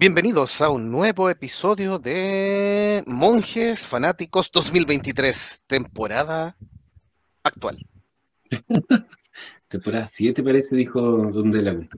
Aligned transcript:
Bienvenidos 0.00 0.62
a 0.62 0.70
un 0.70 0.90
nuevo 0.90 1.28
episodio 1.28 1.98
de 1.98 3.04
Monjes 3.06 3.86
Fanáticos 3.86 4.50
2023, 4.50 5.64
temporada 5.66 6.56
actual. 7.42 7.86
Temporada 9.68 10.08
7 10.08 10.42
parece, 10.42 10.74
dijo 10.74 11.02
Don 11.02 11.50
Delagún. 11.50 11.90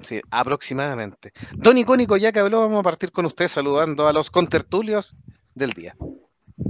Sí, 0.00 0.20
aproximadamente. 0.30 1.32
Don 1.56 1.76
Icónico, 1.76 2.16
ya 2.16 2.30
que 2.30 2.38
habló, 2.38 2.60
vamos 2.60 2.78
a 2.78 2.84
partir 2.84 3.10
con 3.10 3.26
usted 3.26 3.48
saludando 3.48 4.06
a 4.06 4.12
los 4.12 4.30
contertulios 4.30 5.16
del 5.52 5.70
día. 5.72 5.96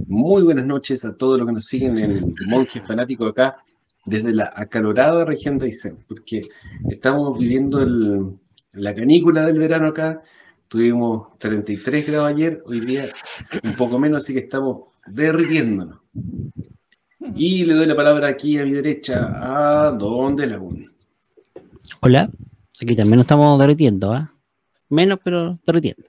Muy 0.07 0.43
buenas 0.43 0.65
noches 0.65 1.05
a 1.05 1.15
todos 1.15 1.37
los 1.39 1.47
que 1.47 1.53
nos 1.53 1.67
siguen 1.67 1.99
en 1.99 2.35
Monjes 2.47 2.87
Fanáticos 2.87 3.31
acá, 3.33 3.59
desde 4.07 4.33
la 4.33 4.51
acalorada 4.57 5.27
región 5.27 5.59
de 5.59 5.67
Aysén, 5.67 5.99
porque 6.09 6.41
estamos 6.89 7.39
viviendo 7.39 7.83
el- 7.83 8.39
la 8.73 8.95
canícula 8.95 9.45
del 9.45 9.59
verano 9.59 9.89
acá. 9.89 10.23
Tuvimos 10.71 11.37
33 11.41 12.07
grados 12.07 12.29
ayer, 12.29 12.63
hoy 12.65 12.79
día 12.79 13.07
un 13.65 13.75
poco 13.75 13.99
menos, 13.99 14.23
así 14.23 14.33
que 14.33 14.39
estamos 14.39 14.83
derritiéndonos. 15.05 16.01
Y 17.35 17.65
le 17.65 17.75
doy 17.75 17.87
la 17.87 17.97
palabra 17.97 18.29
aquí 18.29 18.57
a 18.57 18.65
mi 18.65 18.71
derecha 18.71 19.33
a 19.89 19.91
Don 19.91 20.37
Delagún. 20.37 20.89
Hola, 21.99 22.31
aquí 22.81 22.95
también 22.95 23.17
nos 23.17 23.23
estamos 23.23 23.59
derritiendo, 23.59 24.13
¿ah? 24.13 24.33
Menos, 24.91 25.19
pero 25.25 25.59
derritiendo. 25.67 26.05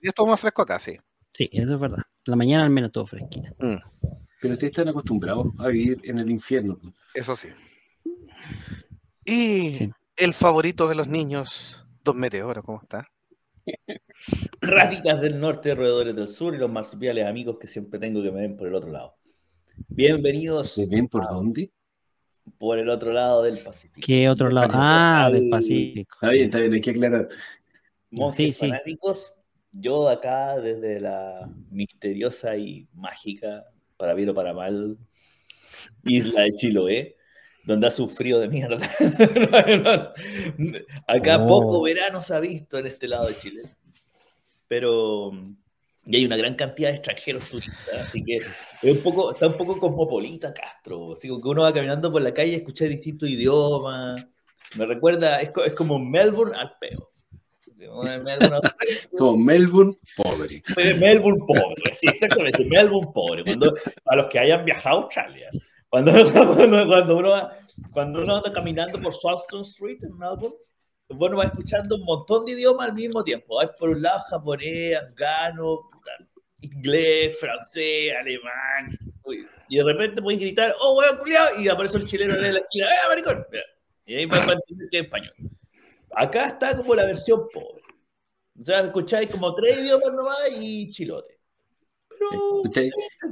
Y 0.00 0.08
estuvo 0.08 0.26
más 0.26 0.40
fresco 0.40 0.62
acá, 0.62 0.80
sí. 0.80 0.96
Sí, 1.32 1.48
eso 1.52 1.74
es 1.74 1.80
verdad. 1.80 2.02
La 2.24 2.34
mañana 2.34 2.64
al 2.64 2.70
menos 2.70 2.88
estuvo 2.88 3.06
fresquita. 3.06 3.50
Mm, 3.60 3.76
Pero 4.40 4.54
ustedes 4.54 4.72
están 4.72 4.88
acostumbrados 4.88 5.46
a 5.60 5.68
vivir 5.68 5.98
en 6.02 6.18
el 6.18 6.28
infierno. 6.32 6.76
eso 7.14 7.36
sí. 7.36 7.48
Y 9.24 9.72
Sí. 9.76 9.92
el 10.16 10.34
favorito 10.34 10.88
de 10.88 10.96
los 10.96 11.06
niños, 11.06 11.86
Don 12.02 12.18
Meteoro, 12.18 12.64
¿cómo 12.64 12.80
está? 12.82 13.06
Ratitas 14.60 15.20
del 15.20 15.40
norte, 15.40 15.74
roedores 15.74 16.14
del 16.14 16.28
sur 16.28 16.54
y 16.54 16.58
los 16.58 16.70
marsupiales 16.70 17.26
amigos 17.26 17.58
que 17.58 17.66
siempre 17.66 17.98
tengo 17.98 18.22
que 18.22 18.30
me 18.30 18.42
ven 18.42 18.56
por 18.56 18.68
el 18.68 18.74
otro 18.74 18.90
lado. 18.90 19.16
Bienvenidos 19.88 20.72
¿Se 20.74 20.86
ven 20.86 21.08
por 21.08 21.24
dónde? 21.28 21.70
por 22.58 22.78
el 22.78 22.88
otro 22.90 23.12
lado 23.12 23.42
del 23.42 23.58
Pacífico. 23.62 24.00
¿Qué 24.04 24.28
otro 24.28 24.50
lado? 24.50 24.70
Ah, 24.72 25.30
del 25.32 25.48
Pacífico. 25.48 26.14
Está 26.16 26.30
bien, 26.30 26.44
está 26.46 26.58
bien, 26.58 26.72
hay 26.74 26.80
que 26.80 26.90
aclarar. 26.90 27.28
Monjes 28.10 28.46
Sí, 28.46 28.52
sí. 28.52 28.58
fanáticos, 28.70 29.32
yo 29.72 30.08
acá 30.08 30.58
desde 30.58 31.00
la 31.00 31.48
misteriosa 31.70 32.56
y 32.56 32.88
mágica, 32.92 33.66
para 33.96 34.14
bien 34.14 34.30
o 34.30 34.34
para 34.34 34.52
mal, 34.52 34.98
isla 36.04 36.42
de 36.42 36.52
Chiloé, 36.54 37.16
donde 37.70 37.86
hace 37.86 38.02
un 38.02 38.10
frío 38.10 38.38
de 38.38 38.48
mierda. 38.48 38.78
acá 41.06 41.38
Oh. 41.40 41.46
poco 41.46 41.82
verano 41.82 42.20
se 42.22 42.34
ha 42.34 42.40
visto 42.40 42.78
en 42.78 42.86
este 42.86 43.08
lado 43.08 43.26
de 43.28 43.36
Chile. 43.36 43.62
Pero 44.68 45.32
y 46.06 46.16
hay 46.16 46.24
una 46.24 46.36
gran 46.36 46.54
cantidad 46.54 46.88
de 46.90 46.96
extranjeros 46.96 47.44
turistas, 47.48 47.94
así 48.06 48.24
que 48.24 48.36
es 48.36 48.96
un 48.96 49.02
poco, 49.02 49.32
está 49.32 49.48
un 49.48 49.54
poco 49.54 49.78
cosmopolita 49.78 50.52
Castro. 50.54 51.12
Así 51.12 51.28
que 51.28 51.34
uno 51.34 51.62
va 51.62 51.72
caminando 51.72 52.10
por 52.10 52.22
la 52.22 52.32
calle 52.32 52.52
y 52.52 52.54
escucha 52.56 52.84
distintos 52.86 53.28
idiomas. 53.28 54.26
Me 54.76 54.86
recuerda, 54.86 55.40
es, 55.40 55.50
es 55.66 55.74
como 55.74 55.98
Melbourne 55.98 56.56
al 56.56 56.72
peo. 56.80 57.10
Melbourne 57.76 58.60
Como 59.18 59.36
Melbourne, 59.38 59.96
pobre. 60.16 60.62
Melbourne 60.98 61.40
pobre, 61.46 61.92
sí, 61.92 62.08
exactamente, 62.08 62.64
Melbourne 62.64 63.10
pobre. 63.12 63.42
Cuando, 63.44 63.74
a 64.04 64.16
los 64.16 64.26
que 64.26 64.38
hayan 64.38 64.64
viajado 64.64 64.98
a 64.98 65.02
Australia. 65.02 65.50
Cuando, 65.88 66.12
cuando, 66.32 66.86
cuando 66.86 67.16
uno, 67.16 67.30
va- 67.30 67.56
cuando 67.92 68.22
uno 68.22 68.36
anda 68.36 68.52
caminando 68.52 69.00
por 69.00 69.14
Swanston 69.14 69.62
Street 69.62 69.98
en 70.02 70.16
Melbourne, 70.16 70.56
bueno, 71.08 71.36
va 71.36 71.44
escuchando 71.44 71.96
un 71.96 72.04
montón 72.04 72.44
de 72.44 72.52
idiomas 72.52 72.88
al 72.88 72.94
mismo 72.94 73.24
tiempo. 73.24 73.60
Hay 73.60 73.68
por 73.78 73.90
un 73.90 74.00
lado 74.00 74.20
japonés, 74.30 74.96
afgano, 74.96 75.90
inglés, 76.60 77.36
francés, 77.38 78.12
alemán. 78.18 78.96
uy, 79.24 79.46
Y 79.68 79.78
de 79.78 79.84
repente 79.84 80.22
puedes 80.22 80.40
gritar, 80.40 80.74
¡oh, 80.80 80.98
weón, 80.98 81.18
culiao! 81.18 81.60
Y 81.60 81.68
aparece 81.68 81.96
un 81.96 82.04
chileno 82.04 82.34
en 82.34 82.54
la 82.54 82.60
esquina, 82.60 82.86
¡eh, 82.86 83.08
maricón! 83.08 83.46
Y 84.06 84.14
ahí 84.14 84.26
va 84.26 84.36
a 84.36 84.40
entender 84.40 84.88
que 84.90 84.98
es 84.98 85.04
español. 85.04 85.34
Acá 86.12 86.46
está 86.46 86.76
como 86.76 86.94
la 86.94 87.04
versión 87.04 87.46
pobre. 87.52 87.82
O 88.60 88.64
sea, 88.64 88.80
escucháis 88.80 89.30
como 89.30 89.54
tres 89.54 89.78
idiomas 89.78 90.12
nomás 90.12 90.38
y 90.58 90.88
chilote. 90.88 91.38
Pero. 92.08 92.62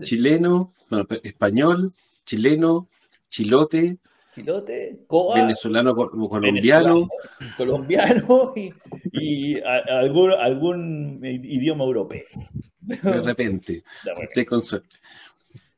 Chileno, 0.02 0.74
bueno, 0.88 1.06
español, 1.22 1.92
chileno, 2.24 2.88
chilote, 3.28 3.98
Chilote, 4.38 4.98
coa, 5.06 5.34
venezolano, 5.40 5.94
co- 5.94 6.10
colombiano. 6.28 7.08
colombiano 7.56 8.52
y, 8.56 8.72
y 9.12 9.58
a- 9.60 10.00
algún, 10.00 10.32
algún 10.32 11.20
idioma 11.24 11.84
europeo. 11.84 12.24
De 12.80 13.20
repente, 13.20 13.82
usted 14.22 14.46
con 14.46 14.62
suerte. 14.62 14.96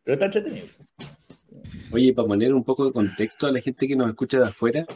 Pero 0.04 0.14
está 0.14 0.26
entretenido. 0.26 0.66
Oye, 1.92 2.12
para 2.14 2.28
poner 2.28 2.54
un 2.54 2.62
poco 2.64 2.84
de 2.86 2.92
contexto 2.92 3.46
a 3.46 3.52
la 3.52 3.60
gente 3.60 3.88
que 3.88 3.96
nos 3.96 4.08
escucha 4.08 4.38
de 4.38 4.44
afuera, 4.46 4.86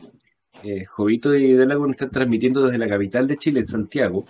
eh, 0.62 0.84
Jovito 0.84 1.34
y 1.34 1.52
Delagon 1.52 1.90
están 1.90 2.10
transmitiendo 2.10 2.62
desde 2.62 2.78
la 2.78 2.88
capital 2.88 3.26
de 3.26 3.36
Chile, 3.36 3.60
en 3.60 3.66
Santiago. 3.66 4.24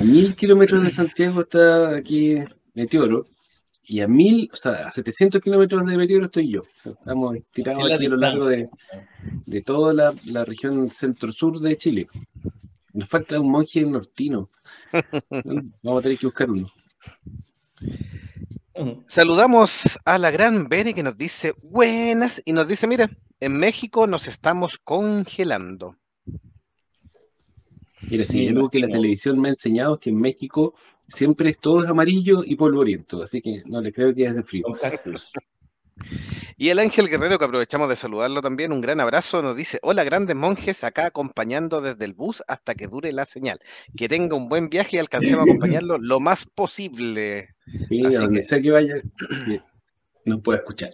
A 0.00 0.04
mil 0.04 0.34
kilómetros 0.34 0.84
de 0.84 0.90
Santiago 0.90 1.42
está 1.42 1.96
aquí 1.96 2.36
Meteoro, 2.74 3.26
y 3.86 4.00
a 4.00 4.08
mil, 4.08 4.50
o 4.52 4.56
sea, 4.56 4.88
a 4.88 4.90
700 4.90 5.42
kilómetros 5.42 5.86
de 5.86 5.96
Meteoro 5.96 6.26
estoy 6.26 6.50
yo. 6.50 6.62
Estamos 6.84 7.36
tirados 7.52 7.88
la 7.88 7.94
aquí 7.94 8.06
a 8.06 8.08
lo 8.08 8.16
largo 8.16 8.46
de, 8.46 8.68
de 9.46 9.62
toda 9.62 9.92
la, 9.92 10.14
la 10.26 10.44
región 10.44 10.90
centro-sur 10.90 11.60
de 11.60 11.76
Chile. 11.76 12.06
Nos 12.92 13.08
falta 13.08 13.38
un 13.40 13.50
monje 13.50 13.84
nortino. 13.84 14.50
Vamos 15.82 15.98
a 15.98 16.02
tener 16.02 16.18
que 16.18 16.26
buscar 16.26 16.50
uno. 16.50 16.72
Ujú. 18.74 19.04
Saludamos 19.06 19.98
a 20.04 20.18
la 20.18 20.30
gran 20.30 20.68
Bere 20.68 20.94
que 20.94 21.02
nos 21.02 21.16
dice 21.16 21.54
buenas 21.62 22.42
y 22.44 22.52
nos 22.52 22.66
dice, 22.66 22.86
mira, 22.86 23.10
en 23.40 23.56
México 23.56 24.06
nos 24.06 24.26
estamos 24.28 24.78
congelando. 24.78 25.96
Mira, 28.10 28.24
si 28.26 28.36
Me 28.36 28.42
hay 28.42 28.48
algo 28.48 28.70
que 28.70 28.80
la 28.80 28.88
televisión 28.88 29.40
me 29.40 29.48
ha 29.48 29.52
enseñado 29.52 29.94
es 29.94 30.00
que 30.00 30.10
en 30.10 30.20
México 30.20 30.74
siempre 31.08 31.50
es 31.50 31.58
todo 31.58 31.82
es 31.84 31.88
amarillo 31.88 32.42
y 32.44 32.56
polvoriento, 32.56 33.22
así 33.22 33.40
que 33.40 33.62
no 33.66 33.80
le 33.80 33.92
creo 33.92 34.14
que 34.14 34.24
es 34.26 34.34
de 34.34 34.42
frío. 34.42 34.64
Y 36.56 36.68
el 36.70 36.78
Ángel 36.78 37.08
Guerrero, 37.08 37.38
que 37.38 37.44
aprovechamos 37.44 37.88
de 37.88 37.96
saludarlo 37.96 38.42
también, 38.42 38.72
un 38.72 38.80
gran 38.80 39.00
abrazo, 39.00 39.42
nos 39.42 39.56
dice, 39.56 39.78
hola 39.82 40.04
grandes 40.04 40.34
monjes, 40.36 40.82
acá 40.84 41.06
acompañando 41.06 41.80
desde 41.80 42.04
el 42.04 42.14
bus 42.14 42.42
hasta 42.48 42.74
que 42.74 42.86
dure 42.88 43.12
la 43.12 43.24
señal. 43.24 43.60
Que 43.96 44.08
tenga 44.08 44.36
un 44.36 44.48
buen 44.48 44.68
viaje 44.68 44.96
y 44.96 44.98
alcancemos 45.00 45.40
a 45.40 45.42
acompañarlo 45.44 45.98
lo 45.98 46.20
más 46.20 46.46
posible. 46.46 47.48
Sí, 47.88 48.04
Así 48.04 48.28
que- 48.28 48.42
sea 48.42 48.60
que 48.60 48.70
vaya, 48.70 48.94
no 50.24 50.40
pueda 50.42 50.58
escuchar. 50.58 50.90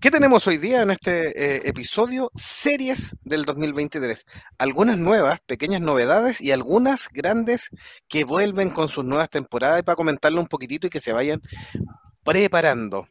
¿Qué 0.00 0.10
tenemos 0.10 0.46
hoy 0.46 0.58
día 0.58 0.82
en 0.82 0.90
este 0.90 1.56
eh, 1.56 1.62
episodio? 1.64 2.30
Series 2.34 3.16
del 3.24 3.44
2023. 3.44 4.26
Algunas 4.58 4.98
nuevas, 4.98 5.40
pequeñas 5.46 5.80
novedades 5.80 6.40
y 6.40 6.50
algunas 6.52 7.08
grandes 7.10 7.70
que 8.08 8.24
vuelven 8.24 8.70
con 8.70 8.88
sus 8.88 9.04
nuevas 9.04 9.30
temporadas 9.30 9.80
y 9.80 9.82
para 9.82 9.96
comentarlo 9.96 10.40
un 10.40 10.48
poquitito 10.48 10.86
y 10.86 10.90
que 10.90 11.00
se 11.00 11.12
vayan 11.12 11.40
preparando. 12.22 13.08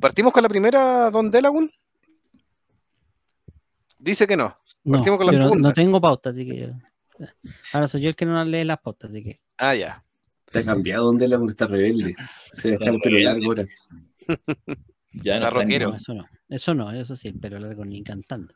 ¿Partimos 0.00 0.32
con 0.32 0.42
la 0.42 0.48
primera, 0.48 1.10
Don 1.10 1.30
Delagun? 1.30 1.70
Dice 3.98 4.26
que 4.26 4.36
no. 4.36 4.56
No, 4.82 4.96
Partimos 4.96 5.18
con 5.18 5.26
la 5.26 5.32
no- 5.32 5.42
segunda. 5.44 5.68
no 5.68 5.72
tengo 5.74 6.00
pauta, 6.00 6.30
así 6.30 6.44
que 6.46 6.56
yo- 6.60 7.26
Ahora 7.72 7.86
soy 7.86 8.00
yo 8.00 8.08
el 8.08 8.16
que 8.16 8.24
no 8.24 8.42
lee 8.44 8.64
las 8.64 8.80
pautas, 8.80 9.10
así 9.10 9.22
que. 9.22 9.40
Ah, 9.58 9.74
ya. 9.74 10.02
Está 10.46 10.64
cambiado 10.64 11.04
donde 11.04 11.28
la 11.28 11.38
está 11.48 11.66
rebelde. 11.66 12.16
Se 12.54 12.70
deja 12.72 12.86
el 12.86 13.00
pelo 13.00 13.18
largo 13.18 13.44
ahora. 13.46 13.66
Ya 15.12 15.36
Está 15.36 15.50
no 15.50 15.56
rockero. 15.56 15.94
Eso 15.94 16.14
no. 16.14 16.26
Eso 16.48 16.74
no, 16.74 16.92
eso 16.92 17.16
sí, 17.16 17.32
pero 17.32 17.58
largo 17.58 17.84
ni 17.84 18.02
cantando. 18.02 18.54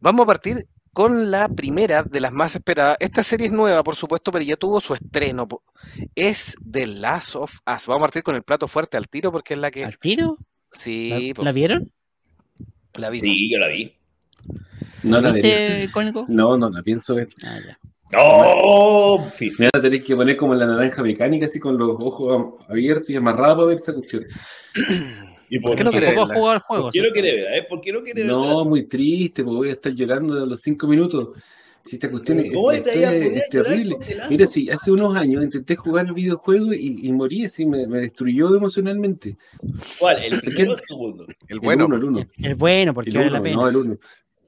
Vamos 0.00 0.24
a 0.24 0.26
partir 0.26 0.66
con 0.92 1.30
la 1.30 1.48
primera 1.48 2.02
de 2.02 2.20
las 2.20 2.32
más 2.32 2.54
esperadas. 2.54 2.96
Esta 3.00 3.22
serie 3.22 3.46
es 3.46 3.52
nueva, 3.52 3.82
por 3.82 3.96
supuesto, 3.96 4.30
pero 4.30 4.44
ya 4.44 4.56
tuvo 4.56 4.80
su 4.80 4.94
estreno. 4.94 5.48
Es 6.14 6.56
The 6.70 6.86
Last 6.86 7.36
of 7.36 7.52
Us. 7.52 7.86
Vamos 7.86 8.00
a 8.00 8.06
partir 8.06 8.22
con 8.22 8.34
el 8.36 8.42
plato 8.42 8.68
fuerte 8.68 8.96
al 8.96 9.08
tiro 9.08 9.32
porque 9.32 9.54
es 9.54 9.60
la 9.60 9.70
que... 9.70 9.84
¿Al 9.84 9.98
tiro? 9.98 10.38
Sí, 10.70 11.32
¿La, 11.36 11.52
vieron? 11.52 11.92
la 12.94 13.10
vi. 13.10 13.20
Sí, 13.20 13.50
yo 13.50 13.58
la 13.58 13.68
vi. 13.68 13.94
No 15.02 15.20
la. 15.20 15.32
¿Viste, 15.32 15.90
Cónico? 15.92 16.24
No, 16.28 16.56
no 16.56 16.70
la 16.70 16.82
pienso 16.82 17.14
ver. 17.14 17.28
Ah, 17.42 17.58
ya. 17.64 17.78
¡Oh! 18.16 19.18
Me 19.58 19.66
van 19.66 19.70
a 19.74 19.80
tener 19.80 20.02
que 20.04 20.14
poner 20.16 20.36
como 20.36 20.54
la 20.54 20.66
naranja 20.66 21.02
mecánica, 21.02 21.46
así 21.46 21.58
con 21.60 21.78
los 21.78 21.96
ojos 21.98 22.54
abiertos 22.68 23.10
y 23.10 23.16
amarrados 23.16 23.56
para 23.56 23.68
ver 23.68 23.76
esa 23.78 23.94
cuestión. 23.94 24.24
¿Y 25.48 25.58
¿Por 25.60 25.76
qué 25.76 25.84
no 25.84 25.90
quiere 25.90 26.06
Tampoco 26.06 26.28
verla? 26.28 26.34
ha 26.34 26.38
jugado 26.38 26.54
al 26.56 26.60
juego. 26.60 26.82
¿Por 26.84 26.92
qué 26.92 27.00
no. 27.22 27.54
¿eh? 27.54 27.66
¿Por 27.68 27.80
qué 27.82 27.92
no 27.92 28.02
quiere 28.02 28.22
ver? 28.22 28.30
No, 28.30 28.64
muy 28.64 28.84
triste, 28.86 29.44
porque 29.44 29.56
voy 29.56 29.68
a 29.68 29.72
estar 29.72 29.92
llorando 29.92 30.42
a 30.42 30.46
los 30.46 30.60
cinco 30.60 30.86
minutos. 30.86 31.28
Si 31.84 31.96
esta 31.96 32.10
cuestión 32.10 32.38
es, 32.38 32.52
¿Cómo 32.52 32.70
esta 32.70 32.92
te 32.92 32.96
vaya 33.04 33.08
a 33.10 33.14
historia 33.16 33.28
poner 33.28 33.36
es 33.36 33.42
a 33.42 33.52
llorar 33.52 33.72
terrible. 33.72 33.96
Mira, 34.30 34.46
sí, 34.46 34.70
hace 34.70 34.92
unos 34.92 35.16
años 35.16 35.42
intenté 35.42 35.74
jugar 35.76 36.14
videojuegos 36.14 36.76
y, 36.76 37.06
y 37.08 37.12
morí 37.12 37.44
así, 37.44 37.66
me, 37.66 37.86
me 37.88 38.00
destruyó 38.02 38.54
emocionalmente. 38.56 39.36
¿Cuál? 39.98 40.22
¿El 40.22 40.30
¿Por 40.30 40.40
primero 40.40 40.70
o 40.72 40.74
el 40.76 40.80
segundo? 40.86 41.26
El 41.48 41.60
bueno. 41.60 41.84
El 41.86 41.92
uno, 41.92 41.96
el 41.96 42.04
uno. 42.04 42.26
El 42.40 42.54
bueno, 42.54 42.94
porque 42.94 43.10
El 43.10 43.16
vale 43.18 43.30
la 43.30 43.42
pena. 43.42 43.56
no, 43.56 43.68
el 43.68 43.76
uno. 43.76 43.98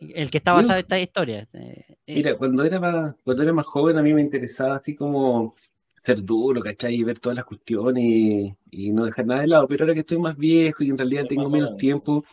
El 0.01 0.31
que 0.31 0.39
está 0.39 0.53
basado 0.53 0.75
en 0.75 0.81
esta 0.81 1.01
historia. 1.01 1.49
eh, 1.53 1.85
Mira, 2.07 2.35
cuando 2.37 2.65
era 2.65 2.79
más, 2.81 3.15
cuando 3.25 3.43
era 3.43 3.53
más 3.53 3.67
joven 3.67 3.99
a 3.99 4.03
mí 4.03 4.13
me 4.13 4.21
interesaba 4.21 4.75
así 4.77 4.95
como 4.95 5.55
ser 6.05 6.23
duro, 6.23 6.63
¿cachai? 6.63 6.95
Y 6.97 7.05
ver 7.05 7.19
todas 7.19 7.37
las 7.37 7.45
cuestiones 7.47 8.05
y, 8.05 8.55
y 8.71 8.91
no 8.93 9.07
dejar 9.07 9.27
nada 9.27 9.41
de 9.41 9.47
lado. 9.49 9.67
Pero 9.69 9.85
ahora 9.85 9.95
que 9.95 10.01
estoy 10.01 10.19
más 10.19 10.37
viejo 10.37 10.83
y 10.85 10.91
en 10.91 10.99
realidad 10.99 11.27
tengo 11.27 11.49
menos 11.49 11.77
tiempo, 11.77 12.25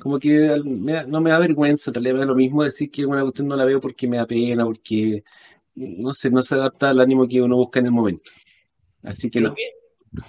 como 0.00 0.18
que 0.18 0.60
me 0.64 0.92
da- 0.92 1.06
no 1.06 1.20
me 1.20 1.30
da 1.30 1.38
vergüenza, 1.38 1.90
en 1.90 1.94
realidad 1.94 2.14
me 2.14 2.20
da 2.20 2.26
lo 2.26 2.34
mismo 2.36 2.62
decir 2.64 2.90
que 2.90 3.06
una 3.06 3.22
cuestión 3.22 3.48
no 3.48 3.56
la 3.56 3.64
veo 3.64 3.80
porque 3.80 4.08
me 4.08 4.18
da 4.18 4.26
pena, 4.26 4.64
porque 4.64 5.24
no 5.74 6.12
sé, 6.14 6.30
no 6.30 6.42
se 6.42 6.54
adapta 6.56 6.90
al 6.90 7.00
ánimo 7.00 7.26
que 7.28 7.42
uno 7.42 7.56
busca 7.56 7.80
en 7.80 7.86
el 7.86 7.92
momento. 7.92 8.30
Así 9.02 9.30
que 9.30 9.40
¿Pero 9.40 9.50
no. 9.50 9.56
qué, 9.56 9.70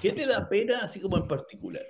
qué 0.02 0.12
te 0.14 0.28
da 0.28 0.48
pena 0.50 0.80
así 0.80 1.00
como 1.00 1.18
en 1.18 1.28
particular? 1.28 1.84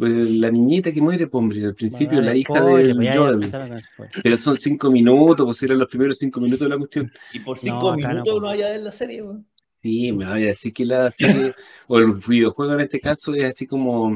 Pues 0.00 0.30
la 0.30 0.50
niñita 0.50 0.90
que 0.92 1.00
muere, 1.02 1.26
pues, 1.26 1.38
hombre, 1.38 1.62
al 1.62 1.74
principio 1.74 2.14
Bueno, 2.16 2.30
la 2.30 2.36
hija 2.36 2.54
spoiler, 2.56 2.86
del 2.86 2.96
pues 2.96 3.16
Joel. 3.18 4.10
Pero 4.22 4.36
son 4.38 4.56
cinco 4.56 4.90
minutos, 4.90 5.44
pues 5.44 5.62
eran 5.62 5.78
los 5.78 5.88
primeros 5.88 6.16
cinco 6.16 6.40
minutos 6.40 6.60
de 6.60 6.68
la 6.70 6.78
cuestión. 6.78 7.12
Y 7.34 7.40
por 7.40 7.58
cinco 7.58 7.90
no, 7.90 7.96
minutos 7.96 8.22
po. 8.30 8.36
uno 8.38 8.46
vaya 8.46 8.66
a 8.66 8.70
ver 8.70 8.80
la 8.80 8.92
serie, 8.92 9.22
weón. 9.22 9.46
Sí, 9.82 10.10
me 10.12 10.24
voy 10.24 10.42
a 10.44 10.46
decir 10.46 10.72
que 10.72 10.86
la 10.86 11.10
serie, 11.10 11.52
o 11.86 11.98
el 11.98 12.12
videojuego 12.26 12.72
en 12.74 12.80
este 12.80 12.98
caso, 12.98 13.34
es 13.34 13.44
así 13.44 13.66
como 13.66 14.12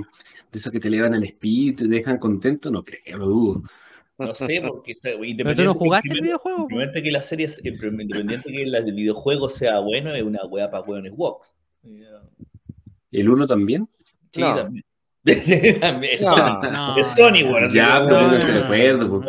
de 0.51 0.59
esos 0.59 0.73
que 0.73 0.81
te 0.81 0.89
elevan 0.89 1.13
el 1.15 1.25
espíritu 1.25 1.85
y 1.85 1.89
te 1.91 1.95
dejan 1.97 2.17
contento, 2.19 2.71
no 2.71 2.83
creo, 2.83 3.19
lo 3.19 3.27
dudo. 3.27 3.63
No 4.17 4.35
sé, 4.35 4.63
porque 4.67 4.93
está, 4.93 5.11
Pero 5.11 5.19
tú 5.19 5.25
independiente 5.25 5.65
no 5.65 5.73
que 5.75 5.79
jugaste 5.81 6.09
el 6.09 6.13
primero- 6.13 6.25
videojuego. 6.43 6.57
po. 6.57 6.63
Independiente 6.75 7.03
que 7.03 7.13
la 7.13 7.21
serie, 7.23 7.49
independiente 7.63 8.43
que 8.51 8.63
el 8.63 8.95
videojuego 8.95 9.51
sea 9.51 9.81
bueno, 9.81 10.15
es 10.15 10.23
una 10.23 10.47
weá 10.47 10.71
para 10.71 10.83
weones 10.83 11.13
walks. 11.15 11.53
¿El 13.13 13.29
uno 13.29 13.47
también? 13.47 13.87
Sí, 14.33 14.41
No. 14.41 14.55
también. 14.55 14.85
También. 15.81 16.15
Es 16.15 16.21
No. 16.23 16.37
Sony. 16.37 16.71
No, 16.71 16.97
Es 16.99 17.07
Sony, 17.09 17.43
no, 17.45 17.51
bueno, 17.51 17.69
no. 17.69 17.75
Ya, 17.75 17.99
no, 18.01 18.07
pero 18.09 18.21
no, 18.21 18.29
no, 18.29 18.39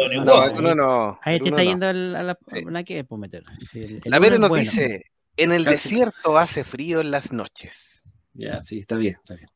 de 0.10 0.26
no, 0.26 0.34
acuerdo, 0.34 0.62
no, 0.62 0.62
pues. 0.62 0.76
no. 0.76 1.20
Ahí 1.24 1.40
te 1.40 1.50
está 1.50 1.64
yendo 1.64 1.88
a 1.88 1.94
la, 1.94 2.20
a 2.20 2.24
la 2.24 2.38
que 2.84 3.04
pues 3.04 3.20
meter. 3.22 3.44
Sí, 3.72 3.84
el- 3.84 3.96
el 3.96 4.02
La 4.06 4.20
es 4.20 4.40
nos 4.40 4.50
bueno. 4.50 4.64
dice, 4.64 5.04
en 5.38 5.52
el 5.54 5.64
Casi. 5.64 5.76
desierto 5.76 6.38
hace 6.38 6.64
frío 6.64 7.00
en 7.02 7.12
las 7.12 7.32
noches. 7.32 8.10
Ya, 8.34 8.62
sí, 8.64 8.80
está 8.80 8.98
bien, 8.98 9.16
está 9.16 9.36
bien. 9.36 9.48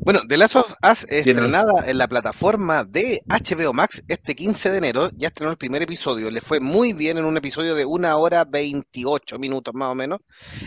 Bueno, 0.00 0.20
The 0.28 0.36
Last 0.36 0.56
of 0.56 0.74
Us 0.82 1.06
estrenada 1.08 1.86
en 1.86 1.98
la 1.98 2.06
plataforma 2.06 2.84
de 2.84 3.22
HBO 3.26 3.72
Max 3.72 4.02
este 4.08 4.34
15 4.34 4.70
de 4.70 4.78
enero, 4.78 5.10
ya 5.16 5.28
estrenó 5.28 5.50
el 5.50 5.56
primer 5.56 5.82
episodio, 5.82 6.30
le 6.30 6.40
fue 6.40 6.60
muy 6.60 6.92
bien 6.92 7.18
en 7.18 7.24
un 7.24 7.36
episodio 7.36 7.74
de 7.74 7.84
una 7.84 8.16
hora 8.16 8.44
28 8.44 9.38
minutos 9.38 9.74
más 9.74 9.90
o 9.90 9.94
menos. 9.94 10.20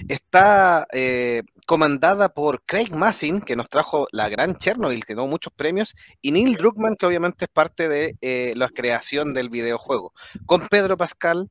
Está 0.07 0.87
eh, 0.93 1.43
comandada 1.65 2.29
por 2.29 2.63
Craig 2.65 2.91
Massin, 2.91 3.41
que 3.41 3.55
nos 3.55 3.69
trajo 3.69 4.07
la 4.11 4.29
gran 4.29 4.55
Chernobyl, 4.55 5.05
que 5.05 5.13
ganó 5.13 5.27
muchos 5.27 5.53
premios, 5.55 5.93
y 6.21 6.31
Neil 6.31 6.55
Druckmann, 6.55 6.95
que 6.95 7.05
obviamente 7.05 7.45
es 7.45 7.51
parte 7.51 7.87
de 7.87 8.17
eh, 8.21 8.53
la 8.55 8.69
creación 8.69 9.33
del 9.33 9.49
videojuego, 9.49 10.13
con 10.45 10.67
Pedro 10.67 10.97
Pascal, 10.97 11.49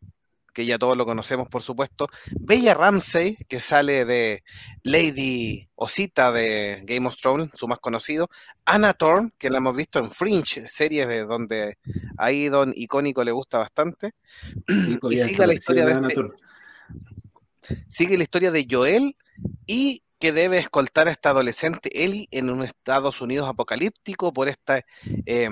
que 0.53 0.67
ya 0.67 0.79
todos 0.79 0.97
lo 0.97 1.05
conocemos 1.05 1.49
por 1.49 1.63
supuesto, 1.63 2.07
Bella 2.39 2.75
Ramsey, 2.75 3.37
que 3.49 3.61
sale 3.61 4.05
de 4.05 4.43
Lady 4.83 5.69
Osita 5.75 6.33
de 6.33 6.83
Game 6.85 7.07
of 7.07 7.17
Thrones, 7.17 7.51
su 7.55 7.69
más 7.69 7.79
conocido, 7.79 8.29
Anna 8.65 8.93
Thorne, 8.93 9.31
que 9.39 9.51
la 9.51 9.59
hemos 9.59 9.77
visto 9.77 9.99
en 9.99 10.11
Fringe, 10.11 10.69
series 10.69 11.09
de 11.09 11.25
donde 11.25 11.79
a 12.19 12.33
Idon 12.33 12.73
icónico 12.77 13.25
le 13.25 13.33
gusta 13.33 13.59
bastante, 13.59 14.15
y 15.11 15.19
sigue 15.19 15.47
la 15.47 15.55
historia 15.55 15.87
de 15.87 16.09
este, 16.09 16.23
sigue 17.89 18.17
la 18.17 18.25
historia 18.25 18.51
de 18.51 18.67
Joel 18.69 19.17
y 19.67 20.03
que 20.19 20.33
debe 20.33 20.59
escoltar 20.59 21.09
a 21.09 21.13
esta 21.13 21.31
adolescente 21.31 22.05
Ellie 22.05 22.29
en 22.31 22.51
un 22.51 22.63
Estados 22.63 23.21
Unidos 23.21 23.49
apocalíptico 23.49 24.33
por 24.33 24.49
este 24.49 24.85
eh, 25.27 25.49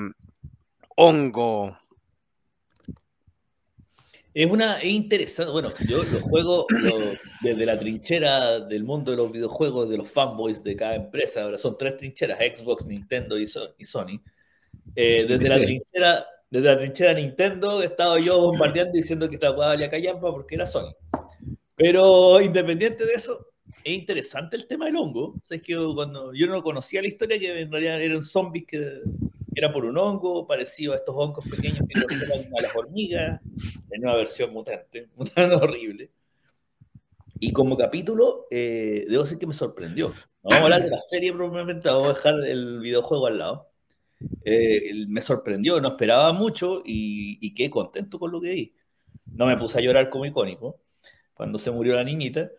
hongo. 0.95 1.79
Es 4.35 4.51
una 4.51 4.79
es 4.79 4.85
interesante. 4.85 5.51
Bueno, 5.53 5.73
yo 5.89 6.03
lo 6.05 6.21
juego 6.21 6.67
lo- 6.71 7.13
desde 7.43 7.67
la 7.67 7.79
trinchera 7.79 8.61
del 8.61 8.85
mundo 8.85 9.11
de 9.11 9.17
los 9.17 9.33
videojuegos, 9.33 9.89
de 9.89 9.97
los 9.97 10.09
fanboys 10.11 10.63
de 10.63 10.77
cada 10.77 10.95
empresa. 10.95 11.43
Ahora 11.43 11.59
son 11.59 11.77
tres 11.77 11.97
trincheras: 11.97 12.39
Xbox, 12.39 12.87
Nintendo 12.87 13.39
y, 13.39 13.47
So- 13.47 13.75
y 13.79 13.85
Sony. 13.85 14.21
Eh, 14.95 15.25
desde, 15.29 15.49
la 15.49 15.57
trinchera, 15.61 16.27
desde 16.51 16.67
la 16.67 16.79
trinchera 16.79 17.15
Nintendo 17.15 17.83
he 17.83 17.87
estado 17.87 18.19
yo 18.19 18.39
bombardeando 18.41 18.93
diciendo 18.93 19.29
que 19.29 19.35
esta 19.37 19.53
jugada 19.53 19.73
valía 19.73 19.91
callampa 19.91 20.31
porque 20.31 20.55
era 20.55 20.67
Sony. 20.67 20.95
Pero 21.75 22.41
independiente 22.41 23.07
de 23.07 23.13
eso, 23.15 23.47
es 23.85 23.93
interesante 23.99 24.57
el 24.57 24.67
tema 24.67 24.87
del 24.87 24.97
hongo. 24.97 25.35
O 25.41 25.41
sea, 25.45 25.57
es 25.57 25.63
que 25.63 25.77
cuando 25.95 26.33
yo 26.35 26.47
no 26.47 26.63
conocía 26.63 27.03
la 27.03 27.09
historia, 27.09 27.39
que 27.39 27.61
en 27.61 27.71
realidad 27.71 28.01
eran 28.01 28.23
zombies 28.23 28.67
que 28.67 29.01
era 29.59 29.73
por 29.73 29.85
un 29.85 29.99
hongo, 29.99 30.47
parecido 30.47 30.93
a 30.93 30.97
estos 30.97 31.15
hongos 31.17 31.49
pequeños 31.49 31.81
que 31.89 32.01
controlan 32.01 32.47
a 32.59 32.63
las 32.63 32.77
hormigas, 32.77 33.41
en 33.91 34.05
una 34.05 34.15
versión 34.15 34.53
mutante, 34.53 35.09
mutante 35.17 35.55
horrible. 35.55 36.11
Y 37.41 37.53
como 37.53 37.77
capítulo, 37.77 38.47
eh, 38.51 39.07
debo 39.09 39.23
decir 39.23 39.39
que 39.39 39.47
me 39.47 39.55
sorprendió. 39.55 40.13
Vamos 40.43 40.61
a 40.61 40.65
hablar 40.65 40.83
de 40.83 40.91
la 40.91 41.01
serie 41.01 41.33
probablemente, 41.33 41.89
vamos 41.89 42.07
a 42.07 42.15
dejar 42.15 42.35
el 42.45 42.81
videojuego 42.81 43.27
al 43.27 43.39
lado. 43.39 43.71
Eh, 44.45 45.07
me 45.07 45.23
sorprendió, 45.23 45.81
no 45.81 45.89
esperaba 45.89 46.33
mucho 46.33 46.83
y, 46.85 47.39
y 47.41 47.55
quedé 47.55 47.71
contento 47.71 48.19
con 48.19 48.33
lo 48.33 48.41
que 48.41 48.51
vi. 48.51 48.75
No 49.27 49.47
me 49.47 49.57
puse 49.57 49.79
a 49.79 49.83
llorar 49.83 50.11
como 50.11 50.27
icónico 50.27 50.81
cuando 51.35 51.59
se 51.59 51.71
murió 51.71 51.95
la 51.95 52.05
niñita, 52.05 52.51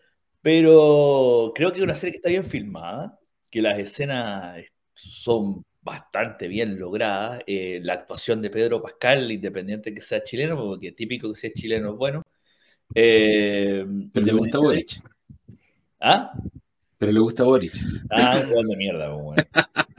pero 0.42 1.52
creo 1.54 1.72
que 1.72 1.80
es 1.80 1.84
una 1.84 1.96
serie 1.96 2.14
que 2.14 2.18
está 2.18 2.30
bien 2.30 2.46
filmada, 2.46 3.20
que 3.50 3.62
las 3.62 3.78
escenas 3.78 4.64
son 4.94 5.66
bastante 5.82 6.48
bien 6.48 6.80
logradas. 6.80 7.42
eh, 7.48 7.80
la 7.84 7.94
actuación 7.94 8.42
de 8.42 8.50
Pedro 8.50 8.82
Pascal, 8.82 9.32
independiente 9.32 9.94
que 9.94 10.02
sea 10.02 10.24
chileno, 10.24 10.56
porque 10.56 10.92
típico 10.92 11.32
que 11.32 11.40
sea 11.40 11.52
chileno 11.54 11.92
es 11.92 11.98
bueno. 11.98 12.24
Eh, 12.96 13.86
Pero 14.14 14.26
le 14.26 14.34
gusta 14.34 14.58
Boric. 14.58 15.02
¿Ah? 16.00 16.34
Pero 16.98 17.12
le 17.12 17.20
gusta 17.20 17.44
Boric. 17.44 17.74
Ah, 18.10 18.42
un 18.56 18.68
de 18.68 18.76
mierda, 18.76 19.18
pues. 19.18 19.46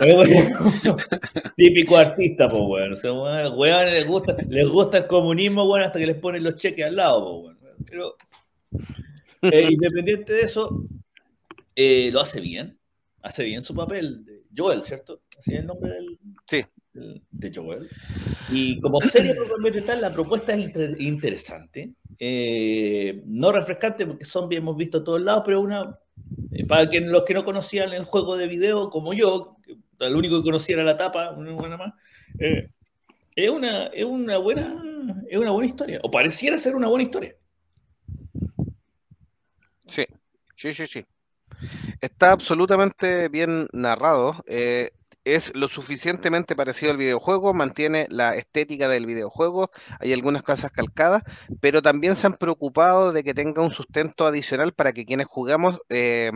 Típico 1.56 1.97
artista, 1.97 2.49
pues, 2.49 2.62
weón. 2.62 2.93
O 2.93 2.97
sea, 2.97 3.85
les 3.85 4.06
gusta, 4.06 4.37
les 4.49 4.69
gusta 4.69 4.99
el 4.99 5.06
comunismo, 5.06 5.65
weón, 5.65 5.85
hasta 5.85 5.99
que 5.99 6.06
les 6.06 6.17
ponen 6.17 6.43
los 6.44 6.56
cheques 6.56 6.87
al 6.87 6.97
lado, 6.97 7.43
pues, 7.43 7.56
weón. 7.61 7.77
Pero, 7.87 8.17
eh, 9.43 9.69
independiente 9.71 10.32
de 10.32 10.41
eso, 10.43 10.85
eh, 11.75 12.11
lo 12.12 12.21
hace 12.21 12.41
bien. 12.41 12.79
Hace 13.23 13.44
bien 13.44 13.62
su 13.62 13.75
papel. 13.75 14.25
de 14.25 14.43
Joel, 14.56 14.82
¿cierto? 14.82 15.23
Así 15.41 15.55
es 15.55 15.61
el 15.61 15.67
nombre 15.67 15.91
del, 15.91 16.19
Sí. 16.47 16.65
del- 16.93 17.23
de 17.31 17.53
Joel. 17.55 17.89
Y 18.53 18.79
como 18.81 19.01
serie 19.01 19.35
propiamente 19.35 19.81
tal, 19.83 20.01
la 20.03 20.13
propuesta 20.13 20.55
es 20.55 20.61
inter- 20.61 21.01
interesante. 21.01 21.95
Eh, 22.19 23.23
no 23.27 23.51
refrescante, 23.53 24.05
porque 24.06 24.25
zombie 24.27 24.59
hemos 24.59 24.77
visto 24.77 24.99
a 24.99 25.05
todos 25.05 25.23
lados, 25.23 25.43
pero 25.47 25.61
una. 25.63 25.99
eh, 26.53 26.67
para 26.67 26.89
que 26.89 27.01
los 27.01 27.23
que 27.25 27.32
no 27.35 27.44
conocían 27.44 27.93
el 27.94 28.05
juego 28.05 28.37
de 28.37 28.47
video, 28.47 28.91
como 28.91 29.15
yo, 29.15 29.56
el 30.01 30.15
único 30.15 30.37
que 30.39 30.44
conocía 30.44 30.75
era 30.77 30.85
la 30.85 30.97
tapa, 30.99 31.31
una 31.31 31.53
buena 31.53 31.77
más. 31.79 31.94
eh, 32.39 32.69
es 33.35 33.49
una, 33.51 33.87
es 33.87 34.05
una 34.05 34.37
buena. 34.39 34.82
Es 35.29 35.39
una 35.39 35.51
buena 35.53 35.69
historia. 35.69 35.99
O 36.03 36.11
pareciera 36.11 36.59
ser 36.59 36.77
una 36.77 36.89
buena 36.89 37.05
historia. 37.05 37.35
Sí, 39.89 40.05
sí, 40.55 40.75
sí, 40.75 40.87
sí. 40.87 41.05
Está 42.01 42.32
absolutamente 42.32 43.29
bien 43.29 43.67
narrado. 43.73 44.43
eh, 44.47 44.91
es 45.34 45.53
lo 45.55 45.69
suficientemente 45.69 46.56
parecido 46.56 46.91
al 46.93 46.96
videojuego, 46.99 47.55
mantiene 47.55 48.06
la 48.10 48.34
estética 48.34 48.89
del 48.89 49.06
videojuego, 49.06 49.70
hay 50.01 50.13
algunas 50.13 50.43
cosas 50.43 50.70
calcadas, 50.70 51.22
pero 51.60 51.82
también 51.82 52.17
se 52.17 52.27
han 52.27 52.34
preocupado 52.34 53.13
de 53.13 53.25
que 53.25 53.34
tenga 53.34 53.63
un 53.63 53.70
sustento 53.70 54.27
adicional 54.27 54.72
para 54.72 54.93
que 54.93 55.05
quienes 55.05 55.27
jugamos, 55.27 55.79
eh, 55.89 56.31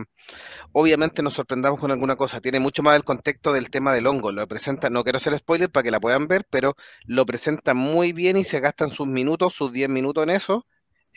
obviamente 0.71 1.23
nos 1.23 1.33
sorprendamos 1.35 1.79
con 1.79 1.91
alguna 1.91 2.15
cosa. 2.15 2.41
Tiene 2.41 2.59
mucho 2.59 2.83
más 2.83 2.95
el 2.95 3.03
contexto 3.03 3.53
del 3.53 3.69
tema 3.69 3.93
del 3.93 4.07
hongo. 4.07 4.31
Lo 4.31 4.47
presenta, 4.47 4.89
no 4.89 5.03
quiero 5.03 5.17
hacer 5.17 5.37
spoiler 5.37 5.71
para 5.71 5.83
que 5.83 5.91
la 5.91 5.99
puedan 5.99 6.27
ver, 6.27 6.45
pero 6.49 6.75
lo 7.05 7.25
presenta 7.25 7.73
muy 7.73 8.13
bien 8.13 8.37
y 8.37 8.43
se 8.43 8.59
gastan 8.59 8.89
sus 8.89 9.07
minutos, 9.07 9.53
sus 9.53 9.71
10 9.73 9.89
minutos 9.89 10.23
en 10.23 10.29
eso. 10.31 10.65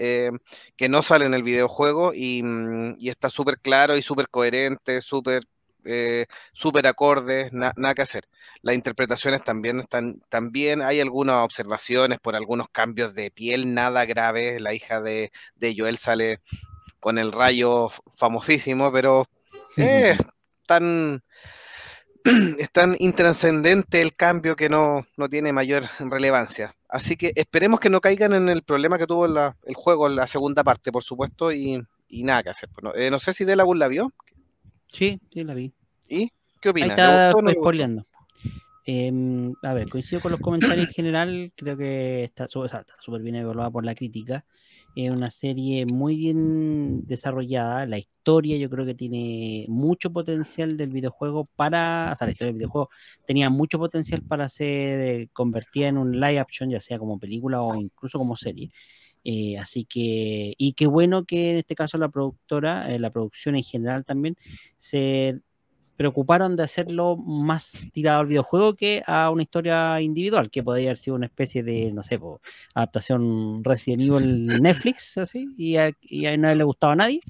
eh, 0.00 0.30
que 0.76 0.88
no 0.88 1.02
sale 1.02 1.24
en 1.26 1.34
el 1.34 1.42
videojuego 1.42 2.12
y, 2.14 2.42
mm, 2.42 2.96
y 3.00 3.08
está 3.10 3.30
súper 3.30 3.58
claro 3.60 3.96
y 3.96 4.02
súper 4.02 4.28
coherente, 4.28 5.00
súper 5.00 5.42
eh, 5.84 6.26
súper 6.52 6.86
acorde, 6.86 7.48
na- 7.52 7.72
nada 7.76 7.94
que 7.94 8.02
hacer. 8.02 8.24
Las 8.62 8.74
interpretaciones 8.74 9.42
también 9.42 9.80
están 9.80 10.20
también 10.28 10.82
hay 10.82 11.00
algunas 11.00 11.36
observaciones 11.36 12.18
por 12.20 12.36
algunos 12.36 12.68
cambios 12.70 13.14
de 13.14 13.30
piel, 13.30 13.74
nada 13.74 14.04
grave. 14.06 14.60
La 14.60 14.74
hija 14.74 15.00
de, 15.00 15.30
de 15.56 15.74
Joel 15.76 15.98
sale 15.98 16.40
con 17.00 17.18
el 17.18 17.32
rayo 17.32 17.88
famosísimo, 18.16 18.92
pero 18.92 19.26
eh, 19.76 20.16
tan, 20.66 21.22
es 22.58 22.70
tan 22.72 22.94
intrascendente 22.98 24.02
el 24.02 24.14
cambio 24.14 24.56
que 24.56 24.68
no, 24.68 25.06
no 25.16 25.28
tiene 25.28 25.52
mayor 25.52 25.84
relevancia. 25.98 26.74
Así 26.88 27.16
que 27.16 27.32
esperemos 27.34 27.80
que 27.80 27.90
no 27.90 28.00
caigan 28.00 28.32
en 28.34 28.48
el 28.48 28.62
problema 28.62 28.98
que 28.98 29.06
tuvo 29.06 29.26
la- 29.28 29.56
el 29.64 29.74
juego 29.74 30.06
en 30.06 30.16
la 30.16 30.26
segunda 30.26 30.64
parte, 30.64 30.92
por 30.92 31.04
supuesto, 31.04 31.52
y, 31.52 31.82
y 32.08 32.22
nada 32.22 32.42
que 32.42 32.50
hacer. 32.50 32.68
No, 32.82 32.94
Eh, 32.94 33.10
no 33.10 33.18
sé 33.18 33.32
si 33.32 33.44
Delabun 33.44 33.78
la 33.78 33.88
vio. 33.88 34.12
Sí, 34.88 35.20
sí, 35.32 35.44
la 35.44 35.54
vi. 35.54 35.72
¿Y 36.08 36.32
qué 36.60 36.68
Ahí 36.68 36.70
opina? 36.70 36.86
¿Le 36.86 36.92
está 36.92 37.32
no 37.32 37.50
spoileando. 37.50 38.06
Em, 38.90 39.52
a 39.62 39.74
ver, 39.74 39.86
coincido 39.90 40.22
con 40.22 40.32
los 40.32 40.40
comentarios 40.40 40.86
en 40.86 40.94
general, 40.94 41.52
creo 41.54 41.76
que 41.76 42.24
está 42.24 42.48
súper 42.48 42.70
está 42.80 42.94
súper 42.98 43.20
bien 43.20 43.36
evaluada 43.36 43.70
por 43.70 43.84
la 43.84 43.94
crítica. 43.94 44.46
Es 44.96 45.10
una 45.10 45.28
serie 45.28 45.84
muy 45.92 46.16
bien 46.16 47.06
desarrollada. 47.06 47.84
La 47.84 47.98
historia 47.98 48.56
yo 48.56 48.70
creo 48.70 48.86
que 48.86 48.94
tiene 48.94 49.66
mucho 49.68 50.10
potencial 50.10 50.78
del 50.78 50.88
videojuego 50.88 51.50
para, 51.54 52.10
o 52.12 52.16
sea, 52.16 52.26
la 52.26 52.32
historia 52.32 52.52
del 52.52 52.56
videojuego 52.56 52.88
tenía 53.26 53.50
mucho 53.50 53.78
potencial 53.78 54.22
para 54.22 54.48
ser 54.48 55.00
eh, 55.00 55.28
convertida 55.34 55.88
en 55.88 55.98
un 55.98 56.18
live 56.18 56.38
action, 56.38 56.70
ya 56.70 56.80
sea 56.80 56.98
como 56.98 57.18
película 57.18 57.60
o 57.60 57.74
incluso 57.74 58.16
como 58.16 58.36
serie. 58.36 58.70
Eh, 59.30 59.58
así 59.58 59.84
que, 59.84 60.54
y 60.56 60.72
qué 60.72 60.86
bueno 60.86 61.26
que 61.26 61.50
en 61.50 61.56
este 61.58 61.74
caso 61.74 61.98
la 61.98 62.08
productora, 62.08 62.90
eh, 62.90 62.98
la 62.98 63.10
producción 63.10 63.56
en 63.56 63.62
general 63.62 64.06
también, 64.06 64.36
se 64.78 65.40
preocuparon 65.98 66.56
de 66.56 66.62
hacerlo 66.62 67.14
más 67.18 67.90
tirado 67.92 68.20
al 68.20 68.26
videojuego 68.26 68.74
que 68.74 69.02
a 69.06 69.28
una 69.30 69.42
historia 69.42 70.00
individual, 70.00 70.48
que 70.48 70.62
podría 70.62 70.88
haber 70.88 70.96
sido 70.96 71.16
una 71.16 71.26
especie 71.26 71.62
de, 71.62 71.92
no 71.92 72.02
sé, 72.02 72.18
po, 72.18 72.40
adaptación 72.72 73.62
Resident 73.64 74.04
Evil 74.04 74.62
Netflix, 74.62 75.18
así, 75.18 75.46
y 75.58 75.76
a, 75.76 75.92
y 76.00 76.24
a 76.24 76.34
nadie 76.38 76.56
le 76.56 76.64
gustaba 76.64 76.94
a 76.94 76.96
nadie. 76.96 77.20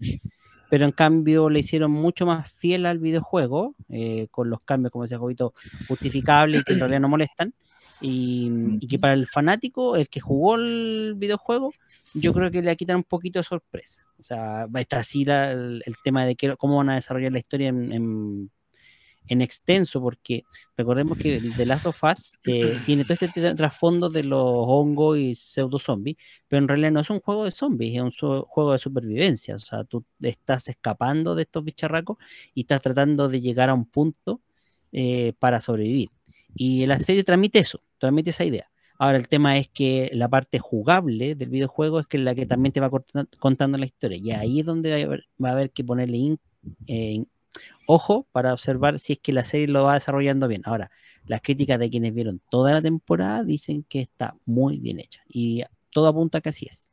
Pero 0.71 0.85
en 0.85 0.93
cambio 0.93 1.49
le 1.49 1.61
hicieron 1.61 1.91
mucho 1.91 2.27
más 2.27 2.53
fiel 2.53 2.87
al 2.87 2.99
videojuego, 2.99 3.75
eh, 3.89 4.29
con 4.31 4.51
los 4.51 4.63
cambios, 4.65 4.93
como 4.93 5.05
decía 5.05 5.19
Jovito, 5.19 5.55
justificables 5.87 6.61
y 6.61 6.65
que 6.65 6.73
en 6.75 6.81
realidad 6.81 7.01
no 7.01 7.09
molestan. 7.09 7.55
Y, 8.01 8.79
y, 8.81 8.87
que 8.87 8.99
para 8.99 9.15
el 9.15 9.27
fanático, 9.27 9.97
el 9.97 10.09
que 10.09 10.21
jugó 10.21 10.57
el 10.57 11.15
videojuego, 11.17 11.73
yo 12.15 12.33
creo 12.33 12.51
que 12.51 12.63
le 12.63 12.77
quitan 12.77 12.97
un 12.97 13.05
poquito 13.05 13.41
de 13.41 13.45
sorpresa. 13.45 14.03
O 14.21 14.23
sea, 14.23 14.67
va 14.67 14.79
a 14.79 14.81
estar 14.81 15.01
así 15.01 15.25
la, 15.25 15.51
el, 15.51 15.83
el, 15.85 15.95
tema 16.03 16.25
de 16.25 16.37
que, 16.37 16.57
cómo 16.57 16.77
van 16.77 16.91
a 16.91 16.95
desarrollar 16.95 17.33
la 17.33 17.39
historia 17.39 17.69
en, 17.69 17.93
en 17.93 18.51
en 19.29 19.43
extenso, 19.43 20.01
porque 20.01 20.45
recordemos 20.77 21.19
que 21.19 21.41
The 21.57 21.67
Last 21.67 21.87
of 21.87 22.03
Us 22.03 22.39
eh, 22.47 22.79
tiene 22.87 23.05
todo 23.05 23.17
este 23.21 23.55
trasfondo 23.55 24.09
de 24.09 24.25
los 24.25 24.43
hongos 24.43 25.19
y 25.19 25.35
pseudo 25.35 25.79
zombies, 25.79 26.17
pero 26.49 26.63
en 26.63 26.69
realidad 26.69 26.93
no 26.93 27.01
es 27.01 27.11
un 27.11 27.21
juego 27.21 27.45
de 27.45 27.51
zombies, 27.51 27.95
es 27.95 28.03
un 28.03 28.11
so 28.11 28.47
juego 28.49 28.73
de 28.73 28.79
supervivencia. 28.79 29.55
O 29.55 29.59
sea, 29.59 29.85
tú 29.85 30.05
estás 30.21 30.69
escapando 30.69 31.35
de 31.35 31.43
estos 31.43 31.65
bicharracos 31.65 32.19
y 32.55 32.63
estás 32.63 32.81
tratando 32.81 33.29
de 33.29 33.41
llegar 33.41 33.71
a 33.71 33.75
un 33.75 33.85
punto 33.85 34.41
eh, 34.93 35.35
para 35.39 35.61
sobrevivir. 35.61 36.11
Y 36.55 36.87
la 36.87 36.99
serie 36.99 37.25
transmite 37.25 37.59
eso, 37.59 37.83
transmite 37.99 38.31
esa 38.31 38.45
idea. 38.45 38.71
Ahora 38.99 39.17
el 39.17 39.29
tema 39.29 39.57
es 39.59 39.69
que 39.69 40.11
la 40.13 40.29
parte 40.29 40.59
jugable 40.59 41.37
del 41.37 41.51
videojuego 41.51 42.01
es 42.01 42.07
que 42.09 42.19
la 42.19 42.35
que 42.35 42.47
también 42.47 42.73
te 42.73 42.81
va 42.81 42.91
contando 43.39 43.79
la 43.79 43.87
historia. 43.87 44.19
Y 44.19 44.33
ahí 44.33 44.61
es 44.61 44.67
donde 44.67 44.91
va 44.91 44.97
a 44.97 45.05
haber, 45.05 45.25
va 45.43 45.49
a 45.51 45.53
haber 45.53 45.71
que 45.71 45.85
ponerle 45.85 46.17
in, 46.17 46.41
eh, 46.89 47.25
ojo 47.87 48.27
para 48.33 48.53
observar 48.53 48.99
si 48.99 49.15
es 49.15 49.19
que 49.19 49.33
la 49.33 49.45
serie 49.45 49.69
lo 49.69 49.85
va 49.85 49.95
desarrollando 49.95 50.49
bien. 50.49 50.63
Ahora, 50.65 50.91
las 51.27 51.43
críticas 51.43 51.79
de 51.79 51.91
quienes 51.91 52.15
vieron 52.15 52.41
toda 52.51 52.73
la 52.73 52.83
temporada 52.83 53.45
dicen 53.45 53.85
que 53.89 54.01
está 54.01 54.37
muy 54.45 54.79
bien 54.79 54.99
hecha 54.99 55.23
y 55.29 55.63
todo 55.91 56.09
apunta 56.09 56.39
a 56.39 56.41
que 56.41 56.49
así 56.49 56.67
es. 56.71 56.89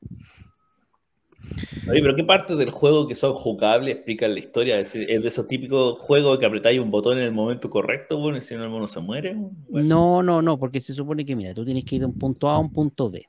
Oye, 1.90 2.02
pero 2.02 2.16
¿qué 2.16 2.24
parte 2.24 2.56
del 2.56 2.72
juego 2.72 3.08
que 3.08 3.16
son 3.16 3.34
jugables 3.34 3.96
explican 3.96 4.34
la 4.34 4.40
historia? 4.40 4.80
¿Es, 4.80 4.94
de 4.94 5.22
esos 5.24 5.48
típicos 5.48 6.00
juegos 6.00 6.40
que 6.40 6.46
apretáis 6.46 6.80
un 6.80 6.92
botón 6.92 7.18
en 7.18 7.26
el 7.26 7.32
momento 7.32 7.70
correcto, 7.70 8.18
bueno, 8.18 8.38
y 8.38 8.42
si 8.42 8.56
no 8.56 8.64
el 8.64 8.70
mono 8.70 8.88
se 8.88 9.00
muere? 9.00 9.38
No, 9.70 10.24
no, 10.24 10.42
no, 10.42 10.58
porque 10.58 10.82
se 10.82 10.94
supone 10.94 11.26
que, 11.26 11.36
mira, 11.36 11.54
tú 11.54 11.64
tienes 11.64 11.86
que 11.86 11.96
ir 11.96 12.02
de 12.02 12.08
un 12.08 12.18
punto 12.18 12.50
A 12.50 12.56
a 12.56 12.60
un 12.60 12.72
punto 12.72 13.10
B 13.10 13.28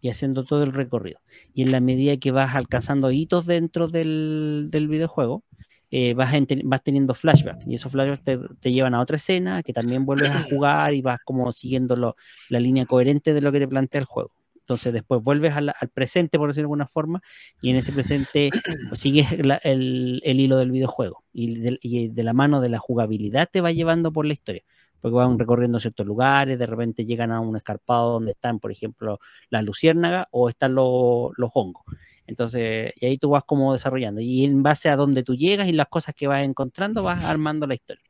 y 0.00 0.08
haciendo 0.08 0.44
todo 0.44 0.62
el 0.62 0.72
recorrido. 0.72 1.18
Y 1.52 1.62
en 1.62 1.72
la 1.72 1.80
medida 1.80 2.16
que 2.16 2.30
vas 2.30 2.54
alcanzando 2.54 3.10
hitos 3.10 3.46
dentro 3.46 3.88
del, 3.88 4.68
del 4.70 4.88
videojuego, 4.88 5.42
eh, 5.90 6.14
vas, 6.14 6.32
vas, 6.64 6.82
teniendo 6.82 7.14
flashbacks 7.14 7.66
y 7.66 7.74
esos 7.74 7.92
flashbacks 7.92 8.24
te, 8.24 8.38
te, 8.60 8.72
llevan 8.72 8.94
a 8.94 9.00
otra 9.00 9.16
escena 9.16 9.62
que 9.62 9.72
también 9.72 10.04
vuelves 10.04 10.30
a 10.30 10.42
jugar 10.42 10.94
y 10.94 11.02
vas 11.02 11.20
como 11.24 11.52
siguiendo 11.52 11.96
lo, 11.96 12.16
la 12.48 12.60
línea 12.60 12.86
coherente 12.86 13.32
de 13.32 13.40
lo 13.40 13.52
que 13.52 13.60
te 13.60 13.68
plantea 13.68 14.00
el 14.00 14.04
juego. 14.04 14.32
Entonces 14.56 14.92
después 14.92 15.22
vuelves 15.22 15.54
al, 15.54 15.72
al 15.78 15.88
presente, 15.90 16.38
por 16.38 16.48
decirlo 16.48 16.62
de 16.62 16.72
alguna 16.72 16.88
forma, 16.88 17.22
y 17.62 17.70
en 17.70 17.76
ese 17.76 17.92
presente 17.92 18.50
sigues 18.94 19.38
la, 19.46 19.56
el, 19.56 20.20
el, 20.24 20.40
hilo 20.40 20.56
del 20.56 20.72
videojuego 20.72 21.22
y 21.32 21.60
de, 21.60 21.78
y 21.80 22.08
de 22.08 22.22
la 22.24 22.32
mano 22.32 22.60
de 22.60 22.68
la 22.70 22.78
jugabilidad 22.78 23.48
te 23.50 23.60
va 23.60 23.70
llevando 23.70 24.12
por 24.12 24.26
la 24.26 24.32
historia 24.32 24.64
porque 25.00 25.14
van 25.14 25.38
recorriendo 25.38 25.78
ciertos 25.78 26.04
lugares, 26.04 26.58
de 26.58 26.66
repente 26.66 27.04
llegan 27.04 27.30
a 27.30 27.38
un 27.38 27.56
escarpado 27.56 28.14
donde 28.14 28.32
están, 28.32 28.58
por 28.58 28.72
ejemplo, 28.72 29.20
las 29.50 29.64
luciérnagas 29.64 30.26
o 30.32 30.48
están 30.48 30.74
los, 30.74 31.30
los 31.36 31.50
hongos. 31.54 31.84
Entonces, 32.26 32.92
y 32.96 33.06
ahí 33.06 33.18
tú 33.18 33.30
vas 33.30 33.44
como 33.44 33.72
desarrollando. 33.72 34.20
Y 34.20 34.44
en 34.44 34.62
base 34.62 34.88
a 34.88 34.96
donde 34.96 35.22
tú 35.22 35.34
llegas 35.34 35.68
y 35.68 35.72
las 35.72 35.88
cosas 35.88 36.14
que 36.14 36.26
vas 36.26 36.44
encontrando, 36.44 37.02
vas 37.02 37.24
armando 37.24 37.66
la 37.66 37.74
historia. 37.74 38.04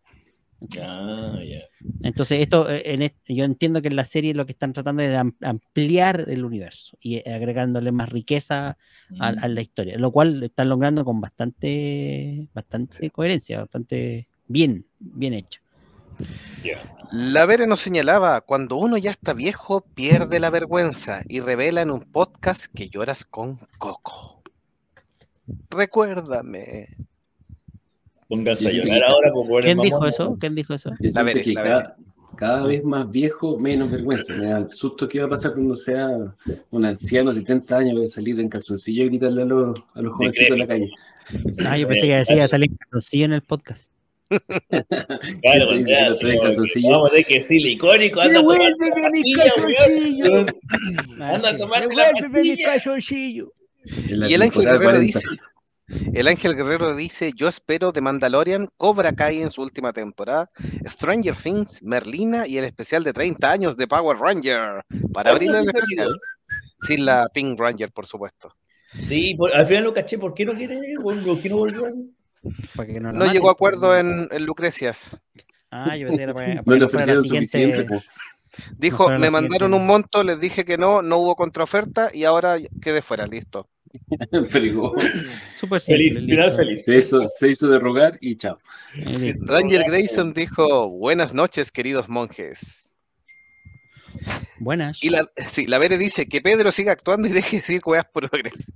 Ah, 0.81 1.39
yeah. 1.45 1.65
Entonces, 2.03 2.41
esto, 2.41 2.69
en 2.71 3.03
este, 3.03 3.35
yo 3.35 3.45
entiendo 3.45 3.83
que 3.83 3.89
en 3.89 3.97
la 3.97 4.05
serie 4.05 4.35
lo 4.35 4.47
que 4.47 4.53
están 4.53 4.73
tratando 4.73 5.03
es 5.03 5.11
de 5.11 5.33
ampliar 5.43 6.25
el 6.29 6.45
universo 6.45 6.97
y 7.01 7.29
agregándole 7.29 7.93
más 7.93 8.09
riqueza 8.09 8.79
a, 9.19 9.29
a, 9.29 9.49
la 9.49 9.61
historia, 9.61 9.99
lo 9.99 10.13
cual 10.13 10.43
están 10.43 10.69
logrando 10.69 11.05
con 11.05 11.21
bastante, 11.21 12.49
bastante 12.55 13.11
coherencia, 13.11 13.61
bastante 13.61 14.29
bien, 14.47 14.87
bien 14.99 15.35
hecho. 15.35 15.61
La 17.13 17.47
Vere 17.47 17.67
nos 17.67 17.81
señalaba, 17.81 18.41
cuando 18.41 18.77
uno 18.77 18.97
ya 18.97 19.11
está 19.11 19.33
viejo, 19.33 19.83
pierde 19.95 20.41
la 20.41 20.51
vergüenza 20.51 21.23
y 21.29 21.41
revela 21.41 21.83
en 21.83 21.91
un 21.91 22.03
podcast 22.03 22.67
que 22.75 22.89
lloras 22.89 23.25
con 23.25 23.59
Coco. 23.79 24.43
Recuérdame. 25.71 26.89
Pónganse 28.29 28.69
a 28.69 28.73
llorar 28.73 29.05
ahora. 29.05 29.33
Por 29.33 29.63
¿Quién 29.63 29.79
dijo 29.79 30.05
eso? 30.07 30.37
¿Quién 30.41 30.55
dijo 30.57 30.75
eso? 30.75 30.91
La 30.99 31.23
Vere, 31.23 31.43
que 31.43 31.53
la 31.53 31.63
cada, 31.63 31.97
cada, 32.35 32.67
vez 32.67 32.83
más 32.83 33.09
viejo, 33.09 33.57
menos 33.59 33.93
vergüenza. 33.93 34.35
Me 34.35 34.47
da 34.47 34.59
el 34.59 34.71
susto 34.71 35.09
que 35.09 35.21
va 35.21 35.27
a 35.27 35.31
pasar 35.31 35.53
cuando 35.53 35.77
sea 35.77 36.09
un 36.71 36.85
anciano 36.85 37.31
de 37.31 37.41
70 37.41 37.77
años 37.77 38.01
de 38.01 38.09
salir 38.09 38.41
en 38.41 38.49
calzoncillo 38.49 39.05
y 39.05 39.09
gritarle 39.09 39.43
a 39.43 39.47
los, 39.47 39.79
a 39.95 40.03
los 40.03 40.13
jovencitos 40.13 40.51
en 40.51 40.59
la 40.59 40.67
calle. 40.67 40.91
Ah, 41.65 41.79
yo 41.79 41.87
pensé 41.87 42.07
que 42.07 42.17
decía 42.17 42.49
salir 42.49 42.71
en 42.71 42.77
calzoncillo 42.77 43.25
en 43.27 43.33
el 43.35 43.43
podcast. 43.43 43.91
claro, 45.43 45.79
ya, 45.87 46.13
sí, 46.15 46.83
vamos 46.89 47.13
de 47.13 47.25
que 47.25 47.41
sí, 47.43 47.59
icónico, 47.59 48.21
anda 48.21 48.41
Devuélveme 48.41 49.11
mi 49.11 49.33
calzoncillo. 49.35 50.47
anda 51.21 51.51
a 51.51 51.57
tomarte 51.57 51.89
Devuélveme 51.89 52.41
mi 52.43 52.63
calzoncillo. 52.63 53.53
Y 54.29 54.35
el 54.35 54.43
Ángel 54.43 54.65
Guerrero 54.65 54.99
dice, 54.99 55.21
el 56.13 56.27
Ángel 56.27 56.57
Guerrero 56.57 56.97
dice, 56.97 57.31
yo 57.37 57.47
espero 57.47 57.93
de 57.93 58.01
Mandalorian, 58.01 58.69
Cobra 58.77 59.13
Kai 59.13 59.41
en 59.41 59.51
su 59.51 59.63
última 59.63 59.93
temporada, 59.93 60.51
Stranger 60.85 61.37
Things, 61.37 61.81
Merlina 61.85 62.49
y 62.49 62.59
el 62.59 62.65
especial 62.65 63.05
de 63.05 63.13
30 63.13 63.53
años 63.53 63.77
de 63.77 63.87
Power 63.87 64.19
Ranger, 64.19 64.85
para 65.13 65.31
abrir 65.31 65.51
el 65.51 65.69
especial, 65.69 66.19
sin 66.81 67.05
la 67.05 67.29
Pink 67.33 67.61
Ranger, 67.61 67.93
por 67.93 68.07
supuesto. 68.07 68.53
Sí, 69.05 69.37
por, 69.37 69.55
al 69.55 69.67
final 69.67 69.85
lo 69.85 69.95
caché, 69.95 70.19
¿por 70.19 70.35
qué 70.35 70.45
no 70.45 70.55
quiere? 70.55 70.81
¿Por 71.01 71.41
qué 71.41 71.49
no 71.49 71.59
volvió? 71.59 71.85
No, 73.01 73.13
no 73.13 73.33
llegó 73.33 73.49
a 73.49 73.53
acuerdo 73.53 73.97
en, 73.97 74.29
en, 74.31 74.45
Lucrecias. 74.45 75.21
Ah, 75.71 75.97
yo 75.97 76.09
pensé 76.09 76.27
para, 76.33 76.35
para 76.63 76.63
no 76.65 76.77
le 76.77 76.85
ofrecieron 76.85 77.25
suficiente. 77.27 77.85
Po. 77.85 78.01
Dijo, 78.77 79.11
me 79.11 79.31
mandaron 79.31 79.75
un 79.75 79.87
monto, 79.87 80.23
les 80.23 80.41
dije 80.41 80.65
que 80.65 80.79
no, 80.79 81.03
no 81.03 81.19
hubo 81.19 81.37
contraoferta 81.37 82.11
y 82.13 82.25
ahora 82.25 82.57
quedé 82.81 83.03
fuera, 83.03 83.27
listo. 83.27 83.69
Súper 85.57 85.81
feliz, 85.81 86.25
final 86.25 86.53
feliz. 86.53 86.85
Se 86.85 86.97
hizo, 86.97 87.27
se 87.29 87.51
hizo 87.51 87.69
de 87.69 87.79
rogar 87.79 88.19
y 88.21 88.37
chao. 88.37 88.59
Ranger 89.47 89.85
Grayson 89.87 90.33
dijo, 90.33 90.89
buenas 90.99 91.33
noches, 91.33 91.71
queridos 91.71 92.09
monjes. 92.09 92.97
Buenas. 94.59 95.03
Y 95.03 95.11
la, 95.11 95.27
sí, 95.47 95.67
la 95.67 95.79
Vere 95.79 95.99
dice 95.99 96.27
que 96.27 96.41
Pedro 96.41 96.73
siga 96.73 96.93
actuando 96.93 97.29
y 97.29 97.33
deje 97.33 97.57
de 97.57 97.61
decir 97.61 97.81
weas 97.85 98.07
progres. 98.13 98.73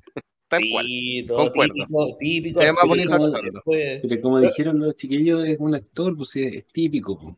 Tal 0.50 0.60
sí, 0.62 0.70
cual. 0.70 0.86
Concuerdo. 1.28 1.74
típico, 1.74 2.16
típico. 2.18 2.58
Se 2.60 2.66
ve 2.66 2.72
más 2.72 2.86
bonito 2.86 3.10
como- 3.10 3.24
actuando. 3.26 3.52
Después- 3.52 4.00
Pero 4.02 4.20
como 4.20 4.40
dijeron 4.40 4.78
los 4.80 4.96
chiquillos, 4.96 5.44
es 5.46 5.58
un 5.60 5.74
actor, 5.76 6.16
pues 6.16 6.34
es, 6.36 6.54
es 6.56 6.66
típico. 6.66 7.16
po. 7.18 7.36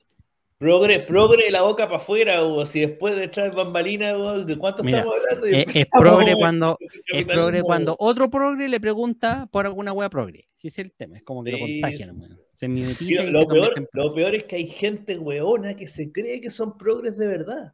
Progre, 0.57 1.01
progre 1.01 1.51
la 1.51 1.63
boca 1.63 1.87
para 1.87 1.97
afuera, 1.99 2.43
o 2.45 2.65
si 2.65 2.81
después 2.81 3.17
de 3.17 3.25
echar 3.25 3.53
bambalinas, 3.55 4.15
o, 4.15 4.45
¿de 4.45 4.57
cuánto 4.57 4.83
Mira, 4.85 4.99
estamos 5.01 5.19
hablando? 5.21 5.49
Y 5.49 5.61
Es, 5.61 5.77
es 5.77 5.89
progre 5.91 6.35
cuando 6.37 6.79
es 6.81 7.25
progre 7.27 7.63
cuando 7.63 7.97
otro 7.99 8.31
progre 8.31 8.69
le 8.69 8.81
pregunta 8.81 9.49
por 9.51 9.67
alguna 9.67 9.93
wea 9.93 10.09
progre. 10.09 10.49
Si 10.53 10.69
es 10.69 10.79
el 10.79 10.93
tema, 10.93 11.17
es 11.19 11.23
como 11.25 11.43
que 11.45 11.51
lo 11.53 11.59
contagian. 11.59 12.19
weón. 12.19 12.41
Se 12.55 12.69
mimetiza 12.69 13.25
lo, 13.25 13.47
peor, 13.49 13.89
lo 13.93 14.15
peor 14.15 14.35
es 14.37 14.45
que 14.45 14.55
hay 14.57 14.67
gente 14.69 15.19
weona 15.19 15.75
que 15.75 15.87
se 15.89 16.13
cree 16.13 16.41
que 16.41 16.51
son 16.51 16.79
progres 16.79 17.19
de 17.19 17.27
verdad. 17.27 17.73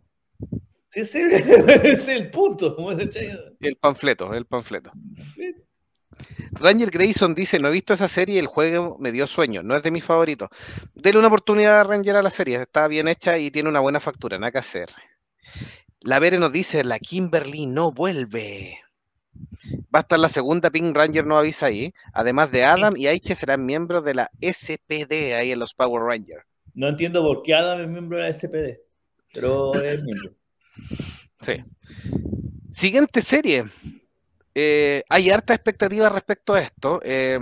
Ese, 0.92 1.36
es 1.92 2.08
el 2.08 2.30
punto. 2.30 2.76
El 3.60 3.76
panfleto, 3.76 4.32
el 4.32 4.46
panfleto. 4.46 4.90
Ranger 6.52 6.90
Grayson 6.90 7.34
dice, 7.34 7.58
no 7.58 7.68
he 7.68 7.72
visto 7.72 7.94
esa 7.94 8.08
serie, 8.08 8.40
el 8.40 8.46
juego 8.46 8.96
me 8.98 9.12
dio 9.12 9.26
sueño, 9.26 9.62
no 9.62 9.76
es 9.76 9.82
de 9.82 9.90
mis 9.90 10.04
favoritos. 10.04 10.48
Dele 10.94 11.18
una 11.18 11.28
oportunidad 11.28 11.80
a 11.80 11.84
Ranger 11.84 12.16
a 12.16 12.22
la 12.22 12.30
serie, 12.30 12.60
está 12.60 12.88
bien 12.88 13.06
hecha 13.06 13.38
y 13.38 13.50
tiene 13.50 13.68
una 13.68 13.80
buena 13.80 14.00
factura, 14.00 14.38
nada 14.38 14.50
que 14.50 14.58
hacer. 14.58 14.88
La 16.02 16.18
Vere 16.18 16.38
nos 16.38 16.52
dice, 16.52 16.84
la 16.84 16.98
Kimberly 16.98 17.66
no 17.66 17.92
vuelve. 17.92 18.78
Va 19.94 20.00
a 20.00 20.00
estar 20.00 20.18
la 20.18 20.28
segunda 20.28 20.70
Pink 20.70 20.96
Ranger, 20.96 21.26
no 21.26 21.38
avisa 21.38 21.66
ahí. 21.66 21.92
Además 22.12 22.50
de 22.50 22.64
Adam 22.64 22.96
y 22.96 23.06
Aiche 23.06 23.34
serán 23.34 23.64
miembros 23.64 24.04
de 24.04 24.14
la 24.14 24.30
SPD 24.40 25.34
ahí 25.34 25.52
en 25.52 25.58
los 25.58 25.74
Power 25.74 26.02
Rangers. 26.02 26.44
No 26.74 26.88
entiendo 26.88 27.22
por 27.22 27.42
qué 27.42 27.54
Adam 27.54 27.80
es 27.80 27.88
miembro 27.88 28.18
de 28.18 28.24
la 28.24 28.32
SPD, 28.32 28.80
pero 29.32 29.74
es 29.74 30.02
miembro. 30.02 30.37
Sí. 31.40 31.64
Siguiente 32.70 33.22
serie. 33.22 33.64
Eh, 34.54 35.02
hay 35.08 35.30
harta 35.30 35.54
expectativa 35.54 36.08
respecto 36.08 36.54
a 36.54 36.60
esto. 36.60 37.00
eh, 37.04 37.38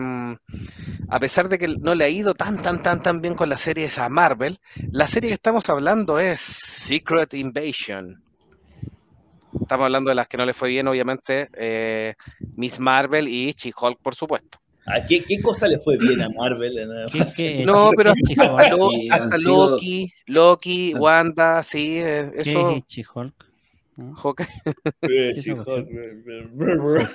a 1.08 1.20
pesar 1.20 1.48
de 1.48 1.58
que 1.58 1.68
no 1.68 1.94
le 1.94 2.04
ha 2.04 2.08
ido 2.08 2.34
tan, 2.34 2.60
tan, 2.60 2.82
tan, 2.82 3.00
tan 3.00 3.20
bien 3.20 3.34
con 3.34 3.48
las 3.48 3.60
series 3.60 3.98
a 3.98 4.08
Marvel, 4.08 4.60
la 4.90 5.06
serie 5.06 5.28
que 5.28 5.34
estamos 5.34 5.68
hablando 5.68 6.18
es 6.18 6.40
Secret 6.40 7.32
Invasion. 7.34 8.22
Estamos 9.60 9.84
hablando 9.84 10.10
de 10.10 10.16
las 10.16 10.28
que 10.28 10.36
no 10.36 10.44
le 10.44 10.52
fue 10.52 10.68
bien, 10.70 10.88
obviamente, 10.88 11.48
eh, 11.56 12.14
Miss 12.56 12.78
Marvel 12.80 13.28
y 13.28 13.52
She-Hulk, 13.52 14.00
por 14.02 14.14
supuesto. 14.14 14.58
¿A 14.86 15.04
qué, 15.04 15.22
qué 15.24 15.40
cosa 15.40 15.66
le 15.68 15.78
fue 15.80 15.96
bien 15.98 16.20
a 16.22 16.28
Marvel? 16.28 16.74
¿Qué- 17.12 17.24
qué- 17.36 17.64
No, 17.66 17.90
pero 17.96 18.12
es 18.12 18.38
hasta, 18.38 18.68
She-Hulk? 18.68 18.78
Lo- 18.78 18.92
Y 18.92 19.08
hasta 19.10 19.38
Loki, 19.38 20.12
Loki, 20.26 20.92
Ah. 20.94 20.98
Wanda, 21.00 21.62
sí, 21.62 21.98
eh, 21.98 22.30
¿Qué 22.42 22.50
eso. 22.50 22.70
es. 22.70 23.06
Hawkeye. 24.14 24.46
Eh, 25.02 25.32
¿Qué 25.42 25.56
cosa? 25.56 25.78
eh, 25.80 26.48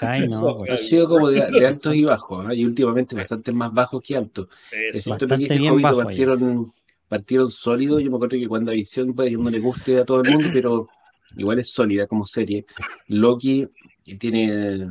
Hawkeye, 0.01 0.27
no, 0.27 0.57
pues. 0.57 0.71
Ha 0.71 0.77
sido 0.77 1.07
como 1.07 1.29
de, 1.29 1.45
de 1.51 1.67
altos 1.67 1.95
y 1.95 2.03
bajos, 2.03 2.45
¿ah? 2.47 2.53
y 2.53 2.65
últimamente 2.65 3.15
bastante 3.15 3.51
más 3.51 3.71
bajos 3.73 4.01
que 4.03 4.15
altos. 4.17 4.47
Es 4.93 5.03
cierto 5.03 5.27
lo 5.27 5.37
que 5.37 5.81
bajo 5.81 5.99
ahí. 6.01 6.05
partieron, 6.05 6.73
partieron 7.07 7.51
sólidos. 7.51 8.01
Yo 8.03 8.09
me 8.09 8.15
acuerdo 8.15 8.37
que 8.37 8.47
cuando 8.47 8.71
Visión 8.71 9.13
puede 9.13 9.29
que 9.29 9.37
no 9.37 9.49
le 9.49 9.59
guste 9.59 9.99
a 9.99 10.05
todo 10.05 10.21
el 10.21 10.31
mundo, 10.31 10.47
pero 10.51 10.89
igual 11.37 11.59
es 11.59 11.69
sólida 11.71 12.07
como 12.07 12.25
serie. 12.25 12.65
Loki 13.07 13.67
eh, 14.07 14.17
tiene 14.17 14.87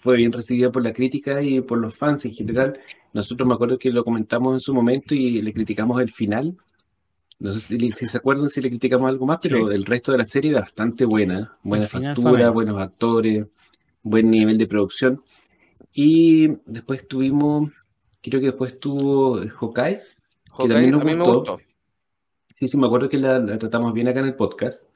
fue 0.00 0.16
bien 0.16 0.32
recibida 0.32 0.70
por 0.70 0.82
la 0.82 0.92
crítica 0.92 1.42
y 1.42 1.60
por 1.60 1.78
los 1.78 1.94
fans 1.94 2.24
en 2.24 2.32
general. 2.32 2.78
Nosotros 3.12 3.48
me 3.48 3.54
acuerdo 3.54 3.78
que 3.78 3.90
lo 3.90 4.04
comentamos 4.04 4.54
en 4.54 4.60
su 4.60 4.74
momento 4.74 5.14
y 5.14 5.40
le 5.40 5.52
criticamos 5.52 6.00
el 6.00 6.10
final. 6.10 6.56
No 7.38 7.52
sé 7.52 7.60
si, 7.60 7.92
si 7.92 8.06
se 8.06 8.18
acuerdan 8.18 8.50
si 8.50 8.60
le 8.60 8.68
criticamos 8.68 9.08
algo 9.08 9.26
más, 9.26 9.38
pero 9.40 9.70
el 9.70 9.84
resto 9.84 10.10
de 10.12 10.18
la 10.18 10.24
serie 10.24 10.50
era 10.50 10.60
bastante 10.60 11.04
buena. 11.04 11.56
Buena 11.62 11.86
factura, 11.86 12.30
bueno. 12.30 12.52
buenos 12.52 12.78
actores, 12.78 13.46
buen 14.02 14.30
nivel 14.30 14.58
de 14.58 14.66
producción. 14.66 15.22
Y 15.92 16.48
después 16.66 17.06
tuvimos, 17.06 17.70
creo 18.20 18.40
que 18.40 18.46
después 18.46 18.80
tuvo 18.80 19.36
Hawkeye. 19.36 20.00
Hawkeye, 20.50 20.68
también 20.68 20.90
nos 20.90 21.02
a 21.02 21.04
mí 21.04 21.14
me 21.14 21.24
gustó. 21.24 21.52
gustó. 21.52 21.60
Sí, 22.58 22.66
sí, 22.66 22.76
me 22.76 22.86
acuerdo 22.86 23.08
que 23.08 23.18
la, 23.18 23.38
la 23.38 23.56
tratamos 23.56 23.92
bien 23.92 24.08
acá 24.08 24.18
en 24.18 24.26
el 24.26 24.34
podcast. 24.34 24.90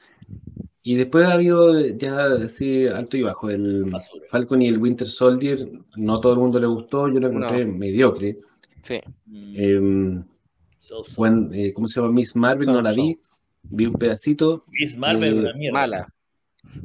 Y 0.85 0.97
después 0.97 1.27
ha 1.27 1.33
habido 1.35 1.79
ya 1.97 2.25
así 2.25 2.87
alto 2.89 3.17
y 3.17 3.23
bajo. 3.23 3.49
El 3.51 3.85
Basura. 3.85 4.25
Falcon 4.31 4.63
y 4.63 4.69
el 4.69 4.79
Winter 4.79 5.09
Soldier, 5.09 5.65
no 5.97 6.21
todo 6.21 6.33
el 6.33 6.39
mundo 6.41 6.59
le 6.59 6.67
gustó, 6.67 7.09
yo 7.09 7.21
lo 7.21 7.29
encontré 7.29 7.65
mediocre. 7.67 8.39
Sí. 8.83 8.99
Eh, 9.55 10.21
so, 10.79 11.05
so. 11.05 11.27
Eh, 11.53 11.73
¿Cómo 11.73 11.87
se 11.87 12.01
llama? 12.01 12.13
Miss 12.13 12.35
Marvel, 12.35 12.67
no 12.67 12.75
So, 12.77 12.83
la 12.83 12.91
so. 12.95 13.03
vi. 13.03 13.19
Vi 13.65 13.87
un 13.87 13.93
pedacito. 13.95 14.65
Miss 14.69 14.97
Marvel, 14.97 15.35
eh, 15.37 15.39
una 15.41 15.53
mierda. 15.55 15.79
Mala. 15.81 16.09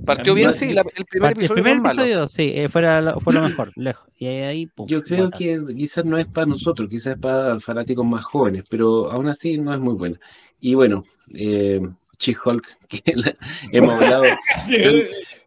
Partió 0.05 0.33
bien, 0.33 0.53
sí, 0.53 0.73
la- 0.73 0.81
el 0.95 1.05
primer 1.05 1.31
El 1.31 1.37
episodio 1.37 1.63
primer 1.63 1.73
fue 1.79 1.81
malo. 1.83 2.01
episodio, 2.01 2.29
sí, 2.29 2.51
eh, 2.55 2.67
fuera 2.69 3.01
lo- 3.01 3.19
fue 3.19 3.33
lo 3.33 3.41
mejor, 3.41 3.71
lejos. 3.75 4.07
Y 4.17 4.25
ahí, 4.25 4.41
ahí, 4.41 4.65
pum, 4.67 4.87
Yo 4.87 5.01
creo 5.03 5.25
botazo. 5.25 5.39
que 5.39 5.75
quizás 5.75 6.03
no 6.03 6.17
es 6.17 6.25
para 6.27 6.45
nosotros, 6.47 6.89
quizás 6.89 7.13
es 7.15 7.19
para 7.19 7.59
fanáticos 7.59 8.05
más 8.05 8.25
jóvenes, 8.25 8.65
pero 8.69 9.09
aún 9.11 9.27
así 9.29 9.57
no 9.57 9.73
es 9.73 9.79
muy 9.79 9.93
buena. 9.93 10.19
Y 10.59 10.73
bueno, 10.73 11.03
eh, 11.33 11.79
She-Hulk, 12.19 12.67
que 12.87 13.01
la- 13.15 13.35
hemos 13.71 13.93
hablado, 13.93 14.23
se 14.67 14.85
han, 14.87 14.95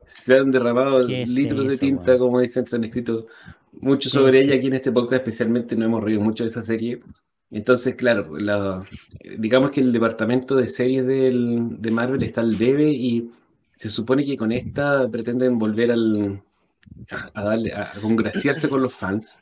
se 0.09 0.35
han 0.37 0.50
derramado 0.50 1.07
¿Qué 1.07 1.23
es 1.23 1.29
litros 1.31 1.67
de 1.69 1.77
tinta, 1.79 2.19
como 2.19 2.41
dicen, 2.41 2.67
se 2.67 2.77
han 2.77 2.85
escrito 2.85 3.27
mucho 3.81 4.09
¿Qué 4.11 4.15
sobre 4.15 4.43
ella 4.43 4.55
aquí 4.57 4.67
en 4.69 4.75
este 4.75 4.93
podcast, 4.93 5.21
especialmente 5.21 5.77
nos 5.77 5.87
hemos 5.87 6.03
reído 6.05 6.21
mucho 6.21 6.45
de 6.45 6.49
esa 6.50 6.62
serie. 6.62 7.00
Entonces, 7.50 7.95
claro, 7.97 8.37
la- 8.39 8.85
digamos 9.39 9.71
que 9.71 9.81
el 9.81 9.93
departamento 9.93 10.55
de 10.57 10.69
series 10.69 11.07
del- 11.07 11.81
de 11.81 11.91
Marvel 11.91 12.23
está 12.23 12.41
al 12.43 12.57
debe 12.57 12.91
y 12.91 13.31
se 13.77 13.89
supone 13.89 14.25
que 14.25 14.37
con 14.37 14.53
esta 14.53 15.09
pretenden 15.09 15.59
volver 15.59 15.91
al, 15.91 16.43
a, 17.11 17.31
a 17.35 17.45
darle, 17.45 17.73
a 17.73 17.93
congraciarse 18.00 18.69
con 18.69 18.83
los 18.83 18.93
fans. 18.93 19.37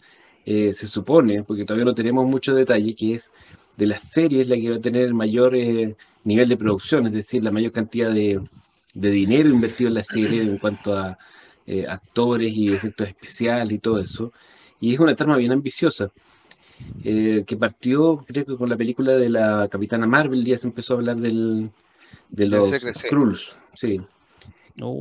Eh, 0.47 0.73
se 0.73 0.87
supone, 0.87 1.43
porque 1.43 1.65
todavía 1.67 1.85
no 1.85 1.93
tenemos 1.95 2.27
mucho 2.27 2.55
detalle, 2.55 2.95
que 2.95 3.15
es 3.15 3.31
de 3.77 3.87
las 3.87 4.03
series 4.05 4.49
la 4.49 4.57
que 4.57 4.71
va 4.71 4.77
a 4.77 4.81
tener 4.81 5.03
el 5.03 5.13
mayor 5.13 5.55
eh, 5.55 5.95
nivel 6.29 6.49
de 6.49 6.57
producción, 6.59 7.07
es 7.09 7.13
decir, 7.15 7.45
la 7.45 7.53
mayor 7.53 7.73
cantidad 7.73 8.13
de, 8.13 8.41
de 8.95 9.11
dinero 9.13 9.51
invertido 9.51 9.89
en 9.89 9.95
la 9.95 10.05
serie 10.05 10.43
en 10.43 10.59
cuanto 10.59 10.97
a 10.97 11.19
eh, 11.67 11.87
actores 11.89 12.53
y 12.55 12.75
efectos 12.75 13.09
especiales 13.09 13.73
y 13.75 13.81
todo 13.81 14.01
eso. 14.01 14.33
Y 14.81 14.95
es 14.95 15.01
una 15.01 15.17
trama 15.17 15.37
bien 15.39 15.53
ambiciosa, 15.53 16.13
eh, 17.03 17.45
que 17.47 17.57
partió, 17.57 18.19
creo 18.27 18.45
que 18.47 18.57
con 18.57 18.69
la 18.69 18.77
película 18.77 19.13
de 19.13 19.29
la 19.31 19.69
Capitana 19.71 20.07
Marvel, 20.07 20.45
ya 20.45 20.59
se 20.59 20.67
empezó 20.69 20.95
a 20.95 20.97
hablar 20.99 21.17
del, 21.19 21.73
de 22.31 22.47
los. 22.49 22.91
Skrulls, 22.95 23.57
sí. 23.75 24.01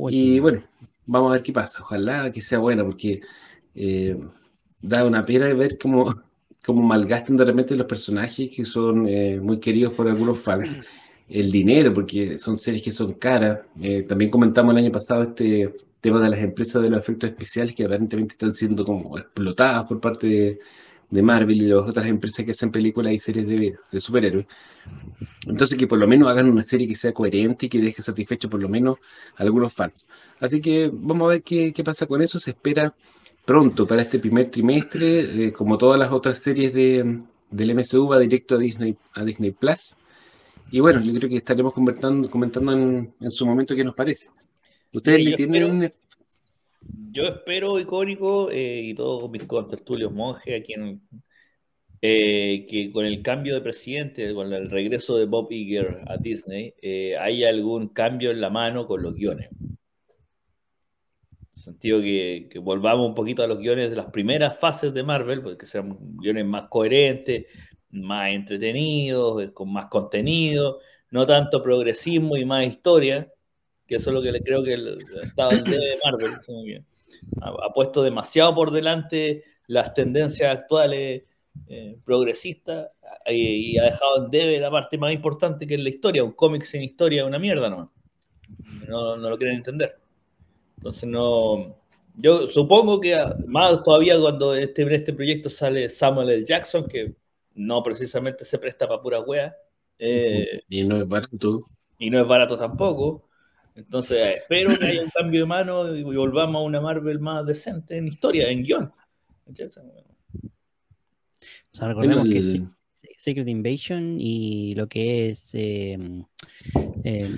Y 0.06 0.34
qué- 0.36 0.40
bueno, 0.40 0.64
vamos 1.06 1.30
a 1.30 1.32
ver 1.34 1.42
qué 1.42 1.52
pasa. 1.52 1.82
Ojalá 1.82 2.30
que 2.32 2.42
sea 2.42 2.58
buena, 2.58 2.84
porque 2.84 3.20
eh, 3.74 4.18
da 4.80 5.04
una 5.04 5.24
pena 5.24 5.52
ver 5.54 5.78
cómo, 5.78 6.14
cómo 6.64 6.82
malgastan 6.82 7.36
de 7.36 7.44
repente 7.44 7.76
los 7.76 7.86
personajes 7.86 8.50
que 8.54 8.64
son 8.64 9.06
eh, 9.08 9.40
muy 9.40 9.60
queridos 9.60 9.94
por 9.94 10.08
algunos 10.08 10.38
fans. 10.40 10.78
El 11.28 11.50
dinero, 11.50 11.92
porque 11.92 12.38
son 12.38 12.58
series 12.58 12.82
que 12.82 12.92
son 12.92 13.14
caras. 13.14 13.60
Eh, 13.80 14.04
también 14.08 14.30
comentamos 14.30 14.72
el 14.72 14.84
año 14.84 14.92
pasado 14.92 15.22
este 15.22 15.74
tema 16.00 16.20
de 16.20 16.30
las 16.30 16.40
empresas 16.40 16.82
de 16.82 16.90
los 16.90 17.00
efectos 17.00 17.30
especiales 17.30 17.74
que 17.74 17.84
aparentemente 17.84 18.32
están 18.32 18.54
siendo 18.54 18.84
como 18.84 19.18
explotadas 19.18 19.84
por 19.86 20.00
parte 20.00 20.60
de, 21.10 21.22
Marvel 21.22 21.62
y 21.62 21.66
las 21.66 21.88
otras 21.88 22.06
empresas 22.06 22.44
que 22.44 22.52
hacen 22.52 22.70
películas 22.70 23.12
y 23.12 23.18
series 23.18 23.46
de, 23.46 23.76
de 23.90 24.00
superhéroes. 24.00 24.46
Entonces 25.46 25.78
que 25.78 25.86
por 25.86 25.98
lo 25.98 26.06
menos 26.06 26.28
hagan 26.28 26.50
una 26.50 26.62
serie 26.62 26.86
que 26.86 26.94
sea 26.94 27.12
coherente 27.12 27.66
y 27.66 27.68
que 27.68 27.80
deje 27.80 28.02
satisfecho 28.02 28.48
por 28.50 28.60
lo 28.60 28.68
menos 28.68 28.98
a 29.36 29.42
algunos 29.42 29.72
fans. 29.72 30.06
Así 30.38 30.60
que 30.60 30.90
vamos 30.92 31.26
a 31.26 31.28
ver 31.30 31.42
qué, 31.42 31.72
qué 31.72 31.82
pasa 31.82 32.06
con 32.06 32.20
eso. 32.20 32.38
Se 32.38 32.50
espera 32.50 32.94
pronto 33.48 33.86
para 33.86 34.02
este 34.02 34.18
primer 34.18 34.48
trimestre, 34.48 35.46
eh, 35.46 35.52
como 35.52 35.78
todas 35.78 35.98
las 35.98 36.12
otras 36.12 36.38
series 36.38 36.74
de, 36.74 37.22
del 37.50 37.74
MCU, 37.74 38.06
va 38.06 38.18
directo 38.18 38.56
a 38.56 38.58
Disney, 38.58 38.94
a 39.14 39.24
Disney 39.24 39.52
Plus. 39.52 39.96
Y 40.70 40.80
bueno, 40.80 41.00
yo 41.00 41.12
creo 41.14 41.28
que 41.28 41.36
estaremos 41.36 41.72
comentando, 41.72 42.28
comentando 42.28 42.72
en, 42.72 43.14
en 43.20 43.30
su 43.30 43.46
momento 43.46 43.74
qué 43.74 43.84
nos 43.84 43.94
parece. 43.94 44.28
¿Ustedes 44.92 45.18
Sí, 45.18 45.24
le 45.24 45.36
tienen 45.36 45.92
Yo 47.10 47.24
espero, 47.24 47.78
icónico, 47.78 48.50
eh, 48.50 48.80
y 48.84 48.94
todos 48.94 49.30
mis 49.30 49.44
contertulios 49.44 50.12
monjes, 50.12 50.60
a 50.60 50.64
quien 50.64 51.02
eh, 52.00 52.64
que 52.68 52.92
con 52.92 53.04
el 53.04 53.22
cambio 53.22 53.54
de 53.54 53.60
presidente, 53.60 54.32
con 54.32 54.52
el 54.52 54.70
regreso 54.70 55.16
de 55.16 55.26
Bob 55.26 55.50
Iger 55.50 56.04
a 56.06 56.16
Disney, 56.16 56.74
eh, 56.80 57.16
hay 57.18 57.44
algún 57.44 57.88
cambio 57.88 58.30
en 58.30 58.40
la 58.40 58.50
mano 58.50 58.86
con 58.86 59.02
los 59.02 59.14
guiones. 59.14 59.48
En 59.50 59.78
el 61.54 61.60
sentido 61.60 62.00
que, 62.00 62.48
que 62.50 62.58
volvamos 62.60 63.08
un 63.08 63.14
poquito 63.16 63.42
a 63.42 63.48
los 63.48 63.58
guiones 63.58 63.90
de 63.90 63.96
las 63.96 64.06
primeras 64.06 64.58
fases 64.58 64.94
de 64.94 65.02
Marvel, 65.02 65.42
porque 65.42 65.66
sean 65.66 65.98
guiones 66.18 66.46
más 66.46 66.68
coherentes, 66.68 67.46
más 67.90 68.30
entretenidos, 68.30 69.50
con 69.52 69.72
más 69.72 69.86
contenido, 69.86 70.80
no 71.10 71.26
tanto 71.26 71.62
progresismo 71.62 72.36
y 72.36 72.44
más 72.44 72.66
historia, 72.66 73.32
que 73.86 73.96
eso 73.96 74.10
es 74.10 74.14
lo 74.14 74.22
que 74.22 74.32
le 74.32 74.42
creo 74.42 74.62
que 74.62 74.74
el 74.74 74.98
de 74.98 75.98
Marvel 76.04 76.32
ha, 77.40 77.48
ha 77.48 77.72
puesto 77.72 78.02
demasiado 78.02 78.54
por 78.54 78.70
delante 78.70 79.44
las 79.66 79.94
tendencias 79.94 80.56
actuales 80.56 81.22
eh, 81.66 81.98
progresistas 82.04 82.88
eh, 83.26 83.34
y 83.34 83.78
ha 83.78 83.84
dejado 83.84 84.24
en 84.24 84.30
debe 84.30 84.60
la 84.60 84.70
parte 84.70 84.96
más 84.96 85.12
importante 85.12 85.66
que 85.66 85.74
es 85.74 85.80
la 85.80 85.88
historia. 85.88 86.24
Un 86.24 86.32
cómic 86.32 86.62
sin 86.62 86.82
historia 86.82 87.22
es 87.22 87.26
una 87.26 87.38
mierda, 87.38 87.68
¿no? 87.68 87.86
No, 88.88 89.16
no 89.16 89.30
lo 89.30 89.36
quieren 89.36 89.56
entender. 89.56 89.98
Entonces 90.76 91.08
no. 91.08 91.76
Yo 92.16 92.48
supongo 92.48 93.00
que 93.00 93.14
ah, 93.14 93.36
más 93.46 93.82
todavía 93.82 94.18
cuando 94.18 94.54
este, 94.54 94.82
en 94.82 94.92
este 94.92 95.12
proyecto 95.12 95.50
sale 95.50 95.88
Samuel 95.88 96.30
L. 96.30 96.44
Jackson, 96.44 96.86
que 96.86 97.14
no 97.58 97.82
precisamente 97.82 98.44
se 98.44 98.58
presta 98.58 98.86
para 98.88 99.02
pura 99.02 99.20
wea, 99.20 99.54
eh, 99.98 100.60
Y 100.68 100.84
no 100.84 100.96
es 100.96 101.06
barato. 101.08 101.68
y 101.98 102.08
no 102.10 102.18
es 102.20 102.26
barato 102.26 102.56
tampoco. 102.56 103.28
Entonces, 103.74 104.36
espero 104.36 104.76
que 104.78 104.86
haya 104.86 105.02
un 105.02 105.10
cambio 105.10 105.40
de 105.40 105.46
mano 105.46 105.94
y 105.94 106.02
volvamos 106.02 106.60
a 106.60 106.64
una 106.64 106.80
Marvel 106.80 107.20
más 107.20 107.44
decente 107.46 107.96
en 107.96 108.08
historia, 108.08 108.48
en 108.50 108.62
guion. 108.64 108.92
O 109.46 109.54
sea, 111.76 111.88
recordemos 111.88 112.28
que 112.28 112.42
Se- 112.42 112.66
Secret 113.16 113.46
Invasion 113.48 114.16
y 114.18 114.74
lo 114.74 114.88
que 114.88 115.30
es. 115.30 115.50
eh, 115.54 115.96
eh, 117.04 117.36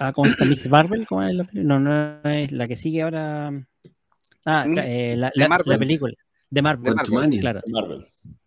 ah, 0.00 0.12
¿Cómo 0.12 0.26
se 0.26 0.36
llama? 0.36 0.50
Miss 0.50 0.66
Marvel? 0.68 1.06
¿Cómo 1.06 1.22
es 1.22 1.34
la 1.34 1.44
película? 1.44 1.78
No, 1.78 2.20
no 2.22 2.30
es 2.30 2.50
la 2.52 2.66
que 2.66 2.74
sigue 2.76 3.02
ahora. 3.02 3.52
Ah, 4.44 4.64
Miss- 4.66 4.86
eh, 4.88 5.14
la, 5.16 5.30
la- 5.34 5.48
Marvel. 5.48 5.72
la 5.72 5.78
película. 5.78 6.14
De 6.50 6.62
Marvel, 6.62 6.94
De 6.94 7.10
Marvel, 7.10 7.40
claro. 7.40 7.60
Marvel. 7.66 8.00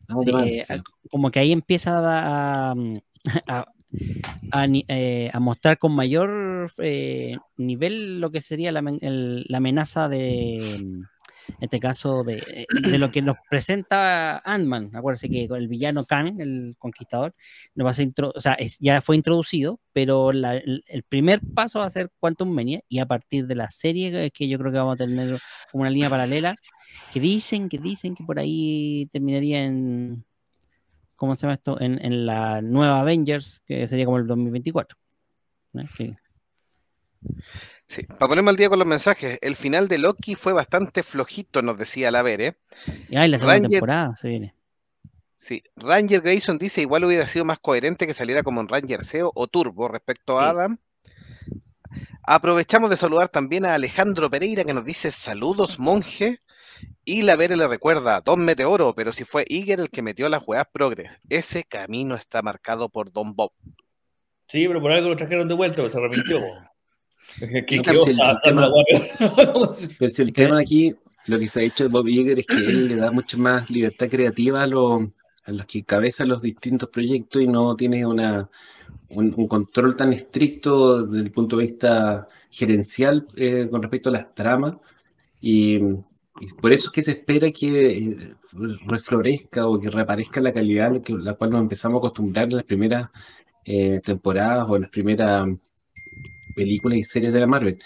Ah, 0.07 0.15
Sí, 0.19 0.25
de 0.25 0.31
Marvel, 0.33 0.53
eh, 0.53 0.65
sí. 0.67 0.73
como 1.09 1.31
que 1.31 1.39
ahí 1.39 1.51
empieza 1.51 1.99
a, 1.99 2.73
a, 3.47 3.65
eh, 4.87 5.29
a 5.33 5.39
mostrar 5.39 5.77
con 5.77 5.93
mayor 5.93 6.71
eh, 6.79 7.37
nivel 7.57 8.19
lo 8.19 8.31
que 8.31 8.41
sería 8.41 8.71
la, 8.71 8.79
el- 9.01 9.45
la 9.47 9.57
amenaza 9.57 10.07
de, 10.09 10.59
En 11.57 11.65
este 11.65 11.79
caso, 11.79 12.23
de, 12.23 12.65
de 12.69 12.97
lo 12.97 13.11
que 13.11 13.21
nos 13.21 13.37
presenta 13.49 14.39
Ant-Man. 14.39 14.91
Acuérdense 14.93 15.29
que 15.29 15.43
el 15.43 15.67
villano 15.67 16.05
Khan, 16.05 16.39
el 16.39 16.75
conquistador, 16.77 17.33
nos 17.75 17.85
va 17.85 17.91
a 17.91 17.93
ser 17.93 18.11
o 18.17 18.39
sea, 18.39 18.57
ya 18.79 19.01
fue 19.01 19.15
introducido, 19.15 19.79
pero 19.91 20.31
la, 20.31 20.55
el, 20.55 20.83
el, 20.87 21.03
primer 21.03 21.41
paso 21.53 21.79
va 21.79 21.85
a 21.85 21.89
ser 21.89 22.11
Quantum 22.19 22.49
Mania 22.49 22.81
y 22.87 22.99
a 22.99 23.05
partir 23.05 23.47
de 23.47 23.55
la 23.55 23.69
serie, 23.69 24.31
que 24.31 24.47
yo 24.47 24.57
creo 24.59 24.71
que 24.71 24.77
vamos 24.77 24.95
a 24.95 25.05
tener 25.05 25.39
como 25.71 25.81
una 25.81 25.89
línea 25.89 26.09
paralela, 26.09 26.55
que 27.13 27.19
dicen, 27.19 27.69
que 27.69 27.77
dicen 27.77 28.15
que 28.15 28.23
por 28.23 28.39
ahí 28.39 29.07
terminaría 29.11 29.63
en, 29.63 30.25
¿cómo 31.15 31.35
se 31.35 31.41
llama 31.41 31.55
esto? 31.55 31.79
En, 31.81 32.03
en 32.03 32.25
la 32.25 32.61
nueva 32.61 33.01
Avengers, 33.01 33.61
que 33.65 33.87
sería 33.87 34.05
como 34.05 34.17
el 34.17 34.27
2024. 34.27 34.97
¿no? 35.73 35.83
Que, 35.97 36.15
Sí, 37.89 38.03
para 38.03 38.27
ponerme 38.27 38.51
al 38.51 38.55
día 38.55 38.69
con 38.69 38.77
los 38.77 38.87
mensajes, 38.87 39.39
el 39.41 39.55
final 39.55 39.87
de 39.87 39.97
Loki 39.97 40.35
fue 40.35 40.53
bastante 40.53 41.01
flojito, 41.01 41.63
nos 41.63 41.75
decía 41.75 42.11
la 42.11 42.21
Vere. 42.21 42.55
Y 43.09 43.17
ay, 43.17 43.29
la 43.29 43.39
segunda 43.39 43.55
Ranger, 43.55 43.69
temporada 43.71 44.15
se 44.15 44.27
viene. 44.27 44.53
Sí, 45.35 45.63
Ranger 45.75 46.21
Grayson 46.21 46.59
dice 46.59 46.81
igual 46.81 47.03
hubiera 47.03 47.25
sido 47.25 47.45
más 47.45 47.57
coherente 47.57 48.05
que 48.05 48.13
saliera 48.13 48.43
como 48.43 48.61
en 48.61 48.67
Ranger 48.67 49.03
SEO 49.03 49.31
o 49.33 49.47
Turbo 49.47 49.87
respecto 49.87 50.39
a 50.39 50.43
sí. 50.43 50.49
Adam. 50.51 50.77
Aprovechamos 52.21 52.91
de 52.91 52.97
saludar 52.97 53.29
también 53.29 53.65
a 53.65 53.73
Alejandro 53.73 54.29
Pereira 54.29 54.63
que 54.63 54.73
nos 54.75 54.85
dice 54.85 55.09
saludos 55.09 55.79
monje. 55.79 56.41
Y 57.03 57.23
la 57.23 57.35
Vere 57.35 57.57
le 57.57 57.67
recuerda, 57.67 58.21
Don 58.21 58.45
Meteoro, 58.45 58.93
pero 58.93 59.13
si 59.13 59.23
fue 59.23 59.45
Iger 59.49 59.79
el 59.79 59.89
que 59.89 60.03
metió 60.03 60.29
las 60.29 60.43
weas 60.45 60.67
progres. 60.71 61.11
Ese 61.27 61.63
camino 61.63 62.13
está 62.13 62.43
marcado 62.43 62.87
por 62.87 63.11
Don 63.11 63.33
Bob. 63.33 63.51
Sí, 64.47 64.67
pero 64.67 64.79
por 64.79 64.91
algo 64.91 65.09
lo 65.09 65.15
trajeron 65.15 65.47
de 65.47 65.55
vuelta, 65.55 65.81
pues 65.81 65.91
se 65.91 65.97
arrepintió. 65.97 66.39
Que 67.67 67.77
no, 67.77 68.03
si 68.03 68.11
el, 68.11 68.17
tema, 68.43 68.69
pero 69.97 70.11
si 70.11 70.21
el 70.21 70.33
tema 70.33 70.59
aquí, 70.59 70.93
lo 71.25 71.39
que 71.39 71.47
se 71.47 71.61
ha 71.61 71.63
hecho 71.63 71.83
de 71.83 71.89
Bob 71.89 72.07
Iger 72.07 72.39
es 72.39 72.45
que 72.45 72.57
él 72.57 72.87
le 72.87 72.95
da 72.95 73.11
mucha 73.11 73.37
más 73.37 73.69
libertad 73.69 74.09
creativa 74.09 74.63
a, 74.63 74.67
lo, 74.67 75.11
a 75.45 75.51
los 75.51 75.65
que 75.65 75.83
cabezan 75.83 76.29
los 76.29 76.41
distintos 76.41 76.89
proyectos 76.89 77.41
y 77.41 77.47
no 77.47 77.75
tiene 77.75 78.05
una, 78.05 78.49
un, 79.09 79.33
un, 79.37 79.47
control 79.47 79.95
tan 79.95 80.13
estricto 80.13 81.05
desde 81.05 81.25
el 81.25 81.31
punto 81.31 81.57
de 81.57 81.63
vista 81.63 82.27
gerencial 82.49 83.27
eh, 83.35 83.67
con 83.69 83.81
respecto 83.81 84.09
a 84.09 84.13
las 84.13 84.33
tramas. 84.33 84.77
Y, 85.41 85.77
y, 85.77 86.47
por 86.61 86.73
eso 86.73 86.87
es 86.87 86.91
que 86.91 87.03
se 87.03 87.11
espera 87.11 87.51
que 87.51 87.97
eh, 87.97 88.33
reflorezca 88.85 89.67
o 89.67 89.79
que 89.79 89.89
reaparezca 89.89 90.41
la 90.41 90.53
calidad 90.53 90.87
a 90.87 90.89
la, 90.91 91.01
que, 91.01 91.13
la 91.13 91.33
cual 91.33 91.51
nos 91.51 91.61
empezamos 91.61 91.97
a 91.97 91.99
acostumbrar 91.99 92.45
en 92.45 92.55
las 92.57 92.63
primeras 92.63 93.09
eh, 93.65 94.01
temporadas 94.03 94.65
o 94.69 94.75
en 94.75 94.83
las 94.83 94.91
primeras 94.91 95.47
películas 96.55 96.99
y 96.99 97.03
series 97.03 97.33
de 97.33 97.39
la 97.39 97.47
Marvel. 97.47 97.79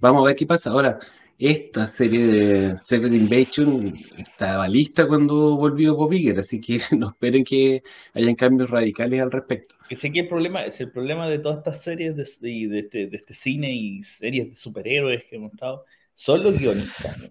Vamos 0.00 0.22
a 0.22 0.26
ver 0.26 0.36
qué 0.36 0.46
pasa. 0.46 0.70
Ahora, 0.70 0.98
esta 1.38 1.88
serie 1.88 2.26
de 2.26 2.80
Secret 2.80 3.12
Invasion 3.12 3.92
estaba 4.16 4.68
lista 4.68 5.08
cuando 5.08 5.56
volvió 5.56 5.96
Bob 5.96 6.12
Iger, 6.12 6.38
así 6.38 6.60
que 6.60 6.78
no 6.96 7.10
esperen 7.10 7.42
que 7.42 7.82
hayan 8.14 8.34
cambios 8.34 8.70
radicales 8.70 9.20
al 9.20 9.32
respecto. 9.32 9.74
Sé 9.90 10.12
que 10.12 10.20
el 10.20 10.28
problema 10.28 10.64
es 10.64 10.80
el 10.80 10.92
problema 10.92 11.28
de 11.28 11.38
todas 11.38 11.58
estas 11.58 11.82
series 11.82 12.16
de, 12.16 12.68
de, 12.68 12.78
este, 12.78 13.06
de 13.08 13.16
este, 13.16 13.34
cine 13.34 13.74
y 13.74 14.02
series 14.02 14.50
de 14.50 14.54
superhéroes 14.54 15.24
que 15.24 15.36
hemos 15.36 15.52
estado 15.52 15.84
son 16.14 16.44
los 16.44 16.56
guionistas. 16.56 17.30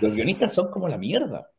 Los 0.00 0.14
guionistas 0.14 0.52
son 0.52 0.70
como 0.70 0.88
la 0.88 0.98
mierda. 0.98 1.50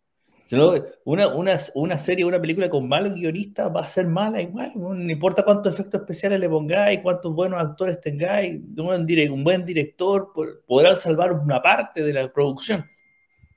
Una, 1.06 1.28
una, 1.30 1.60
una 1.74 1.98
serie, 1.98 2.26
una 2.26 2.40
película 2.40 2.70
con 2.70 2.88
malos 2.88 3.16
guionistas 3.16 3.74
va 3.74 3.82
a 3.82 3.88
ser 3.88 4.08
mala 4.08 4.42
igual. 4.42 4.72
No 4.76 4.94
importa 4.94 5.44
cuántos 5.44 5.74
efectos 5.74 6.02
especiales 6.02 6.40
le 6.40 6.50
pongáis, 6.50 7.00
cuántos 7.02 7.34
buenos 7.34 7.62
actores 7.62 8.00
tengáis, 8.02 8.62
un, 8.78 9.32
un 9.32 9.44
buen 9.44 9.66
director 9.66 10.32
podrán 10.68 10.98
salvar 10.98 11.32
una 11.32 11.62
parte 11.62 12.04
de 12.04 12.14
la 12.14 12.32
producción. 12.32 12.86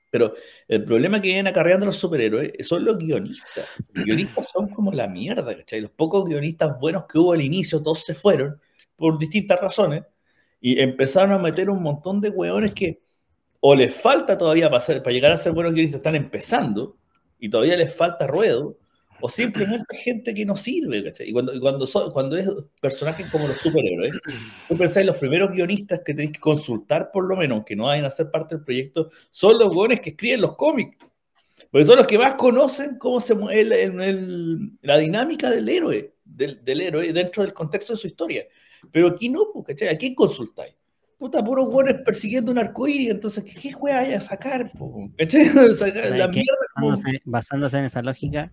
Pero 0.09 0.33
el 0.67 0.83
problema 0.85 1.21
que 1.21 1.27
vienen 1.27 1.47
acarreando 1.47 1.85
los 1.85 1.97
superhéroes 1.97 2.53
son 2.65 2.85
los 2.85 2.97
guionistas. 2.97 3.65
Los 3.93 4.05
guionistas 4.05 4.49
son 4.49 4.69
como 4.69 4.91
la 4.91 5.07
mierda, 5.07 5.55
¿cachai? 5.55 5.81
Los 5.81 5.91
pocos 5.91 6.25
guionistas 6.25 6.79
buenos 6.79 7.05
que 7.05 7.19
hubo 7.19 7.33
al 7.33 7.41
inicio, 7.41 7.83
todos 7.83 8.05
se 8.05 8.15
fueron 8.15 8.59
por 8.95 9.19
distintas 9.19 9.59
razones 9.59 10.03
y 10.61 10.79
empezaron 10.79 11.33
a 11.33 11.37
meter 11.37 11.69
un 11.69 11.83
montón 11.83 12.21
de 12.21 12.29
hueones 12.29 12.73
que 12.73 13.01
o 13.59 13.75
les 13.75 13.93
falta 13.93 14.37
todavía 14.37 14.69
para, 14.69 14.81
ser, 14.81 15.01
para 15.01 15.13
llegar 15.13 15.31
a 15.31 15.37
ser 15.37 15.51
buenos 15.51 15.73
guionistas, 15.73 15.99
están 15.99 16.15
empezando 16.15 16.97
y 17.39 17.49
todavía 17.49 17.77
les 17.77 17.93
falta 17.93 18.27
ruedo, 18.27 18.77
o 19.19 19.29
simplemente 19.29 19.97
gente 20.03 20.33
que 20.33 20.45
no 20.45 20.55
sirve, 20.55 21.03
¿cachai? 21.03 21.29
Y 21.29 21.33
cuando, 21.33 21.53
y 21.53 21.59
cuando, 21.59 21.87
cuando 22.13 22.37
es 22.37 22.49
personajes 22.81 23.29
como 23.31 23.47
los 23.47 23.57
superhéroes, 23.57 24.19
tú 24.67 24.77
pensáis 24.77 25.05
los 25.05 25.17
primeros 25.17 25.51
guionistas 25.51 26.01
que 26.05 26.13
tenéis 26.13 26.33
que 26.33 26.39
consultar 26.39 27.11
por 27.11 27.25
lo 27.25 27.35
menos, 27.35 27.63
que 27.65 27.75
no 27.75 27.85
vayan 27.85 28.05
a 28.05 28.09
ser 28.09 28.29
parte 28.31 28.55
del 28.55 28.63
proyecto, 28.63 29.09
son 29.31 29.57
los 29.57 29.73
buenos 29.73 29.99
que 29.99 30.11
escriben 30.11 30.41
los 30.41 30.55
cómics. 30.55 30.97
Porque 31.71 31.85
son 31.85 31.97
los 31.97 32.07
que 32.07 32.19
más 32.19 32.35
conocen 32.35 32.97
cómo 32.97 33.19
se 33.19 33.33
mueve 33.33 33.83
el, 33.83 33.99
el, 34.01 34.71
la 34.81 34.97
dinámica 34.97 35.49
del 35.49 35.67
héroe, 35.67 36.13
del, 36.23 36.63
del, 36.63 36.81
héroe 36.81 37.11
dentro 37.11 37.43
del 37.43 37.53
contexto 37.53 37.93
de 37.93 37.99
su 37.99 38.07
historia. 38.07 38.45
Pero 38.91 39.07
aquí 39.07 39.27
no, 39.27 39.51
¿cachai? 39.65 39.89
¿A 39.89 39.97
quién 39.97 40.13
consultáis? 40.13 40.75
Puta, 41.17 41.43
puros 41.43 41.71
buenos 41.71 41.95
persiguiendo 42.05 42.51
un 42.51 42.59
arcoíris, 42.59 43.09
entonces, 43.09 43.43
¿qué, 43.43 43.53
qué 43.53 43.71
juega 43.71 43.99
hay 43.99 44.13
a 44.13 44.21
sacar? 44.21 44.71
Sacar 45.77 46.11
la 46.11 46.27
que, 46.27 46.39
mierda 46.39 46.67
basándose, 46.75 47.21
basándose, 47.25 47.77
en 47.79 47.85
esa 47.85 48.01
lógica, 48.01 48.51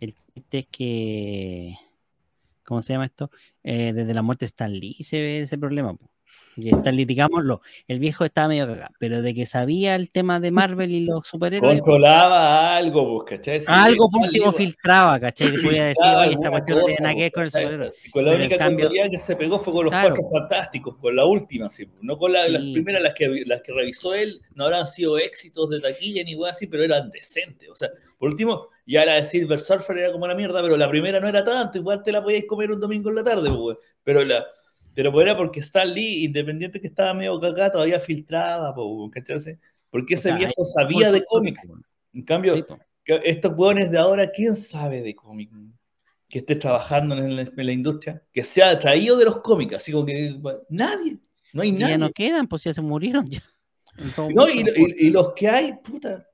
el 0.00 0.14
chiste 0.32 0.58
es 0.58 0.66
que, 0.66 1.74
¿cómo 2.64 2.80
se 2.80 2.92
llama 2.92 3.06
esto? 3.06 3.30
Eh, 3.62 3.92
desde 3.92 4.14
la 4.14 4.22
muerte 4.22 4.44
de 4.44 4.48
Stan 4.48 4.72
Lee 4.72 4.96
se 5.02 5.20
ve 5.20 5.42
ese 5.42 5.58
problema, 5.58 5.94
po. 5.94 6.13
Y 6.56 6.68
Stan 6.68 6.94
Lee, 6.94 7.04
digámoslo, 7.04 7.62
el 7.88 7.98
viejo 7.98 8.24
estaba 8.24 8.48
medio 8.48 8.66
cagado, 8.66 8.94
pero 8.98 9.22
de 9.22 9.34
que 9.34 9.46
sabía 9.46 9.94
el 9.94 10.10
tema 10.10 10.40
de 10.40 10.50
Marvel 10.50 10.92
y 10.92 11.04
los 11.04 11.26
superhéroes. 11.26 11.80
Controlaba 11.80 12.76
algo, 12.76 13.24
pues, 13.24 13.38
¿cachai? 13.38 13.62
Algo 13.66 14.08
por 14.08 14.22
último 14.22 14.52
filtraba, 14.52 15.18
¿cachai? 15.18 15.50
Le 15.50 15.62
podía 15.62 15.86
decir, 15.86 16.04
oye, 16.04 16.32
esta 16.34 16.50
cuestión 16.50 16.78
no 16.78 16.84
tiene 16.86 17.00
nada 17.00 17.14
que 17.14 17.20
ver 17.20 17.32
con 17.32 17.42
el 17.44 17.50
superhéroe. 17.50 17.92
Con 18.12 18.24
la 18.24 18.32
única 18.32 18.58
cambio... 18.58 18.90
que 18.90 19.18
se 19.18 19.36
pegó 19.36 19.58
fue 19.58 19.72
con 19.72 19.84
los 19.86 19.92
claro. 19.92 20.14
cuatro 20.14 20.24
fantásticos, 20.30 20.96
con 20.96 21.16
la 21.16 21.24
última, 21.24 21.70
sí, 21.70 21.88
no 22.02 22.16
con 22.16 22.32
la, 22.32 22.44
sí. 22.44 22.52
las 22.52 22.62
primeras, 22.62 23.02
las 23.02 23.14
que, 23.14 23.44
las 23.46 23.62
que 23.62 23.72
revisó 23.72 24.14
él, 24.14 24.40
no 24.54 24.64
habrán 24.64 24.86
sido 24.86 25.18
éxitos 25.18 25.70
de 25.70 25.80
taquilla 25.80 26.22
ni 26.24 26.32
igual 26.32 26.52
así, 26.52 26.66
pero 26.66 26.84
eran 26.84 27.10
decentes. 27.10 27.68
O 27.68 27.74
sea, 27.74 27.90
por 28.18 28.28
último, 28.28 28.68
ya 28.86 29.04
la 29.04 29.14
de 29.14 29.24
Silver 29.24 29.58
Surfer 29.58 29.98
era 29.98 30.12
como 30.12 30.26
la 30.26 30.34
mierda, 30.34 30.62
pero 30.62 30.76
la 30.76 30.88
primera 30.88 31.20
no 31.20 31.28
era 31.28 31.44
tanto, 31.44 31.78
igual 31.78 32.02
te 32.02 32.12
la 32.12 32.22
podíais 32.22 32.46
comer 32.46 32.70
un 32.70 32.80
domingo 32.80 33.10
en 33.10 33.16
la 33.16 33.24
tarde, 33.24 33.50
pues, 33.50 33.78
pero 34.02 34.24
la 34.24 34.44
pero 34.94 35.20
era 35.20 35.36
porque 35.36 35.60
Stan 35.60 35.92
Lee, 35.92 36.24
independiente 36.24 36.80
que 36.80 36.86
estaba 36.86 37.14
medio 37.14 37.38
cagado, 37.40 37.72
todavía 37.72 38.00
filtraba, 38.00 38.74
¿cachai? 39.12 39.58
Porque 39.90 40.14
ese 40.14 40.30
o 40.30 40.32
sea, 40.32 40.36
viejo 40.36 40.66
sabía 40.66 41.12
de 41.12 41.24
cómics. 41.24 41.68
En 42.12 42.22
cambio, 42.22 42.54
sí, 42.54 42.64
estos 43.04 43.52
hueones 43.56 43.90
de 43.90 43.98
ahora, 43.98 44.30
¿quién 44.30 44.56
sabe 44.56 45.02
de 45.02 45.14
cómics? 45.14 45.52
Que 46.28 46.38
esté 46.38 46.56
trabajando 46.56 47.16
en 47.16 47.36
la, 47.36 47.42
en 47.42 47.66
la, 47.66 47.72
industria, 47.72 48.22
que 48.32 48.42
sea 48.42 48.78
traído 48.78 49.16
de 49.16 49.26
los 49.26 49.40
cómics, 49.40 49.76
así 49.76 49.92
como 49.92 50.06
que 50.06 50.36
nadie, 50.68 51.18
no 51.52 51.62
hay 51.62 51.72
nadie. 51.72 51.92
Ya 51.92 51.98
no 51.98 52.10
quedan, 52.10 52.48
pues 52.48 52.64
ya 52.64 52.72
se 52.72 52.82
murieron 52.82 53.26
ya. 53.26 53.42
No, 54.34 54.48
y, 54.48 54.60
y, 54.60 55.06
y, 55.06 55.10
los 55.10 55.32
que 55.34 55.48
hay, 55.48 55.74
puta, 55.74 56.26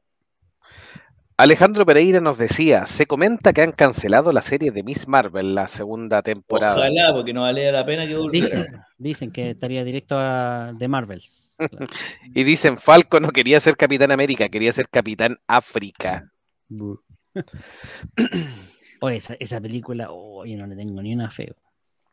Alejandro 1.41 1.87
Pereira 1.87 2.21
nos 2.21 2.37
decía, 2.37 2.85
se 2.85 3.07
comenta 3.07 3.55
que 3.55 3.63
han 3.63 3.73
cancelado 3.73 4.31
la 4.31 4.43
serie 4.43 4.73
de 4.73 4.83
Miss 4.83 5.09
Marvel, 5.09 5.55
la 5.55 5.69
segunda 5.69 6.21
temporada. 6.21 6.77
Ojalá, 6.77 7.15
porque 7.15 7.33
no 7.33 7.41
valía 7.41 7.73
la 7.73 7.87
pena 7.87 8.07
que 8.07 8.15
volviera. 8.15 8.47
Dicen, 8.47 8.67
dicen 8.99 9.33
que 9.33 9.49
estaría 9.49 9.83
directo 9.83 10.17
a 10.19 10.75
The 10.79 10.87
Marvels. 10.87 11.55
Claro. 11.57 11.87
y 12.35 12.45
dicen, 12.45 12.77
Falco 12.77 13.21
no 13.21 13.31
quería 13.31 13.59
ser 13.59 13.79
Capitán 13.79 14.13
América, 14.13 14.51
quería 14.51 14.71
ser 14.71 14.91
Capitán 14.91 15.39
África. 15.47 16.31
Oye, 19.01 19.17
esa, 19.17 19.35
esa 19.41 19.63
película, 19.63 20.09
oh, 20.11 20.45
yo 20.45 20.59
no 20.59 20.67
le 20.67 20.77
tengo 20.77 21.01
ni 21.01 21.15
una 21.15 21.31
feo. 21.31 21.55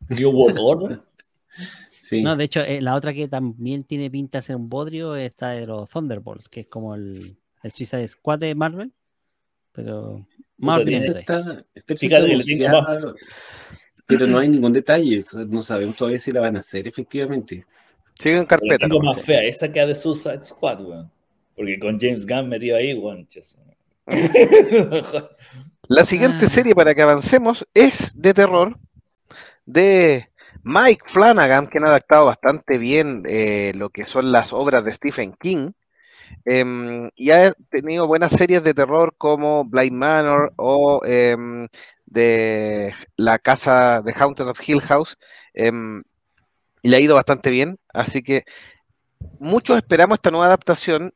¿Dio 0.07 0.29
War 0.29 1.03
Sí. 1.97 2.23
No, 2.23 2.37
de 2.37 2.45
hecho, 2.45 2.61
eh, 2.61 2.79
la 2.79 2.95
otra 2.95 3.13
que 3.13 3.27
también 3.27 3.83
tiene 3.83 4.09
pinta 4.09 4.37
de 4.37 4.43
ser 4.43 4.55
un 4.55 4.69
bodrio 4.69 5.17
está 5.17 5.49
de 5.49 5.67
los 5.67 5.89
Thunderbolts, 5.89 6.47
que 6.47 6.61
es 6.61 6.67
como 6.67 6.95
el, 6.95 7.37
el 7.61 7.71
Suicide 7.71 8.07
Squad 8.07 8.39
de 8.39 8.55
Marvel 8.55 8.93
pero 9.77 10.25
más 10.57 10.83
bien 10.83 11.03
está, 11.03 11.63
está 11.75 11.93
pero 14.07 14.25
no 14.25 14.39
hay 14.39 14.49
ningún 14.49 14.73
detalle, 14.73 15.23
no 15.49 15.61
sabemos 15.61 15.95
todavía 15.95 16.17
si 16.17 16.31
la 16.31 16.41
van 16.41 16.57
a 16.57 16.61
hacer 16.61 16.87
efectivamente. 16.87 17.63
Sigue 18.15 18.37
en 18.37 18.47
carpeta. 18.47 18.87
La 18.87 18.99
más 18.99 19.21
fea, 19.21 19.43
esa 19.43 19.71
que 19.71 19.85
de 19.85 19.93
Suicide 19.93 20.43
Squad, 20.43 20.81
weón. 20.81 21.11
Porque 21.55 21.77
con 21.77 21.99
James 21.99 22.25
Gunn 22.25 22.49
metido 22.49 22.75
ahí, 22.75 22.95
weón. 22.95 23.27
La 25.87 26.03
siguiente 26.03 26.45
ah. 26.45 26.49
serie 26.49 26.73
para 26.73 26.95
que 26.95 27.03
avancemos 27.03 27.67
es 27.75 28.19
de 28.19 28.33
terror 28.33 28.79
de 29.67 30.27
Mike 30.63 31.03
Flanagan, 31.05 31.67
que 31.67 31.77
ha 31.77 31.81
adaptado 31.85 32.25
bastante 32.25 32.79
bien 32.79 33.21
eh, 33.27 33.73
lo 33.75 33.91
que 33.91 34.05
son 34.05 34.31
las 34.31 34.53
obras 34.53 34.83
de 34.83 34.91
Stephen 34.91 35.33
King. 35.33 35.73
Eh, 36.45 37.09
y 37.15 37.31
ha 37.31 37.53
tenido 37.69 38.07
buenas 38.07 38.31
series 38.31 38.63
de 38.63 38.73
terror 38.73 39.15
como 39.17 39.65
Blind 39.65 39.93
Manor 39.97 40.53
o 40.57 41.01
eh, 41.05 41.35
de 42.05 42.93
la 43.17 43.39
casa 43.39 44.01
de 44.01 44.13
Haunted 44.13 44.47
of 44.47 44.59
Hill 44.67 44.81
House. 44.81 45.17
Eh, 45.53 45.71
y 46.81 46.89
le 46.89 46.97
ha 46.97 46.99
ido 46.99 47.15
bastante 47.15 47.49
bien. 47.49 47.79
Así 47.93 48.21
que 48.23 48.43
muchos 49.39 49.77
esperamos 49.77 50.17
esta 50.17 50.31
nueva 50.31 50.47
adaptación. 50.47 51.13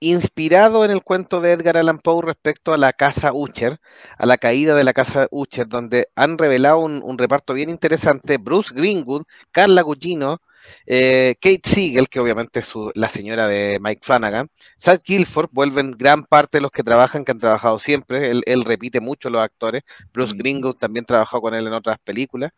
inspirado 0.00 0.84
en 0.84 0.90
el 0.92 1.02
cuento 1.04 1.40
de 1.40 1.52
Edgar 1.52 1.76
Allan 1.78 1.98
Poe 1.98 2.22
respecto 2.22 2.72
a 2.74 2.78
la 2.78 2.92
casa 2.92 3.32
Ucher, 3.34 3.80
a 4.18 4.26
la 4.26 4.38
caída 4.38 4.74
de 4.74 4.84
la 4.84 4.92
casa 4.94 5.28
Ucher, 5.30 5.68
donde 5.68 6.08
han 6.16 6.38
revelado 6.38 6.80
un, 6.80 7.02
un 7.04 7.18
reparto 7.18 7.54
bien 7.54 7.70
interesante, 7.70 8.38
Bruce 8.38 8.74
Greenwood, 8.74 9.24
Carla 9.52 9.82
Gugino, 9.82 10.40
eh, 10.86 11.34
Kate 11.40 11.60
Siegel, 11.64 12.08
que 12.08 12.20
obviamente 12.20 12.60
es 12.60 12.66
su- 12.66 12.90
la 12.94 13.08
señora 13.08 13.46
de 13.48 13.78
Mike 13.80 14.00
Flanagan, 14.02 14.48
Seth 14.76 15.02
Guilford, 15.04 15.48
vuelven 15.52 15.92
gran 15.92 16.24
parte 16.24 16.58
de 16.58 16.62
los 16.62 16.70
que 16.70 16.82
trabajan, 16.82 17.24
que 17.24 17.32
han 17.32 17.38
trabajado 17.38 17.78
siempre, 17.78 18.30
él, 18.30 18.42
él 18.46 18.64
repite 18.64 19.00
mucho 19.00 19.30
los 19.30 19.40
actores, 19.42 19.82
Bruce 20.12 20.34
Mm. 20.34 20.38
Greenwood 20.38 20.76
también 20.76 21.04
trabajó 21.04 21.40
con 21.40 21.54
él 21.54 21.66
en 21.66 21.72
otras 21.72 21.98
películas, 22.02 22.50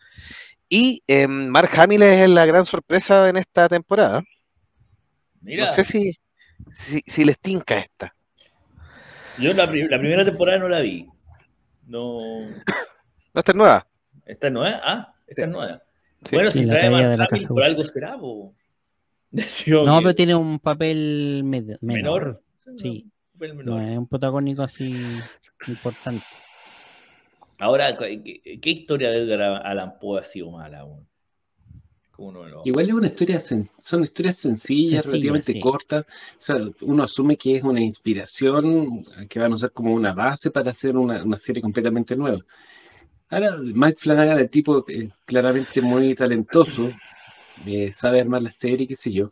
y 0.69 1.03
eh, 1.07 1.27
Mark 1.29 1.71
Hamill 1.79 2.03
es 2.03 2.29
la 2.29 2.47
gran 2.47 2.65
sorpresa 2.67 3.29
en 3.29 3.37
esta 3.37 3.69
temporada. 3.69 4.23
Mira, 5.43 5.67
No 5.67 5.73
sé 5.73 5.85
si, 5.85 6.19
si, 6.73 7.03
si 7.07 7.25
les 7.25 7.39
tinca 7.39 7.79
esta. 7.79 8.15
yo 9.39 9.53
la, 9.53 9.69
pri- 9.69 9.89
la 9.89 9.99
primera 9.99 10.25
temporada 10.25 10.59
no 10.59 10.69
la 10.69 10.81
vi. 10.81 11.09
No. 11.87 12.49
¿No 13.35 13.41
esta 13.41 13.53
es 13.53 13.57
nueva? 13.57 13.87
¿Esta 14.25 14.47
es 14.47 14.53
nueva? 14.53 14.81
Ah, 14.85 15.15
esta 15.27 15.43
es 15.43 15.49
nueva. 15.49 15.83
Sí. 16.25 16.37
Bueno, 16.37 16.51
si 16.53 16.65
la 16.65 16.75
trae 16.75 16.81
caída 16.83 16.91
Mark 16.99 17.11
de 17.11 17.17
la 17.17 17.25
Hamill, 17.25 17.43
casa 17.43 17.49
por 17.55 17.63
algo 17.65 17.85
será, 17.85 18.19
po. 18.19 18.55
No, 19.85 19.99
pero 19.99 20.15
tiene 20.15 20.35
un 20.35 20.59
papel 20.59 21.43
med- 21.45 21.79
menor. 21.81 22.43
menor. 22.67 22.79
Sí. 22.79 23.11
Papel 23.33 23.65
No 23.65 23.81
es 23.81 23.97
un 23.99 24.07
protagónico 24.07 24.63
así 24.63 24.95
importante. 25.69 26.23
Ahora, 27.59 27.97
¿qué, 27.97 28.41
qué 28.61 28.71
historia 28.71 29.11
de 29.11 29.19
Edgar 29.23 29.63
Allan 29.67 29.99
Poe 30.01 30.21
ha 30.21 30.25
sido 30.25 30.51
mala? 30.51 30.85
lo- 32.19 32.63
Igual 32.65 32.89
es 32.89 32.95
una 32.95 33.07
historia, 33.07 33.41
sen- 33.41 33.69
son 33.81 34.05
historias 34.05 34.37
sencillas, 34.37 35.03
Sencillas, 35.03 35.07
relativamente 35.07 35.53
sí. 35.55 35.61
cortas. 35.61 36.07
O 36.07 36.41
sea, 36.41 36.57
uno 36.83 37.03
asume 37.03 37.37
que 37.37 37.57
es 37.57 37.65
una 37.65 37.81
inspiración 37.81 39.05
que 39.29 39.41
van 39.41 39.53
a 39.53 39.55
usar 39.57 39.73
como 39.73 39.93
una 39.93 40.13
base 40.13 40.51
para 40.51 40.71
hacer 40.71 40.97
una, 40.97 41.25
una 41.25 41.39
serie 41.39 41.61
completamente 41.63 42.15
nueva. 42.15 42.39
Ahora, 43.33 43.57
Mike 43.63 43.97
Flanagan, 43.99 44.41
el 44.41 44.51
tipo 44.51 44.85
eh, 44.91 45.09
claramente 45.25 45.81
muy 45.81 46.15
talentoso, 46.15 46.91
eh, 47.67 47.91
sabe 47.91 48.21
armar 48.21 48.43
la 48.43 48.53
serie, 48.53 48.87
qué 48.87 48.95
sé 48.95 49.11
yo. 49.11 49.31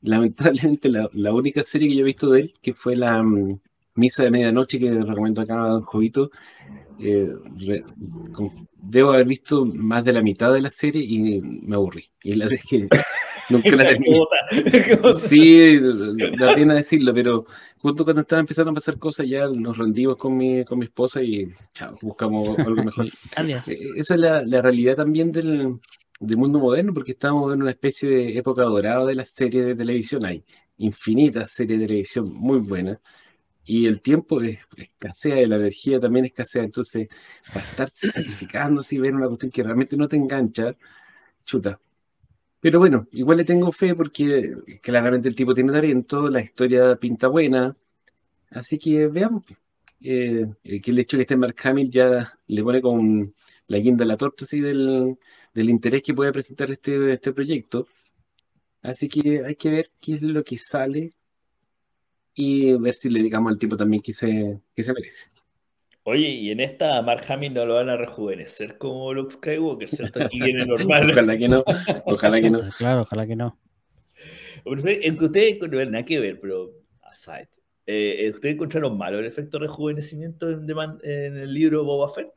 Lamentablemente, 0.00 0.88
la, 0.88 1.34
única 1.34 1.62
serie 1.62 1.88
que 1.88 1.96
yo 1.96 2.00
he 2.00 2.04
visto 2.04 2.30
de 2.30 2.40
él, 2.40 2.54
que 2.62 2.72
fue 2.72 2.96
la 2.96 3.22
mm, 3.22 3.60
Misa 3.96 4.22
de 4.22 4.30
Medianoche, 4.30 4.78
que 4.78 4.90
recomiendo 4.90 5.42
acá 5.42 5.62
a 5.62 5.68
Don 5.68 5.82
Jovito, 5.82 6.30
eh, 7.00 7.28
re- 7.58 7.84
con- 8.32 8.68
debo 8.80 9.12
haber 9.12 9.26
visto 9.26 9.64
más 9.64 10.04
de 10.04 10.12
la 10.12 10.22
mitad 10.22 10.52
de 10.52 10.60
la 10.60 10.70
serie 10.70 11.02
y 11.02 11.40
me 11.40 11.76
aburrí. 11.76 12.04
Y 12.22 12.34
la 12.34 12.46
dejé. 12.46 12.88
Nunca 13.50 13.70
la 13.76 13.84
terminé. 13.88 14.20
Sí, 15.28 15.78
da 16.38 16.54
pena 16.54 16.74
decirlo, 16.74 17.14
pero 17.14 17.44
justo 17.78 18.04
cuando 18.04 18.22
estaba 18.22 18.40
empezando 18.40 18.70
a 18.70 18.74
pasar 18.74 18.98
cosas 18.98 19.28
ya 19.28 19.46
nos 19.48 19.78
rendimos 19.78 20.16
con 20.16 20.36
mi, 20.36 20.64
con 20.64 20.78
mi 20.78 20.86
esposa 20.86 21.22
y 21.22 21.48
chao, 21.72 21.96
buscamos 22.02 22.58
algo 22.58 22.82
mejor. 22.82 23.06
Eh, 23.46 23.60
Esa 23.96 24.14
es 24.14 24.20
la, 24.20 24.42
la 24.44 24.62
realidad 24.62 24.96
también 24.96 25.30
del, 25.32 25.78
del 26.18 26.36
mundo 26.36 26.58
moderno, 26.58 26.92
porque 26.92 27.12
estamos 27.12 27.52
en 27.54 27.62
una 27.62 27.70
especie 27.70 28.08
de 28.08 28.38
época 28.38 28.62
dorada 28.64 29.04
de 29.06 29.14
las 29.14 29.30
series 29.30 29.64
de 29.66 29.74
televisión. 29.76 30.24
Hay 30.24 30.44
infinitas 30.78 31.52
series 31.52 31.78
de 31.80 31.86
televisión 31.86 32.32
muy 32.34 32.58
buenas 32.58 32.98
y 33.66 33.86
el 33.86 34.00
tiempo 34.02 34.40
es- 34.42 34.60
escasea 34.76 35.42
y 35.42 35.46
la 35.46 35.56
energía 35.56 36.00
también 36.00 36.26
escasea. 36.26 36.64
Entonces, 36.64 37.08
para 37.52 37.66
estar 37.66 37.88
sacrificándose 37.90 38.96
y 38.96 39.00
ver 39.00 39.14
una 39.14 39.28
cuestión 39.28 39.50
que 39.52 39.62
realmente 39.64 39.96
no 39.96 40.08
te 40.08 40.16
engancha, 40.16 40.76
chuta. 41.44 41.80
Pero 42.60 42.78
bueno, 42.80 43.06
igual 43.12 43.38
le 43.38 43.44
tengo 43.44 43.70
fe 43.72 43.94
porque 43.94 44.54
claramente 44.82 45.28
el 45.28 45.36
tipo 45.36 45.54
tiene 45.54 45.72
talento, 45.72 46.28
la 46.30 46.40
historia 46.42 46.96
pinta 46.96 47.28
buena. 47.28 47.76
Así 48.50 48.78
que 48.78 49.08
veamos. 49.08 49.44
Eh, 50.00 50.46
eh, 50.64 50.80
que 50.80 50.90
el 50.90 50.98
hecho 50.98 51.16
de 51.16 51.22
que 51.22 51.34
esté 51.34 51.36
Mark 51.36 51.56
Hamill 51.64 51.90
ya 51.90 52.32
le 52.48 52.62
pone 52.62 52.82
con 52.82 53.34
la 53.68 53.78
guinda 53.78 54.04
a 54.04 54.08
la 54.08 54.16
torta 54.18 54.44
así 54.44 54.60
del, 54.60 55.18
del 55.54 55.70
interés 55.70 56.02
que 56.02 56.14
puede 56.14 56.32
presentar 56.32 56.70
este, 56.70 57.12
este 57.14 57.32
proyecto. 57.32 57.88
Así 58.82 59.08
que 59.08 59.44
hay 59.44 59.56
que 59.56 59.70
ver 59.70 59.90
qué 60.00 60.14
es 60.14 60.22
lo 60.22 60.44
que 60.44 60.58
sale 60.58 61.12
y 62.36 62.74
ver 62.74 62.94
si 62.94 63.08
le 63.08 63.22
digamos 63.22 63.50
al 63.50 63.58
tipo 63.58 63.76
también 63.76 64.02
que 64.02 64.12
se, 64.12 64.60
que 64.74 64.82
se 64.82 64.92
merece. 64.92 65.24
Oye, 66.04 66.28
y 66.28 66.50
en 66.52 66.60
esta 66.60 67.02
Mark 67.02 67.24
Hamill 67.28 67.52
no 67.54 67.66
lo 67.66 67.74
van 67.74 67.88
a 67.88 67.96
rejuvenecer 67.96 68.78
como 68.78 69.12
Luke 69.12 69.34
Skywalker, 69.34 69.88
¿cierto? 69.88 70.22
Aquí 70.22 70.38
viene 70.40 70.64
normal. 70.64 71.10
Ojalá 71.10 71.36
que 71.36 71.48
no, 71.48 71.64
ojalá 72.04 72.40
que 72.40 72.50
no. 72.50 72.58
Claro, 72.78 73.00
ojalá 73.00 73.26
que 73.26 73.34
no. 73.34 73.58
En 74.64 75.18
que 75.18 75.24
ustedes, 75.24 75.58
no 75.60 75.84
nada 75.86 76.04
que 76.04 76.20
ver, 76.20 76.38
pero 76.40 76.70
aside, 77.02 77.48
eh, 77.86 78.30
¿ustedes 78.32 78.54
encontraron 78.54 78.96
malo 78.96 79.18
el 79.18 79.26
efecto 79.26 79.58
rejuvenecimiento 79.58 80.50
en, 80.50 80.66
The 80.66 80.74
Man- 80.74 81.00
en 81.02 81.38
el 81.38 81.52
libro 81.52 81.84
Boba 81.84 82.12
Fett? 82.12 82.30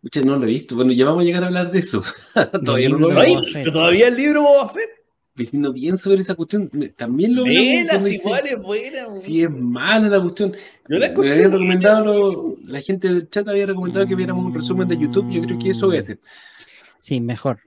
Pucha, 0.00 0.20
no 0.22 0.36
lo 0.36 0.44
he 0.44 0.48
visto. 0.48 0.76
Bueno, 0.76 0.92
ya 0.92 1.04
vamos 1.04 1.22
a 1.22 1.24
llegar 1.24 1.42
a 1.42 1.46
hablar 1.46 1.70
de 1.70 1.78
eso. 1.78 2.02
Todavía 2.64 2.88
no 2.88 2.98
lo 2.98 3.12
¿No 3.12 3.22
he 3.22 3.40
visto 3.40 3.72
todavía 3.72 4.08
el 4.08 4.16
libro 4.16 4.42
Boba 4.42 4.68
Fett? 4.70 4.95
Diciendo 5.36 5.72
bien 5.72 5.98
sobre 5.98 6.20
esa 6.20 6.34
cuestión. 6.34 6.70
También 6.96 7.34
lo 7.34 7.42
cuando 7.42 7.60
hice- 7.60 8.14
igual 8.14 8.46
es 8.46 8.62
buena. 8.62 9.12
Sí, 9.12 9.42
es 9.42 9.50
mala 9.50 10.08
la 10.08 10.20
cuestión. 10.20 10.52
Yo 10.52 10.58
la 10.88 10.98
Me 10.98 11.06
escuché. 11.06 11.32
habían 11.32 11.52
recomendado, 11.52 12.04
lo- 12.04 12.56
la 12.64 12.80
gente 12.80 13.08
del 13.08 13.28
chat 13.28 13.46
había 13.48 13.66
recomendado 13.66 14.06
que 14.06 14.14
viéramos 14.14 14.44
un 14.46 14.54
resumen 14.54 14.88
de 14.88 14.96
YouTube. 14.96 15.30
Yo 15.30 15.42
creo 15.42 15.58
que 15.58 15.70
eso 15.70 15.86
voy 15.88 15.96
a 15.96 16.00
hacer. 16.00 16.18
Sí, 16.98 17.20
mejor. 17.20 17.60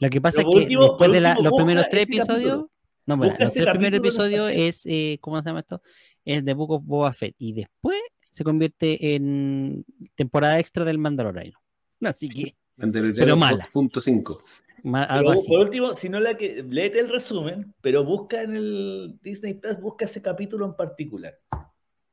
Lo 0.00 0.08
que 0.08 0.20
pasa 0.20 0.40
es 0.40 0.46
que 0.50 0.56
último- 0.58 0.82
después 0.84 1.12
de 1.12 1.20
la- 1.20 1.30
último, 1.32 1.48
los 1.50 1.56
primeros 1.58 1.88
tres 1.90 2.04
episodios. 2.10 2.64
No, 3.06 3.16
bueno, 3.16 3.34
los 3.38 3.52
tres 3.52 3.66
primeros 3.70 3.98
episodios 3.98 4.50
es, 4.52 4.80
eh, 4.84 5.18
¿cómo 5.20 5.40
se 5.42 5.48
llama 5.48 5.60
esto? 5.60 5.82
Es 6.24 6.44
de 6.44 6.54
Book 6.54 6.70
of 6.72 6.82
Boba 6.84 7.12
Fett. 7.12 7.34
Y 7.38 7.52
después 7.52 7.98
se 8.30 8.44
convierte 8.44 9.14
en 9.14 9.84
temporada 10.14 10.58
extra 10.58 10.84
del 10.84 10.98
Mandaloriano. 10.98 11.58
Así 12.02 12.28
que, 12.28 12.54
Pero 12.76 13.36
mala. 13.36 13.68
2.5. 13.72 14.38
ma- 14.38 14.44
Pero 14.44 14.67
algo 14.94 15.30
así. 15.32 15.48
por 15.48 15.60
último, 15.60 15.94
si 15.94 16.08
no 16.08 16.20
la 16.20 16.36
que 16.36 16.62
léete 16.68 17.00
el 17.00 17.08
resumen, 17.08 17.74
pero 17.80 18.04
busca 18.04 18.42
en 18.42 18.56
el 18.56 19.18
Disney 19.22 19.54
Plus, 19.54 19.80
busca 19.80 20.04
ese 20.04 20.22
capítulo 20.22 20.64
en 20.66 20.74
particular. 20.74 21.38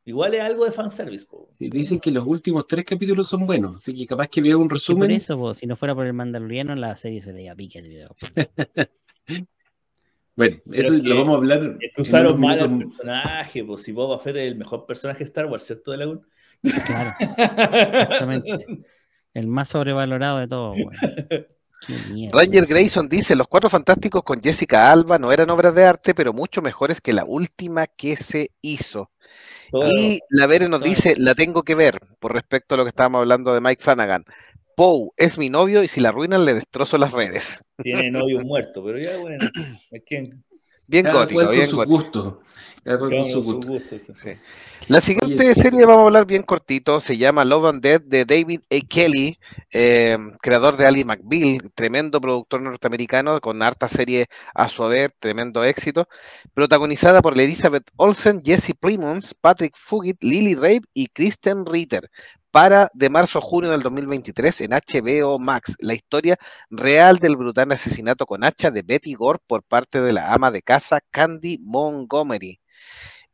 Igual 0.07 0.35
es 0.35 0.41
algo 0.41 0.65
de 0.65 0.71
fanservice. 0.71 1.25
po. 1.25 1.49
Sí, 1.57 1.67
Dicen 1.69 1.99
que 1.99 2.11
los 2.11 2.25
últimos 2.27 2.67
tres 2.67 2.85
capítulos 2.85 3.27
son 3.27 3.47
buenos, 3.47 3.77
así 3.77 3.95
que 3.95 4.05
capaz 4.05 4.27
que 4.27 4.39
veo 4.41 4.57
un 4.59 4.65
Que 4.65 4.69
por 4.69 4.73
resumen. 4.77 5.11
eso, 5.11 5.37
po, 5.37 5.53
si 5.55 5.65
no 5.65 5.75
fuera 5.75 5.95
por 5.95 6.05
el 6.05 6.13
Mandaloriano, 6.13 6.75
la 6.75 6.95
serie 6.95 7.21
se 7.21 7.31
veía 7.33 7.55
pique 7.55 7.79
ese 7.79 7.89
video. 7.89 8.15
Bueno, 10.37 10.57
eso 10.73 10.91
que- 10.91 10.97
lo 11.07 11.15
vamos 11.15 11.35
a 11.35 11.37
hablar. 11.37 11.77
Es 11.79 11.91
que 11.95 12.01
en 12.01 12.01
usaron 12.01 12.33
unos 12.35 12.39
mal 12.41 12.59
al 12.59 12.77
personaje, 12.79 13.63
pues 13.63 13.81
si 13.83 13.93
Boba 13.93 14.19
Fett 14.19 14.35
es 14.35 14.43
el 14.51 14.57
mejor 14.57 14.85
personaje 14.85 15.19
de 15.19 15.23
Star 15.23 15.45
Wars, 15.45 15.63
¿cierto, 15.63 15.91
de 15.91 15.97
la 15.97 16.19
Claro, 16.85 17.11
exactamente. 17.19 18.65
El 19.33 19.47
más 19.47 19.69
sobrevalorado 19.69 20.39
de 20.39 20.47
todos, 20.49 20.75
weón. 20.77 20.89
Ranger 22.31 22.65
Grayson 22.65 23.07
dice, 23.09 23.35
los 23.35 23.47
cuatro 23.47 23.69
fantásticos 23.69 24.23
con 24.23 24.41
Jessica 24.41 24.91
Alba 24.91 25.17
no 25.19 25.31
eran 25.31 25.49
obras 25.49 25.73
de 25.75 25.85
arte, 25.85 26.13
pero 26.13 26.33
mucho 26.33 26.61
mejores 26.61 27.01
que 27.01 27.13
la 27.13 27.25
última 27.25 27.87
que 27.87 28.17
se 28.17 28.51
hizo. 28.61 29.11
Todo- 29.71 29.85
Y 29.85 30.19
la 30.29 30.47
Vere 30.47 30.69
nos 30.69 30.79
todo. 30.79 30.89
dice, 30.89 31.15
la 31.17 31.35
tengo 31.35 31.63
que 31.63 31.75
ver, 31.75 31.97
por 32.19 32.33
respecto 32.33 32.75
a 32.75 32.77
lo 32.77 32.83
que 32.83 32.89
estábamos 32.89 33.19
hablando 33.19 33.53
de 33.53 33.61
Mike 33.61 33.81
Flanagan. 33.83 34.25
Poe 34.75 35.09
es 35.17 35.37
mi 35.37 35.49
novio 35.49 35.83
y 35.83 35.87
si 35.87 36.01
la 36.01 36.09
arruinan 36.09 36.43
le 36.45 36.53
destrozo 36.53 36.97
las 36.97 37.11
redes. 37.11 37.63
Tiene 37.81 38.11
novio 38.11 38.39
muerto, 38.45 38.83
pero 38.83 38.99
ya 38.99 39.17
bueno, 39.17 39.37
es 39.91 40.03
que 40.05 40.31
Bien 40.87 41.05
gótico, 41.11 41.49
bien 41.49 41.71
gótico. 41.71 41.85
gusto. 41.85 42.41
Cada 42.85 42.99
cual 42.99 43.11
cada 43.11 43.23
con 43.23 43.27
uno 43.27 43.41
su 43.41 43.43
su 43.43 43.55
gusto. 43.55 43.67
gusto, 43.67 43.99
sí. 43.99 44.13
Sí. 44.15 44.31
La 44.87 45.01
siguiente 45.01 45.53
Oye. 45.53 45.55
serie 45.55 45.85
vamos 45.85 46.03
a 46.03 46.05
hablar 46.07 46.27
bien 46.27 46.43
cortito, 46.43 47.01
se 47.01 47.17
llama 47.17 47.45
Love 47.45 47.65
and 47.69 47.81
Death 47.83 48.03
de 48.05 48.25
David 48.25 48.61
A. 48.71 48.75
Kelly, 48.87 49.39
eh, 49.73 50.17
creador 50.41 50.77
de 50.77 50.85
Ali 50.85 51.03
McBeal, 51.05 51.71
tremendo 51.75 52.21
productor 52.21 52.61
norteamericano 52.61 53.41
con 53.41 53.63
harta 53.63 53.87
serie 53.89 54.27
a 54.53 54.69
su 54.69 54.83
haber, 54.83 55.13
tremendo 55.19 55.63
éxito, 55.63 56.07
protagonizada 56.53 57.21
por 57.23 57.39
Elizabeth 57.39 57.89
Olsen, 57.97 58.43
Jesse 58.45 58.73
Plimons, 58.79 59.33
Patrick 59.33 59.75
Fugit, 59.77 60.23
Lily 60.23 60.55
Rabe 60.55 60.81
y 60.93 61.07
Kristen 61.07 61.65
Ritter, 61.65 62.11
para 62.51 62.89
de 62.93 63.09
marzo 63.09 63.39
a 63.39 63.41
junio 63.41 63.71
del 63.71 63.81
2023 63.81 64.61
en 64.61 64.71
HBO 64.71 65.39
Max, 65.39 65.75
la 65.79 65.95
historia 65.95 66.37
real 66.69 67.17
del 67.19 67.37
brutal 67.37 67.71
asesinato 67.71 68.25
con 68.27 68.43
hacha 68.43 68.71
de 68.71 68.83
Betty 68.83 69.15
Gore 69.15 69.39
por 69.47 69.63
parte 69.63 70.01
de 70.01 70.13
la 70.13 70.33
ama 70.33 70.51
de 70.51 70.61
casa 70.61 71.01
Candy 71.11 71.59
Montgomery 71.63 72.59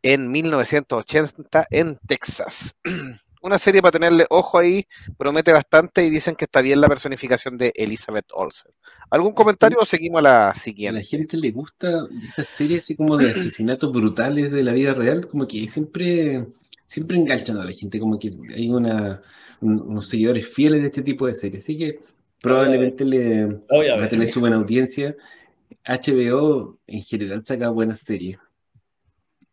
en 0.01 0.31
1980 0.31 1.65
en 1.71 1.97
Texas. 2.07 2.75
Una 3.43 3.57
serie 3.57 3.81
para 3.81 3.93
tenerle 3.93 4.25
ojo 4.29 4.59
ahí, 4.59 4.85
promete 5.17 5.51
bastante 5.51 6.05
y 6.05 6.09
dicen 6.11 6.35
que 6.35 6.45
está 6.45 6.61
bien 6.61 6.79
la 6.79 6.87
personificación 6.89 7.57
de 7.57 7.71
Elizabeth 7.75 8.27
Olsen. 8.33 8.71
¿Algún 9.09 9.33
comentario 9.33 9.79
o 9.81 9.85
seguimos 9.85 10.19
a 10.19 10.21
la 10.21 10.53
A 10.83 10.91
la 10.91 11.03
siguiente? 11.03 11.03
gente 11.03 11.37
le 11.37 11.51
gusta 11.51 12.07
estas 12.27 12.47
series 12.49 12.83
así 12.83 12.95
como 12.95 13.17
de 13.17 13.31
asesinatos 13.31 13.91
brutales 13.91 14.51
de 14.51 14.63
la 14.63 14.73
vida 14.73 14.93
real, 14.93 15.27
como 15.27 15.47
que 15.47 15.67
siempre, 15.69 16.47
siempre 16.85 17.17
enganchan 17.17 17.57
a 17.57 17.63
la 17.65 17.71
gente, 17.71 17.99
como 17.99 18.17
que 18.19 18.31
hay 18.55 18.69
una, 18.69 19.21
un- 19.61 19.81
unos 19.81 20.07
seguidores 20.09 20.47
fieles 20.47 20.81
de 20.81 20.87
este 20.87 21.01
tipo 21.03 21.27
de 21.27 21.33
series. 21.33 21.63
Así 21.63 21.77
que 21.77 21.99
probablemente 22.41 23.05
le 23.05 23.45
va 23.97 24.05
a 24.05 24.09
tener 24.09 24.27
su 24.27 24.39
buena 24.39 24.57
audiencia. 24.57 25.15
HBO 25.85 26.79
en 26.87 27.03
general 27.03 27.45
saca 27.45 27.69
buenas 27.69 28.01
series. 28.01 28.37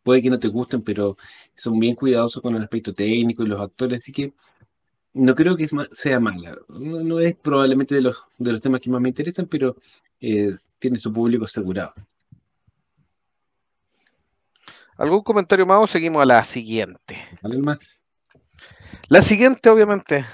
Puede 0.02 0.22
que 0.22 0.30
no 0.30 0.38
te 0.38 0.48
gusten, 0.48 0.82
pero 0.82 1.16
son 1.56 1.78
bien 1.78 1.94
cuidadosos 1.94 2.42
con 2.42 2.54
el 2.56 2.62
aspecto 2.62 2.92
técnico 2.92 3.42
y 3.42 3.46
los 3.48 3.60
actores, 3.60 4.02
así 4.02 4.12
que 4.12 4.32
no 5.14 5.34
creo 5.34 5.56
que 5.56 5.68
sea 5.92 6.20
mala. 6.20 6.56
No, 6.68 7.00
no 7.02 7.20
es 7.20 7.36
probablemente 7.36 7.94
de 7.94 8.02
los, 8.02 8.16
de 8.38 8.52
los 8.52 8.60
temas 8.60 8.80
que 8.80 8.90
más 8.90 9.00
me 9.00 9.08
interesan, 9.10 9.46
pero 9.46 9.76
eh, 10.20 10.50
tiene 10.78 10.98
su 10.98 11.12
público 11.12 11.44
asegurado. 11.46 11.94
¿Algún 14.96 15.22
comentario 15.22 15.64
más 15.66 15.78
o 15.80 15.86
seguimos 15.86 16.22
a 16.22 16.26
la 16.26 16.44
siguiente? 16.44 17.16
¿Vale 17.40 17.58
más? 17.58 17.78
La 19.08 19.22
siguiente, 19.22 19.68
obviamente. 19.70 20.24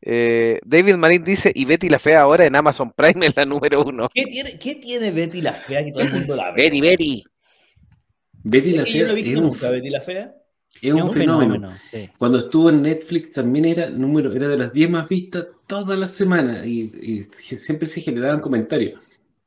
eh, 0.00 0.60
David 0.64 0.94
Marín 0.96 1.24
dice, 1.24 1.52
y 1.54 1.64
Betty 1.64 1.88
la 1.88 1.98
Fea 1.98 2.22
ahora 2.22 2.46
en 2.46 2.56
Amazon 2.56 2.92
Prime 2.92 3.26
es 3.26 3.36
la 3.36 3.44
número 3.44 3.82
uno. 3.84 4.08
¿Qué 4.14 4.24
tiene, 4.26 4.58
¿Qué 4.58 4.74
tiene 4.76 5.10
Betty 5.10 5.42
la 5.42 5.52
Fea 5.52 5.84
que 5.84 5.92
todo 5.92 6.04
el 6.04 6.12
mundo 6.12 6.36
la 6.36 6.50
ve? 6.52 6.62
Betty, 6.62 6.80
Betty. 6.80 7.24
Betty 8.42 8.72
la 8.72 8.84
yo 8.84 9.06
no 9.06 9.12
Fea 9.12 9.12
he 9.12 9.22
visto 9.22 9.40
nunca 9.40 9.70
Betty 9.70 9.90
la 9.90 10.00
Fea. 10.00 10.34
es 10.80 10.92
un 10.92 11.10
fenómeno. 11.12 11.72
sí. 11.90 12.08
Cuando 12.18 12.38
estuvo 12.38 12.70
en 12.70 12.82
Netflix 12.82 13.32
también 13.32 13.64
era 13.64 13.90
número, 13.90 14.32
era 14.32 14.48
de 14.48 14.58
las 14.58 14.72
10 14.72 14.90
más 14.90 15.08
vistas 15.08 15.46
todas 15.66 15.98
las 15.98 16.12
semanas 16.12 16.66
y, 16.66 16.90
y 17.02 17.24
siempre 17.40 17.88
se 17.88 18.00
generaban 18.00 18.40
comentarios. 18.40 19.00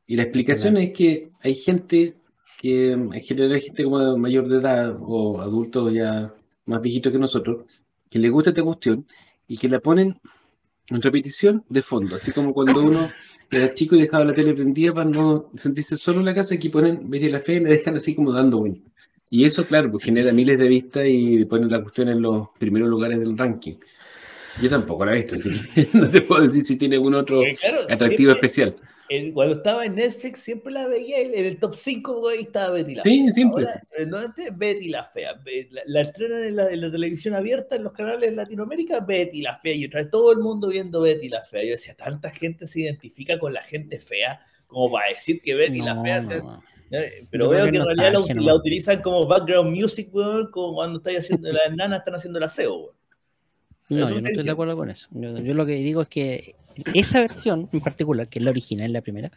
Y 0.08 0.16
la 0.18 0.24
explicación 0.24 0.78
es 0.78 0.92
que 0.92 1.30
hay 1.42 1.56
gente 1.56 2.16
que 2.60 2.92
en 2.92 3.12
general 3.14 3.54
hay 3.54 3.62
gente 3.62 3.84
como 3.84 4.18
mayor 4.18 4.48
de 4.48 4.58
edad 4.58 4.96
o 5.00 5.42
adultos 5.42 5.94
ya 5.94 6.34
más 6.66 6.82
viejitos 6.82 7.12
que 7.12 7.18
nosotros, 7.18 7.66
que 8.10 8.20
le 8.20 8.30
gusta 8.30 8.52
esta 8.52 8.62
cuestión 8.62 9.08
y 9.48 9.58
que 9.58 9.68
la 9.68 9.80
ponen 9.80 10.20
en 10.90 11.02
repetición 11.02 11.64
de 11.70 11.82
fondo, 11.82 12.18
así 12.18 12.32
como 12.32 12.54
cuando 12.54 12.84
uno 12.84 13.10
era 13.52 13.74
chico 13.74 13.96
y 13.96 14.02
dejaba 14.02 14.24
la 14.26 14.34
tele 14.34 14.54
prendida 14.54 14.94
para 14.94 15.10
no 15.10 15.50
sentirse 15.56 15.96
solo 15.98 16.20
en 16.20 16.26
la 16.26 16.34
casa, 16.36 16.56
aquí 16.56 16.70
ponen 16.70 17.10
Betty 17.10 17.30
la 17.30 17.40
Fea 17.40 17.58
y 17.58 17.60
la 17.62 17.70
dejan 17.70 17.96
así 17.98 18.16
como 18.16 18.32
dando 18.32 18.60
vueltas. 18.60 18.92
Y 19.30 19.46
eso, 19.46 19.66
claro, 19.66 19.90
pues 19.92 20.04
genera 20.04 20.34
miles 20.34 20.60
de 20.60 20.68
vistas 20.68 21.04
y 21.08 21.46
ponen 21.46 21.70
la 21.72 21.82
cuestión 21.82 22.10
en 22.10 22.22
los 22.22 22.50
primeros 22.58 22.90
lugares 22.90 23.20
del 23.20 23.38
ranking. 23.38 23.76
Yo 24.62 24.70
tampoco 24.70 25.06
la 25.06 25.14
he 25.14 25.18
visto, 25.18 25.36
así 25.36 25.50
que 25.74 25.90
no 25.98 26.10
te 26.10 26.22
puedo 26.22 26.46
decir 26.48 26.66
si 26.66 26.76
tiene 26.78 26.96
algún 26.96 27.16
otro 27.16 27.38
Porque, 27.38 27.56
claro, 27.56 27.82
atractivo 27.90 28.32
siempre- 28.32 28.34
especial. 28.34 28.76
El- 29.18 29.34
cuando 29.34 29.56
estaba 29.56 29.86
en 29.86 29.96
Netflix 29.96 30.40
siempre 30.40 30.72
la 30.74 30.88
veía 30.88 31.20
en 31.20 31.46
el 31.46 31.60
top 31.60 31.76
5, 31.78 32.20
güey, 32.20 32.42
estaba 32.44 32.72
Betty 32.72 32.96
la 32.96 33.04
Sí, 33.04 33.26
siempre. 33.34 33.66
Ahora, 33.66 33.82
¿en 33.98 34.10
dónde? 34.10 34.52
Betty 34.56 34.90
la 34.90 35.04
Fea. 35.06 35.34
La, 35.72 35.82
la 35.86 36.02
estrenan 36.02 36.44
en 36.44 36.56
la, 36.56 36.70
en 36.72 36.82
la 36.82 36.92
televisión 36.92 37.34
abierta, 37.34 37.76
en 37.76 37.84
los 37.84 37.94
canales 37.94 38.30
de 38.30 38.36
Latinoamérica, 38.36 39.00
Betty 39.02 39.42
la 39.42 39.58
Fea. 39.60 39.74
Y 39.76 39.86
otra 39.86 40.02
vez 40.02 40.10
todo 40.12 40.32
el 40.32 40.40
mundo 40.40 40.70
viendo 40.70 41.02
Betty 41.02 41.30
la 41.30 41.44
Fea. 41.44 41.64
Yo 41.64 41.72
decía, 41.72 41.94
tanta 41.96 42.30
gente 42.32 42.66
se 42.68 42.82
identifica 42.82 43.38
con 43.38 43.54
la 43.54 43.62
gente 43.64 44.00
fea 44.00 44.40
como 44.68 44.92
para 44.92 45.10
decir 45.10 45.42
que 45.42 45.54
Betty 45.56 45.82
la 45.82 45.94
No, 45.96 46.04
Fea... 46.04 46.22
no, 46.22 46.28
se- 46.28 46.38
no. 46.40 46.64
Eh, 46.94 47.26
Pero 47.32 47.46
Yo 47.46 47.50
veo 47.52 47.66
que 47.66 47.72
que 47.72 47.78
en 47.78 47.86
realidad 47.86 48.14
la, 48.14 48.42
la 48.42 48.56
utilizan 48.56 49.02
como 49.02 49.26
background 49.26 49.74
music, 49.74 50.10
weón, 50.14 50.52
como 50.52 50.74
cuando 50.76 50.98
estáis 50.98 51.20
haciendo, 51.20 51.52
las 51.52 51.62
nanas 51.76 52.00
están 52.00 52.16
haciendo 52.16 52.38
el 52.38 52.44
aseo, 52.44 52.76
weón. 52.78 52.96
No, 53.90 54.10
yo 54.10 54.22
no 54.22 54.28
estoy 54.30 54.44
de 54.46 54.52
acuerdo 54.52 54.78
con 54.78 54.90
eso. 54.90 55.08
Yo, 55.12 55.38
yo 55.38 55.54
lo 55.54 55.66
que 55.66 55.74
digo 55.74 56.02
es 56.02 56.08
que 56.08 56.56
esa 56.94 57.22
versión 57.22 57.70
en 57.72 57.82
particular, 57.82 58.28
que 58.28 58.40
es 58.40 58.46
la 58.46 58.52
original, 58.52 58.94
la 58.94 59.02
primera, 59.02 59.32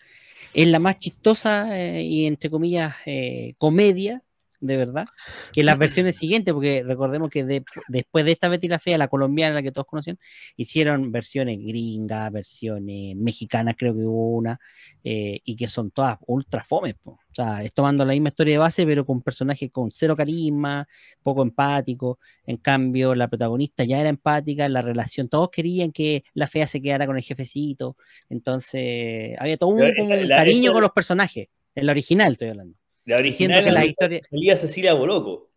es 0.55 0.69
la 0.69 0.79
más 0.79 0.99
chistosa 0.99 1.79
eh, 1.79 2.03
y 2.03 2.27
entre 2.27 2.51
comillas 2.51 2.95
eh, 3.07 3.55
comedia, 3.59 4.23
de 4.61 4.77
verdad, 4.77 5.07
que 5.53 5.63
las 5.63 5.77
versiones 5.79 6.17
siguientes, 6.17 6.55
porque 6.55 6.83
recordemos 6.83 7.31
que 7.31 7.45
de- 7.45 7.65
después 7.89 8.25
de 8.25 8.33
esta 8.33 8.49
Betty 8.49 8.69
la 8.69 8.79
Fea, 8.79 8.97
la 8.99 9.09
colombiana, 9.09 9.55
la 9.57 9.63
que 9.63 9.73
todos 9.73 9.87
conocían, 9.87 10.19
hicieron 10.57 11.13
versiones 11.13 11.59
gringas, 11.59 12.33
versiones 12.33 13.17
mexicanas, 13.17 13.75
creo 13.79 13.95
que 13.95 14.01
hubo 14.05 14.31
una, 14.37 14.59
eh, 15.03 15.41
y 15.45 15.57
que 15.57 15.69
son 15.69 15.91
todas 15.91 16.19
ultra 16.27 16.63
fomes. 16.65 16.95
po. 16.95 17.13
O 17.13 17.35
sea, 17.35 17.65
es 17.65 17.75
tomando 17.75 18.05
la 18.05 18.13
misma 18.13 18.29
historia 18.29 18.55
de 18.55 18.59
base, 18.59 18.87
pero 18.87 19.05
con 19.05 19.21
personajes 19.21 19.71
con 19.73 19.91
cero 19.91 20.17
carisma, 20.17 20.87
poco 21.23 21.43
empático. 21.43 22.21
En 22.47 22.59
cambio, 22.59 23.15
la 23.15 23.27
protagonista 23.29 23.83
ya 23.85 23.99
era 24.01 24.09
empática, 24.09 24.69
la 24.69 24.83
relación, 24.83 25.29
todos 25.29 25.51
querían 25.51 25.91
que 25.91 26.23
la 26.33 26.47
fea 26.47 26.67
se 26.69 26.81
quedara 26.81 27.07
con 27.07 27.17
el 27.17 27.23
jefecito. 27.23 27.97
Entonces, 28.31 29.37
había 29.39 29.57
todo 29.57 29.71
un, 29.71 29.81
un 29.83 30.09
cariño 30.29 30.73
con 30.73 30.83
los 30.83 30.93
personajes. 30.93 31.49
En 31.75 31.87
la 31.87 31.93
original 31.93 32.33
estoy 32.33 32.49
hablando. 32.51 32.77
La 33.07 33.17
original 33.17 33.65
que 33.65 33.71
la 33.71 33.81
salía- 33.81 33.91
historia- 33.91 34.21
salía 34.31 34.57
Cecilia 34.57 34.95
Boloco. 34.95 35.51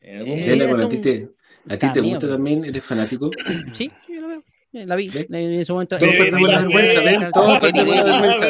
En 0.00 0.18
algún 0.18 0.38
Eh, 0.38 0.70
a 0.70 0.84
un 0.84 0.88
ti 0.88 0.98
te, 0.98 1.28
a 1.68 1.76
ti 1.76 1.92
te 1.92 2.00
gusta 2.00 2.18
pero- 2.20 2.32
también, 2.34 2.64
eres 2.64 2.84
fanático. 2.84 3.30
Sí, 3.74 3.90
yo 4.08 4.20
lo 4.20 4.28
veo. 4.28 4.42
Eh, 4.72 4.86
La 4.86 4.96
vi. 4.96 5.08
¿Ves? 5.08 5.26
En 5.30 5.52
ese 5.52 5.72
momento. 5.72 5.98
Todos 5.98 6.12
eh, 6.14 6.16
perdemos 6.18 6.42
Betty 6.42 6.52
la 6.54 6.60
vergüenza. 6.62 7.30
Todos 7.32 7.58
perdemos 7.60 7.96
la 7.96 8.04
vergüenza. 8.04 8.46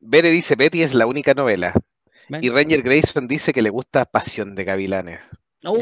Bere 0.00 0.30
dice, 0.30 0.54
Betty 0.56 0.82
es 0.82 0.94
la 0.94 1.06
única 1.06 1.34
novela. 1.34 1.74
Y 2.40 2.48
Ranger 2.50 2.82
Grayson 2.82 3.26
dice 3.26 3.52
que 3.52 3.62
le 3.62 3.70
gusta 3.70 4.04
Pasión 4.04 4.54
de 4.54 4.64
Gavilanes. 4.64 5.20
No, 5.62 5.74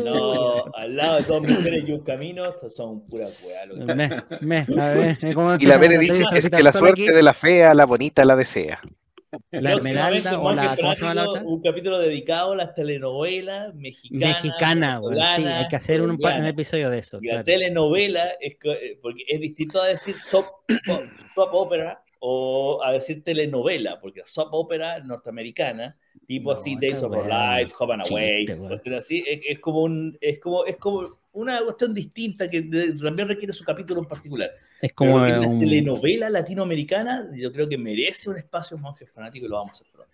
al 0.75 0.97
lado 0.97 1.17
de 1.19 1.23
dos 1.23 1.41
mujeres 1.43 1.85
y 1.87 1.93
un 1.93 2.01
camino, 2.03 2.45
estos 2.47 2.75
son 2.75 3.07
puras 3.07 3.47
weas. 3.47 3.69
loco. 3.69 3.95
me, 3.95 4.65
me, 4.67 4.83
a 4.83 4.93
ver, 4.95 5.19
eh, 5.23 5.35
¿cómo 5.35 5.55
Y 5.55 5.67
la 5.67 5.77
Bere 5.77 5.99
dice 5.99 6.25
que 6.33 6.39
es 6.39 6.49
que 6.51 6.63
la 6.65 6.73
suerte 6.73 7.03
aquí? 7.05 7.13
de 7.13 7.23
la 7.23 7.33
fea, 7.33 7.75
la 7.75 7.85
bonita 7.87 8.25
la 8.25 8.35
desea. 8.35 8.81
La 9.51 9.73
Esmeralda 9.75 10.41
o 10.41 10.51
la. 10.53 10.75
Próximamente, 10.77 10.83
¿Cómo 10.83 10.95
se 10.95 11.01
llama 11.03 11.15
la 11.15 11.29
otra? 11.29 11.43
Un 11.43 11.63
capítulo 11.63 11.99
dedicado 11.99 12.53
a 12.53 12.57
las 12.57 12.75
telenovelas 12.75 13.75
mexicanas. 13.75 14.45
Mexicana, 14.45 14.99
güey. 14.99 15.19
Sí, 15.37 15.45
hay 15.45 15.69
que 15.69 15.77
hacer 15.77 16.01
un, 16.03 16.11
un 16.13 16.47
episodio 16.47 16.89
de 16.91 16.99
eso. 16.99 17.19
Y 17.21 17.27
la 17.27 17.31
claro. 17.33 17.45
telenovela 17.45 18.29
es 18.41 18.57
eh, 18.65 18.99
porque 19.03 19.25
es 19.29 19.41
distinto 19.41 19.83
a 19.83 19.89
decir 19.89 20.17
soap, 20.17 20.47
opera 21.37 22.03
o 22.21 22.81
a 22.83 22.93
decir 22.93 23.23
telenovela, 23.23 24.01
porque 24.01 24.23
soap 24.25 24.49
opera 24.53 24.99
norteamericana, 25.01 25.97
tipo 26.27 26.53
No, 26.53 26.59
así 26.59 26.77
Days 26.81 27.03
of 27.03 27.13
Our 27.13 27.27
Life, 27.27 27.75
Home 27.79 27.95
and 27.95 28.03
Away, 28.11 28.47
chiste, 28.47 28.97
así, 28.97 29.25
es, 29.27 29.41
es 29.47 29.59
como 29.61 29.83
un, 29.83 30.17
es 30.21 30.39
como, 30.41 30.65
es 30.65 30.77
como 30.77 31.19
una 31.33 31.61
cuestión 31.61 31.95
distinta 31.95 32.49
que 32.51 32.63
de- 32.63 32.93
también 32.95 33.29
requiere 33.29 33.53
su 33.53 33.63
capítulo 33.63 34.01
en 34.01 34.09
particular. 34.09 34.51
Es 34.81 34.93
Como 34.93 35.13
como 35.15 35.27
la 35.27 35.41
un. 35.41 35.59
telenovela 35.59 36.31
latinoamericana, 36.31 37.29
yo 37.37 37.53
creo 37.53 37.69
que 37.69 37.77
merece 37.79 38.31
un 38.31 38.37
espacio 38.39 38.77
en 38.77 38.83
Monje 38.83 39.07
Fanático 39.07 39.47
y 39.47 39.49
lo 39.49 39.57
vamos 39.57 39.73
a 39.73 39.75
hacer 39.75 39.87
pronto. 39.93 40.09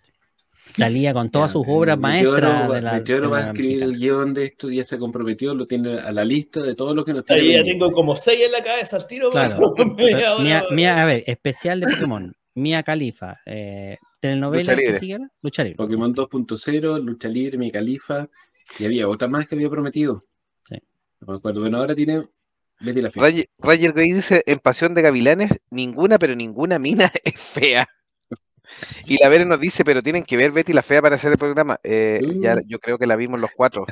Talía 0.77 1.13
con 1.13 1.29
todas 1.29 1.51
sus 1.51 1.63
obras 1.67 1.97
maestras 1.99 2.67
de 2.69 2.81
la. 2.81 3.27
Va 3.27 3.37
a 3.37 3.47
escribir 3.47 3.83
el 3.83 3.95
guion 3.97 4.33
de 4.33 4.45
esto, 4.45 4.69
ya 4.71 4.83
se 4.83 4.97
comprometió, 4.97 5.53
lo 5.53 5.67
tiene 5.67 5.99
a 5.99 6.11
la 6.11 6.25
lista 6.25 6.61
de 6.61 6.73
todo 6.73 6.95
lo 6.95 7.05
que 7.05 7.13
nos 7.13 7.23
tiene 7.23 7.41
Ahí 7.43 7.53
ya 7.53 7.63
tengo 7.63 7.91
como 7.91 8.15
seis 8.15 8.39
en 8.47 8.51
la 8.51 8.63
cabeza 8.63 8.95
al 8.97 9.05
tiro. 9.05 9.29
Claro. 9.29 9.73
pero 9.97 10.39
Mía-. 10.39 10.63
Mía- 10.71 10.99
a 11.01 11.05
ver, 11.05 11.23
especial 11.27 11.79
de 11.81 11.87
Pokémon. 11.93 12.35
Mía 12.55 12.81
Califa. 12.81 13.39
Eh, 13.45 13.97
telenovela 14.19 14.61
Lucha 14.63 14.75
que 14.75 14.81
libre. 14.81 14.99
sigue 14.99 15.13
ahora? 15.13 15.31
Lucha 15.41 15.63
libre. 15.63 15.77
Pokémon 15.77 16.15
2.0, 16.15 16.99
Lucha 17.03 17.27
Libre, 17.27 17.57
Mi 17.59 17.69
Califa, 17.69 18.27
y 18.79 18.85
había 18.85 19.07
otra 19.07 19.27
más 19.27 19.47
que 19.47 19.53
había 19.55 19.69
prometido. 19.69 20.23
Sí. 20.67 20.77
No 21.21 21.27
me 21.33 21.37
acuerdo. 21.37 21.59
Bueno, 21.61 21.77
ahora 21.77 21.93
tiene 21.93 22.27
Betty 22.79 23.01
la 23.01 23.11
Fea. 23.11 23.23
Ranger 23.59 23.93
Gray 23.93 24.11
dice, 24.11 24.43
en 24.45 24.59
Pasión 24.59 24.93
de 24.93 25.01
Gavilanes, 25.01 25.51
ninguna, 25.69 26.19
pero 26.19 26.35
ninguna 26.35 26.77
mina 26.79 27.11
es 27.23 27.33
fea. 27.39 27.87
Y 29.05 29.19
la 29.21 29.29
Bere 29.29 29.45
nos 29.45 29.59
dice, 29.59 29.85
pero 29.85 30.01
tienen 30.01 30.23
que 30.23 30.35
ver 30.37 30.51
Betty 30.51 30.73
la 30.73 30.81
Fea 30.81 31.01
para 31.01 31.15
hacer 31.15 31.31
el 31.31 31.37
programa. 31.37 31.79
Eh, 31.83 32.19
Mm. 32.23 32.41
ya, 32.41 32.57
yo 32.65 32.79
creo 32.79 32.97
que 32.97 33.05
la 33.05 33.15
vimos 33.15 33.39
los 33.39 33.51
cuatro. 33.55 33.85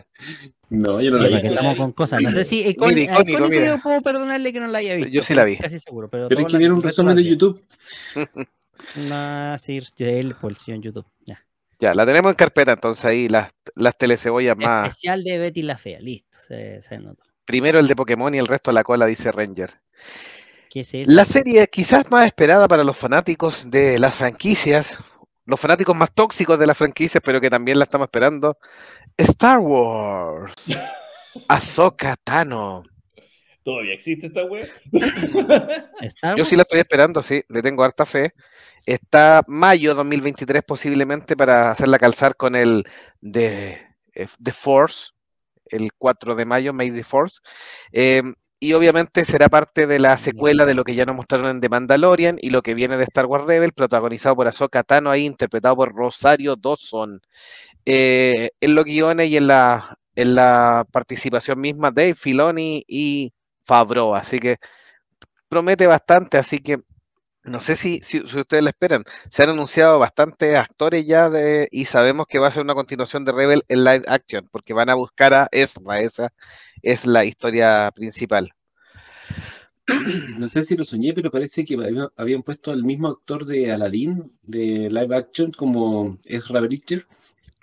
No, 0.69 0.99
yo 0.99 1.11
no 1.11 1.17
Sí, 1.23 1.29
la 1.31 1.39
vi. 1.41 1.47
estamos 1.47 1.75
con 1.77 1.91
cosas. 1.91 2.21
No 2.21 2.31
sé 2.31 2.43
si 2.43 2.55
Mira, 2.57 2.69
icónico, 2.71 3.13
icónico, 3.13 3.29
icónico 3.31 3.49
mira. 3.49 3.65
yo 3.75 3.81
puedo 3.81 4.01
perdonarle 4.01 4.51
que 4.51 4.59
no 4.59 4.67
la 4.67 4.79
haya 4.79 4.95
visto. 4.95 5.11
Yo 5.11 5.21
sí 5.21 5.35
la 5.35 5.43
vi. 5.45 5.57
Casi 5.57 5.77
seguro. 5.79 6.09
Pero, 6.09 6.27
que 6.27 6.57
ver 6.57 6.71
un 6.73 6.81
resumen 6.81 7.15
de. 7.15 7.23
YouTube. 7.23 7.63
No, 9.07 9.57
sí, 9.59 9.79
él 9.99 10.35
por 10.35 10.55
señor 10.55 10.81
YouTube. 10.81 11.05
Ya. 11.25 11.45
Ya, 11.79 11.93
la 11.95 12.05
tenemos 12.05 12.31
en 12.31 12.35
carpeta, 12.35 12.73
entonces 12.73 13.05
ahí 13.05 13.29
las, 13.29 13.49
las 13.75 13.97
telecebollas 13.97 14.57
más. 14.57 14.87
Especial 14.89 15.23
de 15.23 15.37
Betty 15.37 15.61
la 15.61 15.77
Fea. 15.77 15.99
Listo. 15.99 16.37
Se, 16.47 16.81
se 16.81 16.97
notó. 16.99 17.23
Primero 17.45 17.79
el 17.79 17.87
de 17.87 17.95
Pokémon 17.95 18.33
y 18.33 18.37
el 18.37 18.47
resto 18.47 18.71
a 18.71 18.73
la 18.73 18.83
cola, 18.83 19.05
dice 19.05 19.31
Ranger. 19.31 19.81
¿Qué 20.69 20.81
es 20.81 20.93
eso? 20.93 21.11
La 21.11 21.25
serie 21.25 21.67
quizás 21.67 22.09
más 22.09 22.25
esperada 22.25 22.67
para 22.67 22.83
los 22.83 22.97
fanáticos 22.97 23.69
de 23.69 23.99
las 23.99 24.15
franquicias, 24.15 24.97
los 25.45 25.59
fanáticos 25.59 25.95
más 25.95 26.13
tóxicos 26.13 26.57
de 26.57 26.67
las 26.67 26.77
franquicias, 26.77 27.21
pero 27.23 27.41
que 27.41 27.49
también 27.49 27.77
la 27.77 27.85
estamos 27.85 28.05
esperando. 28.05 28.57
Star 29.17 29.59
Wars. 29.59 30.53
Ahsoka 31.47 32.15
Tano. 32.23 32.83
¿Todavía 33.63 33.93
existe 33.93 34.27
esta 34.27 34.43
wea? 34.43 34.65
Star 36.01 36.37
Yo 36.37 36.43
sí 36.43 36.55
la 36.55 36.63
estoy 36.63 36.79
esperando, 36.79 37.23
sí, 37.23 37.41
le 37.47 37.61
tengo 37.61 37.83
harta 37.83 38.05
fe. 38.05 38.33
Está 38.85 39.41
mayo 39.47 39.95
2023 39.95 40.63
posiblemente 40.63 41.37
para 41.37 41.71
hacerla 41.71 41.97
calzar 41.97 42.35
con 42.35 42.55
el 42.55 42.83
de 43.21 43.79
eh, 44.13 44.27
The 44.41 44.51
Force, 44.51 45.11
el 45.65 45.91
4 45.97 46.35
de 46.35 46.45
mayo, 46.45 46.73
May 46.73 46.91
the 46.91 47.03
Force. 47.03 47.39
Eh, 47.91 48.21
y 48.59 48.73
obviamente 48.73 49.25
será 49.25 49.49
parte 49.49 49.87
de 49.87 49.99
la 49.99 50.15
secuela 50.17 50.65
de 50.65 50.73
lo 50.73 50.85
que 50.85 50.95
ya 50.95 51.05
nos 51.05 51.17
mostraron 51.17 51.47
en 51.47 51.59
The 51.61 51.67
Mandalorian 51.67 52.37
y 52.41 52.49
lo 52.49 52.61
que 52.61 52.73
viene 52.73 52.95
de 52.97 53.03
Star 53.03 53.25
Wars 53.25 53.45
Rebel, 53.45 53.73
protagonizado 53.73 54.37
por 54.37 54.47
Ahsoka 54.47 54.83
Tano, 54.83 55.11
ahí 55.11 55.25
interpretado 55.25 55.75
por 55.75 55.93
Rosario 55.93 56.55
Dawson. 56.55 57.19
Eh, 57.85 58.51
en 58.61 58.75
los 58.75 58.85
guiones 58.85 59.29
y 59.29 59.37
en 59.37 59.47
la, 59.47 59.97
en 60.15 60.35
la 60.35 60.85
participación 60.91 61.59
misma 61.59 61.91
de 61.91 62.15
Filoni 62.15 62.85
y 62.87 63.33
Favreau, 63.59 64.15
así 64.15 64.39
que 64.39 64.57
promete 65.49 65.87
bastante, 65.87 66.37
así 66.37 66.59
que 66.59 66.77
No 67.45 67.59
sé 67.59 67.75
si, 67.75 67.99
si, 67.99 68.19
si 68.25 68.37
ustedes 68.39 68.63
la 68.63 68.69
esperan. 68.69 69.03
Se 69.29 69.43
han 69.43 69.49
anunciado 69.49 69.99
bastantes 69.99 70.57
actores 70.57 71.05
ya 71.05 71.29
de, 71.29 71.67
y 71.71 71.85
sabemos 71.85 72.25
que 72.27 72.39
va 72.39 72.47
a 72.47 72.51
ser 72.51 72.63
una 72.63 72.73
continuación 72.75 73.25
de 73.25 73.33
Rebel 73.33 73.63
en 73.67 73.83
live 73.83 74.03
action, 74.07 74.47
porque 74.51 74.73
van 74.73 74.89
a 74.89 74.95
buscar 74.95 75.33
a 75.33 75.47
Ezra. 75.51 75.99
Esa 76.01 76.33
es 76.81 77.05
la 77.05 77.25
historia 77.25 77.91
principal. 77.93 78.51
No 80.39 80.47
sé 80.47 80.63
si 80.63 80.75
lo 80.77 80.83
soñé, 80.83 81.13
pero 81.13 81.29
parece 81.29 81.65
que 81.65 81.75
había- 81.75 82.09
habían 82.15 82.43
puesto 82.43 82.71
al 82.71 82.83
mismo 82.83 83.09
actor 83.09 83.45
de 83.45 83.71
Aladdin, 83.71 84.31
de 84.41 84.89
live 84.89 85.15
action, 85.15 85.51
como 85.51 86.17
Ezra 86.25 86.61
Bridger. 86.61 87.05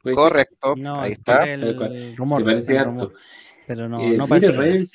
Correcto, 0.03 0.75
No, 0.77 1.01
ahí 1.01 1.13
está. 1.13 1.45
el 1.45 2.17
rumor. 2.17 2.41
Se 2.41 2.45
parece 2.45 2.73
el 2.73 2.79
harto. 2.79 2.91
rumor, 3.09 3.13
Pero 3.67 3.89
no, 3.89 4.01
Eh, 4.01 4.17
no 4.17 4.25
mire, 4.27 4.29
parece. 4.29 4.53
Rebels, 4.53 4.93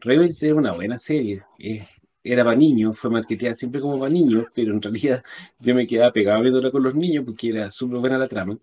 Rebels 0.00 0.42
es 0.42 0.52
una 0.52 0.72
buena 0.72 0.98
serie. 0.98 1.42
Eh, 1.58 1.84
era 2.24 2.42
para 2.42 2.56
niños, 2.56 2.98
fue 2.98 3.10
marketeada 3.10 3.54
siempre 3.54 3.82
como 3.82 3.98
para 3.98 4.10
niños, 4.10 4.46
pero 4.54 4.72
en 4.72 4.80
realidad 4.80 5.22
yo 5.60 5.74
me 5.74 5.86
quedaba 5.86 6.10
pegado 6.10 6.40
viéndola 6.40 6.70
con 6.70 6.82
los 6.82 6.94
niños 6.94 7.24
porque 7.24 7.50
era 7.50 7.70
súper 7.70 7.98
buena 7.98 8.16
la 8.18 8.26
trama. 8.26 8.58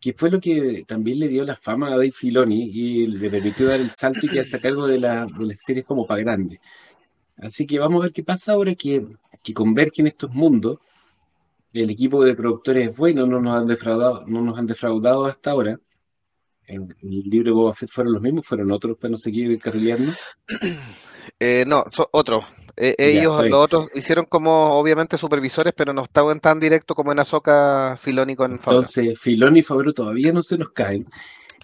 Que 0.00 0.12
fue 0.12 0.30
lo 0.30 0.40
que 0.40 0.84
también 0.86 1.20
le 1.20 1.28
dio 1.28 1.44
la 1.44 1.54
fama 1.54 1.86
a 1.86 1.90
Dave 1.90 2.10
Filoni 2.10 2.64
y 2.64 3.06
le 3.06 3.30
permitió 3.30 3.66
dar 3.68 3.80
el 3.80 3.90
salto 3.90 4.26
y 4.26 4.28
quedarse 4.28 4.56
a 4.56 4.60
cargo 4.60 4.88
de, 4.88 4.98
la, 4.98 5.26
de 5.26 5.46
las 5.46 5.60
series 5.64 5.86
como 5.86 6.04
para 6.04 6.20
grandes. 6.22 6.58
Así 7.36 7.66
que 7.66 7.78
vamos 7.78 8.00
a 8.00 8.04
ver 8.04 8.12
qué 8.12 8.24
pasa 8.24 8.52
ahora 8.52 8.74
que, 8.74 9.06
que 9.44 9.54
convergen 9.54 10.08
estos 10.08 10.30
mundos. 10.34 10.78
El 11.72 11.88
equipo 11.90 12.24
de 12.24 12.34
productores 12.34 12.88
es 12.88 12.96
bueno, 12.96 13.26
no 13.26 13.40
nos 13.40 13.56
han 13.56 13.66
defraudado, 13.66 14.26
no 14.26 14.42
nos 14.42 14.58
han 14.58 14.66
defraudado 14.66 15.24
hasta 15.26 15.52
ahora. 15.52 15.78
En 16.66 16.94
el 17.02 17.22
libro 17.28 17.50
de 17.50 17.54
Boba 17.54 17.72
Fett 17.74 17.90
fueron 17.90 18.12
los 18.14 18.22
mismos, 18.22 18.46
fueron 18.46 18.70
otros 18.72 18.96
para 18.98 19.10
no 19.12 19.16
seguir 19.16 19.58
carrileando. 19.58 20.12
Eh, 21.38 21.64
no, 21.66 21.84
otros. 22.12 22.44
Eh, 22.76 22.94
Ya, 22.98 23.04
ellos, 23.04 23.40
bien. 23.40 23.50
los 23.50 23.64
otros, 23.64 23.88
hicieron 23.94 24.26
como 24.26 24.74
obviamente 24.74 25.18
supervisores, 25.18 25.72
pero 25.76 25.92
no 25.92 26.04
estaban 26.04 26.38
tan 26.40 26.60
directo 26.60 26.94
como 26.94 27.10
en 27.12 27.18
Azoka 27.18 27.96
Filoni 28.00 28.36
con 28.36 28.58
Favreau. 28.58 28.80
Entonces, 28.82 29.18
Filoni 29.18 29.58
y 29.60 29.62
Favreau 29.62 29.92
todavía 29.92 30.32
no 30.32 30.42
se 30.42 30.56
nos 30.56 30.70
caen. 30.70 31.06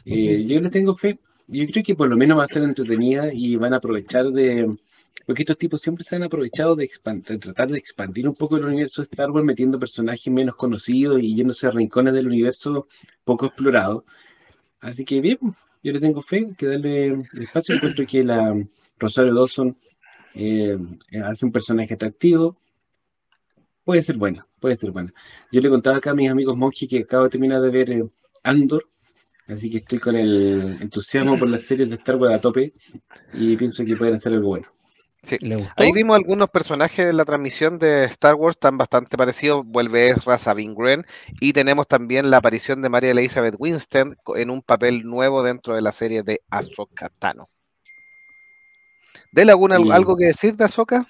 Eh, 0.05 0.45
yo 0.47 0.61
le 0.61 0.71
tengo 0.71 0.95
fe. 0.95 1.19
Yo 1.47 1.65
creo 1.67 1.85
que 1.85 1.95
por 1.95 2.09
lo 2.09 2.17
menos 2.17 2.39
va 2.39 2.45
a 2.45 2.49
ser 2.49 2.63
entretenida 2.65 3.33
y 3.33 3.57
van 3.57 3.73
a 3.73 3.77
aprovechar 3.77 4.27
de. 4.31 4.77
Porque 5.27 5.43
estos 5.43 5.59
tipos 5.59 5.81
siempre 5.81 6.05
se 6.05 6.17
han 6.17 6.23
aprovechado 6.25 6.75
de, 6.75 6.89
de 7.05 7.39
tratar 7.39 7.69
de 7.69 7.79
expandir 7.79 8.29
un 8.29 8.35
poco 8.35 8.57
el 8.57 8.65
universo 8.65 9.03
de 9.03 9.09
Star 9.11 9.31
Wars 9.31 9.45
metiendo 9.45 9.79
personajes 9.79 10.33
menos 10.33 10.57
conocidos 10.57 11.21
y 11.23 11.35
yéndose 11.37 11.67
a 11.67 11.71
rincones 11.71 12.15
del 12.15 12.27
universo 12.27 12.89
poco 13.25 13.47
explorados. 13.47 14.05
Así 14.81 15.05
que 15.05 15.20
bien, 15.20 15.39
yo 15.83 15.93
le 15.93 16.01
tengo 16.01 16.22
fe, 16.22 16.55
que 16.57 16.66
darle 16.66 17.18
espacio. 17.41 17.74
Encuentro 17.74 18.07
que 18.07 18.24
la 18.24 18.55
Rosario 18.99 19.35
Dawson 19.35 19.76
eh, 20.35 20.79
hace 21.24 21.47
un 21.47 21.53
personaje 21.53 21.95
atractivo. 21.95 22.57
Puede 23.85 24.03
ser 24.03 24.16
buena, 24.16 24.47
puede 24.61 24.76
ser 24.76 24.91
buena. 24.91 25.12
Yo 25.51 25.61
le 25.61 25.68
contaba 25.68 25.97
acá 25.97 26.11
a 26.11 26.14
mis 26.14 26.31
amigos 26.31 26.57
monjes 26.57 26.89
que 26.89 27.01
acabo 27.01 27.24
de 27.24 27.31
terminar 27.31 27.61
de 27.62 27.70
ver 27.70 27.91
eh, 27.91 28.05
Andor, 28.45 28.87
así 29.47 29.70
que 29.70 29.79
estoy 29.79 29.99
con 29.99 30.14
el 30.14 30.79
entusiasmo 30.81 31.37
por 31.37 31.49
las 31.49 31.62
series 31.62 31.89
de 31.89 31.97
Star 31.97 32.16
Wars 32.16 32.35
a 32.35 32.41
tope 32.41 32.72
y 33.33 33.57
pienso 33.57 33.85
que 33.85 33.97
pueden 33.97 34.14
hacer 34.14 34.33
algo 34.33 34.49
bueno. 34.49 34.68
¿Le 35.41 35.57
gustó? 35.57 35.72
Ahí 35.76 35.91
vimos 35.93 36.16
algunos 36.16 36.49
personajes 36.51 37.05
de 37.07 37.12
la 37.12 37.24
transmisión 37.24 37.79
de 37.79 38.05
Star 38.05 38.35
Wars, 38.35 38.57
están 38.57 38.79
bastante 38.79 39.16
parecidos. 39.16 39.64
Vuelve 39.66 40.09
Ezra 40.09 40.39
Sabine 40.39 40.74
Wren 40.74 41.05
y 41.41 41.53
tenemos 41.53 41.87
también 41.87 42.31
la 42.31 42.39
aparición 42.39 42.81
de 42.83 42.89
María 42.89 43.11
Elizabeth 43.11 43.55
Winstead 43.59 44.07
co- 44.22 44.37
en 44.37 44.51
un 44.51 44.62
papel 44.62 45.03
nuevo 45.05 45.43
dentro 45.43 45.74
de 45.74 45.83
la 45.83 45.93
serie 45.93 46.22
de 46.22 46.41
Ahsoka 46.51 47.11
Tano. 47.18 47.49
¿De 49.33 49.45
Laguna 49.45 49.79
Y- 49.79 49.91
algo 49.91 50.16
que 50.16 50.24
decir 50.26 50.57
de 50.57 50.64
Ahsoka? 50.64 51.07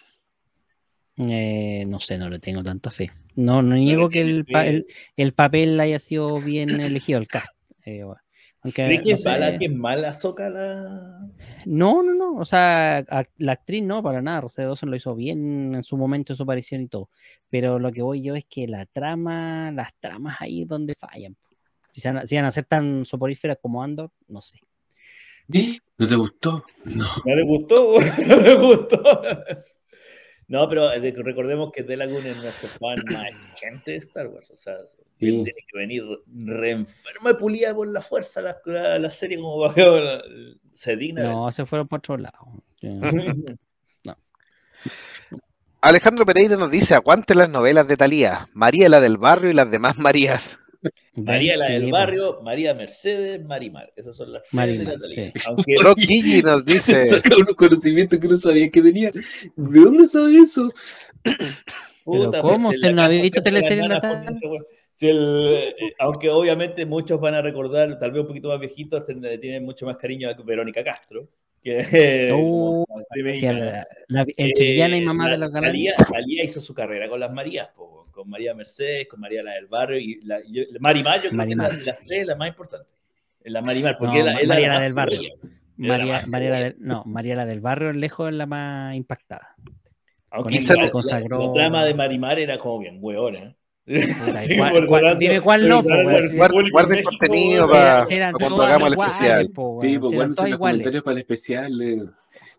Eh, 1.16 1.84
no 1.88 2.00
sé, 2.00 2.16
no 2.18 2.28
le 2.28 2.38
tengo 2.38 2.62
tanta 2.62 2.90
fe. 2.90 3.10
No, 3.34 3.62
no 3.62 3.74
niego 3.74 4.08
que 4.08 4.20
el, 4.20 4.44
pa- 4.44 4.66
el, 4.66 4.86
el 5.16 5.32
papel 5.32 5.78
haya 5.80 5.98
sido 5.98 6.40
bien 6.40 6.80
elegido, 6.80 7.18
el 7.18 7.26
cast. 7.28 7.52
Eh, 7.84 8.02
bueno, 8.04 8.20
aunque, 8.62 8.84
¿Crees 8.84 9.00
que 9.02 9.11
no 9.11 9.16
es 9.16 9.22
sé. 9.22 9.28
mala, 9.28 9.59
que 9.59 9.64
es 9.66 9.74
mala 9.74 10.14
Soca 10.14 10.50
la. 10.50 11.28
No, 11.64 12.02
no, 12.02 12.14
no. 12.14 12.36
O 12.36 12.44
sea, 12.44 12.98
a- 12.98 13.24
la 13.38 13.52
actriz 13.52 13.82
no, 13.82 14.02
para 14.02 14.20
nada. 14.22 14.40
Rosario 14.42 14.68
Dawson 14.68 14.90
lo 14.90 14.96
hizo 14.96 15.14
bien 15.14 15.74
en 15.74 15.82
su 15.82 15.96
momento, 15.96 16.32
en 16.32 16.36
su 16.36 16.42
aparición 16.42 16.80
y 16.82 16.88
todo. 16.88 17.09
Pero 17.50 17.78
lo 17.78 17.92
que 17.92 18.02
voy 18.02 18.22
yo 18.22 18.34
es 18.34 18.44
que 18.44 18.66
la 18.66 18.84
trama, 18.86 19.70
las 19.72 19.94
tramas 20.00 20.36
ahí 20.40 20.62
es 20.62 20.68
donde 20.68 20.94
fallan. 20.94 21.36
Si 21.92 22.06
van, 22.06 22.18
a, 22.18 22.26
si 22.26 22.36
van 22.36 22.44
a 22.44 22.50
ser 22.50 22.64
tan 22.64 23.04
soporíferas 23.04 23.59
como 23.61 23.82
Andor, 23.82 24.11
no 24.28 24.40
sé. 24.40 24.61
¿Eh? 25.52 25.78
¿No 25.96 26.06
te 26.06 26.14
gustó? 26.14 26.64
No. 26.84 27.06
¿No 27.24 27.34
le 27.34 27.42
gustó? 27.44 27.94
¿No 28.26 28.36
le 28.36 28.54
gustó? 28.56 28.98
No, 30.49 30.68
pero 30.68 30.88
de- 30.88 31.12
recordemos 31.12 31.70
que 31.72 31.82
Delagun 31.82 32.24
es 32.26 32.36
nuestro 32.42 32.68
fan 32.68 32.96
más 33.12 33.26
exigente 33.28 33.90
de 33.92 33.96
Star 33.99 34.26
Wars. 34.28 34.51
O 34.51 34.57
sea, 34.57 34.74
Sí. 35.20 35.26
él 35.26 35.42
tiene 35.44 35.53
que 35.66 35.78
venir 35.78 36.05
re 36.46 36.70
enfermo 36.70 37.30
y 37.30 37.34
pulida 37.34 37.74
por 37.74 37.88
la 37.88 38.01
fuerza 38.01 38.40
la, 38.40 38.57
la, 38.66 38.99
la 39.01 39.11
serie 39.11 39.36
como 39.38 39.61
para 39.61 39.74
que 39.74 40.55
se 40.74 40.96
digna. 40.96 41.24
No, 41.24 41.51
se 41.51 41.66
fueron 41.66 41.88
por 41.88 41.99
otro 41.99 42.16
lado. 42.16 42.38
Eh. 42.82 43.01
Alejandro 45.80 46.24
Pereira 46.26 46.57
nos 46.57 46.70
dice, 46.70 46.94
aguante 46.94 47.34
las 47.34 47.51
novelas 47.51 47.86
de 47.86 47.96
Talía, 47.96 48.49
María 48.53 48.88
la 48.88 49.01
del 49.01 49.16
barrio 49.16 49.51
y 49.51 49.55
las 49.55 49.70
demás 49.70 49.99
Marías. 49.99 50.59
María 51.14 51.56
la 51.56 51.66
del 51.66 51.90
barrio, 51.90 52.40
María 52.42 52.74
Mercedes, 52.74 53.44
Marimar. 53.44 53.92
Esas 53.96 54.16
son 54.16 54.32
las 54.32 54.42
de 54.42 54.48
Marimar, 54.52 54.96
la 54.98 55.08
sí. 55.08 55.32
Aunque 55.48 56.06
Gigi 56.06 56.42
nos 56.42 56.64
dice, 56.66 57.08
Saca 57.08 57.36
unos 57.36 57.54
conocimientos 57.56 58.18
que 58.18 58.28
no 58.28 58.36
sabía 58.36 58.70
que 58.70 58.82
tenía. 58.82 59.10
¿De 59.10 59.80
dónde 59.80 60.06
sabe 60.06 60.36
eso? 60.36 60.72
Puta, 62.04 62.40
¿cómo? 62.40 62.70
en 62.70 62.76
¿Usted 62.76 62.88
la 62.88 62.92
no 62.94 63.02
había 63.02 63.22
visto 63.22 63.40
esa 63.40 64.48
wea. 64.48 64.62
Si 64.94 65.06
el, 65.06 65.74
eh, 65.78 65.94
aunque 66.00 66.28
obviamente 66.28 66.84
muchos 66.84 67.20
van 67.20 67.34
a 67.34 67.42
recordar, 67.42 68.00
tal 68.00 68.10
vez 68.10 68.22
un 68.22 68.26
poquito 68.26 68.48
más 68.48 68.58
viejitos, 68.58 69.04
tienen 69.40 69.64
mucho 69.64 69.86
más 69.86 69.96
cariño 69.96 70.28
a 70.28 70.34
Verónica 70.42 70.82
Castro, 70.82 71.28
que 71.62 71.78
eh, 71.92 73.22
mexicana. 73.22 73.59
la, 73.59 73.86
la- 74.09 74.26
entre 74.36 74.64
villana 74.72 74.96
y 74.98 75.02
Eh, 75.02 75.04
mamá 75.06 75.24
la- 75.26 75.30
de 75.32 75.38
los 75.38 75.52
galanes. 75.52 75.94
Talía, 76.11 76.44
hizo 76.44 76.61
su 76.61 76.74
carrera 76.74 77.09
con 77.09 77.20
las 77.20 77.32
Marías, 77.32 77.68
po, 77.74 78.06
con 78.11 78.28
María 78.30 78.54
Mercedes, 78.54 79.06
con 79.09 79.20
María 79.20 79.42
la 79.42 79.52
del 79.54 79.66
barrio 79.66 79.98
y 79.98 80.20
la, 80.24 80.40
yo- 80.48 80.64
Marimar, 80.80 81.16
yo 81.16 81.28
creo 81.28 81.34
Marimar. 81.36 81.70
que 81.70 81.76
es 81.76 81.86
la, 81.86 81.92
las 81.92 82.06
tres 82.06 82.26
la 82.26 82.34
más 82.36 82.48
importante. 82.48 82.88
La 83.44 83.62
Marimar, 83.62 83.96
porque 83.98 84.18
No, 84.18 84.24
la, 84.26 84.32
María 84.46 84.68
la 84.68 84.80
del 84.80 84.94
barrio. 84.94 85.20
María, 85.76 86.20
María 86.30 86.50
del, 86.50 86.74
no, 86.80 87.04
María 87.06 87.36
la 87.36 87.46
del 87.46 87.61
barrio 87.61 87.92
lejos 87.92 88.28
es 88.30 88.34
la 88.34 88.46
más 88.46 88.96
impactada. 88.96 89.54
Aunque 90.30 90.59
Con 90.66 90.76
la, 90.76 90.90
consagró- 90.90 91.46
la 91.46 91.52
trama 91.54 91.84
de 91.84 91.94
Marimar 91.94 92.38
era 92.40 92.59
como 92.59 92.80
bien 92.80 92.98
hueona. 93.00 93.54
Sí, 93.89 94.57
¿cuál- 94.59 94.72
por 94.72 94.86
cuál- 94.86 95.03
tanto, 95.05 95.18
dime 95.18 95.41
cuál 95.41 95.68
no, 95.68 95.82
pero 95.82 95.82
po, 95.82 95.89
claro, 96.03 96.09
weón, 96.09 96.22
el 96.24 96.30
si- 96.30 96.36
Guarda- 96.36 96.53
público 96.53 96.72
guarda 96.74 96.89
en 96.93 96.99
el 96.99 97.05
México, 97.05 97.18
contenido 97.26 97.68
para 97.68 98.07
cuando 98.32 98.62
hagamos 98.62 98.86
el 98.89 98.93
especial. 99.01 99.51
po, 99.51 99.68
weón, 99.68 99.80
Sí, 99.82 99.99
pues 99.99 100.11
serán 100.11 100.16
bueno, 100.18 100.34
todas 100.34 100.51
los 100.51 100.57
iguales. 100.57 100.74
comentarios 100.76 101.05
para 101.05 101.12
el 101.12 101.18
especial. 101.20 101.82
eh, 101.82 102.05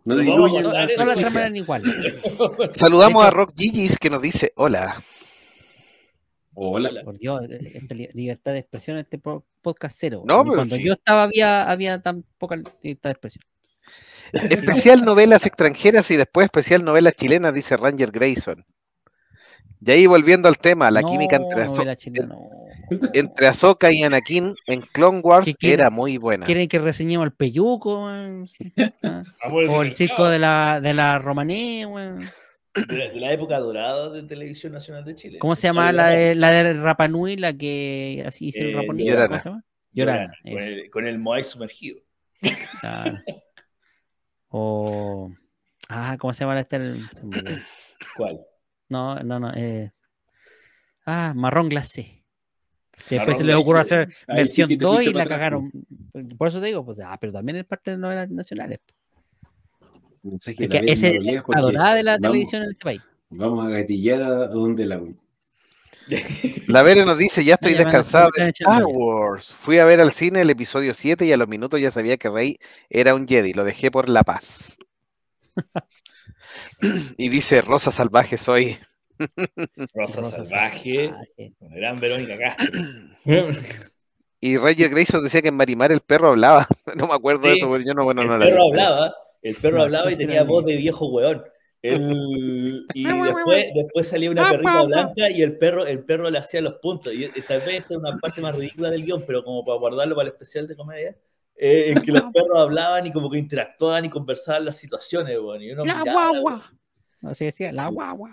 No 0.06 0.16
diluyen 0.18 0.64
las 0.74 0.96
tramas 0.96 1.36
eran 1.36 1.56
iguales. 1.56 1.94
Saludamos 2.72 3.24
a 3.26 3.30
Rock 3.32 3.52
Gigis 3.56 3.98
que 4.00 4.10
nos 4.10 4.22
dice, 4.22 4.52
hola. 4.56 5.04
Hola. 6.56 6.90
Por 7.06 7.18
Dios, 7.18 7.42
esta 7.50 7.94
libertad 8.14 8.54
de 8.54 8.60
expresión 8.60 8.98
en 8.98 9.02
este 9.04 9.18
po- 9.18 9.46
podcast 9.62 9.96
cero. 10.00 10.24
No, 10.26 10.40
Ni 10.40 10.50
pero 10.50 10.56
cuando 10.58 10.76
sí. 10.76 10.84
yo 10.84 10.94
estaba 10.94 11.24
había, 11.24 11.70
había 11.70 12.02
tan 12.02 12.26
poca 12.38 12.56
libertad 12.82 13.10
de 13.10 13.12
expresión. 13.12 13.44
Especial 14.34 15.06
novelas 15.06 15.46
extranjeras 15.46 16.10
y 16.12 16.18
después 16.18 16.46
especial 16.46 16.84
novelas 16.84 17.14
chilenas, 17.16 17.54
dice 17.54 17.78
Ranger 17.78 18.12
Grayson. 18.12 18.66
Y 19.82 19.92
ahí 19.92 20.06
volviendo 20.08 20.48
al 20.50 20.58
tema, 20.58 20.92
la 20.92 21.02
No, 21.02 21.08
química 21.08 21.38
entre, 21.38 21.64
Azo- 21.64 22.28
no. 22.28 22.50
entre 23.14 23.48
Ahsoka 23.48 23.92
y 23.92 24.04
Anakin 24.04 24.54
en 24.68 24.82
Clone 24.82 25.20
Wars 25.20 25.54
era 25.62 25.90
muy 25.90 26.18
buena. 26.18 26.46
¿Quieren 26.46 26.68
que 26.68 26.80
reseñemos 26.80 27.26
el 27.26 27.32
peyuco? 27.34 28.08
Ah, 28.08 28.44
O 29.70 29.82
el 29.82 29.92
circo 29.94 30.28
de 30.28 30.40
la, 30.40 30.82
de 30.82 30.94
la 30.94 31.18
Romané, 31.20 31.86
weón. 31.86 32.30
de 32.76 32.98
la, 32.98 33.08
de 33.10 33.20
la 33.20 33.32
época 33.32 33.58
dorada 33.60 34.10
de 34.10 34.24
Televisión 34.24 34.74
Nacional 34.74 35.06
de 35.06 35.16
Chile. 35.16 35.40
¿Cómo 35.40 35.56
se 35.56 35.68
llama 35.68 35.92
la 35.94 36.10
de, 36.10 36.36
la 36.36 36.52
de 36.52 36.74
Rapanui, 36.74 37.38
la 37.38 37.54
que 37.54 38.24
así 38.28 38.48
hizo 38.48 38.62
el 38.62 38.72
Eh, 38.72 38.74
Rapanui? 38.76 39.06
Llorana. 39.08 39.28
¿Cómo 39.30 39.40
se 39.42 39.50
llama? 39.50 39.64
Llorana. 39.92 40.34
Llorana, 40.44 40.60
con, 40.60 40.64
el, 40.64 40.90
con 40.92 41.08
el 41.08 41.20
Moai 41.20 41.44
sumergido. 41.44 42.00
claro. 42.82 43.18
O. 44.50 45.32
Ah, 45.90 46.18
¿cómo 46.20 46.34
se 46.34 46.42
llama 46.44 46.60
este? 46.60 46.76
Olvidó. 46.78 47.08
¿Cuál? 48.18 48.42
No, 48.90 49.16
no, 49.24 49.40
no. 49.40 49.54
Eh... 49.56 49.92
Ah, 51.06 51.34
marrón 51.36 51.70
glacé. 51.70 52.24
Que 53.08 53.16
después 53.16 53.28
Marrón 53.28 53.38
se 53.38 53.44
les 53.46 53.56
ocurrió 53.56 53.82
hacer 53.82 54.10
Ahí 54.28 54.38
versión 54.38 54.68
sí 54.68 54.74
que 54.74 54.80
te 54.80 54.84
2 54.84 54.96
fuiste 54.96 55.12
y 55.12 55.14
la 55.14 55.24
atrás, 55.24 55.38
cagaron. 55.40 55.72
Por 56.38 56.48
eso 56.48 56.60
te 56.60 56.68
digo, 56.68 56.84
pues, 56.84 57.00
ah, 57.04 57.18
pero 57.20 57.32
también 57.32 57.58
es 57.58 57.66
parte 57.66 57.92
de 57.92 57.98
novelas 57.98 58.30
nacionales. 58.30 58.80
Que 60.58 60.68
la 60.68 60.80
esa 60.80 61.08
es 61.08 61.14
la 61.24 61.44
adorada 61.56 61.96
de 61.96 62.04
la 62.04 62.12
vamos- 62.14 62.22
televisión 62.24 62.64
en 62.64 62.70
este 62.72 62.84
país. 62.84 63.02
Vamos 63.30 63.66
a 63.66 63.70
gatillar 63.70 64.22
a 64.22 64.48
donde 64.48 64.86
la. 64.86 65.02
La 66.68 66.82
Vere 66.82 67.06
nos 67.06 67.20
dice, 67.20 67.46
ya 67.46 67.54
estoy 67.54 67.76
descansada 67.76 68.30
de 68.36 68.50
Star. 68.50 68.84
Wars. 68.86 69.54
Fui 69.54 69.78
a 69.78 69.86
ver 69.86 70.02
al 70.02 70.12
cine 70.12 70.42
el 70.42 70.50
episodio 70.50 70.96
7 70.96 71.24
y 71.26 71.32
a 71.32 71.38
los 71.38 71.48
minutos 71.48 71.80
ya 71.80 71.92
sabía 71.92 72.18
que 72.18 72.30
Rey 72.30 72.58
era 72.90 73.14
un 73.14 73.28
Jedi. 73.28 73.54
Lo 73.54 73.64
dejé 73.64 73.92
por 73.92 74.10
la 74.10 74.24
paz. 74.24 74.80
y 77.18 77.30
dice, 77.30 77.62
Rosa 77.62 77.92
Salvaje 77.92 78.38
soy. 78.38 78.78
Rosa, 79.94 80.22
Rosa 80.22 80.44
Salvaje, 80.44 81.08
Salvaje. 81.08 81.54
gran 81.60 82.00
Verónica 82.00 82.38
Castro. 82.38 82.72
Y 84.42 84.58
Roger 84.58 84.90
Grayson 84.90 85.24
decía 85.24 85.42
que 85.42 85.50
en 85.50 85.58
Marimar 85.58 85.92
el 85.92 86.00
perro 86.00 86.30
hablaba. 86.30 86.68
No 86.96 87.08
me 87.08 87.14
acuerdo 87.14 87.48
de 87.48 87.56
eso, 87.56 87.68
porque 87.68 87.86
yo 87.86 87.94
no, 87.94 88.06
bueno, 88.06 88.24
no 88.24 88.34
el 88.36 88.40
la 88.40 88.46
perro 88.46 88.64
hablaba, 88.68 89.16
el 89.42 89.56
perro 89.56 89.78
No, 89.78 89.84
hablaba 89.84 90.12
y 90.12 90.16
tenía 90.16 90.44
voz 90.44 90.66
de 90.66 90.76
viejo 90.78 91.08
weón. 91.08 91.44
El- 91.82 92.86
y 92.94 93.04
después, 93.04 93.68
después 93.74 94.08
salía 94.08 94.32
una 94.32 94.50
perrita 94.50 94.84
blanca 94.84 95.30
y 95.30 95.42
el 95.42 95.58
perro, 95.58 95.86
el 95.86 96.04
perro 96.04 96.30
le 96.30 96.38
hacía 96.38 96.62
los 96.62 96.76
puntos. 96.76 97.14
Y 97.14 97.28
tal 97.42 97.60
vez 97.62 97.80
esta 97.82 97.94
es 97.96 98.00
una 98.00 98.16
parte 98.16 98.42
más 98.42 98.56
ridícula 98.56 98.90
del 98.90 99.06
guion, 99.06 99.24
pero 99.26 99.44
como 99.44 99.66
para 99.66 99.78
guardarlo 99.78 100.16
para 100.16 100.28
el 100.30 100.34
especial 100.34 100.68
de 100.68 100.76
comedia, 100.76 101.16
eh, 101.60 101.92
en 101.92 102.02
que 102.02 102.12
los 102.12 102.24
perros 102.34 102.58
hablaban 102.58 103.06
y 103.06 103.12
como 103.12 103.30
que 103.30 103.38
interactuaban 103.38 104.06
y 104.06 104.10
conversaban 104.10 104.66
las 104.66 104.78
situaciones, 104.78 105.38
weón. 105.38 105.62
Y 105.62 105.72
uno 105.72 105.86
La 105.86 106.00
miraba, 106.00 106.30
guagua. 106.30 106.74
Así 107.24 107.46
decía, 107.46 107.72
la 107.74 107.88
guagua. 107.90 108.32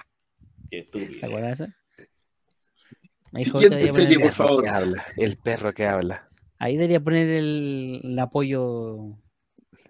Qué 0.70 0.78
estúpido. 0.80 1.20
¿Te 1.20 1.26
acuerdas 1.26 1.58
de 1.58 1.64
eso? 1.64 1.74
Siguiente 3.52 3.92
serie, 3.92 4.16
el- 4.16 4.22
por 4.22 4.32
favor. 4.32 4.64
Que 4.64 4.70
habla, 4.70 5.04
el 5.16 5.36
perro 5.36 5.74
que 5.74 5.86
habla. 5.86 6.28
Ahí 6.58 6.76
debería 6.76 7.00
poner 7.00 7.28
el, 7.28 8.00
el 8.02 8.18
apoyo 8.18 9.18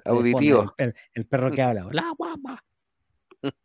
de 0.05 0.11
Auditivo. 0.11 0.75
El, 0.79 0.95
el 1.15 1.27
perro 1.27 1.53
que 1.53 1.63
habla. 1.63 1.87
La 1.93 2.13
guagua. 2.17 2.63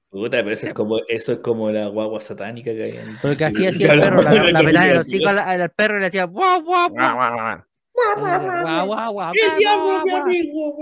Puta, 0.09 0.38
pero 0.43 0.51
eso 0.51 0.67
es 0.67 0.74
como, 0.74 0.99
eso 1.07 1.32
es 1.32 1.39
como 1.39 1.72
la 1.72 1.88
guagua 1.88 2.19
satánica 2.19 2.72
que 2.74 2.84
hay 2.84 2.91
en... 2.97 3.17
Pero 3.22 3.38
que 3.38 3.45
así 3.45 3.65
hacía 3.67 3.93
el 3.93 4.01
perro, 4.01 4.22
la, 4.22 4.34
la 4.34 4.49
en 4.49 4.53
terminé, 4.55 4.89
el 4.89 4.97
hocico 4.97 5.30
al, 5.30 5.39
al 5.39 5.69
perro 5.72 5.97
y 5.97 6.01
le 6.01 6.07
hacía 6.07 6.26
guau, 6.26 6.61
guau, 6.61 6.89
Guau, 6.89 7.63
¡El 7.94 9.58
diablo, 9.58 10.04
mi 10.06 10.12
amigo! 10.12 10.78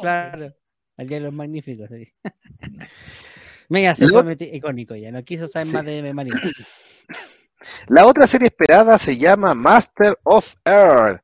Claro. 0.00 0.52
El 0.96 1.06
día 1.08 1.18
de 1.18 1.24
los 1.24 1.32
magníficos. 1.32 1.88
sí. 1.90 2.12
Venga, 3.68 3.94
se 3.94 4.06
Lo- 4.06 4.22
fue 4.22 4.36
icónico 4.52 4.94
ya. 4.94 5.10
No 5.10 5.22
quiso 5.24 5.46
saber 5.46 5.66
Sí. 5.68 5.72
más 5.74 5.84
de 5.84 6.12
Marina. 6.14 6.40
La 7.88 8.06
otra 8.06 8.26
serie 8.26 8.48
esperada 8.48 8.98
se 8.98 9.16
llama 9.16 9.54
Master 9.54 10.18
of 10.24 10.54
Air, 10.64 11.22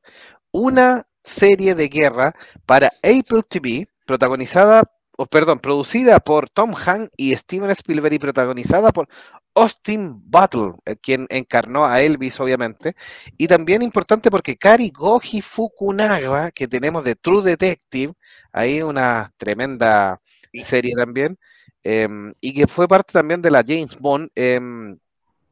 una 0.51 1.05
serie 1.23 1.75
de 1.75 1.89
guerra 1.89 2.33
para 2.65 2.87
Apple 3.03 3.43
TV, 3.47 3.87
protagonizada, 4.05 4.83
perdón, 5.27 5.59
producida 5.59 6.19
por 6.19 6.49
Tom 6.49 6.73
Hanks 6.75 7.11
y 7.17 7.35
Steven 7.35 7.69
Spielberg 7.71 8.13
y 8.13 8.19
protagonizada 8.19 8.91
por 8.91 9.07
Austin 9.55 10.21
Butler, 10.29 10.73
eh, 10.85 10.95
quien 10.95 11.27
encarnó 11.29 11.85
a 11.85 12.01
Elvis, 12.01 12.39
obviamente, 12.39 12.95
y 13.37 13.47
también 13.47 13.81
importante 13.81 14.31
porque 14.31 14.55
Kari 14.57 14.91
Goji 14.91 15.41
Fukunaga, 15.41 16.51
que 16.51 16.67
tenemos 16.67 17.03
de 17.03 17.15
True 17.15 17.43
Detective, 17.43 18.13
ahí 18.53 18.81
una 18.81 19.33
tremenda 19.37 20.21
serie 20.53 20.93
también, 20.95 21.37
em, 21.83 22.33
y 22.41 22.53
que 22.53 22.67
fue 22.67 22.87
parte 22.87 23.13
también 23.13 23.41
de 23.41 23.51
la 23.51 23.63
James 23.65 23.99
Bond. 23.99 24.29
em, 24.35 24.97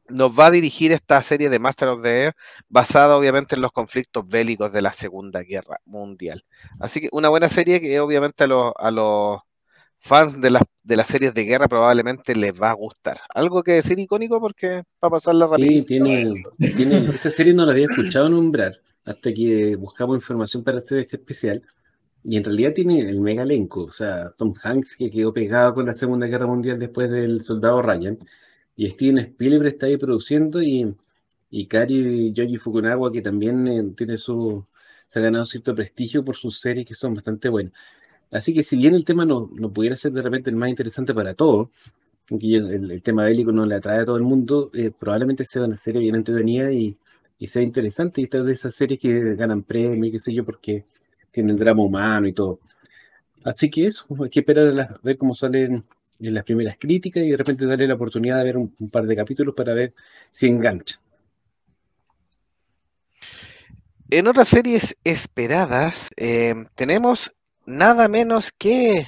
nos 0.08 0.32
va 0.38 0.46
a 0.46 0.50
dirigir 0.50 0.92
esta 0.92 1.22
serie 1.22 1.50
de 1.50 1.58
Master 1.58 1.88
of 1.88 2.02
the 2.02 2.24
Air 2.24 2.34
basada 2.68 3.16
obviamente 3.16 3.54
en 3.56 3.62
los 3.62 3.72
conflictos 3.72 4.26
bélicos 4.26 4.72
de 4.72 4.82
la 4.82 4.92
Segunda 4.92 5.42
Guerra 5.42 5.80
Mundial. 5.84 6.44
Así 6.80 7.00
que 7.00 7.08
una 7.12 7.28
buena 7.28 7.48
serie 7.48 7.80
que 7.80 8.00
obviamente 8.00 8.44
a 8.44 8.46
los, 8.46 8.72
a 8.78 8.90
los 8.90 9.40
fans 9.98 10.40
de 10.40 10.50
las, 10.50 10.62
de 10.82 10.96
las 10.96 11.08
series 11.08 11.34
de 11.34 11.44
guerra 11.44 11.68
probablemente 11.68 12.34
les 12.34 12.52
va 12.52 12.70
a 12.70 12.74
gustar. 12.74 13.18
Algo 13.34 13.62
que 13.62 13.72
decir 13.72 13.98
icónico 13.98 14.40
porque 14.40 14.78
va 15.02 15.08
a 15.08 15.10
pasarla 15.10 15.48
Sí, 15.56 15.84
rapidito. 15.84 15.86
tiene, 15.86 16.32
tiene, 16.76 17.08
esta 17.14 17.30
serie 17.30 17.54
no 17.54 17.66
la 17.66 17.72
había 17.72 17.86
escuchado 17.86 18.28
nombrar 18.28 18.80
hasta 19.04 19.32
que 19.32 19.76
buscamos 19.76 20.16
información 20.16 20.64
para 20.64 20.78
hacer 20.78 21.00
este 21.00 21.16
especial. 21.16 21.62
Y 22.24 22.36
en 22.36 22.44
realidad 22.44 22.72
tiene 22.74 23.00
el 23.00 23.20
mega 23.20 23.42
elenco. 23.42 23.84
O 23.84 23.92
sea, 23.92 24.30
Tom 24.36 24.54
Hanks, 24.62 24.96
que 24.96 25.10
quedó 25.10 25.32
pegado 25.32 25.74
con 25.74 25.86
la 25.86 25.92
Segunda 25.94 26.26
Guerra 26.26 26.46
Mundial 26.46 26.78
después 26.78 27.10
del 27.10 27.40
Soldado 27.40 27.80
Ryan. 27.82 28.18
Y 28.76 28.88
Steven 28.90 29.18
Spielberg 29.18 29.68
está 29.68 29.86
ahí 29.86 29.96
produciendo. 29.96 30.62
Y, 30.62 30.94
y 31.50 31.66
Kari 31.66 32.32
Yoji 32.32 32.56
Fukunaga, 32.58 33.10
que 33.12 33.22
también 33.22 33.66
eh, 33.68 33.82
tiene 33.96 34.18
su, 34.18 34.66
se 35.08 35.18
ha 35.18 35.22
ganado 35.22 35.44
cierto 35.46 35.74
prestigio 35.74 36.24
por 36.24 36.36
sus 36.36 36.60
series 36.60 36.86
que 36.86 36.94
son 36.94 37.14
bastante 37.14 37.48
buenas. 37.48 37.72
Así 38.30 38.54
que 38.54 38.62
si 38.62 38.76
bien 38.76 38.94
el 38.94 39.04
tema 39.04 39.24
no, 39.24 39.50
no 39.54 39.72
pudiera 39.72 39.96
ser 39.96 40.12
de 40.12 40.22
repente 40.22 40.50
el 40.50 40.56
más 40.56 40.68
interesante 40.68 41.14
para 41.14 41.34
todos, 41.34 41.68
que 42.28 42.56
el, 42.56 43.02
tema 43.02 43.24
bélico 43.24 43.52
no 43.52 43.64
le 43.64 43.76
atrae 43.76 44.00
a 44.00 44.04
todo 44.04 44.16
el 44.16 44.22
mundo, 44.22 44.70
eh, 44.74 44.90
probablemente 44.98 45.44
sea 45.44 45.64
una 45.64 45.78
serie 45.78 46.00
bien 46.02 46.14
entretenida 46.14 46.70
y, 46.70 46.96
y 47.38 47.46
sea 47.46 47.62
interesante. 47.62 48.20
Y 48.20 48.24
esta 48.24 48.38
es 48.38 48.44
de 48.44 48.52
esas 48.52 48.74
series 48.74 49.00
que 49.00 49.34
ganan 49.34 49.62
premios, 49.62 50.12
qué 50.12 50.18
sé 50.18 50.34
yo, 50.34 50.44
porque 50.44 50.84
tiene 51.30 51.52
el 51.52 51.58
drama 51.58 51.82
humano 51.82 52.26
y 52.28 52.32
todo. 52.32 52.60
Así 53.44 53.70
que 53.70 53.86
eso, 53.86 54.04
hay 54.22 54.30
que 54.30 54.40
esperar 54.40 54.78
a 54.78 55.00
ver 55.02 55.16
cómo 55.16 55.34
salen 55.34 55.84
en 56.20 56.34
las 56.34 56.44
primeras 56.44 56.76
críticas 56.78 57.22
y 57.22 57.30
de 57.30 57.36
repente 57.36 57.64
darle 57.64 57.86
la 57.86 57.94
oportunidad 57.94 58.38
de 58.38 58.44
ver 58.44 58.56
un, 58.56 58.74
un 58.78 58.90
par 58.90 59.06
de 59.06 59.16
capítulos 59.16 59.54
para 59.54 59.72
ver 59.72 59.94
si 60.32 60.48
engancha. 60.48 61.00
En 64.10 64.26
otras 64.26 64.48
series 64.48 64.96
esperadas 65.04 66.08
eh, 66.16 66.54
tenemos 66.74 67.34
nada 67.68 68.08
menos 68.08 68.52
que 68.52 69.06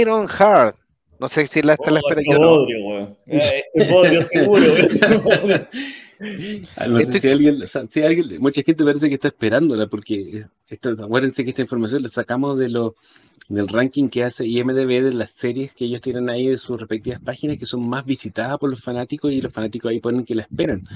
Iron 0.00 0.26
Heart. 0.28 0.76
No 1.20 1.28
sé 1.28 1.46
si 1.48 1.62
la, 1.62 1.72
esta 1.74 1.90
la 1.90 2.00
Oh, 2.00 2.08
espera 2.08 2.20
este 2.20 2.32
yo. 2.32 2.38
no. 2.38 2.62
weón. 2.64 3.16
Eh, 3.26 3.62
Este 3.74 4.22
seguro, 4.22 4.62
weón. 4.72 5.68
Ah, 6.76 6.86
No 6.86 6.98
sé 6.98 7.02
Este- 7.04 7.20
si 7.20 7.28
alguien, 7.28 7.62
o 7.62 7.66
sea, 7.66 7.86
si 7.88 8.02
alguien, 8.02 8.40
mucha 8.40 8.62
gente 8.62 8.84
parece 8.84 9.08
que 9.08 9.14
está 9.14 9.28
esperándola, 9.28 9.86
porque 9.86 10.44
esto, 10.68 10.90
acuérdense 10.90 11.44
que 11.44 11.50
esta 11.50 11.62
información 11.62 12.02
la 12.02 12.08
sacamos 12.08 12.58
de 12.58 12.68
lo, 12.68 12.94
del 13.48 13.66
ranking 13.68 14.08
que 14.08 14.24
hace 14.24 14.46
IMDB 14.46 15.02
de 15.02 15.12
las 15.12 15.30
series 15.32 15.74
que 15.74 15.84
ellos 15.86 16.00
tienen 16.00 16.28
ahí 16.28 16.48
de 16.48 16.58
sus 16.58 16.78
respectivas 16.78 17.20
páginas 17.20 17.56
que 17.56 17.66
son 17.66 17.88
más 17.88 18.04
visitadas 18.04 18.58
por 18.58 18.68
los 18.70 18.80
fanáticos 18.82 19.32
y 19.32 19.40
los 19.40 19.52
fanáticos 19.52 19.90
ahí 19.90 20.00
ponen 20.00 20.24
que 20.24 20.34
la 20.34 20.42
esperan. 20.42 20.86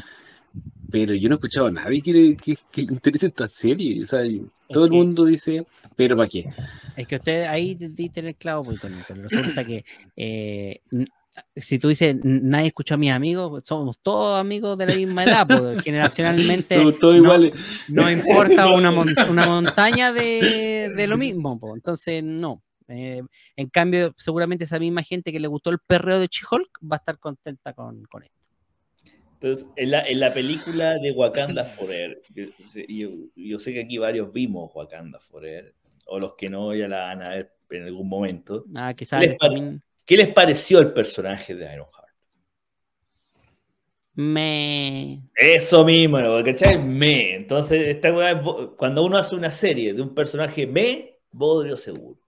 Pero 0.90 1.14
yo 1.14 1.28
no 1.28 1.36
he 1.36 1.38
escuchado 1.38 1.66
a 1.68 1.70
nadie 1.70 2.02
que 2.02 2.12
le, 2.12 2.36
que, 2.36 2.56
que 2.70 2.82
le 2.82 2.92
interese 2.92 3.28
esta 3.28 3.48
serie. 3.48 4.02
O 4.02 4.06
sea, 4.06 4.20
todo 4.68 4.84
el 4.84 4.90
mundo 4.90 5.24
dice, 5.24 5.64
pero 5.96 6.16
¿para 6.16 6.28
qué? 6.28 6.48
Es 6.96 7.06
que 7.06 7.16
usted 7.16 7.44
ahí 7.44 7.74
diste 7.74 8.20
el 8.20 8.34
clavo, 8.36 8.64
pero 8.80 9.22
resulta 9.22 9.64
que 9.64 9.84
eh, 10.16 10.80
si 11.56 11.78
tú 11.78 11.88
dices 11.88 12.10
"N- 12.22 12.40
nadie 12.42 12.66
escuchó 12.68 12.94
a 12.94 12.98
mis 12.98 13.10
amigos, 13.12 13.48
pues, 13.50 13.64
somos 13.66 13.98
todos 14.00 14.38
amigos 14.38 14.76
de 14.76 14.86
la 14.86 14.94
misma 14.94 15.24
edad, 15.24 15.46
pues, 15.46 15.82
generacionalmente 15.84 16.76
Somos 16.76 16.98
todos 16.98 17.14
no- 17.16 17.22
iguales. 17.22 17.54
no 17.88 18.10
importa 18.10 18.68
una, 18.68 18.90
mon- 18.90 19.14
una 19.30 19.46
montaña 19.46 20.12
de, 20.12 20.92
de 20.94 21.06
lo 21.06 21.16
mismo, 21.16 21.58
pues, 21.58 21.74
entonces 21.76 22.22
no. 22.22 22.62
Eh, 22.88 23.22
en 23.56 23.68
cambio, 23.70 24.14
seguramente 24.18 24.64
esa 24.64 24.78
misma 24.78 25.02
gente 25.02 25.32
que 25.32 25.40
le 25.40 25.48
gustó 25.48 25.70
el 25.70 25.78
perreo 25.78 26.20
de 26.20 26.28
Chihulk 26.28 26.78
va 26.82 26.96
a 26.96 26.98
estar 26.98 27.18
contenta 27.18 27.72
con, 27.72 28.02
con 28.04 28.22
esto. 28.24 28.36
Entonces, 29.40 29.66
en 29.76 29.90
la, 29.92 30.02
en 30.06 30.20
la 30.20 30.32
película 30.34 30.98
de 30.98 31.10
Wakanda 31.12 31.64
Forever, 31.64 32.20
yo- 32.34 33.10
yo 33.34 33.58
sé 33.58 33.72
que 33.72 33.80
aquí 33.80 33.96
varios 33.98 34.32
vimos 34.32 34.70
Wakanda 34.74 35.18
Forever, 35.20 35.74
o 36.06 36.18
los 36.18 36.34
que 36.36 36.48
no 36.50 36.74
ya 36.74 36.88
la 36.88 37.02
van 37.06 37.22
a 37.22 37.28
ver 37.30 37.52
en 37.70 37.84
algún 37.84 38.08
momento. 38.08 38.64
Ah, 38.74 38.92
quizás 38.94 39.20
Les 39.20 39.36
también 39.38 39.82
¿Qué 40.04 40.16
les 40.16 40.28
pareció 40.32 40.78
el 40.80 40.92
personaje 40.92 41.54
de 41.54 41.64
Ironheart? 41.64 42.08
me 44.14 45.22
Eso 45.34 45.84
mismo, 45.84 46.20
¿no? 46.20 46.42
¿cachai? 46.44 46.78
Me. 46.78 47.34
Entonces, 47.34 47.86
esta 47.88 48.12
weá 48.12 48.40
cuando 48.76 49.04
uno 49.04 49.16
hace 49.16 49.34
una 49.34 49.50
serie 49.50 49.94
de 49.94 50.02
un 50.02 50.14
personaje 50.14 50.66
me, 50.66 51.18
bodrio 51.30 51.76
seguro. 51.76 52.20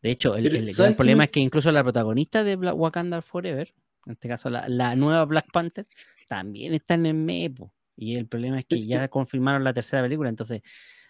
De 0.00 0.10
hecho, 0.10 0.36
el, 0.36 0.46
el 0.46 0.64
gran 0.64 0.74
¿sabes 0.74 0.90
qué 0.92 0.96
problema 0.96 1.18
me- 1.18 1.24
es 1.24 1.30
que 1.30 1.40
incluso 1.40 1.72
la 1.72 1.82
protagonista 1.82 2.44
de 2.44 2.56
Black 2.56 2.76
Wakanda 2.76 3.22
Forever, 3.22 3.72
en 4.06 4.12
este 4.12 4.28
caso 4.28 4.50
la, 4.50 4.68
la 4.68 4.94
nueva 4.96 5.24
Black 5.24 5.46
Panther, 5.52 5.86
también 6.28 6.74
está 6.74 6.94
en 6.94 7.06
el 7.06 7.14
MEPO. 7.14 7.72
Y 7.96 8.16
el 8.16 8.26
problema 8.26 8.58
es 8.58 8.64
que 8.66 8.84
ya 8.84 9.08
confirmaron 9.08 9.62
la 9.64 9.72
tercera 9.72 10.02
película, 10.02 10.28
entonces, 10.28 10.62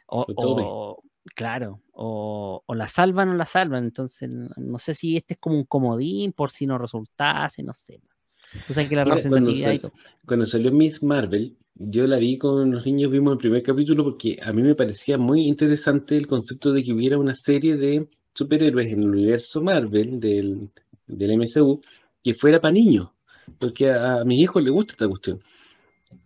o- 0.06 1.02
claro, 1.34 1.80
o, 1.92 2.62
o 2.66 2.74
la 2.74 2.88
salvan 2.88 3.30
o 3.30 3.34
la 3.34 3.46
salvan. 3.46 3.84
Entonces, 3.84 4.28
no, 4.30 4.78
sé 4.78 4.94
si 4.94 5.16
este 5.16 5.34
es 5.34 5.40
como 5.40 5.56
un 5.56 5.64
comodín 5.64 6.32
por 6.32 6.50
si 6.50 6.66
no 6.66 6.78
resultase, 6.78 7.62
no 7.62 7.72
sé. 7.72 8.00
Tú 8.66 8.74
sabes 8.74 8.88
que 8.88 8.96
la 8.96 9.04
Mira, 9.04 9.22
cuando 9.28 9.54
sal- 9.54 9.80
todo. 9.80 9.92
cuando 10.26 10.46
salió 10.46 10.72
Miss 10.72 11.02
Marvel, 11.02 11.56
yo 11.74 12.06
la 12.06 12.16
vi 12.18 12.38
con 12.38 12.70
los 12.70 12.84
niños, 12.86 13.10
vimos 13.10 13.32
el 13.32 13.38
primer 13.38 13.62
capítulo 13.62 14.04
porque 14.04 14.38
a 14.42 14.52
mí 14.52 14.62
me 14.62 14.74
parecía 14.74 15.18
muy 15.18 15.46
interesante 15.46 16.16
el 16.16 16.26
concepto 16.26 16.72
de 16.72 16.82
que 16.84 16.92
hubiera 16.92 17.18
una 17.18 17.34
serie 17.34 17.76
de 17.76 18.08
superhéroes 18.34 18.86
en 18.88 19.00
el 19.02 19.08
universo 19.10 19.60
Marvel 19.62 20.20
del, 20.20 20.70
del 21.06 21.30
MCU 21.32 21.80
que 22.22 22.34
fuera 22.34 22.60
para 22.60 22.72
niños, 22.72 23.08
porque 23.58 23.90
a, 23.90 24.20
a 24.20 24.24
mis 24.24 24.40
hijos 24.40 24.62
les 24.62 24.72
gusta 24.72 24.92
esta 24.92 25.08
cuestión. 25.08 25.42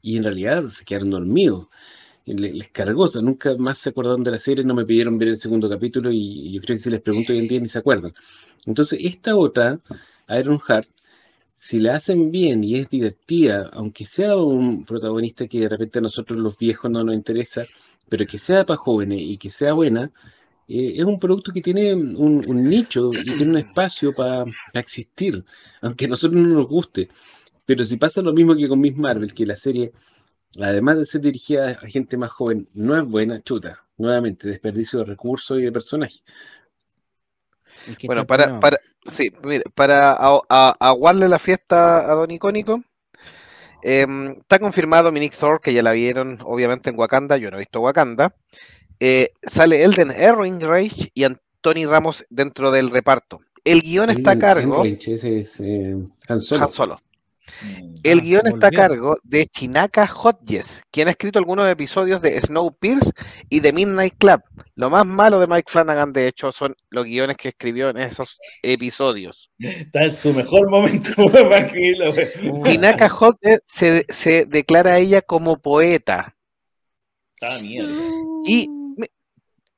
Y 0.03 0.17
en 0.17 0.25
realidad 0.25 0.69
se 0.69 0.85
quedaron 0.85 1.11
dormidos. 1.11 1.69
Y 2.27 2.35
le- 2.35 2.53
Les 2.53 2.69
cargó, 2.71 3.09
nunca 3.23 3.57
más 3.57 3.79
se 3.79 3.91
acordaron 3.91 4.23
de 4.23 4.33
la 4.33 4.39
serie, 4.39 4.65
no 4.65 4.75
me 4.75 4.85
pidieron 4.85 5.17
ver 5.19 5.29
el 5.29 5.39
segundo 5.39 5.69
capítulo 5.71 6.11
y 6.13 6.53
yo 6.53 6.61
creo 6.61 6.77
que 6.77 6.83
si 6.83 6.91
les 6.91 7.01
pregunto 7.01 7.33
hoy 7.33 7.39
en 7.39 7.49
día 7.49 7.61
ni 7.61 7.69
se 7.69 7.79
acuerdan. 7.79 8.13
Entonces, 8.67 8.99
esta 9.03 9.37
otra, 9.37 9.81
Iron 10.39 10.59
Heart, 10.61 10.89
si 11.57 11.79
la 11.81 11.97
hacen 11.97 12.31
bien 12.31 12.65
y 12.65 12.77
es 12.77 12.91
divertida, 12.91 13.71
aunque 13.73 14.07
sea 14.07 14.37
un 14.37 14.85
protagonista 14.85 15.47
que 15.49 15.61
de 15.61 15.69
repente 15.69 15.99
a 16.01 16.03
nosotros 16.03 16.39
los 16.39 16.59
viejos 16.59 16.91
no 16.91 17.05
nos 17.05 17.15
interesa, 17.15 17.65
pero 18.09 18.27
que 18.27 18.39
sea 18.39 18.67
para 18.67 18.77
jóvenes 18.79 19.21
y 19.23 19.39
que 19.39 19.51
sea 19.51 19.73
buena, 19.75 20.13
eh, 20.69 20.95
es 20.97 21.05
un 21.05 21.19
producto 21.21 21.53
que 21.53 21.63
tiene 21.63 21.95
un, 21.95 22.43
un 22.49 22.63
nicho 22.65 23.13
y 23.15 23.25
tiene 23.37 23.53
un 23.53 23.59
espacio 23.59 24.15
para 24.15 24.45
existir, 24.75 25.45
aunque 25.83 26.07
a 26.07 26.09
nosotros 26.09 26.41
no 26.43 26.49
nos 26.55 26.69
guste. 26.69 27.09
Pero 27.67 27.85
si 27.85 27.97
pasa 27.97 28.23
lo 28.23 28.33
mismo 28.33 28.55
que 28.57 28.69
con 28.69 28.81
Miss 28.81 28.97
Marvel, 28.97 29.35
que 29.35 29.47
la 29.47 29.57
serie, 29.57 29.93
además 30.61 30.99
de 30.99 31.07
ser 31.07 31.21
dirigida 31.21 31.71
a 31.71 31.87
gente 31.87 32.17
más 32.17 32.31
joven, 32.31 32.69
no 32.75 32.97
es 32.97 33.05
buena, 33.05 33.43
chuta. 33.43 33.85
Nuevamente, 33.99 34.49
desperdicio 34.49 34.99
de 34.99 35.07
recursos 35.07 35.59
y 35.59 35.63
de 35.63 35.73
personajes. 35.73 36.23
Que 37.99 38.07
Bueno, 38.07 38.27
para, 38.27 38.61
para, 38.61 38.79
sí, 39.07 39.33
mire, 39.43 39.65
para 39.75 40.13
aguarle 40.13 41.29
la 41.29 41.39
fiesta 41.39 42.11
a 42.11 42.15
Don 42.15 42.31
Icónico, 42.31 42.83
em, 43.83 44.33
está 44.33 44.59
confirmado 44.59 45.13
Minic 45.13 45.35
Thor, 45.35 45.61
que 45.61 45.73
ya 45.73 45.83
la 45.83 45.93
vieron 45.93 46.39
obviamente 46.43 46.91
en 46.91 46.99
Wakanda, 46.99 47.37
yo 47.39 47.51
no 47.51 47.57
he 47.57 47.61
visto 47.61 47.81
Wakanda. 47.81 48.35
Eh, 49.01 49.33
sale 49.43 49.83
Elden 49.83 50.11
Ehrenreich 50.11 51.11
y 51.13 51.25
Anthony 51.25 51.87
Ramos 51.87 52.25
dentro 52.31 52.71
del 52.71 52.91
reparto. 52.91 53.41
El 53.65 53.83
guion 53.83 54.11
está 54.11 54.33
a 54.33 54.39
cargo, 54.39 54.85
Enrich, 54.85 55.09
ese 55.09 55.41
es 55.41 55.59
eh, 55.61 55.97
Han 56.29 56.41
Solo. 56.41 56.65
Han 56.65 56.73
Solo. 56.73 57.01
Mm. 57.63 57.95
El 58.03 58.19
Ah, 58.19 58.23
guion 58.23 58.47
está 58.47 58.69
a 58.69 58.71
cargo 58.71 59.17
de 59.23 59.47
Chinaka 59.47 60.05
Hodges, 60.05 60.83
quien 60.91 61.09
ha 61.09 61.13
escrito 61.13 61.39
algunos 61.39 61.69
episodios 61.69 62.23
de 62.23 62.41
Snowpiercer 62.41 63.13
y 63.49 63.61
de 63.61 63.73
Midnight 63.73 64.15
Club. 64.19 64.41
Lo 64.75 64.91
más 64.91 65.07
malo 65.07 65.41
de 65.41 65.47
Mike 65.47 65.71
Flanagan, 65.71 66.13
de 66.13 66.29
hecho, 66.29 66.53
son 66.53 66.75
los 66.91 67.05
guiones 67.05 67.37
que 67.37 67.49
escribió 67.49 67.89
en 67.91 67.99
esos 67.99 68.39
episodios. 68.63 69.51
Está 69.59 70.05
en 70.05 70.13
su 70.13 70.33
mejor 70.33 70.69
momento, 70.71 71.13
tranquilo, 71.33 72.13
Chinaka 72.65 73.07
Hodges 73.07 73.61
se, 73.65 74.05
se 74.09 74.45
declara 74.47 74.93
a 74.93 74.99
ella 74.99 75.23
como 75.23 75.57
poeta. 75.57 76.37
Está 77.35 77.61
mierda. 77.61 78.03
Y 78.47 78.69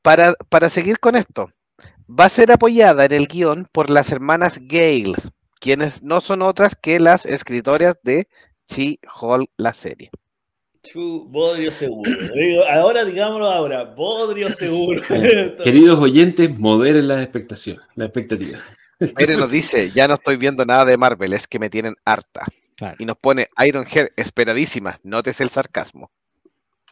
para, 0.03 0.35
para 0.49 0.69
seguir 0.69 0.99
con 0.99 1.17
esto, 1.17 1.51
va 2.09 2.25
a 2.27 2.31
ser 2.31 2.51
apoyada 2.53 3.05
en 3.05 3.13
el 3.13 3.27
guion 3.29 3.67
por 3.73 3.91
las 3.91 4.11
hermanas 4.13 4.59
Gales, 4.63 5.31
quienes 5.59 6.03
no 6.03 6.21
son 6.21 6.43
otras 6.43 6.75
que 6.75 7.01
las 7.01 7.27
escritoras 7.27 7.99
de 8.03 8.29
She-Hulk, 8.69 9.51
la 9.57 9.75
serie. 9.75 10.11
Chu, 10.83 11.27
Bodrio 11.29 11.73
seguro. 11.73 12.11
Digo, 12.35 12.65
ahora 12.65 13.05
digámoslo 13.05 13.47
ahora, 13.47 13.85
Bodrio 13.85 14.49
seguro. 14.49 15.03
Queridos 15.65 15.99
oyentes, 15.99 16.59
moderen 16.59 17.09
las 17.09 17.23
expectaciones, 17.23 17.85
la 17.95 18.07
expectativa. 18.07 18.59
Mere 19.19 19.37
nos 19.37 19.51
dice, 19.51 19.91
ya 19.91 20.09
no 20.09 20.15
estoy 20.15 20.37
viendo 20.37 20.65
nada 20.65 20.85
de 20.85 20.97
Marvel, 20.97 21.33
es 21.33 21.47
que 21.47 21.59
me 21.59 21.71
tienen 21.71 21.95
harta. 22.05 22.47
Claro, 22.77 22.97
Y 22.99 23.05
nos 23.05 23.19
pone 23.19 23.49
Iron 23.67 23.85
Hair, 23.93 24.13
esperadísima, 24.17 25.01
notes 25.03 25.41
el 25.41 25.51
sarcasmo. 25.51 26.11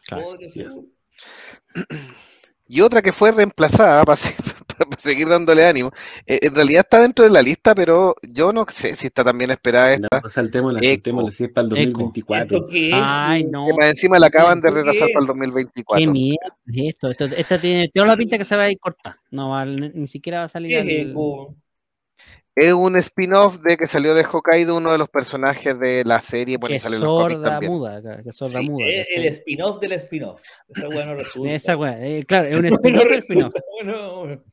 claro. 0.05 0.25
Bodrio 0.25 0.49
seguro. 0.49 0.87
Y 2.69 2.81
otra 2.81 3.01
que 3.01 3.13
fue 3.13 3.31
reemplazada, 3.31 4.03
para, 4.97 4.99
seguir 5.15 5.27
dándole 5.29 5.65
ánimo, 5.65 5.91
eh, 6.25 6.39
en 6.41 6.55
realidad 6.55 6.81
está 6.85 7.01
dentro 7.01 7.25
de 7.25 7.31
la 7.31 7.41
lista, 7.41 7.73
pero 7.75 8.15
yo 8.21 8.51
no 8.53 8.65
sé 8.71 8.95
si 8.95 9.07
está 9.07 9.23
también 9.23 9.51
esperada 9.51 9.97
No, 9.97 10.07
esta. 10.11 10.29
saltémosla, 10.29 10.79
Eco. 10.81 10.89
saltémosla, 10.95 11.31
si 11.31 11.43
es 11.45 11.49
para 11.51 11.67
el 11.67 11.73
Eco. 11.77 11.99
2024. 11.99 12.57
¿Esto 12.57 12.67
qué 12.67 12.87
es? 12.89 12.95
Ay, 12.97 13.43
no. 13.45 13.67
Que 13.67 13.73
más 13.73 13.89
encima 13.89 14.19
la 14.19 14.27
acaban 14.27 14.59
de 14.61 14.69
¿Por 14.69 14.73
qué? 14.73 14.77
retrasar 14.83 15.07
para 15.13 15.19
el 15.19 15.25
Qué 15.25 15.27
2024. 15.27 16.11
mierda 16.11 16.55
es 16.67 16.93
esto. 16.93 17.09
esto 17.09 17.25
esta 17.25 17.59
tiene 17.59 17.89
toda 17.93 18.07
la 18.07 18.17
pinta 18.17 18.37
que 18.37 18.45
se 18.45 18.55
va 18.55 18.63
a 18.63 18.71
ir 18.71 18.79
corta. 18.79 19.19
No 19.31 19.49
va, 19.49 19.65
ni 19.65 19.89
ni 19.89 20.07
siquiera 20.07 20.39
va 20.39 20.45
a 20.45 20.49
salir. 20.49 20.71
¿Qué 20.71 21.01
al- 21.01 21.13
es 22.59 22.73
un 22.73 22.95
spin-off 22.95 23.59
de 23.61 23.77
que 23.77 23.85
salió 23.85 24.15
de 24.15 24.23
Hokkaido, 24.25 24.75
uno 24.77 24.91
de 24.91 24.97
los 24.97 25.09
personajes 25.09 25.79
de 25.79 26.03
la 26.03 26.19
serie, 26.21 26.57
bueno, 26.57 26.73
que 26.73 26.79
salió 26.79 26.97
los 26.97 27.07
sorda 27.07 27.43
también. 27.51 27.71
muda. 27.71 27.97
acá, 27.97 28.23
Que 28.23 28.29
es 28.29 28.35
sorda 28.35 28.59
Sí, 28.61 28.67
muda. 28.71 28.87
Es 28.87 29.07
el 29.15 29.25
spin-off 29.25 29.79
del 29.79 29.91
spin-off. 29.91 30.41
Esa 30.69 30.89
weá 30.89 31.05
no 31.05 31.13
resulta. 31.17 31.51
Esa 31.53 31.77
weá, 31.77 32.03
eh, 32.03 32.25
claro, 32.25 32.47
es 32.47 32.57
un 32.57 32.65
No 32.65 32.75
spin-off 32.77 33.03
del 33.03 33.17
spin-off. 33.19 33.53
resulta, 33.53 33.61
bueno, 33.83 34.43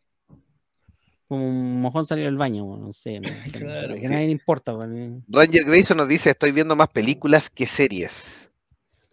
Como 1.29 1.49
un 1.49 1.81
mojón 1.81 2.07
salió 2.07 2.27
del 2.27 2.37
baño, 2.37 2.77
no 2.77 2.93
sé. 2.93 3.21
Claro, 3.53 3.95
que 3.95 4.01
sí. 4.07 4.13
nadie 4.13 4.27
le 4.27 4.33
importa. 4.33 4.75
weón. 4.77 5.25
Ranger 5.29 5.65
Grayson 5.65 5.97
nos 5.97 6.09
dice, 6.09 6.31
estoy 6.31 6.53
viendo 6.53 6.77
más 6.77 6.89
películas 6.89 7.49
que 7.51 7.67
series. 7.67 8.53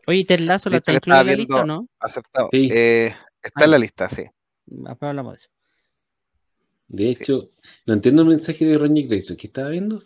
Oye, 0.08 0.26
Ted 0.26 0.40
Lasso 0.40 0.70
la 0.70 0.78
está 0.78 0.94
incluida 0.94 1.22
en 1.22 1.28
la 1.28 1.36
lista 1.36 1.66
no? 1.66 1.88
Aceptado. 2.00 2.50
Sí. 2.52 2.70
Eh, 2.72 3.16
está 3.42 3.62
Ah, 3.62 3.66
en 3.66 3.72
la 3.72 3.78
ya. 3.78 3.82
lista, 3.82 4.10
sí. 4.10 4.24
Después 4.66 5.10
hablamos 5.10 5.34
de 5.34 5.38
eso. 5.40 5.50
De 6.88 7.10
hecho, 7.10 7.52
no 7.86 7.94
entiendo 7.94 8.24
el 8.24 8.28
mensaje 8.28 8.66
de 8.66 8.78
Ronnie 8.78 9.08
Grayson. 9.08 9.38
¿Qué 9.38 9.48
estaba 9.48 9.70
viendo? 9.70 10.04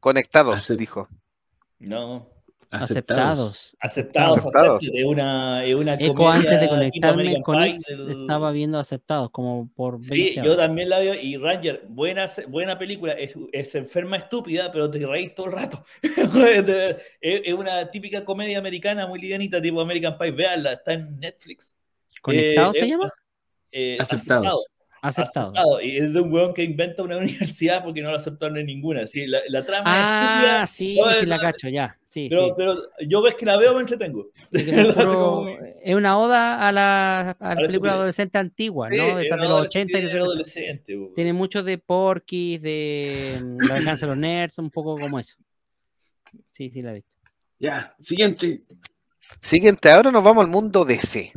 Conectados, 0.00 0.70
Acep- 0.70 0.76
dijo. 0.76 1.08
No. 1.78 2.28
Aceptados. 2.72 3.76
Aceptados, 3.80 4.38
Aceptados. 4.38 4.82
Es 4.82 5.04
una, 5.04 5.64
es 5.64 5.74
una 5.74 5.94
Eco 5.94 6.14
comedia 6.14 6.34
antes 6.34 6.60
de 6.60 6.68
conectarme 6.68 7.42
con 7.42 7.62
Pie 7.62 7.76
estaba 8.08 8.50
viendo 8.50 8.78
aceptados 8.78 9.30
como 9.30 9.68
por 9.74 9.98
20 9.98 10.14
Sí, 10.14 10.34
yo 10.42 10.56
también 10.56 10.88
la 10.88 10.98
veo. 11.00 11.14
Y 11.14 11.36
Ranger, 11.36 11.84
buena, 11.88 12.30
buena 12.48 12.78
película. 12.78 13.12
Es, 13.12 13.34
es 13.52 13.74
enferma 13.74 14.16
estúpida, 14.16 14.72
pero 14.72 14.90
te 14.90 15.06
reís 15.06 15.34
todo 15.34 15.46
el 15.46 15.52
rato. 15.52 15.84
es, 16.02 16.96
es 17.20 17.54
una 17.54 17.90
típica 17.90 18.24
comedia 18.24 18.58
americana 18.58 19.06
muy 19.06 19.20
livianita, 19.20 19.60
tipo 19.60 19.80
American 19.80 20.16
Pie. 20.16 20.30
Veanla, 20.30 20.72
está 20.72 20.94
en 20.94 21.20
Netflix. 21.20 21.74
¿Conectados 22.22 22.76
Eh, 22.76 22.78
se 22.78 22.84
eh, 22.84 22.88
llama? 22.88 23.12
eh, 23.70 23.96
Aceptados. 24.00 24.46
Aceptados. 24.46 24.66
Aceptado. 25.02 25.52
Y 25.82 25.96
es 25.98 26.12
de 26.12 26.20
un 26.20 26.32
weón 26.32 26.54
que 26.54 26.62
inventa 26.62 27.02
una 27.02 27.16
universidad 27.18 27.82
porque 27.84 28.00
no 28.02 28.10
lo 28.10 28.16
aceptaron 28.16 28.56
en 28.56 28.66
ninguna. 28.66 29.06
Sí, 29.06 29.26
la, 29.26 29.40
la 29.48 29.64
trama 29.66 29.82
Ah, 29.86 30.60
es 30.64 30.70
sí, 30.70 30.96
No, 30.98 31.10
sí 31.12 31.26
la 31.26 31.38
cacho, 31.38 31.68
ya. 31.68 31.98
Sí, 32.08 32.28
pero, 32.30 32.76
yo 33.08 33.22
ves 33.22 33.34
que 33.36 33.46
la 33.46 33.56
veo 33.56 33.74
me 33.74 33.80
entretengo. 33.80 34.28
Como- 34.94 35.48
Es 35.82 35.94
una 35.94 36.18
oda 36.18 36.68
a 36.68 36.70
la, 36.70 37.30
a 37.30 37.48
la 37.48 37.54
la 37.54 37.66
película 37.66 37.92
adolescente 37.94 38.36
antigua, 38.38 38.88
Sí, 38.90 38.96
¿no? 38.98 39.16
De 39.16 39.24
esas 39.26 39.40
de 39.40 39.48
los 39.48 39.60
80 39.62 39.98
y 39.98 40.00
que 40.02 40.08
se- 40.08 40.18
adolescente. 40.18 40.98
Tiene 41.14 41.32
mucho 41.32 41.62
de 41.62 41.78
Porky, 41.78 42.58
de 42.58 43.38
mm, 43.42 43.58
La 43.66 43.74
Venganza 43.74 44.06
de 44.06 44.10
los 44.12 44.18
Nerds, 44.18 44.58
un 44.58 44.70
poco 44.70 44.96
como 44.96 45.18
eso. 45.18 45.36
Sí, 46.50 46.70
sí, 46.70 46.80
la 46.82 46.92
vi. 46.92 47.04
Ya, 47.58 47.94
siguiente. 47.98 48.62
Siguiente, 49.40 49.90
ahora 49.90 50.10
nos 50.12 50.22
vamos 50.22 50.44
al 50.44 50.50
mundo 50.50 50.84
DC. 50.84 51.32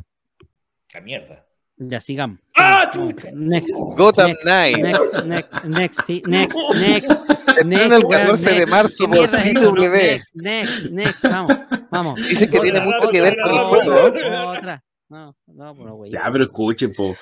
La 0.93 1.01
mierda. 1.01 1.45
Ya, 1.77 1.99
sigamos. 1.99 2.39
¡Ah! 2.55 2.89
Next. 3.33 3.73
Gotham 3.97 4.27
next, 4.27 4.43
Knight. 4.43 4.77
Next, 4.77 5.25
next, 5.25 5.65
next, 5.65 6.27
next, 6.27 6.57
next. 6.75 7.11
Estrena 7.47 7.95
el 7.97 8.05
weón, 8.05 8.09
14 8.11 8.49
de 8.49 8.55
next. 8.59 8.69
marzo 8.69 9.09
¿Qué 9.09 9.17
por? 9.17 9.31
No, 9.53 9.71
CW. 9.71 9.91
Next, 9.91 10.35
next, 10.35 10.85
next, 10.91 11.23
vamos, 11.23 11.57
vamos. 11.91 12.27
Dicen 12.29 12.49
que 12.49 12.59
tiene 12.59 12.79
Otra, 12.79 12.85
mucho 12.97 13.09
que 13.11 13.21
ver 13.21 13.37
con 13.43 13.53
el 13.53 13.59
juego. 13.59 13.93
¿eh? 14.07 14.57
Otra. 14.57 14.83
No, 15.09 15.35
no, 15.47 15.75
pero 15.75 15.93
güey. 15.95 16.11
Ya, 16.11 16.29
pero 16.31 16.45
escuchen, 16.45 16.93
po. 16.93 17.15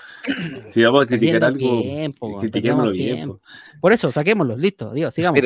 Si 0.70 0.84
vamos 0.84 1.04
a 1.04 1.06
criticar 1.08 1.44
algo, 1.44 1.82
tiempo, 1.82 2.28
weón, 2.28 2.40
critiquémoslo 2.42 2.92
perdemos 2.92 2.94
bien. 2.94 3.16
tiempo. 3.16 3.38
po. 3.40 3.80
Por 3.82 3.94
eso, 3.94 4.12
saquémoslo, 4.12 4.56
listo, 4.56 4.94
digo, 4.94 5.10
sigamos. 5.12 5.42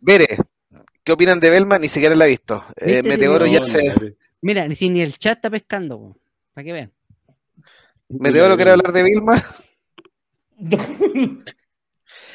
Mire, 0.00 0.38
¿qué 1.04 1.12
opinan 1.12 1.38
de 1.38 1.50
Belma? 1.50 1.78
Ni 1.78 1.88
siquiera 1.88 2.14
la 2.16 2.24
he 2.26 2.30
visto. 2.30 2.64
Eh. 2.76 3.02
Meteoro 3.02 3.44
Sí, 3.44 3.52
ya 3.52 3.60
No, 3.60 3.66
se. 3.66 3.84
no, 3.88 3.94
no. 3.94 4.00
Mira, 4.42 4.66
ni 4.66 4.74
si 4.74 4.88
ni 4.88 5.02
el 5.02 5.18
chat 5.18 5.36
está 5.36 5.50
pescando, 5.50 6.16
para 6.54 6.64
que 6.64 6.72
vean. 6.72 6.92
Meteoro 8.10 8.56
quiere 8.56 8.72
hablar 8.72 8.92
de 8.92 9.02
Vilma. 9.02 9.42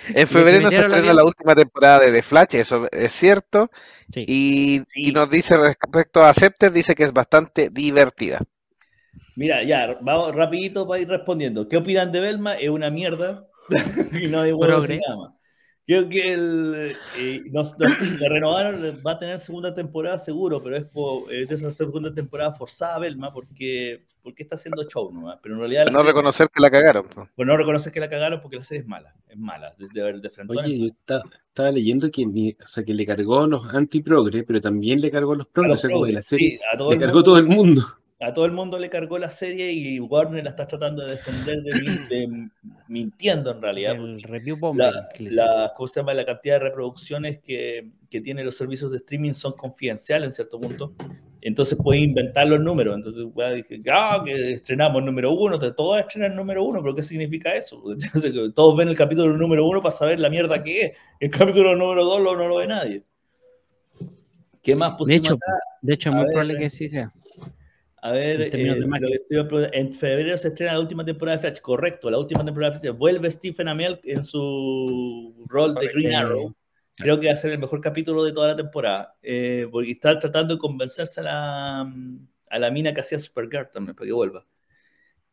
En 0.08 0.28
febrero 0.28 0.70
se 0.70 0.82
estrena 0.82 1.14
la 1.16 1.24
última 1.24 1.56
temporada 1.56 2.00
de 2.00 2.12
The 2.12 2.22
Flash, 2.22 2.56
eso 2.56 2.88
es 2.92 3.12
cierto. 3.12 3.72
Sí. 4.14 4.24
Y, 4.28 4.78
Sí. 4.94 5.10
y 5.10 5.12
nos 5.12 5.28
dice 5.30 5.58
respecto 5.58 6.22
a 6.22 6.30
Acepted, 6.30 6.72
dice 6.72 6.94
que 6.94 7.04
es 7.04 7.12
bastante 7.14 7.70
divertida. 7.72 8.40
Mira, 9.36 9.64
ya, 9.64 9.98
vamos 10.02 10.36
rapidito 10.36 10.88
para 10.88 11.02
ir 11.02 11.08
respondiendo. 11.10 11.68
¿Qué 11.68 11.78
opinan 11.78 12.12
de 12.12 12.20
Belma? 12.20 12.54
Es 12.54 12.70
una 12.70 12.90
mierda. 12.92 13.48
y 14.14 14.28
no 14.28 14.42
hay 14.42 14.52
Progre. 14.54 14.88
sin 14.88 15.00
nada 15.00 15.18
más. 15.18 15.35
Creo 15.88 16.10
que 16.10 16.34
el, 16.34 16.96
eh, 17.20 17.44
nos, 17.52 17.78
nos- 17.78 17.80
le 18.20 18.30
renovaron, 18.30 18.82
va 19.06 19.12
a 19.12 19.20
tener 19.20 19.38
segunda 19.40 19.74
temporada 19.74 20.18
seguro, 20.18 20.62
pero 20.64 20.76
es, 20.78 20.86
por, 20.86 21.32
es 21.32 21.48
de 21.48 21.56
esa 21.56 21.70
segunda 21.72 22.14
temporada 22.14 22.54
forzada 22.54 22.98
Belma 23.00 23.32
porque, 23.32 24.04
porque 24.24 24.42
está 24.42 24.56
haciendo 24.56 24.84
show 24.90 25.12
nomás. 25.14 25.38
Pero 25.44 25.54
en 25.56 25.60
realidad 25.60 25.86
No 25.86 26.00
serie- 26.00 26.08
reconocer 26.08 26.48
que 26.52 26.62
la 26.62 26.72
cagaron. 26.72 27.06
pues. 27.14 27.28
pues 27.36 27.48
no 27.48 27.56
reconoces 27.56 27.94
que 27.94 28.00
la 28.00 28.10
cagaron 28.10 28.42
porque 28.42 28.58
la 28.58 28.64
serie 28.64 28.82
es 28.82 28.88
mala. 28.88 29.14
Es 29.30 29.38
mala. 29.38 29.72
Desde 29.78 30.02
de, 30.02 30.20
de 30.20 30.30
frente. 30.32 30.58
Oye, 30.58 30.80
yo 30.80 30.86
esta- 30.88 31.22
estaba 31.50 31.70
leyendo 31.72 32.10
que, 32.10 32.26
ni- 32.26 32.52
o 32.64 32.68
sea, 32.68 32.84
que 32.84 32.94
le 32.94 33.06
cargó 33.06 33.42
a 33.44 33.48
los 33.48 33.72
anti-progre, 33.74 34.44
pero 34.44 34.60
también 34.60 35.00
le 35.02 35.12
cargó 35.12 35.34
a 35.34 35.38
los 35.38 35.48
progres. 35.48 35.76
O 35.76 35.78
sea, 35.82 35.90
como 35.92 36.06
que 36.06 36.14
la 36.14 36.22
serie 36.24 36.60
a 36.74 36.78
todo 36.78 36.90
le 36.90 36.96
el 36.96 37.00
cargó 37.02 37.14
mundo. 37.18 37.24
todo 37.32 37.38
el 37.38 37.46
mundo. 37.48 37.84
A 38.26 38.34
todo 38.34 38.46
el 38.46 38.52
mundo 38.52 38.78
le 38.80 38.90
cargó 38.90 39.18
la 39.18 39.30
serie 39.30 39.72
y 39.72 40.00
Warner 40.00 40.44
la 40.44 40.50
está 40.52 40.68
tratando 40.68 41.04
de 41.06 41.12
defender 41.12 41.62
de, 41.62 41.72
min- 41.82 42.10
de- 42.10 42.50
mintiendo 42.88 43.52
en 43.52 43.62
realidad. 43.62 43.96
El 43.96 44.22
review 44.24 44.58
bomber. 44.58 44.92
La, 45.20 45.46
la, 45.46 45.74
¿cómo 45.76 45.88
se 45.88 46.00
llama? 46.00 46.14
la 46.14 46.26
cantidad 46.26 46.56
de 46.56 46.60
reproducciones 46.60 47.40
que, 47.40 47.92
que 48.10 48.22
tienen 48.22 48.46
los 48.46 48.58
servicios 48.58 48.92
de 48.92 48.98
streaming 48.98 49.34
son 49.34 49.54
confidenciales 49.54 50.28
en 50.28 50.34
cierto 50.34 50.60
punto. 50.60 50.94
Entonces 51.42 51.78
puedes 51.82 52.02
inventar 52.02 52.48
los 52.48 52.60
números. 52.60 52.96
Entonces, 52.96 53.24
weá, 53.36 53.52
dije, 53.52 53.80
ah, 53.92 54.24
que 54.26 54.54
estrenamos 54.54 55.00
el 55.00 55.06
número 55.06 55.32
uno, 55.32 55.60
te 55.60 55.72
todos 55.74 56.00
estrenan 56.00 56.32
el 56.32 56.38
número 56.38 56.64
uno, 56.64 56.82
pero 56.82 56.96
¿qué 56.96 57.04
significa 57.04 57.54
eso? 57.54 57.84
Entonces, 57.92 58.34
todos 58.56 58.76
ven 58.76 58.88
el 58.88 58.96
capítulo 58.98 59.38
número 59.38 59.68
uno 59.68 59.80
para 59.82 59.96
saber 59.96 60.20
la 60.20 60.30
mierda 60.32 60.64
que 60.64 60.82
es. 60.82 60.92
El 61.20 61.30
capítulo 61.30 61.76
número 61.76 62.04
dos 62.04 62.20
lo- 62.22 62.36
no 62.36 62.48
lo 62.48 62.58
ve 62.58 62.66
nadie. 62.68 63.04
¿Qué 64.64 64.74
más 64.76 64.96
De 65.06 65.14
hecho, 65.16 65.34
acá? 65.36 65.54
de 65.84 65.94
hecho, 65.94 66.10
es 66.10 66.16
muy 66.16 66.24
ver, 66.24 66.32
probable 66.32 66.58
que 66.58 66.70
sí 66.72 66.90
sea. 66.90 67.14
A 68.06 68.12
ver, 68.12 68.40
En 68.54 68.60
eh, 68.60 68.76
de 68.76 68.80
lo 68.82 69.08
que 69.08 69.16
estoy 69.16 69.70
en 69.74 69.92
febrero 69.92 70.38
se 70.38 70.50
estrena 70.50 70.74
la 70.74 70.80
última 70.80 71.04
temporada 71.04 71.38
de 71.38 71.42
Flash, 71.42 71.60
correcto, 71.60 72.12
la 72.12 72.20
última 72.20 72.46
temporada 72.46 72.74
de 72.76 72.80
Flash. 72.80 72.96
Vuelve 72.96 73.32
Stephen 73.32 73.68
Amell 73.68 74.00
en 74.04 74.24
su 74.24 75.34
rol 75.48 75.74
de 75.74 75.88
Green 75.88 76.12
Eh, 76.12 76.16
Arrow. 76.16 76.56
Creo 76.96 77.20
que 77.20 77.28
va 77.28 77.34
a 77.34 77.36
ser 77.36 77.54
el 77.54 77.60
mejor 77.60 77.82
capítulo 77.82 78.24
de 78.24 78.32
toda 78.32 78.50
la 78.50 78.56
temporada. 78.56 79.16
eh, 79.24 79.68
porque 79.72 79.92
está 79.92 80.20
tratando 80.20 80.54
de 80.54 80.60
convencerse 80.60 81.20
a 81.22 81.24
la, 81.24 81.82
a 81.82 82.60
la 82.60 82.70
mina 82.70 82.94
que 82.94 83.02
hacía 83.02 83.18
Supergirl 83.18 83.70
también, 83.72 83.96
para 83.96 84.06
que 84.06 84.14
vuelva. 84.14 84.46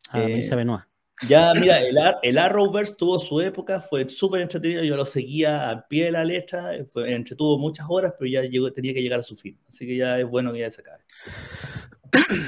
A 0.09 0.21
Eh, 0.21 0.27
Melissa 0.29 0.55
Benoit. 0.55 0.83
Ya, 1.29 1.51
mira, 1.53 1.79
el, 1.79 1.95
el 2.23 2.37
Arrowverse 2.39 2.95
tuvo 2.97 3.19
su 3.19 3.39
época, 3.39 3.79
fue 3.79 4.09
súper 4.09 4.41
entretenido, 4.41 4.83
yo 4.83 4.97
lo 4.97 5.05
seguía 5.05 5.69
al 5.69 5.85
pie 5.85 6.05
de 6.05 6.11
la 6.11 6.25
letra, 6.25 6.71
fue, 6.91 7.13
entretuvo 7.13 7.59
muchas 7.59 7.85
horas, 7.87 8.15
pero 8.17 8.31
ya 8.31 8.41
llegó, 8.41 8.73
tenía 8.73 8.95
que 8.95 9.01
llegar 9.03 9.19
a 9.19 9.23
su 9.23 9.37
fin. 9.37 9.59
Así 9.67 9.85
que 9.85 9.95
ya 9.95 10.19
es 10.19 10.27
bueno 10.27 10.51
que 10.51 10.59
ya 10.59 10.71
se 10.71 10.81
acabe. 10.81 11.03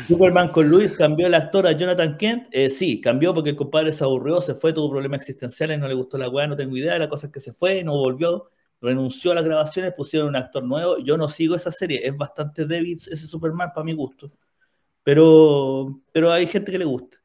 Superman 0.07 0.49
con 0.49 0.67
Luis 0.67 0.93
cambió 0.93 1.27
el 1.27 1.33
actor 1.33 1.65
a 1.67 1.71
Jonathan 1.71 2.17
Kent. 2.17 2.47
Eh, 2.51 2.69
sí, 2.69 3.01
cambió 3.01 3.33
porque 3.33 3.51
el 3.51 3.55
compadre 3.55 3.91
se 3.91 4.03
aburrió, 4.03 4.41
se 4.41 4.53
fue, 4.55 4.73
tuvo 4.73 4.91
problemas 4.91 5.21
existenciales, 5.21 5.79
no 5.79 5.87
le 5.87 5.93
gustó 5.93 6.17
la 6.17 6.29
weá, 6.29 6.47
no 6.47 6.55
tengo 6.55 6.75
idea. 6.77 6.97
La 6.99 7.09
cosa 7.09 7.27
es 7.27 7.33
que 7.33 7.39
se 7.39 7.53
fue, 7.53 7.83
no 7.83 7.93
volvió, 7.93 8.49
renunció 8.81 9.31
a 9.31 9.35
las 9.35 9.45
grabaciones, 9.45 9.93
pusieron 9.95 10.29
un 10.29 10.35
actor 10.35 10.63
nuevo. 10.63 10.97
Yo 10.99 11.17
no 11.17 11.27
sigo 11.27 11.55
esa 11.55 11.71
serie, 11.71 12.01
es 12.05 12.15
bastante 12.15 12.65
débil 12.65 12.93
ese 12.93 13.17
Superman 13.17 13.71
para 13.73 13.83
mi 13.85 13.93
gusto. 13.93 14.31
Pero, 15.03 16.01
pero 16.11 16.31
hay 16.31 16.47
gente 16.47 16.71
que 16.71 16.79
le 16.79 16.85
gusta. 16.85 17.17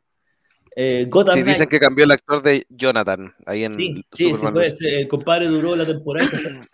Eh, 0.77 1.07
Gotham 1.09 1.35
Sí, 1.39 1.43
dicen 1.43 1.69
que 1.69 1.81
cambió 1.81 2.05
el 2.05 2.11
actor 2.13 2.43
de 2.43 2.65
Jonathan 2.69 3.35
ahí 3.47 3.65
en 3.65 3.75
Sí, 3.75 4.05
sí, 4.13 4.35
sí, 4.35 4.47
ese, 4.63 5.01
el 5.01 5.09
compadre 5.09 5.47
duró 5.49 5.75
la 5.75 5.85
temporada. 5.85 6.27
y 6.27 6.29
se 6.29 6.37
fue. 6.39 6.67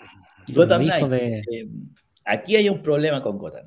Gotham 0.55 1.11
de- 1.11 1.39
eh, 1.51 1.69
aquí 2.25 2.57
hay 2.57 2.69
un 2.69 2.83
problema 2.83 3.23
con 3.23 3.39
Gotham. 3.39 3.65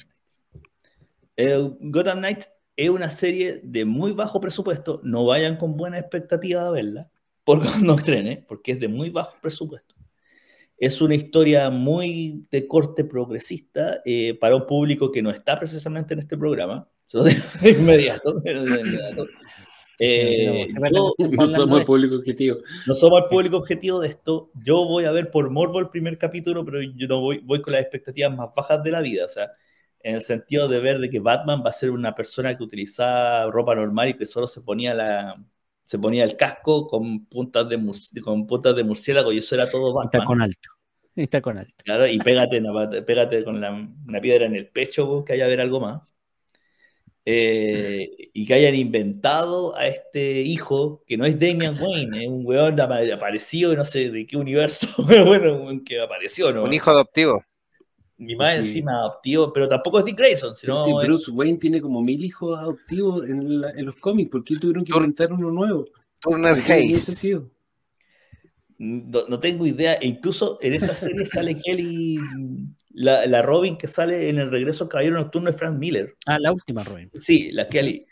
Eh, 1.42 1.72
Gotham 1.80 2.18
Knights 2.20 2.50
es 2.76 2.90
una 2.90 3.10
serie 3.10 3.62
de 3.64 3.86
muy 3.86 4.12
bajo 4.12 4.42
presupuesto. 4.42 5.00
No 5.04 5.24
vayan 5.26 5.56
con 5.56 5.78
buena 5.78 5.98
expectativa 5.98 6.68
a 6.68 6.72
verla 6.72 7.10
por 7.46 7.62
cuando 7.64 7.96
estrene, 7.96 8.44
porque 8.48 8.74
es 8.74 8.80
de 8.82 8.90
muy 8.90 9.10
bajo 9.10 9.38
presupuesto. 9.42 9.96
Es 10.78 11.02
una 11.02 11.16
historia 11.16 11.70
muy 11.70 12.46
de 12.52 12.68
corte 12.68 13.06
progresista 13.06 14.02
eh, 14.06 14.34
para 14.40 14.56
un 14.58 14.66
público 14.66 15.12
que 15.12 15.22
no 15.22 15.30
está 15.30 15.58
precisamente 15.58 16.14
en 16.14 16.20
este 16.20 16.38
programa. 16.38 16.90
Se 17.06 17.18
lo 17.18 17.24
digo 17.24 17.42
de 17.62 17.70
inmediato. 17.72 18.34
de 18.42 18.52
inmediato. 18.52 19.26
Eh, 19.98 20.68
yo- 20.94 21.14
No 21.20 21.46
somos 21.48 21.80
el 21.80 21.86
público 21.86 22.16
objetivo. 22.16 22.58
no 22.86 22.94
somos 22.96 23.24
el 23.24 23.30
público 23.30 23.58
objetivo 23.58 24.00
de 24.02 24.10
esto. 24.10 24.52
Yo 24.64 24.86
voy 24.86 25.06
a 25.06 25.12
ver 25.12 25.32
por 25.32 25.50
morbo 25.50 25.80
el 25.80 25.90
primer 25.90 26.18
capítulo, 26.18 26.64
pero 26.66 26.82
yo 26.82 27.08
no 27.08 27.22
voy, 27.22 27.40
voy 27.40 27.62
con 27.62 27.74
las 27.74 27.82
expectativas 27.82 28.36
más 28.36 28.50
bajas 28.56 28.84
de 28.84 28.92
la 28.92 29.02
vida. 29.02 29.26
O 29.26 29.30
sea, 29.30 29.52
en 30.02 30.16
el 30.16 30.22
sentido 30.22 30.68
de 30.68 30.80
ver 30.80 31.00
de 31.00 31.10
que 31.10 31.20
Batman 31.20 31.62
va 31.66 31.70
a 31.70 31.74
ser 31.74 31.92
una 31.92 32.16
persona 32.16 32.56
que 32.58 32.64
utilizaba 32.64 33.50
ropa 33.52 33.76
normal 33.76 34.10
y 34.10 34.14
que 34.16 34.26
solo 34.26 34.48
se 34.48 34.62
ponía 34.62 34.94
la 34.94 35.36
se 35.86 35.98
ponía 35.98 36.24
el 36.24 36.38
casco 36.38 36.86
con 36.88 37.26
puntas 37.26 37.68
de 37.68 37.78
mus- 37.78 38.12
con 38.24 38.46
puntas 38.46 38.76
de 38.76 38.84
murciélago 38.84 39.32
y 39.32 39.40
eso 39.40 39.56
era 39.56 39.70
todo 39.70 39.90
Está 40.04 40.20
Batman. 40.20 40.28
con 40.28 40.42
alto. 40.42 40.70
Está 41.16 41.42
con 41.42 41.58
alto. 41.58 41.74
Claro, 41.84 42.06
y 42.08 42.20
pégate, 42.20 42.58
en 42.58 42.64
la- 42.66 42.90
pégate 43.06 43.44
con 43.44 43.60
la- 43.60 43.72
una 44.08 44.22
piedra 44.22 44.46
en 44.46 44.56
el 44.56 44.68
pecho, 44.70 45.08
vos, 45.08 45.26
que 45.26 45.34
haya 45.34 45.48
ver 45.48 45.60
algo 45.62 45.80
más. 45.80 46.08
Eh, 47.26 48.30
y 48.34 48.46
que 48.46 48.54
hayan 48.54 48.74
inventado 48.76 49.76
a 49.76 49.86
este 49.88 50.42
hijo, 50.42 51.04
que 51.06 51.18
no 51.18 51.26
es 51.26 51.40
Damian 51.40 51.74
Wayne, 51.80 52.24
es 52.24 52.30
un 52.30 52.46
weón 52.46 52.80
apa- 52.80 53.02
aparecido, 53.14 53.76
no 53.76 53.84
sé 53.86 54.10
de 54.10 54.26
qué 54.26 54.38
universo, 54.38 54.88
pero 55.08 55.26
bueno, 55.26 55.62
un 55.62 55.84
que 55.84 56.00
apareció, 56.00 56.52
¿no? 56.52 56.64
Un 56.64 56.74
hijo 56.74 56.90
adoptivo. 56.90 57.44
Ni 58.20 58.36
más 58.36 58.54
Sí. 58.60 58.68
encima 58.68 59.00
adoptivo, 59.00 59.52
pero 59.54 59.68
tampoco 59.68 60.00
es 60.00 60.06
Dick 60.06 60.18
Grayson, 60.18 60.54
Pero 60.62 60.76
sino 60.76 60.86
si 60.86 60.92
es- 60.92 61.08
Bruce 61.08 61.32
Wayne 61.32 61.58
tiene 61.58 61.82
como 61.82 62.02
mil 62.02 62.24
hijos 62.24 62.60
adoptivos 62.60 63.28
en, 63.28 63.62
la- 63.62 63.72
en 63.72 63.86
los 63.86 63.96
cómics, 63.96 64.30
¿por 64.30 64.44
qué 64.44 64.58
tuvieron 64.58 64.84
que 64.84 64.92
Tur- 64.92 64.98
inventar 64.98 65.32
uno 65.34 65.50
nuevo? 65.52 65.86
Turner 66.20 66.58
Hayes. 66.70 67.02
sentido. 67.04 67.50
no, 68.78 69.22
no 69.28 69.40
tengo 69.42 69.66
idea. 69.66 69.96
E 69.96 70.08
incluso 70.08 70.58
en 70.62 70.74
esta 70.74 70.96
serie 70.96 71.26
sale 71.26 71.60
Kelly, 71.62 72.18
la, 72.92 73.26
la 73.26 73.42
Robin 73.42 73.78
que 73.78 73.88
sale 73.88 74.30
en 74.30 74.40
el 74.40 74.50
regreso 74.50 74.86
al 74.86 74.90
Caballero 74.90 75.18
Nocturno 75.18 75.52
de 75.52 75.58
Frank 75.58 75.78
Miller. 75.78 76.16
Ah, 76.26 76.40
la 76.40 76.52
última, 76.54 76.84
Robin. 76.86 77.12
Sí, 77.20 77.52
la 77.52 77.68
Kelly. 77.68 78.06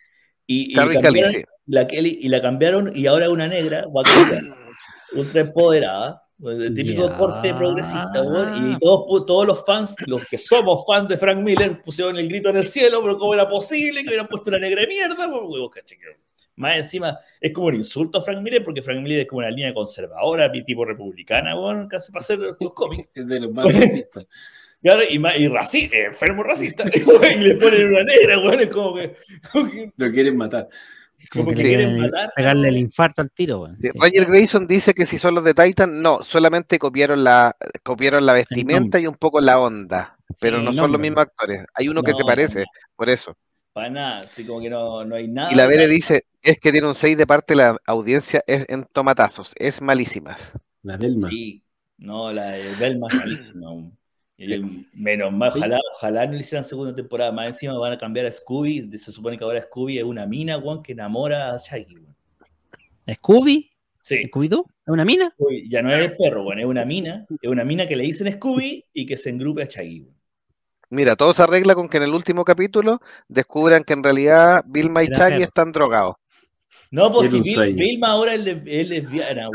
Y, 0.46 0.74
y 0.74 0.76
Kelly, 1.02 1.24
sí. 1.32 1.44
la 1.68 1.88
Kelly 1.88 2.20
y 2.22 2.28
la 2.30 2.42
cambiaron 2.42 2.92
y 2.96 3.06
ahora 3.08 3.26
es 3.26 3.32
una 3.32 3.48
negra, 3.48 3.86
ultra 5.14 5.42
empoderada, 5.42 6.24
pues, 6.40 6.58
de 6.58 6.72
típico 6.72 7.08
Ya. 7.10 7.18
corte 7.18 7.54
progresista, 7.54 8.22
weón, 8.24 8.72
y 8.74 8.80
todos, 8.80 9.26
todos 9.26 9.48
los 9.48 9.66
fans, 9.66 9.96
los 10.06 10.26
que 10.28 10.38
somos 10.38 10.86
fans 10.86 11.10
de 11.10 11.18
Frank 11.18 11.40
Miller, 11.40 11.82
pusieron 11.82 12.18
el 12.18 12.28
grito 12.28 12.50
en 12.50 12.58
el 12.58 12.68
cielo, 12.68 13.02
pero 13.02 13.18
cómo 13.18 13.34
era 13.34 13.50
posible 13.50 14.02
que 14.04 14.08
hubieran 14.10 14.28
puesto 14.28 14.50
una 14.50 14.60
negra 14.60 14.82
de 14.82 14.88
mierda, 14.88 15.28
huevos, 15.28 15.72
Más 16.56 16.78
encima, 16.78 17.18
es 17.42 17.52
como 17.54 17.68
un 17.68 17.76
insulto 17.76 18.20
a 18.20 18.22
Frank 18.22 18.42
Miller, 18.42 18.64
porque 18.64 18.82
Frank 18.82 19.02
Miller 19.02 19.22
es 19.22 19.28
como 19.28 19.40
una 19.40 19.50
línea 19.50 19.74
conservadora, 19.74 20.52
tipo 20.52 20.86
republicana, 20.86 21.56
weón, 21.60 21.88
casi 21.88 22.12
para 22.12 22.22
hacer 22.22 22.40
los 22.40 22.74
cómics. 22.74 23.10
Es 23.14 23.28
de 23.28 23.40
los 23.40 23.52
más 23.52 23.66
racistas. 23.74 24.26
Claro, 24.80 25.02
y, 25.10 25.16
y 25.16 25.48
raci- 25.48 25.90
enfermo 25.92 26.44
racista, 26.44 26.84
y 26.94 27.38
le 27.40 27.56
ponen 27.56 27.88
una 27.88 28.04
negra, 28.04 28.38
weón, 28.40 28.60
es 28.60 28.68
como 28.68 28.94
que, 28.96 29.16
como 29.52 29.72
que- 29.72 29.92
Lo 29.98 30.10
quieren 30.10 30.38
matar. 30.38 30.70
Como 31.32 31.52
que 31.52 31.62
quieren 31.62 32.00
matar, 32.00 32.32
pegarle 32.36 32.70
el 32.70 32.78
infarto 32.78 33.22
al 33.22 33.32
tiro. 33.32 33.68
Sí. 33.82 33.90
Roger 33.96 34.26
Grayson 34.26 34.68
dice 34.68 34.94
que 34.94 35.06
si 35.06 35.18
son 35.18 35.36
los 35.36 35.44
de 35.44 35.54
Titan, 35.54 36.02
no, 36.02 36.22
solamente 36.22 36.80
copiaron 36.80 37.24
la, 37.24 37.56
copiaron 37.84 38.26
la 38.26 38.34
vestimenta 38.34 39.00
y 39.00 39.08
un 39.08 39.16
poco 39.16 39.42
la 39.42 39.60
onda, 39.60 40.18
pero 40.40 40.60
Sí, 40.60 40.66
no 40.66 40.74
son 40.74 40.92
los 40.92 41.02
mismos 41.02 41.22
actores. 41.22 41.66
Hay 41.74 41.90
uno 41.90 42.04
que 42.04 42.14
se 42.14 42.24
parece, 42.24 42.60
no. 42.60 42.66
por 42.96 43.10
eso. 43.10 43.36
Para 43.74 43.90
nada, 43.90 44.20
así 44.22 44.46
como 44.46 44.62
que 44.62 44.70
no, 44.70 45.06
no 45.06 45.16
hay 45.16 45.28
nada. 45.28 45.52
Y 45.52 45.56
la 45.56 45.68
Bere 45.68 45.88
dice, 45.88 46.24
es 46.42 46.60
que 46.60 46.72
tiene 46.72 46.88
un 46.88 46.96
6 46.96 47.18
de 47.18 47.28
parte 47.28 47.56
la 47.56 47.78
audiencia 47.86 48.42
es 48.48 48.66
en 48.70 48.86
tomatazos, 48.86 49.54
es 49.58 49.82
malísimas. 49.82 50.54
La 50.84 50.98
Belma. 50.98 51.30
Sí, 51.30 51.64
no, 51.98 52.32
la 52.32 52.52
de 52.52 52.74
Belma 52.76 53.08
es 53.10 53.16
malísima. 53.16 53.70
Y 54.40 54.88
menos 54.94 55.34
mal, 55.34 55.52
ojalá, 55.56 55.80
ojalá 55.96 56.28
no 56.28 56.34
le 56.34 56.42
hicieran 56.42 56.64
segunda 56.64 56.94
temporada. 56.94 57.32
Más 57.32 57.48
encima 57.48 57.78
van 57.78 57.94
a 57.94 57.98
cambiar 57.98 58.28
a 58.28 58.32
Scooby. 58.32 58.96
Se 58.98 59.12
supone 59.12 59.36
que 59.36 59.44
ahora 59.44 59.62
Scooby 59.64 59.98
es 59.98 60.04
una 60.04 60.28
mina, 60.28 60.60
weón, 60.60 60.84
que 60.84 60.92
enamora 60.92 61.56
a 61.56 61.58
Shaggy, 61.58 61.96
weón. 61.96 62.16
¿Scooby? 63.16 63.72
Sí, 64.04 64.30
¿Scooby-Doo? 64.32 64.64
¿Es 64.86 64.94
una 64.94 65.04
mina? 65.04 65.32
Scooby 65.32 65.68
ya 65.68 65.82
no 65.82 65.90
es 65.90 66.00
el 66.00 66.16
perro, 66.16 66.44
weón, 66.44 66.60
es 66.60 66.66
una 66.66 66.86
mina. 66.86 67.26
Es 67.42 67.50
una 67.50 67.64
mina 67.64 67.88
que 67.88 67.96
le 67.96 68.04
dicen 68.04 68.32
Scooby 68.32 68.86
y 68.94 69.06
que 69.08 69.18
se 69.18 69.32
engrupe 69.32 69.64
a 69.64 69.66
Shaggy, 69.66 70.02
weón. 70.02 70.18
Mira, 70.90 71.16
todo 71.16 71.34
se 71.34 71.44
arregla 71.44 71.76
con 71.76 71.90
que 71.90 71.98
en 71.98 72.04
el 72.04 72.14
último 72.14 72.46
capítulo 72.46 73.02
descubran 73.28 73.84
que 73.84 73.94
en 73.94 74.04
realidad 74.04 74.64
Vilma 74.68 75.04
y 75.04 75.08
perro. 75.08 75.36
están 75.36 75.72
drogados. 75.74 76.16
No, 76.92 77.12
pues 77.12 77.32
si 77.32 77.54
sueño. 77.54 77.76
Vilma 77.76 78.08
ahora 78.12 78.34
es, 78.34 78.42
le- 78.42 78.62
es 78.66 78.88
lesbiana, 78.90 79.50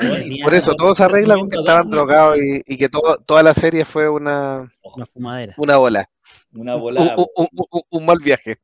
Por 0.45 0.55
eso 0.55 0.75
todo 0.75 0.95
se 0.95 1.03
arregla 1.05 1.37
con 1.37 1.49
que 1.49 1.57
estaban 1.59 1.89
drogados 1.91 2.37
y, 2.39 2.63
y 2.67 2.77
que 2.77 2.89
todo- 2.89 3.17
toda 3.25 3.43
la 3.43 3.55
serie 3.55 3.85
fue 3.85 4.09
una, 4.09 4.71
Una 4.95 5.07
fumadera. 5.07 5.55
una 5.57 5.79
ola, 5.79 6.09
Una 6.53 6.75
un, 6.77 6.81
bola. 6.81 7.15
un- 7.17 7.27
un- 7.37 7.49
un- 7.71 7.83
un 7.91 8.07
mal 8.07 8.19
viaje. 8.19 8.57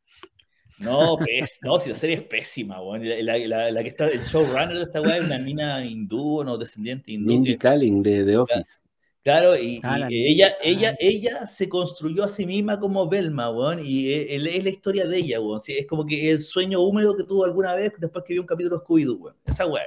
No, 0.79 1.17
pes, 1.19 1.59
no, 1.63 1.79
si 1.79 1.89
la 1.91 1.97
serie 1.97 2.17
es 2.17 2.23
pésima, 2.23 2.81
weón. 2.81 3.03
La, 3.09 3.17
la- 3.23 3.39
la- 3.49 3.71
la 3.73 3.83
que 3.83 3.89
está, 3.89 4.07
el 4.09 4.23
showrunner 4.23 4.77
de 4.77 4.83
esta 4.85 5.01
weá 5.01 5.17
es 5.19 5.25
una 5.27 5.39
mina 5.39 5.85
hindú, 5.85 6.45
no 6.45 6.57
descendiente 6.57 7.11
hindú. 7.13 7.33
Mindy 7.33 7.53
que- 7.53 7.59
Kaling 7.59 8.03
de 8.03 8.25
The 8.25 8.37
Office. 8.37 8.81
Claro, 9.23 9.57
y, 9.57 9.81
Ah, 9.83 10.07
y 10.09 10.27
ella, 10.33 10.57
ella, 10.63 10.97
ella 10.99 11.47
se 11.47 11.69
construyó 11.69 12.25
a 12.25 12.29
sí 12.29 12.47
misma 12.47 12.81
como 12.81 13.09
Velma, 13.09 13.51
weón, 13.51 13.81
y 13.85 14.13
es, 14.13 14.45
es 14.45 14.65
la 14.65 14.71
historia 14.71 15.07
de 15.07 15.19
ella, 15.19 15.41
weón. 15.41 15.61
Sí, 15.61 15.77
es 15.77 15.87
como 15.87 16.07
que 16.07 16.31
el 16.31 16.41
sueño 16.41 16.81
húmedo 16.81 17.17
que 17.17 17.25
tuvo 17.25 17.45
alguna 17.45 17.75
vez 17.75 17.93
después 17.99 18.25
que 18.27 18.35
vio 18.35 18.43
un 18.43 18.49
capítulo 18.49 18.79
de 18.79 18.85
Scooby-Doo, 18.85 19.19
weón. 19.19 19.37
Esa 19.45 19.67
weá 19.67 19.85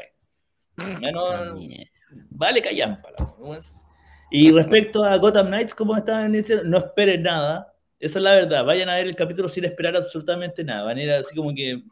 no, 1.11 1.25
vale 2.29 2.61
callampa, 2.61 3.09
weón. 3.37 3.59
Y 4.31 4.51
respecto 4.51 5.03
a 5.03 5.17
Gotham 5.17 5.47
Knights, 5.47 5.75
como 5.75 5.95
estaban 5.95 6.31
diciendo, 6.31 6.63
no 6.65 6.77
esperen 6.77 7.23
nada. 7.23 7.73
Esa 7.99 8.19
es 8.19 8.23
la 8.23 8.33
verdad. 8.33 8.65
Vayan 8.65 8.89
a 8.89 8.95
ver 8.95 9.07
el 9.07 9.15
capítulo 9.15 9.49
sin 9.49 9.65
esperar 9.65 9.95
absolutamente 9.97 10.63
nada. 10.63 10.83
Van 10.83 10.97
a 10.97 11.03
ir 11.03 11.11
así 11.11 11.35
como 11.35 11.53
que. 11.53 11.83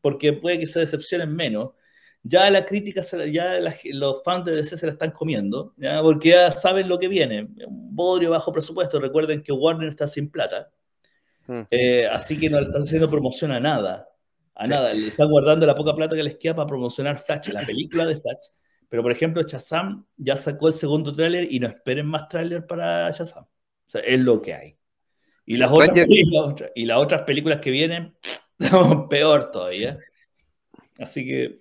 Porque 0.00 0.32
puede 0.32 0.58
que 0.58 0.66
se 0.66 0.80
decepcionen 0.80 1.34
menos. 1.34 1.70
Ya 2.28 2.50
la 2.50 2.64
crítica, 2.66 3.02
se- 3.02 3.30
ya 3.30 3.60
la- 3.60 3.76
los 3.92 4.22
fans 4.24 4.44
de 4.44 4.52
DC 4.56 4.76
se 4.76 4.86
la 4.86 4.92
están 4.92 5.10
comiendo, 5.12 5.74
¿ya? 5.76 6.02
porque 6.02 6.30
ya 6.30 6.50
saben 6.50 6.88
lo 6.88 6.98
que 6.98 7.08
viene. 7.08 7.42
Un 7.66 7.94
bodrio 7.94 8.30
bajo 8.30 8.52
presupuesto. 8.52 8.98
Recuerden 8.98 9.42
que 9.42 9.52
Warner 9.52 9.88
está 9.88 10.06
sin 10.06 10.30
plata. 10.30 10.70
Mm. 11.46 11.60
Eh, 11.70 12.06
así 12.10 12.38
que 12.38 12.50
no 12.50 12.58
le 12.58 12.66
están 12.66 12.82
haciendo 12.82 13.08
promoción 13.10 13.52
a 13.52 13.60
nada. 13.60 14.08
A 14.54 14.64
Sí. 14.64 14.70
nada. 14.70 14.92
Le 14.94 15.08
están 15.08 15.28
guardando 15.30 15.66
la 15.66 15.74
poca 15.74 15.94
plata 15.94 16.16
que 16.16 16.22
les 16.22 16.36
queda 16.38 16.56
para 16.56 16.66
promocionar 16.68 17.18
Flash, 17.18 17.48
la 17.50 17.62
película 17.64 18.06
de 18.06 18.16
Flash. 18.16 18.46
Pero, 18.88 19.02
por 19.02 19.12
ejemplo, 19.12 19.42
Shazam 19.42 20.04
ya 20.16 20.36
sacó 20.36 20.68
el 20.68 20.74
segundo 20.74 21.14
tráiler 21.14 21.46
y 21.52 21.60
no 21.60 21.66
esperen 21.68 22.06
más 22.06 22.28
tráiler 22.28 22.66
para 22.66 23.10
Shazam. 23.10 23.44
O 23.44 23.48
sea, 23.90 24.00
es 24.00 24.18
lo 24.20 24.40
que 24.40 24.54
hay. 24.54 24.76
Y 25.44 25.56
las, 25.58 25.70
otras, 25.70 25.90
y 26.08 26.24
las 26.32 26.44
otras- 26.44 26.70
y 26.74 26.86
las 26.86 26.98
otras 26.98 27.22
películas 27.22 27.60
que 27.60 27.70
vienen, 27.70 28.16
peor 29.10 29.50
todavía. 29.52 29.96
Así 30.98 31.24
que, 31.26 31.60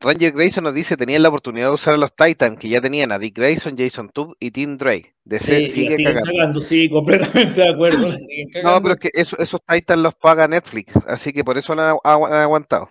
Ranger 0.00 0.32
Grayson 0.32 0.64
nos 0.64 0.74
dice, 0.74 0.96
tenían 0.96 1.22
la 1.22 1.28
oportunidad 1.28 1.68
de 1.68 1.74
usar 1.74 1.94
a 1.94 1.96
los 1.98 2.14
Titans, 2.14 2.58
que 2.58 2.68
ya 2.68 2.80
tenían 2.80 3.12
a 3.12 3.18
Dick 3.18 3.36
Grayson, 3.36 3.76
Jason 3.76 4.10
Todd 4.10 4.34
y 4.40 4.50
Tim 4.52 4.76
Drake. 4.76 5.14
DC 5.24 5.64
sí, 5.64 5.66
sigue 5.66 5.96
siguen 5.96 6.04
cagando. 6.04 6.30
cagando, 6.32 6.60
sí, 6.60 6.88
completamente 6.88 7.60
de 7.62 7.68
acuerdo. 7.68 8.08
No, 8.62 8.80
pero 8.82 8.94
es 8.94 9.00
que 9.00 9.10
eso- 9.14 9.38
esos 9.38 9.60
Titans 9.66 10.02
los 10.02 10.14
paga 10.14 10.46
Netflix, 10.48 10.94
así 11.06 11.32
que 11.32 11.44
por 11.44 11.58
eso 11.58 11.74
lo 11.74 11.82
han, 11.82 11.96
agu- 11.96 12.26
han 12.26 12.32
aguantado. 12.34 12.88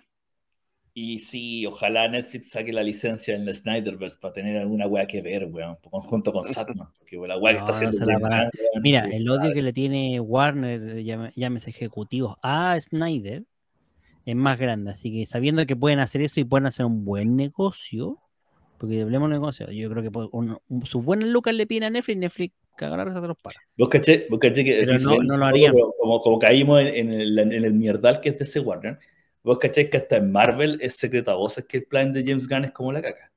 Y 0.94 1.20
sí, 1.20 1.64
ojalá 1.64 2.08
Netflix 2.08 2.50
saque 2.50 2.72
la 2.72 2.82
licencia 2.82 3.36
en 3.36 3.46
el 3.48 3.54
Snyderverse 3.54 4.18
para 4.20 4.34
tener 4.34 4.56
alguna 4.58 4.86
weá 4.88 5.06
que 5.06 5.22
ver, 5.22 5.44
weón, 5.46 5.76
junto 5.82 6.32
con 6.32 6.44
Satman. 6.46 6.88
Porque 6.98 7.16
la 7.28 7.38
weá 7.38 7.52
que 7.54 7.58
está 7.60 7.72
No, 7.72 7.88
haciendo. 7.88 7.96
weón, 8.04 8.50
Mira, 8.82 9.04
el 9.08 9.28
odio 9.30 9.52
que 9.54 9.62
le 9.62 9.72
tiene 9.72 10.18
Warner, 10.20 11.02
llámese 11.36 11.70
ejecutivos, 11.70 12.36
a 12.42 12.78
Snyder 12.80 13.44
es 14.30 14.36
más 14.36 14.58
grande. 14.58 14.90
Así 14.90 15.10
que 15.10 15.24
sabiendo 15.24 15.64
que 15.64 15.74
pueden 15.74 16.00
hacer 16.00 16.20
eso 16.20 16.38
y 16.38 16.44
pueden 16.44 16.66
hacer 16.66 16.84
un 16.84 17.04
buen 17.04 17.34
negocio, 17.34 18.18
porque 18.76 19.00
hablemos 19.00 19.30
de 19.30 19.34
negocio, 19.36 19.70
yo 19.70 19.88
creo 19.90 20.02
que 20.02 20.18
un- 20.32 20.58
un- 20.68 20.86
sus 20.86 21.02
buenas 21.02 21.28
lucas 21.30 21.54
le 21.54 21.66
piden 21.66 21.84
a 21.84 21.90
Netflix, 21.90 22.18
Netflix 22.18 22.54
cagará 22.76 23.04
se 23.12 23.26
los 23.26 23.36
para. 23.38 23.56
Vos 23.76 23.88
caché, 23.88 24.26
vos 24.28 24.38
caché 24.38 24.62
que 24.64 24.84
Pero 24.86 24.98
no- 24.98 25.36
lo 25.36 25.44
harían. 25.46 25.72
Como, 25.98 26.20
como 26.20 26.38
caímos 26.38 26.80
en, 26.82 26.88
en 26.88 27.12
el, 27.12 27.38
en 27.38 27.52
el 27.64 27.72
mierdal 27.72 28.20
que 28.20 28.28
es 28.28 28.38
de 28.38 28.44
ese 28.44 28.60
Warner, 28.60 28.98
vos 29.42 29.58
caché 29.58 29.88
que 29.88 29.96
hasta 29.96 30.18
en 30.18 30.30
Marvel 30.30 30.78
es 30.82 30.96
secreto 30.96 31.30
a 31.30 31.34
voces 31.34 31.64
que 31.64 31.78
el 31.78 31.84
plan 31.84 32.12
de 32.12 32.22
James 32.22 32.46
Gunn 32.46 32.66
es 32.66 32.72
como 32.72 32.92
la 32.92 33.00
caca. 33.00 33.32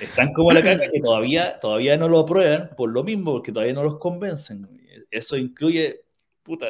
Están 0.00 0.32
como 0.32 0.52
la 0.52 0.62
caca 0.62 0.88
que 0.90 1.00
todavía, 1.00 1.58
todavía 1.58 1.96
no 1.96 2.08
lo 2.08 2.20
aprueban 2.20 2.70
por 2.76 2.90
lo 2.90 3.02
mismo, 3.02 3.32
porque 3.32 3.50
todavía 3.52 3.74
no 3.74 3.82
los 3.82 3.98
convencen. 3.98 4.66
Eso 5.10 5.36
incluye, 5.36 6.03
puta, 6.44 6.66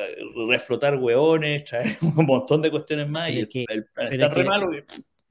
reflotar 0.49 0.97
hueones, 0.97 1.65
traer 1.65 1.95
un 2.17 2.25
montón 2.27 2.63
de 2.63 2.71
cuestiones 2.71 3.09
más 3.09 3.29
Pero 3.29 3.41
y 3.43 3.47
que- 3.47 3.65
el 3.69 3.85
plan 3.87 4.13
está 4.13 4.27
es 4.27 4.35
re 4.35 4.45
malo 4.45 4.71
que- 4.71 4.85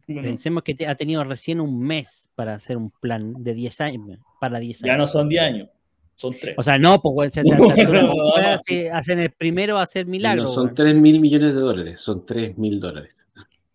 bueno, 0.05 0.21
Pensemos 0.23 0.63
que 0.63 0.75
te- 0.75 0.85
ha 0.85 0.95
tenido 0.95 1.23
recién 1.23 1.61
un 1.61 1.79
mes 1.79 2.29
para 2.35 2.55
hacer 2.55 2.75
un 2.75 2.91
plan 2.91 3.33
de 3.41 3.53
10 3.53 3.79
años, 3.81 4.19
para 4.41 4.59
10 4.59 4.83
años. 4.83 4.87
ya 4.93 4.97
no 4.97 5.07
son 5.07 5.29
10 5.29 5.41
años, 5.43 5.69
son 6.15 6.35
3. 6.39 6.55
O 6.57 6.61
sea, 6.63 6.77
no, 6.77 7.01
pues 7.01 7.33
No, 7.45 7.57
no 7.57 7.67
no, 7.93 8.13
no. 8.13 8.35
hacer- 8.35 8.91
hacen 8.91 9.19
el 9.19 9.31
primero 9.31 9.77
a 9.77 9.83
hacer 9.83 10.05
No 10.05 10.11
milagros. 10.11 10.53
son 10.53 10.65
güey. 10.65 10.75
3 10.75 10.95
mil 10.95 11.19
millones 11.21 11.53
de 11.55 11.61
dólares, 11.61 11.99
son 12.01 12.25
3 12.25 12.57
mil 12.57 12.79
dólares. 12.81 13.25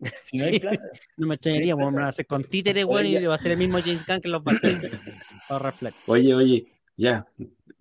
si 0.23 0.37
no 0.39 0.45
hay 0.45 0.53
sí. 0.55 0.61
plata. 0.61 0.83
No 1.17 1.27
me 1.29 1.35
extrañaría, 1.37 1.75
porque 1.75 1.91
me 1.93 2.01
va 2.01 2.07
a 2.07 2.11
hacer 2.11 2.27
con 2.27 2.45
títeres, 2.45 2.85
güey, 2.85 3.17
y 3.17 3.25
va 3.25 3.33
a 3.33 3.37
hacer 3.37 3.53
el 3.53 3.59
mismo 3.59 3.79
James 3.81 4.07
Gunn 4.07 4.21
que 4.21 4.29
los 4.29 4.43
plata. 4.43 5.97
Oye, 6.07 6.35
oye, 6.35 6.67
ya. 6.97 7.27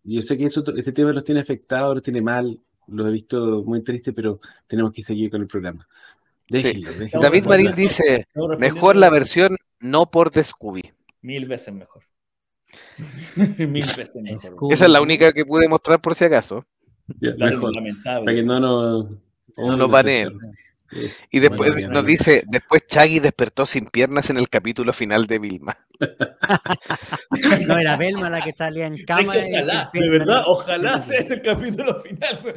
Yo 0.03 0.21
sé 0.21 0.37
que 0.37 0.45
eso, 0.45 0.63
este 0.77 0.93
tema 0.93 1.11
los 1.11 1.25
tiene 1.25 1.41
afectados, 1.41 1.95
los 1.95 2.03
tiene 2.03 2.21
mal, 2.21 2.57
los 2.87 3.07
he 3.07 3.11
visto 3.11 3.63
muy 3.63 3.83
tristes, 3.83 4.13
pero 4.13 4.39
tenemos 4.65 4.91
que 4.91 5.01
seguir 5.01 5.29
con 5.29 5.41
el 5.41 5.47
programa. 5.47 5.87
Déjenlo, 6.49 6.91
déjenlo. 6.93 7.21
David 7.21 7.45
Marín 7.45 7.75
dice, 7.75 8.27
mejor 8.57 8.95
la 8.95 9.09
versión 9.09 9.57
no 9.79 10.09
por 10.09 10.31
The 10.31 10.43
Scooby. 10.43 10.83
Mil 11.21 11.47
veces 11.47 11.73
mejor. 11.73 12.03
Mil 13.57 13.73
veces 13.73 14.15
mejor. 14.15 14.73
Esa 14.73 14.85
es 14.85 14.91
la 14.91 15.01
única 15.01 15.31
que 15.33 15.45
pude 15.45 15.67
mostrar 15.67 16.01
por 16.01 16.15
si 16.15 16.25
acaso. 16.25 16.65
Ya, 17.21 17.33
mejor, 17.37 17.75
lamentable. 17.75 18.25
para 18.25 18.35
que 18.35 18.43
no 18.43 18.59
nos... 18.59 19.09
No 19.57 19.75
nos 19.75 19.89
baneen. 19.89 20.37
Y 21.31 21.39
después 21.39 21.73
Bueno, 21.73 21.89
nos 21.89 22.05
bien. 22.05 22.17
dice, 22.17 22.43
después 22.47 22.87
Chaggy 22.87 23.19
despertó 23.19 23.65
sin 23.65 23.85
piernas 23.87 24.29
en 24.29 24.37
el 24.37 24.47
capítulo 24.49 24.93
final 24.93 25.27
de 25.27 25.39
Vilma. 25.39 25.77
No, 27.67 27.77
era 27.77 27.95
Belma 27.97 28.29
la 28.29 28.41
que 28.41 28.53
salía 28.53 28.87
en 28.87 28.93
Es 28.95 29.05
cama. 29.05 29.33
que 29.33 29.47
ojalá, 29.51 29.89
de 29.93 30.09
verdad, 30.09 30.43
ojalá 30.45 31.01
sea 31.01 31.19
ese 31.19 31.35
el 31.35 31.41
capítulo 31.41 32.01
final. 32.01 32.53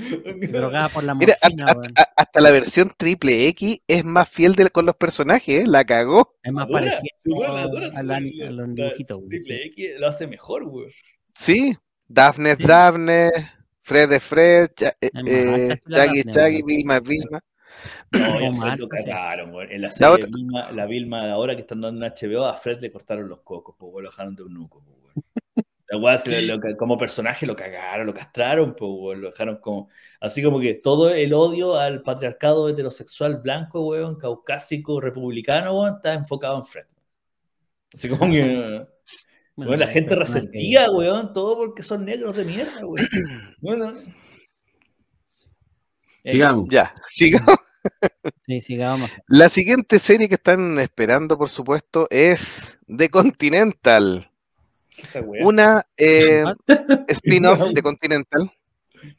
Drogada 0.51 0.89
por 0.89 1.05
la 1.05 1.15
Mira, 1.15 1.37
morfina, 1.43 1.65
hasta, 1.65 1.75
güey. 1.75 1.89
hasta- 2.17 2.41
la 2.41 2.51
versión 2.51 2.93
triple 2.97 3.49
X 3.49 3.81
es 3.87 4.05
más 4.05 4.29
fiel 4.29 4.55
de- 4.55 4.71
con 4.71 4.87
los 4.87 4.97
personajes, 4.97 5.65
¿eh? 5.65 5.67
la 5.67 5.85
cagó. 5.85 6.37
Es 6.43 6.53
más 6.53 6.67
Dura, 6.69 6.81
parecido 6.81 7.03
sí, 7.19 7.31
dura, 7.31 7.67
dura, 7.67 7.89
a, 7.95 8.03
la- 8.03 8.19
sí, 8.19 8.43
a 8.43 8.51
los 8.51 8.75
dibujitos. 8.75 9.21
Triple 9.29 9.57
sí. 9.63 9.69
X 9.69 10.01
lo 10.01 10.07
hace 10.09 10.27
mejor, 10.27 10.65
güey. 10.67 10.91
Sí, 11.35 11.77
Daphne 12.07 12.53
es 12.53 12.59
Sí. 12.59 12.65
Daphne, 12.65 13.31
Fred 13.83 14.13
es 14.13 14.23
Fred, 14.23 14.69
Cha- 14.77 14.95
eh, 15.01 15.11
eh, 15.27 15.69
es 15.73 15.81
la 15.87 16.07
Chaggy 16.31 16.59
es. 16.59 16.65
Vilma 16.65 16.97
es 16.99 17.03
Vilma. 17.03 17.41
No, 18.13 18.31
Fred 18.39 18.53
Marta, 18.53 18.77
lo 18.77 18.85
sí. 18.91 19.05
cagaron, 19.05 19.53
güey. 19.53 19.73
En 19.75 19.83
la 19.83 19.91
serie 19.91 20.15
otra- 20.15 20.29
Vilma, 20.35 20.73
la 20.73 20.87
Vilma 20.87 21.27
de 21.27 21.33
ahora 21.33 21.55
que 21.55 21.63
están 21.63 21.81
dando 21.81 22.05
en 22.05 22.13
HBO, 22.13 22.45
a 22.45 22.55
Fred 22.55 22.81
le 22.81 22.91
cortaron 22.91 23.29
los 23.29 23.41
cocos, 23.41 23.75
pues, 23.79 23.91
güey, 23.93 24.05
lo 24.05 24.11
dejaron 24.11 24.35
de 24.37 24.43
un 24.43 24.55
nuco, 24.55 24.83
pues, 24.85 24.97
güey. 25.01 25.25
La 25.93 25.99
lo- 25.99 26.57
lo- 26.57 26.77
como 26.77 26.97
personaje 26.97 27.47
lo 27.47 27.57
cagaron, 27.57 28.07
lo 28.07 28.15
castraron, 28.15 28.75
pues, 28.77 28.91
güey, 28.91 29.19
lo 29.19 29.31
dejaron 29.31 29.57
como. 29.57 29.89
Así 30.21 30.41
como 30.43 30.61
que 30.61 30.75
todo 30.75 31.11
el 31.13 31.35
odio 31.35 31.77
al 31.77 32.03
patriarcado 32.03 32.69
heterosexual 32.69 33.39
blanco, 33.39 33.85
weón, 33.89 34.17
caucásico, 34.17 35.01
republicano, 35.01 35.73
weón, 35.81 35.97
está 35.97 36.15
enfocado 36.15 36.57
en 36.59 36.65
Fred. 36.65 36.87
Así 37.95 38.09
como 38.09 38.31
que. 38.31 38.87
Bueno, 39.57 39.77
la 39.77 39.89
gente 39.89 40.15
resentía, 40.15 40.91
weón, 40.91 41.35
todo 41.35 41.57
porque 41.59 41.83
son 41.83 42.07
negros 42.07 42.35
de 42.35 42.45
mierda, 42.45 42.81
weón. 42.87 42.97
Bueno. 43.61 43.93
Eh, 46.25 46.33
Sigamos. 46.33 46.67
Ya, 46.71 46.93
sigamos. 47.09 47.57
Sí, 48.47 48.61
sigamos. 48.61 49.11
La 49.27 49.49
siguiente 49.49 49.99
serie 49.99 50.29
que 50.29 50.35
están 50.35 50.79
esperando, 50.81 51.39
por 51.39 51.49
supuesto, 51.49 52.07
es 52.11 52.79
The 52.95 53.09
Continental. 53.09 54.31
Una 55.43 55.87
eh, 55.97 56.45
spin-off 57.09 57.73
de 57.73 57.81
Continental. 57.83 58.53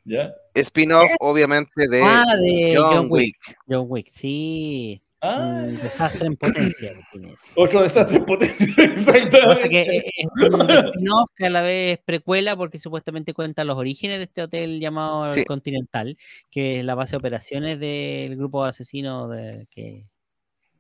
¿Ya? 0.06 0.32
Spin-off, 0.54 1.10
obviamente, 1.20 1.88
de 1.88 2.04
Ah, 2.04 2.36
de 2.40 2.76
John, 2.78 2.94
John 2.94 3.08
Wick. 3.10 3.36
Wick. 3.48 3.58
John 3.68 3.86
Wick, 3.90 4.10
sí. 4.10 5.02
Ah, 5.24 5.62
Un 5.68 5.78
desastre 5.78 6.26
en 6.26 6.36
potencia. 6.36 6.90
que 6.94 7.02
tiene 7.12 7.34
eso. 7.34 7.46
otro 7.56 7.84
desastre 7.84 8.18
en 8.18 8.26
potencia. 8.26 8.66
Lo 8.78 8.94
que 8.96 8.98
es 8.98 9.06
que 9.06 9.22
Exactamente. 9.22 10.08
es 10.08 10.26
es 10.44 10.50
un 10.50 10.62
spin-off 10.72 11.30
que 11.36 11.46
a 11.46 11.50
la 11.52 11.62
vez 11.62 12.00
es 12.00 12.04
precuela 12.04 12.56
porque 12.56 12.80
supuestamente 12.80 13.34
cuenta 13.34 13.64
los 13.64 13.78
orígenes 13.78 14.18
de 14.18 14.24
este 14.24 14.42
hotel 14.42 14.80
llamado 14.80 15.30
Sí. 15.30 15.46
Continental, 15.46 16.18
que 16.50 16.80
es 16.80 16.86
la 16.86 16.96
base 16.96 17.12
de 17.12 17.18
operaciones 17.18 17.80
del 17.80 18.36
grupo 18.36 18.64
de 18.64 18.70
asesinos 18.70 19.30
de, 19.30 19.68
que, 19.70 20.10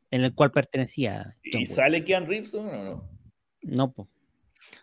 en 0.09 0.23
el 0.23 0.33
cual 0.33 0.51
pertenecía 0.51 1.33
John 1.51 1.61
¿Y 1.61 1.65
sale 1.67 2.03
Keanu 2.03 2.25
Reeves 2.27 2.53
o 2.55 2.63
no? 2.63 3.07
No, 3.61 3.91
po. 3.91 4.07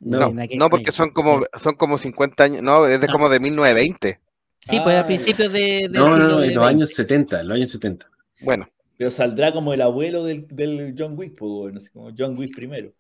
No, 0.01 0.31
No, 0.31 0.45
no 0.57 0.71
porque 0.71 0.93
son 0.93 1.11
como, 1.11 1.41
son 1.59 1.75
como 1.75 1.99
50 1.99 2.45
años, 2.45 2.63
no, 2.63 2.87
es 2.87 3.01
de 3.01 3.07
Ah. 3.09 3.13
como 3.13 3.29
de 3.29 3.41
1920. 3.41 4.21
Sí, 4.61 4.79
pues 4.85 4.95
Ah, 4.97 5.01
al 5.01 5.07
principio 5.07 5.49
de, 5.51 5.89
No, 5.91 6.11
no, 6.11 6.17
de 6.17 6.23
en 6.23 6.31
los 6.31 6.41
20. 6.41 6.65
años 6.65 6.91
70, 6.95 7.41
en 7.41 7.49
los 7.49 7.57
años 7.57 7.71
70. 7.71 8.09
Bueno, 8.43 8.69
Pero 8.99 9.13
saldrá 9.13 9.53
como 9.53 9.73
el 9.73 9.81
abuelo 9.81 10.25
del, 10.25 10.47
del 10.49 10.95
John 10.99 11.17
Wick, 11.17 11.39
pues, 11.39 11.51
weón, 11.51 11.77
así 11.79 11.89
como 11.89 12.11
John 12.17 12.37
Wick 12.37 12.55
primero. 12.55 12.93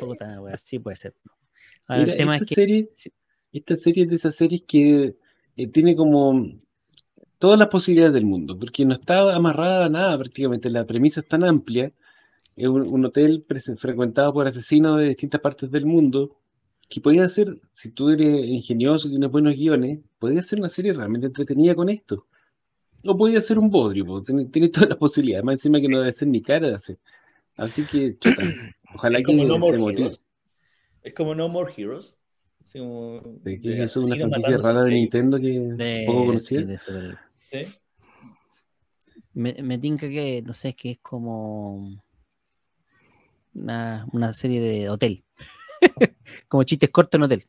Puta, 0.00 0.40
wea, 0.40 0.58
sí 0.58 0.80
puede 0.80 0.96
ser. 0.96 1.14
Ahora, 1.86 2.02
Mira, 2.02 2.12
el 2.12 2.18
tema 2.18 2.34
esta, 2.34 2.44
es 2.44 2.48
que 2.48 2.54
serie, 2.56 2.90
esta 3.52 3.76
serie 3.76 4.02
es 4.02 4.10
de 4.10 4.16
esas 4.16 4.34
series 4.34 4.62
que 4.62 5.16
eh, 5.56 5.66
tiene 5.68 5.94
como 5.94 6.44
todas 7.38 7.56
las 7.56 7.68
posibilidades 7.68 8.12
del 8.12 8.26
mundo, 8.26 8.58
porque 8.58 8.84
no 8.84 8.94
está 8.94 9.34
amarrada 9.34 9.86
a 9.86 9.88
nada 9.88 10.18
prácticamente. 10.18 10.68
La 10.70 10.84
premisa 10.86 11.20
es 11.20 11.28
tan 11.28 11.44
amplia. 11.44 11.92
Es 12.56 12.66
un, 12.66 12.92
un 12.92 13.04
hotel 13.04 13.46
frecuentado 13.78 14.32
por 14.32 14.46
asesinos 14.48 14.98
de 14.98 15.08
distintas 15.08 15.40
partes 15.40 15.70
del 15.70 15.86
mundo, 15.86 16.36
que 16.88 17.00
podía 17.00 17.28
ser, 17.28 17.60
si 17.72 17.90
tú 17.90 18.10
eres 18.10 18.44
ingenioso 18.44 19.06
y 19.06 19.12
tienes 19.12 19.30
buenos 19.30 19.54
guiones, 19.54 20.00
podría 20.18 20.42
ser 20.42 20.58
una 20.58 20.68
serie 20.68 20.92
realmente 20.92 21.28
entretenida 21.28 21.76
con 21.76 21.88
esto. 21.88 22.26
O 23.04 23.16
podía 23.16 23.40
ser 23.40 23.58
un 23.58 23.70
bodrio, 23.70 24.22
tiene, 24.22 24.44
tiene 24.46 24.68
todas 24.68 24.90
las 24.90 24.98
posibilidades, 24.98 25.44
más 25.44 25.54
encima 25.54 25.80
que 25.80 25.88
no 25.88 25.98
debe 26.00 26.12
ser 26.12 26.28
ni 26.28 26.42
cara 26.42 26.68
de 26.68 26.74
hacer. 26.74 26.98
Así 27.56 27.84
que, 27.84 28.18
chuta, 28.18 28.42
ojalá 28.94 29.18
Es 29.18 29.24
que 29.26 29.34
No 29.34 29.58
se 29.58 29.78
motive. 29.78 30.10
Es 31.02 31.14
como 31.14 31.34
No 31.34 31.48
More 31.48 31.72
Heroes. 31.76 32.16
Así 32.64 32.78
como 32.78 33.20
¿De 33.42 33.52
de 33.52 33.60
qué 33.60 33.72
es 33.74 33.90
eso? 33.90 34.04
¿Una 34.04 34.16
franquicia 34.16 34.58
rara 34.58 34.84
de. 34.84 34.92
Nintendo 34.92 35.38
que 35.38 35.58
de, 35.58 36.04
poco 36.06 36.20
sí, 36.38 36.56
conocida? 36.56 36.62
de 36.62 37.64
¿Sí? 37.64 37.74
Me, 39.32 39.54
me 39.62 39.78
tinca 39.78 40.06
que, 40.08 40.42
no 40.42 40.52
sé, 40.52 40.74
que 40.74 40.92
es 40.92 40.98
como 40.98 42.02
una, 43.54 44.06
una 44.12 44.32
serie 44.32 44.60
de 44.60 44.88
hotel. 44.90 45.24
como 46.48 46.64
chistes 46.64 46.90
cortos 46.90 47.18
en 47.18 47.22
hotel. 47.22 47.46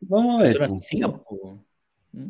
Vamos 0.00 0.40
a 0.40 0.44
ver. 0.44 0.58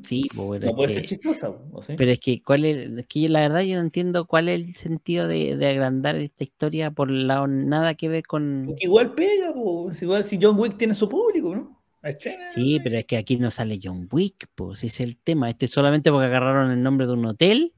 Sí, 0.03 0.25
po, 0.35 0.51
pero, 0.51 0.65
No 0.65 0.71
es 0.71 0.77
puede 0.77 0.89
que, 0.89 0.95
ser 0.95 1.05
chistosa, 1.05 1.53
po, 1.53 1.79
¿o 1.79 1.83
sí? 1.83 1.95
pero 1.97 2.11
es 2.11 2.19
que, 2.19 2.43
¿cuál 2.43 2.65
es, 2.65 2.91
es 2.91 3.07
que 3.07 3.21
yo, 3.21 3.29
la 3.29 3.41
verdad 3.41 3.61
yo 3.61 3.77
no 3.77 3.83
entiendo 3.83 4.27
cuál 4.27 4.49
es 4.49 4.61
el 4.61 4.75
sentido 4.75 5.29
de, 5.29 5.57
de 5.57 5.67
agrandar 5.69 6.17
esta 6.17 6.43
historia 6.43 6.91
por 6.91 7.11
lado 7.11 7.47
nada 7.47 7.95
que 7.95 8.09
ver 8.09 8.27
con... 8.27 8.65
Porque 8.67 8.87
igual 8.87 9.15
pega, 9.15 9.53
po. 9.55 9.91
Es 9.91 10.03
igual 10.03 10.25
si 10.25 10.39
John 10.41 10.59
Wick 10.59 10.77
tiene 10.77 10.95
su 10.95 11.09
público, 11.09 11.55
¿no? 11.55 11.81
Estrena. 12.03 12.49
Sí, 12.49 12.81
pero 12.83 12.99
es 12.99 13.05
que 13.05 13.17
aquí 13.17 13.37
no 13.37 13.51
sale 13.51 13.79
John 13.83 14.09
Wick, 14.11 14.49
pues 14.55 14.85
ese 14.85 14.87
es 14.87 15.01
el 15.01 15.17
tema. 15.17 15.51
Este 15.51 15.67
es 15.67 15.73
solamente 15.73 16.11
porque 16.11 16.27
agarraron 16.27 16.71
el 16.71 16.83
nombre 16.83 17.07
de 17.07 17.13
un 17.13 17.27
hotel 17.27 17.73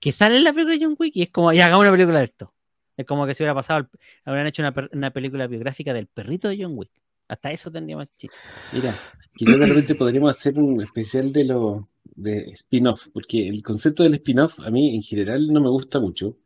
que 0.00 0.12
sale 0.12 0.36
en 0.36 0.44
la 0.44 0.52
película 0.52 0.76
de 0.76 0.84
John 0.84 0.96
Wick 0.98 1.16
y 1.16 1.22
es 1.22 1.30
como, 1.30 1.52
ya 1.52 1.66
hagamos 1.66 1.82
una 1.82 1.92
película 1.92 2.18
de 2.20 2.24
esto. 2.26 2.52
Es 2.96 3.06
como 3.06 3.26
que 3.26 3.34
se 3.34 3.42
hubiera 3.42 3.54
pasado, 3.54 3.88
habrían 4.24 4.46
hecho 4.46 4.62
una, 4.62 4.74
una 4.92 5.10
película 5.10 5.46
biográfica 5.46 5.92
del 5.92 6.06
perrito 6.06 6.48
de 6.48 6.62
John 6.62 6.72
Wick. 6.76 6.90
Hasta 7.28 7.50
eso 7.50 7.70
tendría 7.70 7.96
más 7.96 8.14
chiste. 8.16 8.36
Mira, 8.72 8.94
quizás 9.34 9.58
de 9.58 9.66
repente 9.66 9.94
podríamos 9.94 10.30
hacer 10.30 10.58
un 10.58 10.80
especial 10.82 11.32
de 11.32 11.44
lo 11.44 11.88
de 12.16 12.50
spin-off, 12.52 13.08
porque 13.12 13.48
el 13.48 13.62
concepto 13.62 14.02
del 14.02 14.14
spin-off 14.14 14.58
a 14.60 14.70
mí 14.70 14.94
en 14.94 15.02
general 15.02 15.52
no 15.52 15.60
me 15.60 15.68
gusta 15.68 16.00
mucho. 16.00 16.36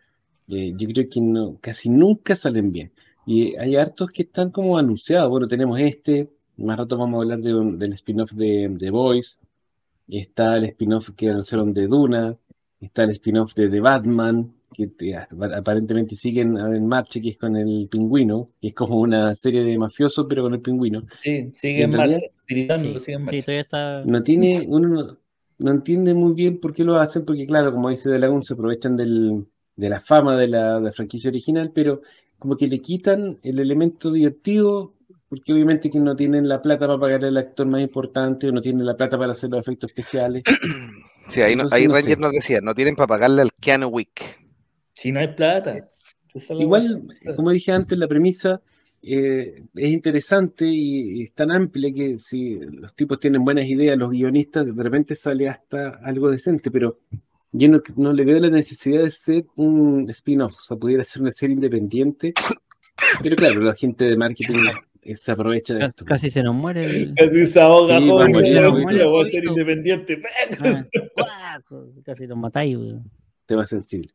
Eh, 0.49 0.73
yo 0.77 0.89
creo 0.89 1.07
que 1.07 1.59
casi 1.61 1.89
nunca 1.89 2.35
salen 2.35 2.73
bien. 2.73 2.93
Y 3.25 3.57
hay 3.57 3.77
hartos 3.77 4.11
que 4.11 4.23
están 4.23 4.51
como 4.51 4.77
anunciados. 4.77 5.31
Bueno, 5.31 5.47
tenemos 5.47 5.79
este, 5.81 6.29
más 6.57 6.79
rato 6.79 6.97
vamos 6.99 7.19
a 7.19 7.23
hablar 7.23 7.41
del 7.41 7.93
spin-off 7.95 8.33
de 8.33 8.75
The 8.79 8.91
Voice. 8.91 9.39
Está 10.09 10.57
el 10.57 10.65
spin-off 10.65 11.11
que 11.17 11.31
anunciaron 11.31 11.73
de 11.73 11.87
Duna. 11.87 12.37
Está 12.81 13.05
el 13.05 13.11
spin-off 13.11 13.55
de 13.55 13.69
The 13.69 13.81
Batman, 13.81 14.53
que 14.73 14.89
te- 14.89 15.17
aparentemente 15.17 16.17
siguen 16.17 16.57
en 16.59 16.87
marcha, 16.87 17.21
que 17.21 17.31
es 17.31 17.39
con 17.39 17.57
el 17.57 17.89
pingüino, 17.91 18.51
que 18.61 18.69
es 18.69 18.75
como 18.75 18.97
una 19.01 19.35
serie 19.35 19.63
de 19.65 19.79
mafiosos, 19.79 20.27
pero 20.29 20.43
con 20.43 20.55
el 20.55 20.61
pingüino. 20.63 21.05
Sí, 21.23 21.53
sigue 21.55 21.85
En 21.85 21.95
marcha, 21.95 22.27
tiritando, 22.47 22.99
Sí, 22.99 23.01
sigue 23.01 23.17
en 23.17 23.25
sí, 23.25 23.43
marcha. 23.43 23.43
todavía 23.43 23.63
está. 23.63 24.03
No 24.03 24.23
tiene, 24.23 24.63
uno 24.69 24.89
no, 24.89 25.19
no 25.59 25.71
entiende 25.71 26.15
muy 26.15 26.35
bien 26.35 26.61
por 26.61 26.73
qué 26.75 26.85
lo 26.85 26.97
hacen, 26.99 27.25
porque 27.25 27.47
claro, 27.47 27.73
como 27.73 27.91
dice 27.91 28.11
De 28.11 28.19
Lagún, 28.19 28.43
se 28.43 28.55
aprovechan 28.55 28.97
del, 28.97 29.47
de 29.77 29.89
la 29.89 30.01
fama 30.01 30.37
de 30.37 30.49
la, 30.49 30.77
de 30.77 30.83
la 30.83 30.93
franquicia 30.93 31.31
original, 31.31 31.73
pero 31.75 32.03
como 32.39 32.57
que 32.57 32.67
le 32.69 32.81
quitan 32.81 33.39
el 33.43 33.61
elemento 33.61 34.11
divertido, 34.13 34.95
porque 35.29 35.53
obviamente 35.53 35.91
que 35.91 36.01
no 36.01 36.17
tienen 36.17 36.49
la 36.49 36.61
plata 36.61 36.87
para 36.87 36.99
pagar 36.99 37.25
al 37.25 37.37
actor 37.37 37.67
más 37.67 37.83
importante, 37.83 38.49
o 38.49 38.53
no 38.53 38.61
tienen 38.61 38.87
la 38.87 38.97
plata 38.97 39.19
para 39.19 39.33
hacer 39.33 39.51
los 39.51 39.61
efectos 39.61 39.91
especiales. 39.91 40.45
Sí, 41.29 41.41
ahí, 41.43 41.57
Entonces, 41.57 41.71
ahí 41.71 41.87
no 41.87 41.95
Ranger 41.95 42.19
sé. 42.19 42.19
nos 42.19 42.33
decía, 42.33 42.61
no 42.63 42.75
tienen 42.75 42.97
para 42.97 43.07
pagarle 43.07 43.43
al 43.43 43.53
Keanu 43.61 43.89
Wick. 43.89 44.42
Si 44.93 45.13
no 45.13 45.21
hay 45.21 45.29
plata. 45.29 45.89
la 46.35 46.63
Igual, 46.63 47.03
como 47.37 47.51
dije 47.51 47.73
antes, 47.73 47.99
la 47.99 48.09
premisa 48.09 48.61
eh, 49.03 49.65
es 49.75 49.91
interesante 49.91 50.65
y, 50.67 51.19
y 51.21 51.23
es 51.25 51.33
tan 51.33 51.51
amplia 51.51 51.93
que 51.93 52.17
si 52.17 52.59
los 52.61 52.95
tipos 52.95 53.19
tienen 53.19 53.45
buenas 53.45 53.67
ideas, 53.67 53.99
los 53.99 54.11
guionistas, 54.11 54.75
de 54.75 54.83
repente 54.83 55.15
sale 55.17 55.49
hasta 55.49 55.91
algo 56.03 56.31
decente, 56.31 56.71
pero 56.71 56.99
yo 57.53 57.69
no, 57.69 57.83
no 57.97 58.13
le 58.13 58.25
veo 58.25 58.39
la 58.41 58.49
necesidad 58.49 59.03
de 59.03 59.11
ser 59.11 59.45
un 59.57 60.09
spin-off, 60.11 60.57
o 60.59 60.63
sea, 60.63 60.77
pudiera 60.77 61.05
ser 61.05 61.23
una 61.23 61.31
serie 61.33 61.55
independiente, 61.55 62.33
pero 63.23 63.37
claro, 63.37 63.61
la 63.61 63.75
gente 63.75 64.05
de 64.07 64.17
marketing 64.17 64.55
eh, 65.03 65.17
se 65.17 65.33
aprovecha 65.33 65.75
de 65.75 65.81
Casi, 65.81 65.89
esto. 65.91 66.05
casi 66.05 66.31
se 66.31 66.43
nos 66.43 66.55
muere 66.55 66.87
el. 66.87 67.13
Casi 67.17 67.47
se 67.47 67.61
ahoga, 67.61 67.99
Sí, 67.99 68.09
joven, 68.09 68.19
va 68.19 68.25
a 68.25 68.29
morir, 68.41 68.59
a 68.59 68.71
morir. 68.71 69.05
voy 69.05 69.29
a 69.29 69.31
ser 69.31 69.45
independiente. 69.45 70.23
Ah, 71.19 71.59
casi 72.05 72.27
nos 72.27 72.39
matáis. 72.39 72.79
Tema 73.47 73.67
sensible. 73.67 74.09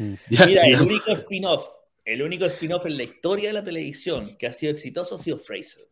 Mira, 0.30 0.62
el 0.64 0.80
único 0.82 1.12
spin-off, 1.12 1.64
el 2.04 2.22
único 2.22 2.44
spin-off 2.46 2.86
en 2.86 2.96
la 2.96 3.02
historia 3.04 3.48
de 3.48 3.52
la 3.54 3.64
televisión 3.64 4.24
que 4.38 4.46
ha 4.46 4.52
sido 4.52 4.72
exitoso 4.72 5.16
ha 5.16 5.18
sido 5.18 5.38
Fraser. 5.38 5.82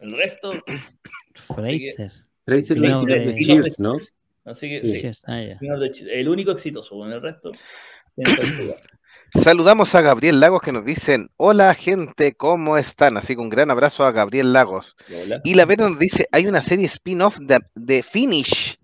El 0.00 0.10
resto, 0.12 0.52
Fraser. 1.54 2.12
Fraser 2.44 2.80
de- 2.80 3.20
de 3.32 3.34
Cheers, 3.44 3.78
¿no? 3.80 3.96
así 4.44 4.68
que 4.68 4.86
Sí. 4.86 5.00
Cheers. 5.00 5.22
Ah, 5.26 5.40
el 5.42 6.28
único 6.28 6.50
exitoso, 6.52 6.96
bueno, 6.96 7.14
el 7.16 7.22
resto. 7.22 7.52
Saludamos 9.34 9.94
a 9.94 10.00
Gabriel 10.00 10.40
Lagos 10.40 10.60
que 10.60 10.72
nos 10.72 10.84
dicen, 10.84 11.28
hola 11.36 11.72
gente, 11.74 12.34
¿cómo 12.34 12.76
están? 12.76 13.16
Así 13.16 13.34
que 13.34 13.40
un 13.40 13.48
gran 13.48 13.70
abrazo 13.70 14.04
a 14.04 14.10
Gabriel 14.12 14.52
Lagos. 14.52 14.96
Hola. 15.22 15.40
Y 15.44 15.54
la 15.54 15.64
Vero 15.66 15.88
nos 15.88 15.98
dice, 15.98 16.26
hay 16.32 16.46
una 16.46 16.60
serie 16.60 16.86
spin-off 16.86 17.38
de, 17.38 17.60
de 17.74 18.02
Finish, 18.02 18.76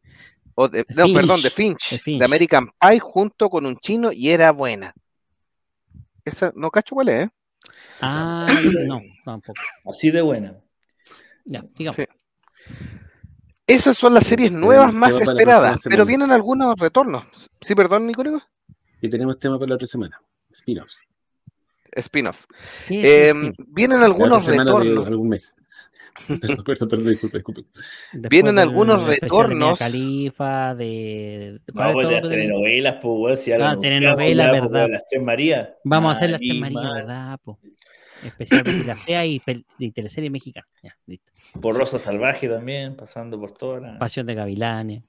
o 0.56 0.68
de- 0.68 0.84
no, 0.88 1.04
Finch, 1.04 1.14
perdón, 1.16 1.42
de 1.42 1.50
Finch, 1.50 2.02
de. 2.04 2.24
American 2.24 2.68
Pie 2.80 2.98
junto 2.98 3.48
con 3.48 3.64
un 3.66 3.76
chino 3.78 4.10
y 4.12 4.30
era 4.30 4.50
buena. 4.50 4.92
Esa, 6.24 6.52
no 6.56 6.70
cacho 6.70 6.96
cuál 6.96 7.08
es, 7.10 7.24
¿eh? 7.24 7.30
Ah, 8.00 8.46
no, 8.86 9.00
tampoco. 9.24 9.60
Así 9.88 10.10
de 10.10 10.22
buena. 10.22 10.58
Ya, 11.44 11.64
digamos. 11.76 11.96
Sí. 11.96 12.04
Esas 13.66 13.96
son 13.96 14.14
las 14.14 14.24
series 14.26 14.48
Tenemos 14.50 14.66
nuevas 14.68 14.92
más 14.92 15.20
esperadas, 15.20 15.80
pero 15.84 16.04
vienen 16.04 16.30
algunos 16.30 16.74
retornos. 16.78 17.24
Sí, 17.60 17.74
perdón, 17.74 18.06
Nicónico. 18.06 18.40
Y 19.00 19.08
tenemos 19.10 19.38
tema 19.38 19.58
para 19.58 19.70
la 19.70 19.74
otra 19.76 19.86
semana. 19.86 20.20
Spin-offs. 20.50 20.98
Spin-off. 21.92 22.46
¿Qué 22.86 23.00
es 23.00 23.04
Eh, 23.04 23.30
el 23.30 23.36
spin? 23.48 23.66
vienen 23.68 24.00
La 24.00 24.06
algunos 24.06 24.38
otra 24.42 24.52
semana 24.52 24.72
de 24.72 24.78
retornos. 24.78 25.06
algún 25.06 25.28
mes. 25.28 25.54
Perdón, 26.64 26.88
perdón, 26.88 27.06
disculpe, 27.08 27.38
disculpe. 27.38 27.62
Después 28.12 28.30
vienen 28.30 28.58
algunos 28.58 28.98
especial 29.00 29.20
de 29.20 29.26
retornos. 29.26 29.78
Khalifa, 29.78 30.74
de. 30.74 31.60
No, 31.68 31.74
¿cuál 31.74 31.88
es 31.88 31.94
pues 31.94 32.06
de 32.08 32.12
las 32.20 32.22
telenovelas, 32.30 32.94
pues, 33.02 33.14
weón, 33.18 33.36
si 33.36 33.52
Ah, 33.52 33.54
anunciamos, 33.56 33.80
telenovela, 33.82 34.44
ya, 34.44 34.50
pues, 34.50 34.62
verdad. 34.72 34.88
Las 34.90 35.06
Tres 35.08 35.22
Marías. 35.22 35.68
Vamos 35.84 36.08
a 36.14 36.16
hacer 36.16 36.30
las 36.30 36.40
tres 36.40 36.60
Marías. 36.60 36.94
¿verdad? 36.94 37.38
Po? 37.42 37.58
Especial 38.24 38.62
Betty 38.62 38.84
la 38.84 38.96
Fea 38.96 39.26
y, 39.26 39.40
y 39.78 39.90
teleserie 39.92 40.30
mexicana. 40.30 40.66
Ya, 40.82 40.96
listo. 41.06 41.30
Por 41.60 41.76
Rosa 41.76 41.98
Salvaje 41.98 42.48
también, 42.48 42.96
pasando 42.96 43.38
por 43.38 43.52
todas 43.52 43.82
las. 43.82 43.98
Pasión 43.98 44.26
de 44.26 44.34
Gavilanes. 44.34 45.02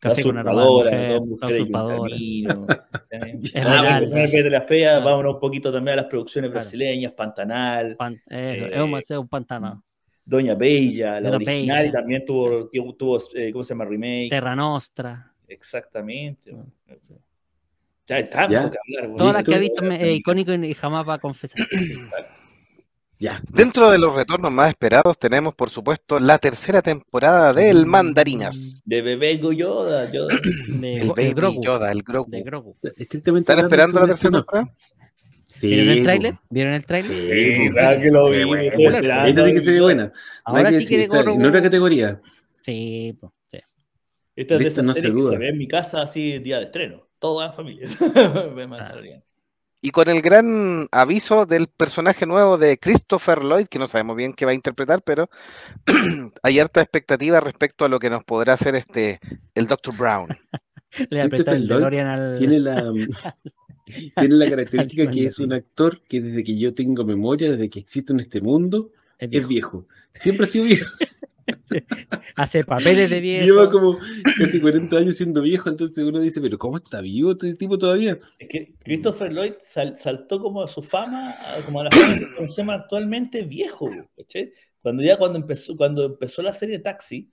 La 0.00 0.10
Café 0.10 0.22
con 0.22 0.38
aroma 0.38 0.60
de 0.62 0.66
usurpadora, 0.68 0.90
mujer, 0.92 1.08
dos 1.08 1.20
la 1.20 1.26
mujeres 1.26 1.58
y 1.58 1.60
un 1.60 1.62
usurpadora. 1.62 2.10
camino. 2.10 2.66
El 3.10 3.66
Ah, 3.66 4.00
de 4.00 4.50
la 4.50 4.60
fea, 4.62 4.96
Ah. 4.96 5.00
vámonos 5.00 5.34
un 5.34 5.40
poquito 5.40 5.72
también 5.72 5.94
a 5.94 5.96
las 6.02 6.04
producciones 6.06 6.52
brasileñas, 6.52 7.12
Pantanal, 7.12 7.96
Pan- 7.96 8.14
eso, 8.14 8.24
Eh, 8.30 8.70
es 8.98 9.10
un, 9.10 9.26
pantano. 9.28 9.82
Doña 10.28 10.54
Bella, 10.54 11.20
la 11.20 11.30
Doña 11.30 11.36
original, 11.36 11.78
y 11.78 11.88
Bella. 11.88 11.92
también 11.98 12.24
tuvo, 12.26 12.68
tuvo, 12.98 13.18
eh, 13.34 13.50
¿cómo 13.50 13.64
se 13.64 13.70
llama? 13.70 13.86
Remake. 13.86 14.28
Terra 14.30 14.54
Nostra. 14.54 15.32
Exactamente. 15.48 16.52
Mm. 16.52 16.64
Ya 18.06 18.16
hay 18.16 18.28
tanto 18.28 18.52
Ya. 18.52 18.70
que 18.70 18.76
hablar. 18.98 19.16
Todas 19.16 19.34
las 19.34 19.42
que 19.42 19.54
ha 19.54 19.58
visto 19.58 19.82
me- 19.82 20.02
eh, 20.02 20.12
icónico 20.14 20.52
y 20.52 20.74
jamás 20.74 21.08
va 21.08 21.14
a 21.14 21.18
confesar. 21.18 21.66
Ya. 23.20 23.42
Dentro 23.48 23.90
de 23.90 23.98
los 23.98 24.14
retornos 24.14 24.52
más 24.52 24.68
esperados 24.70 25.18
tenemos, 25.18 25.52
por 25.52 25.70
supuesto, 25.70 26.20
la 26.20 26.38
tercera 26.38 26.80
temporada 26.82 27.52
del 27.52 27.84
Mandarinas. 27.84 28.80
De 28.84 29.02
bebé 29.02 29.38
Goyoda. 29.38 30.08
Yo... 30.12 30.28
De, 30.28 30.98
El 30.98 31.08
Baby 31.08 31.32
Grogu. 31.32 31.60
Yoda, 31.60 31.90
el 31.90 32.02
Grogu. 32.04 32.30
De 32.30 32.42
Grogu. 32.42 32.76
¿Están 32.80 33.58
esperando 33.58 33.98
la 33.98 34.04
es 34.06 34.10
tercera 34.20 34.30
temporada? 34.38 34.72
Sí, 35.58 35.66
¿Vieron 35.66 35.88
el 35.88 36.02
tráiler? 36.04 36.34
¿Vieron 36.50 36.74
el 36.74 36.86
tráiler? 36.86 37.10
Sí, 37.10 37.68
claro 37.70 38.00
que 38.00 38.10
lo 38.10 38.28
Sí, 38.28 38.44
vi. 38.44 38.66
Esta 38.66 39.44
sí 39.44 39.52
que 39.52 39.60
se 39.60 39.72
ve 39.72 39.80
buena. 39.80 40.12
Ahora 40.44 40.70
sí 40.72 40.86
que 40.86 40.98
de. 40.98 41.04
En 41.04 41.46
otra 41.46 41.62
categoría. 41.62 42.20
Sí, 42.62 43.18
sí. 43.50 43.58
Esta 44.36 44.54
es 44.54 44.60
de 44.60 44.66
esas 44.66 44.78
esta 44.78 44.82
no 44.82 44.92
se 44.92 45.08
duda. 45.08 45.30
se 45.32 45.38
ve 45.38 45.48
en 45.48 45.58
mi 45.58 45.66
casa 45.66 46.00
así 46.00 46.38
día 46.38 46.58
de 46.58 46.64
estreno. 46.64 47.08
Toda 47.18 47.46
la 47.46 47.52
familia. 47.52 47.88
Ve 48.54 48.68
Mandalorian. 48.68 49.24
Y 49.80 49.90
con 49.90 50.08
el 50.08 50.22
gran 50.22 50.88
aviso 50.92 51.46
del 51.46 51.68
personaje 51.68 52.26
nuevo 52.26 52.58
de 52.58 52.78
Christopher 52.78 53.42
Lloyd, 53.42 53.66
que 53.66 53.78
no 53.78 53.88
sabemos 53.88 54.16
bien 54.16 54.34
qué 54.34 54.44
va 54.44 54.50
a 54.52 54.54
interpretar, 54.54 55.02
pero 55.02 55.28
hay 56.42 56.58
harta 56.58 56.80
expectativa 56.80 57.40
respecto 57.40 57.84
a 57.84 57.88
lo 57.88 57.98
que 57.98 58.10
nos 58.10 58.24
podrá 58.24 58.54
hacer 58.54 58.74
este 58.76 59.20
el 59.54 59.66
Dr. 59.66 59.96
Brown. 59.96 60.28
Le 61.10 61.20
apretó 61.20 61.44
Christopher 61.44 61.54
el 61.54 61.66
Lloyd 61.66 61.78
DeLorean 61.78 62.06
al. 62.06 62.38
Tiene 62.38 62.58
la, 62.60 62.92
tiene 64.16 64.34
la 64.36 64.48
característica 64.50 65.10
que 65.10 65.26
es 65.26 65.38
un 65.38 65.52
actor 65.52 66.02
que 66.08 66.20
desde 66.20 66.44
que 66.44 66.58
yo 66.58 66.74
tengo 66.74 67.04
memoria, 67.04 67.50
desde 67.52 67.70
que 67.70 67.80
existe 67.80 68.12
en 68.12 68.20
este 68.20 68.40
mundo, 68.40 68.92
es 69.18 69.24
es 69.24 69.30
viejo. 69.30 69.48
viejo. 69.48 69.86
Siempre 70.12 70.44
ha 70.44 70.48
sido 70.48 70.64
viejo. 70.64 70.90
Hace 72.36 72.64
papeles 72.64 73.08
de 73.10 73.20
viejo. 73.20 73.44
Lleva 73.46 73.70
como 73.70 73.98
casi 74.38 74.60
40 74.60 74.96
años 74.96 75.16
siendo 75.16 75.40
viejo, 75.42 75.68
entonces 75.68 76.04
uno 76.04 76.20
dice, 76.20 76.40
pero 76.40 76.58
¿cómo 76.58 76.76
está 76.76 77.00
vivo 77.00 77.32
este 77.32 77.54
tipo 77.54 77.78
todavía? 77.78 78.18
Es 78.38 78.48
que 78.48 78.74
Christopher 78.84 79.32
Lloyd 79.32 79.54
sal- 79.60 79.96
saltó 79.96 80.40
como 80.40 80.62
a 80.62 80.68
su 80.68 80.82
fama, 80.82 81.34
como 81.64 81.80
a 81.80 81.84
la 81.84 81.90
fama 81.90 82.14
que 82.18 82.26
conocemos 82.36 82.74
actualmente 82.74 83.42
viejo, 83.42 83.90
¿cachai? 84.16 84.52
Cuando 84.82 85.02
ya 85.02 85.16
cuando 85.16 85.38
empezó, 85.38 85.76
cuando 85.76 86.04
empezó 86.04 86.42
la 86.42 86.52
serie 86.52 86.78
Taxi, 86.78 87.30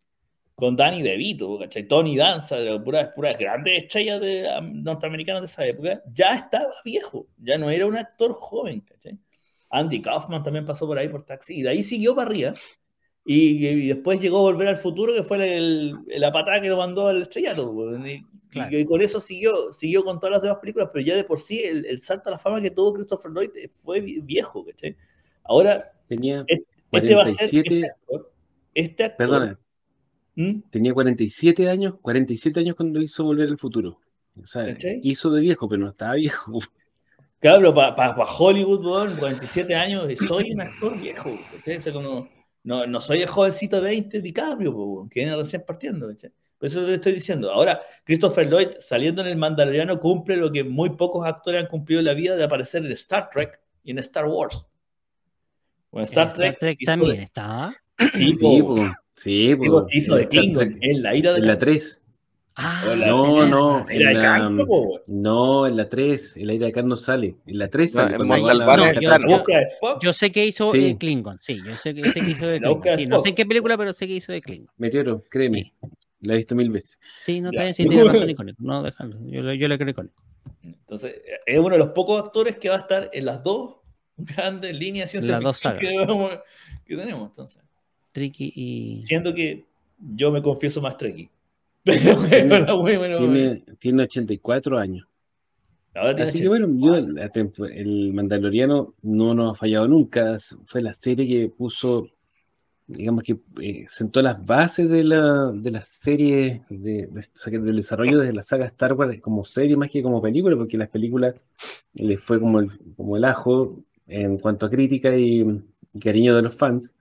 con 0.56 0.76
Danny 0.76 1.02
DeVito, 1.02 1.60
¿cachai? 1.60 1.88
Tony 1.88 2.16
Danza, 2.16 2.58
de 2.58 2.80
puras, 2.80 3.10
puras 3.14 3.38
grandes 3.38 3.84
estrellas 3.84 4.22
de, 4.22 4.50
am, 4.50 4.82
norteamericanas 4.84 5.42
de 5.42 5.48
esa 5.48 5.66
época, 5.66 6.02
ya 6.14 6.36
estaba 6.36 6.68
viejo, 6.84 7.28
ya 7.38 7.58
no 7.58 7.70
era 7.70 7.86
un 7.86 7.98
actor 7.98 8.34
joven, 8.34 8.80
¿cachai? 8.82 9.18
Andy 9.70 10.02
Kaufman 10.02 10.44
también 10.44 10.66
pasó 10.66 10.88
por 10.88 10.98
ahí 10.98 11.10
por 11.10 11.26
Taxi, 11.26 11.56
y 11.56 11.62
de 11.62 11.70
ahí 11.70 11.84
siguió 11.84 12.16
para 12.16 12.30
arriba, 12.30 12.54
y, 13.26 13.68
y 13.68 13.88
después 13.88 14.22
llegó 14.22 14.42
Volver 14.42 14.70
al 14.70 14.78
Futuro, 14.78 15.14
que 15.14 15.24
fue 15.24 15.58
el- 15.58 15.96
la 16.08 16.32
patada 16.32 16.62
que 16.62 16.70
lo 16.70 16.78
mandó 16.78 17.08
al 17.08 17.24
estrellato, 17.24 17.74
y, 18.06 18.24
Claro. 18.50 18.72
y, 18.78 18.80
y 18.82 18.86
con 18.86 19.02
eso 19.02 19.20
siguió, 19.20 19.74
siguió 19.74 20.06
con 20.06 20.18
todas 20.20 20.32
las 20.34 20.42
demás 20.42 20.60
películas, 20.60 20.90
pero 20.94 21.04
ya 21.04 21.16
de 21.18 21.26
por 21.26 21.42
sí 21.42 21.60
el, 21.62 21.86
el 21.88 22.00
salto 22.00 22.30
a 22.30 22.32
la 22.32 22.38
fama 22.40 22.62
que 22.62 22.72
tuvo 22.72 22.94
Christopher 22.94 23.32
Lloyd 23.32 23.50
eh, 23.58 23.70
fue 23.74 24.00
vi- 24.00 24.22
viejo, 24.22 24.64
¿cachai? 24.64 24.96
Ahora, 25.44 25.92
Tenía, 26.08 26.46
este 26.48 27.16
va 27.16 27.24
a 27.24 27.28
ser 27.28 27.50
47 27.50 27.76
este 27.76 27.86
actor. 27.88 28.32
Este 28.74 29.04
actor 29.04 29.60
¿Mm? 30.36 30.60
tenía 30.70 30.94
47 30.94 31.70
años, 31.70 31.96
47 32.02 32.60
años 32.60 32.76
cuando 32.76 33.02
hizo 33.02 33.24
Volver 33.24 33.48
al 33.48 33.58
Futuro. 33.58 34.00
O 34.42 34.46
sea, 34.46 34.66
¿Cachai? 34.66 35.00
hizo 35.04 35.30
de 35.32 35.40
viejo, 35.42 35.70
pero 35.70 35.82
no 35.82 35.90
estaba 35.90 36.16
viejo. 36.16 36.60
Claro, 37.40 37.74
para 37.74 38.16
Hollywood, 38.24 38.84
weón, 38.86 39.16
47 39.18 39.76
años, 39.76 40.12
y 40.12 40.16
soy 40.18 40.52
un 40.52 40.62
actor 40.62 41.00
viejo. 41.00 41.30
O 41.30 41.82
sea, 41.82 41.94
como, 41.94 42.28
no, 42.64 42.88
no 42.88 43.00
soy 43.02 43.22
el 43.22 43.28
jovencito 43.30 43.78
de 43.80 43.88
20 43.90 44.22
DiCaprio, 44.22 44.72
weón, 44.72 45.10
que 45.10 45.20
viene 45.22 45.36
recién 45.36 45.64
partiendo. 45.66 46.08
¿cachai? 46.08 46.32
Por 46.58 46.68
eso 46.68 46.84
te 46.86 46.96
estoy 46.96 47.14
diciendo. 47.14 47.52
Ahora, 47.52 47.82
Christopher 48.04 48.50
Lloyd, 48.50 48.70
saliendo 48.80 49.22
en 49.22 49.28
el 49.28 49.38
Mandaloriano, 49.38 50.00
cumple 50.00 50.38
lo 50.38 50.52
que 50.52 50.64
muy 50.64 50.92
pocos 50.92 51.26
actores 51.28 51.62
han 51.64 51.70
cumplido 51.70 52.00
en 52.00 52.06
la 52.06 52.14
vida 52.14 52.36
de 52.36 52.44
aparecer 52.44 52.84
en 52.86 52.92
Star 52.94 53.30
Trek 53.32 53.60
y 53.84 53.92
en 53.92 54.00
Star 54.00 54.26
Wars. 54.26 54.66
Bueno, 55.92 56.06
Star, 56.06 56.30
Star 56.30 56.56
Trek, 56.58 56.80
también 56.86 57.18
de- 57.18 57.24
está. 57.24 57.72
Sí, 58.14 58.32
Sí. 58.34 58.62
Sí, 59.16 59.56
se 59.90 59.98
hizo 59.98 60.16
de 60.16 60.28
Klingon, 60.28 60.78
en 60.82 61.02
la 61.02 61.16
ira 61.16 61.32
de 61.34 61.40
En 61.40 61.46
la 61.48 61.54
la, 61.54 61.60
3. 61.60 62.02
Ah. 62.58 62.84
No, 63.06 63.24
tenés 63.24 63.50
no, 63.50 63.80
en 63.90 63.98
de 63.98 64.14
la-. 64.14 64.50
No, 65.08 65.68
en 65.68 65.76
la 65.78 65.90
3. 65.90 66.38
El 66.38 66.50
aire 66.50 66.68
acá 66.68 66.82
no 66.84 66.96
sale. 66.96 67.36
En 67.46 67.58
la 67.60 67.70
3 67.70 67.94
No, 67.96 68.02
sale. 68.02 68.12
en 68.16 68.18
cuando 68.18 68.38
Montalbán 68.38 68.68
va 68.70 68.74
a 68.74 68.78
la 68.78 68.90
es 68.92 68.96
yo-. 69.02 69.10
La 69.10 69.20
yo- 69.20 69.44
de. 69.46 69.96
Yo 70.02 70.14
sé 70.14 70.32
que 70.32 70.46
hizo 70.46 70.72
Sí. 70.72 70.86
eh, 70.86 70.98
Klingon, 70.98 71.38
sí, 71.42 71.60
yo 71.66 71.76
sé 71.76 71.94
que, 71.94 72.04
sé 72.06 72.20
que 72.22 72.32
hizo 72.32 72.48
de 72.48 72.60
La 72.60 72.68
Klingon. 72.70 72.82
de 72.84 72.96
Sí, 72.98 73.06
no 73.08 73.20
sé 73.20 73.30
en 73.30 73.36
qué 73.36 73.46
película, 73.46 73.78
pero 73.78 73.94
sé 73.94 74.08
que 74.08 74.14
hizo 74.16 74.32
de 74.32 74.42
Klingon. 74.42 74.70
Meteoro, 74.78 75.24
créeme. 75.30 75.74
La 76.22 76.34
he 76.34 76.38
visto 76.38 76.56
mil 76.56 76.70
veces. 76.72 76.98
Sí, 77.26 77.42
no 77.42 77.50
está 77.50 77.64
bien, 77.64 77.74
sí, 77.74 77.84
tiene 77.86 78.04
razón 78.06 78.30
icónico. 78.30 78.58
No, 78.64 78.82
déjalo. 78.84 79.18
Yo, 79.28 79.54
yo 79.54 79.68
le 79.68 79.78
creo 79.78 79.90
icónico. 79.90 80.22
Entonces, 80.64 81.22
es 81.46 81.60
uno 81.60 81.70
de 81.72 81.78
los 81.78 81.90
pocos 81.90 82.24
actores 82.24 82.58
que 82.58 82.70
va 82.70 82.76
a 82.76 82.80
estar 82.80 83.10
en 83.14 83.26
las 83.26 83.44
dos 83.44 83.76
grandes 84.18 84.76
líneas 84.78 85.12
de 85.12 85.20
ciencia 85.22 85.40
ficción 85.42 85.78
que, 85.78 86.40
que 86.86 86.96
tenemos. 86.96 87.28
Entonces, 87.28 87.62
Tricky 88.16 88.52
y. 88.56 89.04
siendo 89.04 89.34
que 89.34 89.66
yo 90.16 90.32
me 90.32 90.42
confieso 90.42 90.82
más 90.82 90.98
Trekkie. 90.98 91.30
Pero 91.84 92.16
bueno, 92.18 92.78
bueno, 92.80 93.00
bueno, 93.00 93.18
Tiene, 93.20 93.64
tiene 93.78 94.04
84 94.04 94.80
años. 94.80 95.06
ahora 95.94 96.16
tiene 96.16 96.30
Así 96.30 96.40
que 96.42 96.48
bueno, 96.48 96.66
84. 96.66 97.08
yo, 97.08 97.14
la 97.14 97.30
tempo- 97.30 97.66
el 97.66 98.14
Mandaloriano 98.14 98.96
no 99.04 99.36
nos 99.36 99.52
ha 99.56 99.60
fallado 99.60 99.88
nunca. 99.88 100.38
Fue 100.66 100.82
la 100.82 100.94
serie 100.94 101.28
que 101.28 101.50
puso, 101.50 102.08
digamos 102.88 103.24
que 103.24 103.38
eh, 103.62 103.86
sentó 103.90 104.22
las 104.24 104.44
bases 104.46 104.90
de 104.90 105.04
la, 105.04 105.52
de 105.52 105.72
la 105.72 105.84
serie, 105.84 106.64
de, 106.70 107.06
de- 107.08 107.20
o 107.20 107.24
sea, 107.38 107.52
que 107.52 107.60
del 107.60 107.76
desarrollo 107.76 108.20
de 108.20 108.34
la 108.34 108.42
saga 108.44 108.66
Star 108.66 108.94
Wars 108.94 109.20
como 109.22 109.44
serie 109.46 109.76
más 109.78 109.92
que 109.92 110.02
como 110.02 110.22
película, 110.22 110.56
porque 110.56 110.78
las 110.78 110.90
películas 110.90 111.36
les 111.94 112.20
fue 112.20 112.40
como 112.40 112.62
el, 112.62 112.70
como 112.96 113.18
el 113.18 113.26
ajo 113.26 113.78
en 114.08 114.38
cuanto 114.40 114.66
a 114.66 114.70
crítica 114.72 115.16
y, 115.16 115.46
y 115.94 116.00
cariño 116.00 116.36
de 116.36 116.42
los 116.42 116.56
fans. 116.56 116.95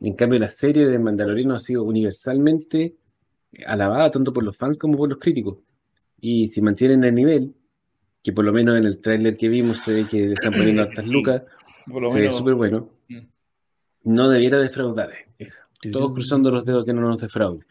En 0.00 0.14
cambio, 0.14 0.38
la 0.38 0.50
serie 0.50 0.86
de 0.86 0.98
Mandaloriano 0.98 1.54
ha 1.54 1.58
sido 1.58 1.82
universalmente 1.84 2.94
alabada 3.66 4.10
tanto 4.10 4.32
por 4.32 4.44
los 4.44 4.56
fans 4.56 4.76
como 4.78 4.96
por 4.98 5.08
los 5.08 5.18
críticos. 5.18 5.58
Y 6.20 6.48
si 6.48 6.60
mantienen 6.60 7.04
el 7.04 7.14
nivel, 7.14 7.54
que 8.22 8.32
por 8.32 8.44
lo 8.44 8.52
menos 8.52 8.76
en 8.76 8.84
el 8.84 9.00
tráiler 9.00 9.36
que 9.36 9.48
vimos 9.48 9.80
se 9.80 9.92
ve 9.92 10.06
que 10.06 10.18
le 10.26 10.34
están 10.34 10.52
poniendo 10.52 10.82
hartas 10.82 11.04
Sí. 11.04 11.10
lucas, 11.10 11.42
Por 11.90 12.02
lo 12.02 12.10
se 12.10 12.20
ve 12.20 12.30
súper 12.30 12.54
bueno, 12.54 12.90
Mm. 13.08 13.18
no 14.04 14.28
debiera 14.28 14.58
defraudar. 14.58 15.10
eh. 15.38 15.48
Todos 15.92 16.12
cruzando 16.14 16.50
los 16.50 16.64
dedos 16.66 16.84
que 16.84 16.92
no 16.92 17.02
nos 17.02 17.20
defraude. 17.20 17.64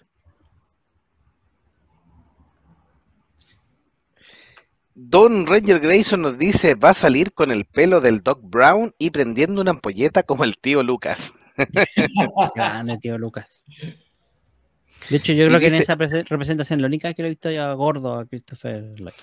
Don 4.94 5.46
Ranger 5.46 5.80
Grayson 5.80 6.22
nos 6.22 6.38
dice, 6.38 6.76
va 6.76 6.90
a 6.92 6.94
salir 6.94 7.34
con 7.34 7.52
el 7.52 7.66
pelo 7.66 8.00
del 8.00 8.22
Doc 8.24 8.40
Brown 8.44 8.94
y 8.98 9.10
prendiendo 9.10 9.62
una 9.62 9.72
ampolleta 9.72 10.24
como 10.24 10.44
el 10.46 10.58
tío 10.58 10.84
Lucas. 10.84 11.34
Grande, 12.56 12.98
tío 12.98 13.18
Lucas. 13.18 13.64
De 15.10 15.18
hecho, 15.18 15.34
yo 15.34 15.46
Y 15.46 15.48
creo 15.50 15.60
que 15.60 15.68
en 15.68 15.76
esa 15.76 15.96
prese- 15.96 16.26
representación, 16.28 16.82
la 16.82 16.88
única 16.88 17.14
que 17.14 17.22
lo 17.22 17.28
he 17.28 17.30
visto 17.30 17.52
ya 17.52 17.72
gordo 17.74 18.20
a 18.20 18.26
Christopher 18.26 18.84
Lloyd. 18.96 19.14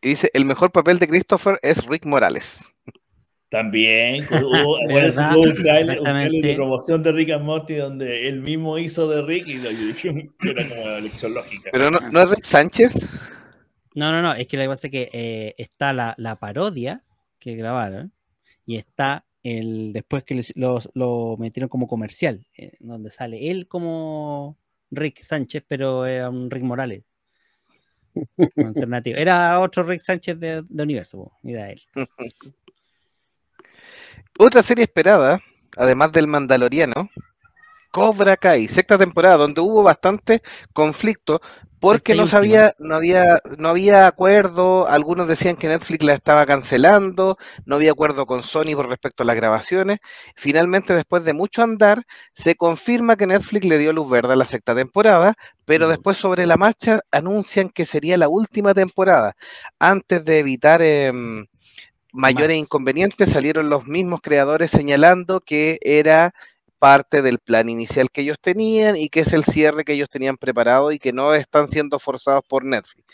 Y 0.00 0.08
dice, 0.10 0.30
el 0.34 0.44
mejor 0.44 0.72
papel 0.72 0.98
de 0.98 1.06
Christopher 1.06 1.58
es 1.62 1.86
Rick 1.86 2.06
Morales. 2.06 2.64
También 3.48 4.24
hubo, 4.30 4.78
verdad, 4.88 5.36
un 5.36 5.54
trailer, 5.54 6.00
un 6.00 6.40
de 6.40 6.54
promoción 6.56 7.02
de 7.02 7.12
Rick 7.12 7.30
and 7.30 7.44
Morty 7.44 7.74
donde 7.76 8.28
él 8.28 8.40
mismo 8.40 8.78
hizo 8.78 9.08
de 9.08 9.22
Rick 9.22 9.46
y 9.46 9.58
lo 9.58 9.70
era 9.70 10.68
como 10.68 10.88
la 10.88 11.00
lección 11.00 11.34
lógica. 11.34 11.70
Pero 11.70 11.90
no, 11.90 12.00
¿no 12.00 12.22
es 12.22 12.30
Rick 12.30 12.44
Sánchez. 12.44 13.08
No, 13.94 14.10
no, 14.10 14.22
no, 14.22 14.32
es 14.32 14.48
que 14.48 14.56
lo 14.56 14.62
que 14.62 14.68
pasa 14.70 14.86
es 14.86 14.90
que 14.90 15.10
eh, 15.12 15.54
está 15.58 15.92
la, 15.92 16.14
la 16.16 16.36
parodia 16.36 17.04
que 17.38 17.54
grabaron 17.54 18.12
y 18.64 18.76
está 18.76 19.26
el 19.42 19.92
después 19.92 20.24
que 20.24 20.44
lo 20.54 21.36
metieron 21.38 21.68
como 21.68 21.88
comercial, 21.88 22.46
eh, 22.56 22.76
donde 22.80 23.10
sale 23.10 23.50
él 23.50 23.66
como 23.68 24.56
Rick 24.90 25.22
Sánchez, 25.22 25.64
pero 25.66 26.06
era 26.06 26.30
un 26.30 26.50
Rick 26.50 26.62
Morales. 26.62 27.02
Alternativo. 28.56 29.16
Era 29.16 29.58
otro 29.60 29.84
Rick 29.84 30.02
Sánchez 30.02 30.38
de, 30.38 30.62
de 30.68 30.82
universo, 30.82 31.32
era 31.42 31.70
él. 31.70 31.82
Otra 34.38 34.62
serie 34.62 34.84
esperada, 34.84 35.40
además 35.76 36.10
del 36.12 36.26
Mandaloriano, 36.26 37.10
Cobra 37.92 38.36
Kai, 38.38 38.68
sexta 38.68 38.98
temporada, 38.98 39.36
donde 39.36 39.60
hubo 39.60 39.82
bastante 39.84 40.40
conflicto 40.72 41.40
porque 41.78 42.14
no 42.14 42.26
sabía, 42.28 42.74
no 42.78 42.94
había, 42.94 43.40
no 43.58 43.68
había 43.68 44.06
acuerdo, 44.06 44.88
algunos 44.88 45.28
decían 45.28 45.56
que 45.56 45.68
Netflix 45.68 46.04
la 46.04 46.14
estaba 46.14 46.46
cancelando, 46.46 47.36
no 47.66 47.76
había 47.76 47.90
acuerdo 47.92 48.24
con 48.26 48.44
Sony 48.44 48.74
por 48.76 48.88
respecto 48.88 49.24
a 49.24 49.26
las 49.26 49.36
grabaciones. 49.36 49.98
Finalmente, 50.36 50.94
después 50.94 51.24
de 51.24 51.34
mucho 51.34 51.62
andar, 51.62 52.04
se 52.34 52.54
confirma 52.54 53.16
que 53.16 53.26
Netflix 53.26 53.66
le 53.66 53.78
dio 53.78 53.92
luz 53.92 54.08
verde 54.10 54.34
a 54.34 54.36
la 54.36 54.46
sexta 54.46 54.74
temporada, 54.76 55.34
pero 55.64 55.88
Mm. 55.88 55.90
después 55.90 56.16
sobre 56.16 56.46
la 56.46 56.56
marcha 56.56 57.00
anuncian 57.10 57.68
que 57.68 57.84
sería 57.84 58.16
la 58.16 58.28
última 58.28 58.74
temporada, 58.74 59.34
antes 59.80 60.24
de 60.24 60.38
evitar 60.38 60.82
em, 60.82 61.46
mayores 62.12 62.58
Más. 62.58 62.58
inconvenientes, 62.58 63.30
salieron 63.32 63.70
los 63.70 63.86
mismos 63.86 64.20
creadores 64.22 64.70
señalando 64.70 65.40
que 65.40 65.78
era 65.82 66.34
parte 66.82 67.22
del 67.22 67.38
plan 67.38 67.68
inicial 67.68 68.10
que 68.10 68.22
ellos 68.22 68.38
tenían 68.40 68.96
y 68.96 69.08
que 69.08 69.20
es 69.20 69.32
el 69.32 69.44
cierre 69.44 69.84
que 69.84 69.92
ellos 69.92 70.10
tenían 70.10 70.36
preparado 70.36 70.90
y 70.92 70.98
que 70.98 71.12
no 71.12 71.32
están 71.34 71.68
siendo 71.68 72.00
forzados 72.00 72.42
por 72.48 72.64
Netflix. 72.64 73.06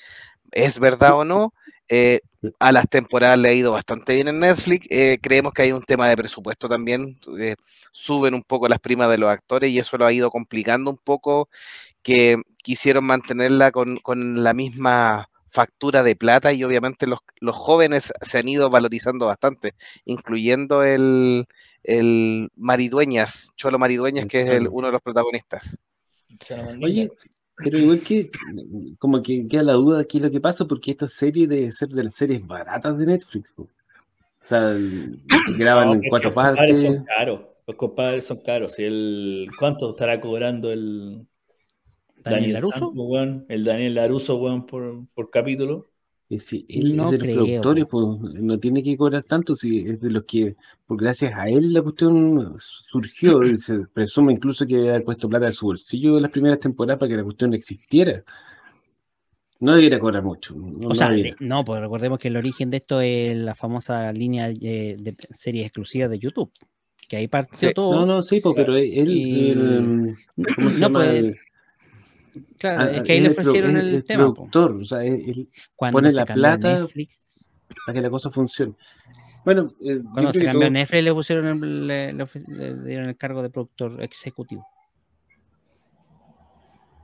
¿Es 0.52 0.78
verdad 0.78 1.14
o 1.14 1.24
no? 1.24 1.52
Eh, 1.90 2.20
a 2.60 2.72
las 2.72 2.88
temporadas 2.88 3.38
le 3.38 3.50
ha 3.50 3.52
ido 3.52 3.72
bastante 3.72 4.14
bien 4.14 4.28
en 4.28 4.40
Netflix. 4.40 4.86
eh, 4.90 5.18
creemos 5.22 5.52
que 5.52 5.62
hay 5.62 5.72
un 5.72 5.82
tema 5.82 6.08
de 6.08 6.16
presupuesto 6.16 6.68
también. 6.68 7.18
eh, 7.38 7.56
suben 7.92 8.34
un 8.34 8.42
poco 8.42 8.68
las 8.68 8.78
primas 8.80 9.10
de 9.10 9.18
los 9.18 9.30
actores 9.30 9.70
y 9.70 9.78
eso 9.78 9.98
lo 9.98 10.06
ha 10.06 10.12
ido 10.12 10.30
complicando 10.30 10.90
un 10.90 10.98
poco 10.98 11.48
que 12.02 12.38
quisieron 12.62 13.04
mantenerla 13.06 13.72
con, 13.72 13.98
con 13.98 14.42
la 14.44 14.54
misma 14.54 15.28
factura 15.50 16.02
de 16.02 16.16
plata 16.16 16.52
y 16.52 16.62
obviamente 16.64 17.06
los, 17.06 17.20
los 17.40 17.56
jóvenes 17.56 18.12
se 18.20 18.38
han 18.38 18.48
ido 18.48 18.70
valorizando 18.70 19.26
bastante, 19.26 19.74
incluyendo 20.04 20.82
el, 20.84 21.46
el 21.84 22.50
Maridueñas, 22.56 23.50
Cholo 23.56 23.78
Maridueñas, 23.78 24.26
que 24.26 24.42
es 24.42 24.48
el- 24.50 24.68
uno 24.68 24.88
de 24.88 24.92
los 24.92 25.02
protagonistas. 25.02 25.78
Oye, 26.82 27.10
pero 27.56 27.78
igual 27.78 28.00
que, 28.00 28.30
como 28.98 29.22
que 29.22 29.48
queda 29.48 29.62
la 29.62 29.72
duda 29.72 29.98
de 29.98 30.06
qué 30.06 30.18
es 30.18 30.22
lo 30.24 30.30
que 30.30 30.40
pasa, 30.40 30.64
porque 30.66 30.92
esta 30.92 31.08
serie 31.08 31.46
debe 31.48 31.72
ser 31.72 31.88
de 31.88 32.04
las 32.04 32.14
series 32.14 32.46
baratas 32.46 32.98
de 32.98 33.06
Netflix. 33.06 33.52
O 33.56 33.68
sea, 34.48 34.74
graban 35.58 35.88
No, 35.88 35.94
en 35.94 36.02
cuatro 36.08 36.28
los 36.30 36.34
compadres 36.34 36.70
partes. 36.72 36.82
Son 36.82 37.04
caros. 37.04 37.40
Los 37.66 37.76
compadres 37.76 38.24
son 38.24 38.40
caros. 38.42 38.72
Si 38.74 38.84
el, 38.84 39.48
¿Cuánto 39.58 39.90
estará 39.90 40.20
cobrando 40.20 40.70
el 40.72 41.26
Daniel 42.30 42.52
Laruso. 42.54 42.78
Santos, 42.78 42.92
weón? 42.96 43.46
El 43.48 43.64
Daniel 43.64 43.94
Laruso, 43.94 44.36
weón, 44.36 44.66
por, 44.66 45.06
por 45.14 45.30
capítulo. 45.30 45.90
Si 46.36 46.66
él 46.68 46.94
No 46.94 47.04
es 47.04 47.12
de 47.12 47.16
los 47.18 47.26
creo, 47.26 47.44
productores, 47.44 47.86
pues 47.86 48.04
no 48.34 48.58
tiene 48.58 48.82
que 48.82 48.96
cobrar 48.98 49.24
tanto, 49.24 49.56
si 49.56 49.78
es 49.78 49.98
de 49.98 50.10
los 50.10 50.24
que, 50.24 50.56
por 50.86 50.98
gracias 51.00 51.32
a 51.34 51.48
él 51.48 51.72
la 51.72 51.80
cuestión 51.80 52.54
surgió, 52.60 53.42
y 53.44 53.56
se 53.58 53.78
presume 53.94 54.34
incluso 54.34 54.66
que 54.66 54.76
había 54.76 55.00
puesto 55.00 55.26
plata 55.28 55.46
de 55.46 55.52
su 55.52 55.64
bolsillo 55.66 56.16
en 56.16 56.22
las 56.22 56.30
primeras 56.30 56.58
temporadas 56.58 56.98
para 57.00 57.08
que 57.08 57.16
la 57.16 57.24
cuestión 57.24 57.54
existiera. 57.54 58.22
No 59.60 59.74
debiera 59.74 59.98
cobrar 59.98 60.22
mucho. 60.22 60.54
No, 60.54 60.88
O 60.90 60.94
sea, 60.94 61.10
no 61.40 61.64
pues 61.64 61.80
recordemos 61.80 62.18
que 62.18 62.28
el 62.28 62.36
origen 62.36 62.70
de 62.70 62.76
esto 62.76 63.00
es 63.00 63.36
la 63.36 63.54
famosa 63.56 64.12
línea 64.12 64.48
de 64.48 65.16
series 65.34 65.66
exclusivas 65.66 66.10
de 66.10 66.18
YouTube. 66.18 66.52
Que 67.08 67.16
ahí 67.16 67.26
partió 67.26 67.68
Sí. 67.70 67.74
todo. 67.74 68.00
No, 68.00 68.06
no, 68.06 68.22
sí, 68.22 68.40
pues, 68.40 68.54
pero 68.54 68.76
él, 68.76 68.84
Y- 69.10 69.50
el- 69.50 70.14
¿cómo 70.54 70.68
se 70.68 70.74
No, 70.74 70.78
llama? 70.78 70.98
pues, 71.00 71.14
El- 71.14 71.36
Claro, 72.58 72.82
ah, 72.82 72.96
es 72.96 73.02
que 73.02 73.12
ahí 73.12 73.20
le 73.20 73.26
el 73.26 73.32
ofrecieron 73.32 73.76
es 73.76 73.84
el, 73.84 73.94
el 73.94 74.04
tema. 74.04 74.32
productor, 74.32 74.72
o 74.72 74.84
sea, 74.84 75.04
él- 75.04 75.22
él- 75.26 75.48
Cuando 75.76 75.96
pone 75.98 76.10
se 76.10 76.16
la 76.16 76.26
plata 76.26 76.80
Netflix, 76.80 77.22
para 77.86 77.94
que 77.96 78.02
la 78.02 78.10
cosa 78.10 78.30
funcione. 78.30 78.74
Bueno, 79.44 79.72
eh, 79.80 80.00
cuando 80.12 80.32
se 80.32 80.44
cambió 80.44 80.50
a 80.50 80.64
todo- 80.64 80.70
Netflix 80.70 81.04
le 81.04 81.14
pusieron 81.14 81.46
el- 81.64 81.86
le, 81.86 82.12
le 82.12 82.24
ofre- 82.24 82.46
le 82.48 82.74
dieron 82.84 83.08
el 83.08 83.16
cargo 83.16 83.42
de 83.42 83.50
productor 83.50 84.02
ejecutivo. 84.02 84.66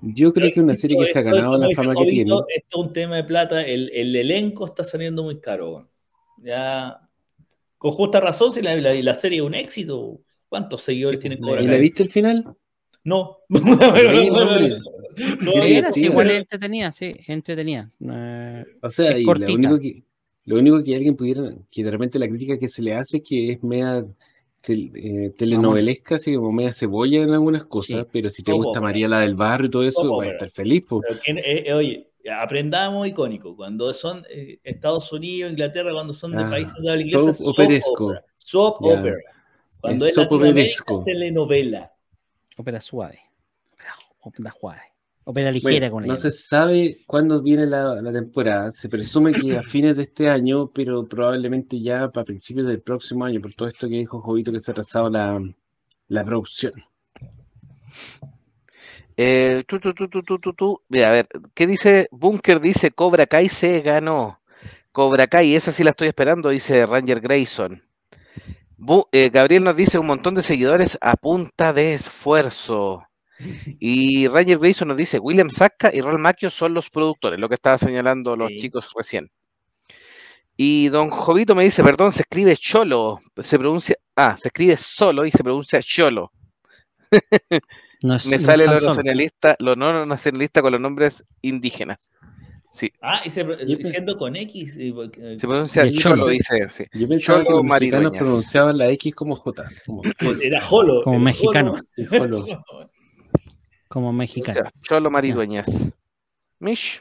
yo 0.02 0.32
creo 0.34 0.48
que 0.52 0.60
es 0.60 0.64
una 0.64 0.74
serie 0.74 0.98
que 0.98 1.06
se 1.12 1.18
ha 1.18 1.22
ganado 1.22 1.56
la 1.56 1.68
fama 1.74 1.94
que 1.94 2.04
tiene. 2.10 2.30
Esto 2.30 2.46
es 2.80 2.86
un 2.86 2.92
tema 2.92 3.16
de 3.16 3.24
plata. 3.24 3.62
El, 3.62 3.90
el 3.94 4.14
elenco 4.14 4.66
está 4.66 4.84
saliendo 4.84 5.22
muy 5.22 5.40
caro. 5.40 5.88
Ya, 6.42 7.00
con 7.78 7.92
justa 7.92 8.20
razón, 8.20 8.52
si 8.52 8.60
la, 8.60 8.74
la, 8.76 8.92
la 8.92 9.14
serie 9.14 9.38
es 9.38 9.44
un 9.44 9.54
éxito. 9.54 10.20
¿Cuántos 10.48 10.82
seguidores 10.82 11.18
Sí, 11.18 11.22
tienen 11.22 11.38
pues, 11.40 11.50
Cobra 11.52 11.62
¿Y 11.62 11.66
la 11.68 11.76
viste 11.78 12.02
al 12.02 12.08
final? 12.10 12.54
No. 13.02 13.38
Sí, 13.48 13.58
hombre. 13.60 13.78
Todavía 13.78 14.78
Era, 15.16 15.38
sí, 15.62 15.66
divertida. 16.00 16.06
igual 16.06 16.30
es 16.30 16.38
entretenida, 16.38 16.92
sí, 16.92 17.16
entretenida. 17.26 17.90
Eh, 18.00 18.64
O 18.82 18.90
sea, 18.90 19.18
y 19.18 19.24
lo 19.24 19.32
único 19.54 19.78
que 19.78 20.02
lo 20.46 20.58
único 20.58 20.82
que 20.84 20.94
alguien 20.94 21.16
pudiera, 21.16 21.54
que 21.70 21.82
de 21.82 21.90
repente 21.90 22.18
la 22.18 22.28
crítica 22.28 22.58
que 22.58 22.68
se 22.68 22.82
le 22.82 22.94
hace 22.94 23.16
es 23.18 23.22
que 23.22 23.52
es 23.52 23.62
media 23.62 24.04
tel- 24.62 24.90
eh, 24.94 25.32
telenovelesca, 25.38 26.16
así 26.16 26.34
como 26.34 26.52
media 26.52 26.72
cebolla 26.74 27.22
en 27.22 27.30
algunas 27.30 27.64
cosas, 27.64 28.02
Sí. 28.02 28.08
pero 28.12 28.28
si 28.28 28.42
te 28.42 28.52
gusta. 28.52 28.80
María 28.80 29.08
la 29.08 29.20
del 29.20 29.36
barrio 29.36 29.68
y 29.68 29.70
todo 29.70 29.84
eso, 29.84 30.02
Soap 30.02 30.18
vas 30.18 30.28
a 30.28 30.32
estar 30.32 30.50
feliz, 30.50 30.84
quién- 31.24 31.38
eh, 31.38 31.64
eh, 31.66 31.72
oye, 31.72 32.10
aprendamos 32.38 33.06
icónico. 33.08 33.56
Cuando 33.56 33.92
son 33.94 34.22
eh, 34.30 34.58
Estados 34.62 35.10
Unidos, 35.14 35.50
Inglaterra, 35.52 35.92
cuando 35.92 36.12
son 36.12 36.32
de 36.36 36.42
Ah, 36.42 36.50
países 36.50 36.74
de 36.82 36.90
habla 36.90 37.02
inglesa, 37.02 37.32
soap 37.32 37.48
operesco. 37.48 38.04
opera. 38.06 38.24
Soap 38.36 38.76
opera. 38.84 39.16
Cuando 39.80 40.06
Es 40.06 40.16
es 40.16 40.28
telenovela. 41.06 41.90
ópera 42.58 42.80
suave. 42.80 43.18
Ópera 44.20 44.52
suave. 44.58 44.80
Ópera 45.26 45.50
ligera 45.50 45.88
Bueno, 45.88 45.90
con 45.90 46.04
no 46.04 46.12
ella. 46.12 46.20
se 46.22 46.30
sabe 46.32 46.98
cuándo 47.06 47.42
viene 47.42 47.66
la, 47.66 47.94
la 48.02 48.12
temporada. 48.12 48.70
Se 48.70 48.88
presume 48.88 49.32
que 49.32 49.56
a 49.56 49.62
fines 49.62 49.96
de 49.96 50.02
este 50.02 50.28
año, 50.28 50.70
pero 50.70 51.04
probablemente 51.06 51.80
ya 51.80 52.10
para 52.10 52.24
principios 52.24 52.66
del 52.66 52.82
próximo 52.82 53.24
año, 53.24 53.40
por 53.40 53.52
todo 53.54 53.68
esto 53.68 53.88
que 53.88 53.96
dijo 53.96 54.20
Jovito 54.20 54.52
que 54.52 54.60
se 54.60 54.70
ha 54.70 54.72
atrasado 54.72 55.08
la, 55.08 55.40
la 56.08 56.24
producción. 56.24 56.72
Eh, 59.16 59.62
tu, 59.66 59.78
tu, 59.78 59.94
tu, 59.94 60.08
tu, 60.08 60.22
tu, 60.22 60.38
tu, 60.38 60.52
tu. 60.52 60.80
Mira, 60.88 61.08
a 61.08 61.12
ver, 61.12 61.28
¿qué 61.54 61.66
dice? 61.66 62.08
Bunker 62.10 62.60
dice 62.60 62.90
Cobra 62.90 63.26
Kai 63.26 63.48
se 63.48 63.80
ganó. 63.80 64.40
Cobra 64.92 65.26
Kai, 65.26 65.54
esa 65.54 65.72
sí 65.72 65.84
la 65.84 65.90
estoy 65.90 66.08
esperando, 66.08 66.48
dice 66.50 66.84
Ranger 66.86 67.20
Grayson. 67.20 67.82
Bu- 68.76 69.08
eh, 69.12 69.30
Gabriel 69.32 69.64
nos 69.64 69.76
dice 69.76 69.98
un 69.98 70.06
montón 70.06 70.34
de 70.34 70.42
seguidores 70.42 70.98
a 71.00 71.16
punta 71.16 71.72
de 71.72 71.94
esfuerzo. 71.94 73.04
Y 73.80 74.28
Ranger 74.28 74.58
Grayson 74.58 74.88
nos 74.88 74.96
dice 74.96 75.18
William 75.18 75.50
Sacca 75.50 75.90
y 75.92 76.00
Ral 76.00 76.18
Macchio 76.18 76.50
son 76.50 76.74
los 76.74 76.90
productores, 76.90 77.38
lo 77.40 77.48
que 77.48 77.54
estaba 77.56 77.78
señalando 77.78 78.36
los 78.36 78.48
Sí. 78.48 78.58
chicos 78.58 78.88
recién. 78.96 79.28
Y 80.56 80.88
don 80.88 81.10
Jovito 81.10 81.54
me 81.56 81.64
dice, 81.64 81.82
perdón, 81.82 82.12
se 82.12 82.22
escribe 82.22 82.56
Cholo, 82.56 83.18
se 83.42 83.58
pronuncia, 83.58 83.96
ah, 84.14 84.36
se 84.38 84.48
escribe 84.48 84.76
solo 84.76 85.26
y 85.26 85.32
se 85.32 85.42
pronuncia 85.42 85.80
Cholo. 85.82 86.30
No 88.02 88.14
es- 88.16 88.26
Me 88.26 88.36
no 88.36 88.42
sale 88.42 88.66
lo 88.66 88.80
nacionalista, 88.80 89.56
lo 89.58 89.74
no 89.74 90.06
nacionalista 90.06 90.62
con 90.62 90.72
los 90.72 90.80
nombres 90.80 91.24
indígenas. 91.42 92.12
Sí, 92.70 92.90
Ah, 93.00 93.20
y 93.24 93.30
se, 93.30 93.44
diciendo 93.44 94.16
con 94.18 94.34
X. 94.34 94.76
eh, 94.78 94.92
se 95.38 95.46
pronuncia 95.46 95.92
Cholo, 95.92 96.26
dice, 96.26 96.68
sí. 96.70 96.84
Yo 96.92 97.08
pensaba 97.08 97.38
que 97.40 97.44
Cholo 97.46 97.56
los 97.58 97.64
mexicanos 97.64 98.12
pronunciaban 98.16 98.78
la 98.78 98.88
X 98.90 99.14
como 99.14 99.36
J. 99.36 99.64
Como 99.86 100.02
Era 100.42 100.60
Jolo. 100.60 101.02
Como 101.04 101.16
era 101.16 101.24
mexicano. 101.24 101.74
Jolo. 102.10 102.46
Como 103.94 104.08
O 104.10 104.12
mexicano. 104.12 104.52
sea, 104.60 104.70
Cholo 104.82 105.10
Maridueñas. 105.10 105.94
Mish. 106.58 107.00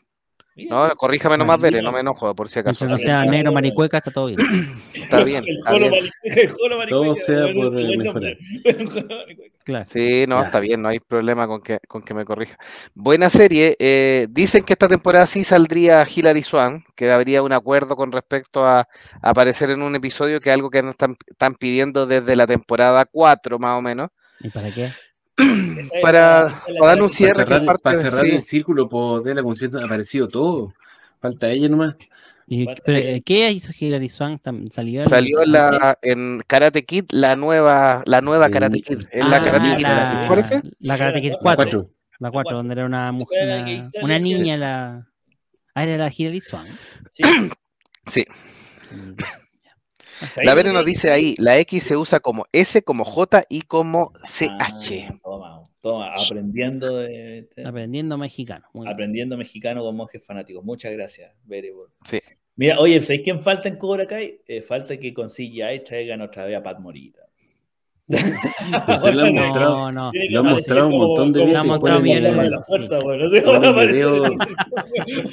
No, 0.69 0.87
corríjame 0.91 1.35
nomás, 1.35 1.59
Bere, 1.59 1.81
no 1.81 1.91
me 1.91 2.01
enojo, 2.01 2.35
por 2.35 2.47
si 2.47 2.59
acaso. 2.59 2.85
Mientras 2.85 2.91
no 3.01 3.03
sea 3.03 3.25
negro 3.25 3.51
maricueca, 3.51 3.97
está 3.97 4.11
todo 4.11 4.27
bien. 4.27 4.37
Está 4.93 5.23
bien, 5.23 5.43
El 5.47 5.57
está 5.57 5.71
Jolo 5.71 5.89
bien. 5.89 6.03
Maricueca, 6.23 6.41
el 6.41 6.49
Jolo 6.51 6.77
Maricueca, 6.77 6.89
Todo 6.89 7.15
sea 7.15 7.53
por, 7.53 7.71
Maricueca. 7.73 9.55
Claro. 9.63 9.85
Sí, 9.87 10.25
no, 10.27 10.43
está 10.43 10.59
bien, 10.59 10.81
no 10.83 10.89
hay 10.89 10.99
problema 10.99 11.47
con 11.47 11.61
que, 11.61 11.79
con 11.87 12.03
que 12.03 12.13
me 12.13 12.23
corrija. 12.25 12.57
Buena 12.93 13.29
serie. 13.31 13.75
eh, 13.79 14.27
dicen 14.29 14.63
que 14.63 14.73
esta 14.73 14.87
temporada 14.87 15.25
sí 15.25 15.43
saldría 15.43 16.05
Hilary 16.07 16.43
Swan, 16.43 16.83
que 16.95 17.09
habría 17.11 17.41
un 17.41 17.53
acuerdo 17.53 17.95
con 17.95 18.11
respecto 18.11 18.63
a, 18.65 18.81
a 18.81 18.87
aparecer 19.21 19.71
en 19.71 19.81
un 19.81 19.95
episodio, 19.95 20.39
que 20.39 20.49
es 20.49 20.53
algo 20.53 20.69
que 20.69 20.83
nos 20.83 20.91
están, 20.91 21.15
están 21.27 21.55
pidiendo 21.55 22.05
desde 22.05 22.35
la 22.35 22.45
temporada 22.45 23.05
4, 23.11 23.57
más 23.57 23.79
o 23.79 23.81
menos, 23.81 24.09
¿Y 24.39 24.49
para 24.49 24.69
qué? 24.71 24.89
Para, 26.01 26.53
para 26.79 26.87
darle 26.89 27.03
un 27.03 27.09
cierre 27.09 27.33
para 27.33 27.47
cerrar, 27.47 27.65
parte 27.65 27.81
para 27.83 27.97
cerrar 27.99 28.25
sí. 28.25 28.31
el 28.35 28.41
círculo 28.43 28.87
por 28.89 29.23
de 29.23 29.33
la 29.35 29.43
concierto 29.43 29.79
ha 29.79 29.85
aparecido 29.85 30.27
todo. 30.27 30.73
Falta 31.21 31.49
ella 31.49 31.69
nomás. 31.69 31.95
¿Y, 32.47 32.65
pero, 32.85 32.97
eh, 32.97 33.21
¿Qué 33.25 33.49
hizo 33.51 33.71
Hilary 33.77 34.09
Swank? 34.09 34.41
¿Salió 34.71 35.01
en- 35.01 35.07
Salió 35.07 35.41
en, 35.43 35.51
la, 35.53 35.97
en 36.01 36.43
Karate 36.45 36.83
Kid, 36.85 37.05
la 37.11 37.35
nueva, 37.35 38.03
la 38.05 38.21
nueva 38.21 38.47
Sí. 38.47 38.51
Karate 38.51 38.81
Kid. 38.81 38.99
Es 39.11 39.21
Ah, 39.23 39.27
la 39.29 39.43
Karate 39.43 39.75
Kid, 39.77 39.83
la, 39.83 40.21
¿te 40.21 40.27
parece? 40.27 40.61
la 40.79 40.97
Karate 40.97 41.21
Kid 41.21 41.31
La 41.31 41.37
4. 41.39 41.55
Cuatro. 41.63 41.89
La 42.19 42.31
4, 42.31 42.57
donde 42.57 42.73
era 42.73 42.85
una 42.85 43.11
mujer, 43.11 43.63
una, 43.63 43.89
una 44.03 44.19
niña, 44.19 44.57
la... 44.57 45.07
Ah, 45.73 45.83
era 45.83 45.97
la 45.97 46.11
Hilary 46.15 46.41
Swank. 46.41 46.67
Sí. 47.13 47.23
Sí. 48.05 48.25
La 50.43 50.53
Vere 50.53 50.71
nos 50.73 50.85
dice 50.85 51.11
ahí, 51.11 51.35
la 51.37 51.57
X 51.59 51.83
se 51.83 51.97
usa 51.97 52.19
como 52.19 52.45
S, 52.51 52.81
como 52.83 53.03
J 53.05 53.43
y 53.49 53.61
como 53.61 54.11
CH. 54.23 55.07
Ah, 55.09 55.19
toma, 55.23 55.63
toma, 55.81 56.13
aprendiendo, 56.15 56.97
de- 56.97 57.47
de- 57.55 57.65
Aprendiendo 57.65 58.17
mexicano. 58.17 58.65
Muy 58.73 58.85
bien. 58.85 58.93
aprendiendo 58.93 59.37
mexicano 59.37 59.81
con 59.83 59.95
monjes 59.95 60.23
fanáticos. 60.23 60.63
Muchas 60.63 60.91
gracias, 60.93 61.31
Bere. 61.43 61.71
por- 61.71 61.91
Sí. 62.05 62.19
Mira, 62.55 62.79
oye, 62.79 63.01
¿sabéis 63.01 63.21
quién 63.23 63.39
falta 63.39 63.67
en 63.67 63.77
Cobra 63.77 64.05
Kai? 64.05 64.39
Eh, 64.47 64.61
falta 64.61 64.95
que 64.97 65.13
con 65.13 65.29
CGI 65.29 65.79
traigan 65.83 66.21
otra 66.21 66.45
vez 66.45 66.55
a 66.55 66.61
Pat 66.61 66.79
Morita. 66.79 67.21
Pues 68.05 69.15
lo 69.15 69.25
No, 69.25 69.31
mostrado. 69.45 69.91
no. 69.91 70.11
Lo 70.13 70.39
aparecer 70.41 70.43
mostrado 70.43 70.87
un 70.87 70.97
montón 70.97 71.31
de 71.33 71.39
veces. 71.39 71.53
Lo 71.53 71.59
como 71.61 71.73
mostrado 71.73 72.01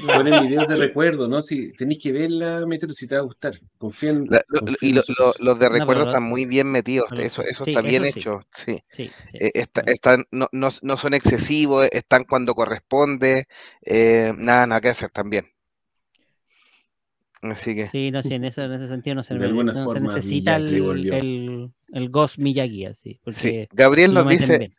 ponen, 0.06 0.48
videos 0.48 0.68
de 0.68 0.76
recuerdo, 0.76 1.28
¿no? 1.28 1.42
Si 1.42 1.72
tenéis 1.72 2.00
que 2.02 2.12
verla, 2.12 2.64
Metro, 2.66 2.92
si 2.92 3.06
te 3.06 3.16
va 3.16 3.22
a 3.22 3.24
gustar. 3.24 3.58
Confía 3.78 4.10
en, 4.10 4.26
La- 4.30 4.42
lo- 4.48 4.60
confía 4.60 4.76
y 4.82 4.92
lo- 4.92 5.34
los 5.38 5.58
de 5.58 5.68
recuerdo 5.68 6.04
están 6.04 6.22
muy 6.22 6.46
bien 6.46 6.70
metidos, 6.70 7.06
pero- 7.10 7.22
eso, 7.22 7.42
eso 7.42 7.64
sí, 7.64 7.70
está 7.72 7.82
bien 7.82 8.04
eso 8.04 8.12
sí. 8.14 8.20
hecho, 8.20 8.40
sí. 8.54 8.78
Sí, 8.92 9.10
sí. 9.32 9.38
Eh, 9.40 9.50
está- 9.54 9.82
están, 9.86 10.24
no, 10.30 10.48
no, 10.52 10.68
no 10.82 10.96
son 10.96 11.14
excesivos, 11.14 11.88
están 11.92 12.24
cuando 12.24 12.54
corresponde, 12.54 13.46
eh, 13.84 14.32
nada, 14.38 14.66
nada 14.66 14.80
que 14.80 14.88
hacer 14.88 15.10
también. 15.10 15.46
Así 17.42 17.74
que, 17.74 17.86
Sí, 17.86 18.10
no, 18.10 18.22
sí, 18.22 18.34
en, 18.34 18.44
eso, 18.44 18.62
en 18.62 18.72
ese 18.72 18.86
sentido 18.86 19.14
no 19.16 19.22
se, 19.22 19.34
De 19.34 19.46
alguna 19.46 19.72
no 19.72 19.78
se 19.78 19.84
forma, 19.86 20.14
necesita 20.14 20.56
el, 20.56 21.70
el 21.92 22.10
Ghost 22.10 22.38
Miyagi, 22.38 22.86
así. 22.86 23.12
sí. 23.14 23.18
Porque 23.24 23.68
Gabriel 23.72 24.14
nos 24.14 24.28
dice, 24.28 24.58
bien. 24.58 24.72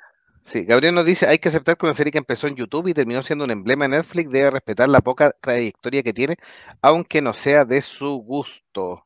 sí, 0.43 0.63
Gabriel 0.65 0.95
nos 0.95 1.05
dice, 1.05 1.27
hay 1.27 1.37
que 1.39 1.49
aceptar 1.49 1.77
que 1.77 1.85
una 1.85 1.95
serie 1.95 2.11
que 2.11 2.17
empezó 2.17 2.47
en 2.47 2.55
YouTube 2.55 2.87
y 2.87 2.93
terminó 2.93 3.21
siendo 3.23 3.45
un 3.45 3.51
emblema 3.51 3.87
Netflix 3.87 4.29
debe 4.31 4.51
respetar 4.51 4.89
la 4.89 5.01
poca 5.01 5.31
trayectoria 5.41 6.03
que 6.03 6.13
tiene, 6.13 6.35
aunque 6.81 7.21
no 7.21 7.33
sea 7.33 7.65
de 7.65 7.81
su 7.81 8.09
gusto. 8.17 9.05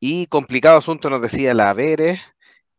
Y 0.00 0.26
complicado 0.26 0.78
asunto 0.78 1.08
nos 1.10 1.22
decía 1.22 1.54
la 1.54 1.72
Veres. 1.74 2.20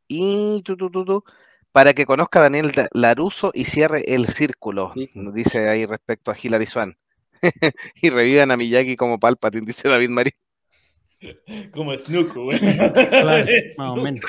Y 0.07 0.61
tu, 0.63 0.75
tu, 0.75 0.91
tu, 0.91 1.05
tu, 1.05 1.23
para 1.71 1.93
que 1.93 2.05
conozca 2.05 2.39
a 2.39 2.43
Daniel 2.43 2.71
Da- 2.71 2.89
Laruso 2.93 3.51
y 3.53 3.65
cierre 3.65 4.13
el 4.13 4.27
círculo, 4.27 4.91
Sí. 4.93 5.09
nos 5.15 5.33
dice 5.33 5.69
ahí 5.69 5.85
respecto 5.85 6.31
a 6.31 6.35
Hilary 6.41 6.65
Swan. 6.65 6.97
y 8.01 8.09
revivan 8.09 8.51
a 8.51 8.57
Miyagi 8.57 8.95
como 8.95 9.19
Palpatine, 9.19 9.65
dice 9.65 9.87
David 9.87 10.09
Marín. 10.09 10.33
Como 11.73 11.93
Snook, 11.97 12.33
güey. 12.35 12.59
Claro, 12.59 13.45
más 13.77 13.87
o 13.89 13.95
menos. 13.95 14.21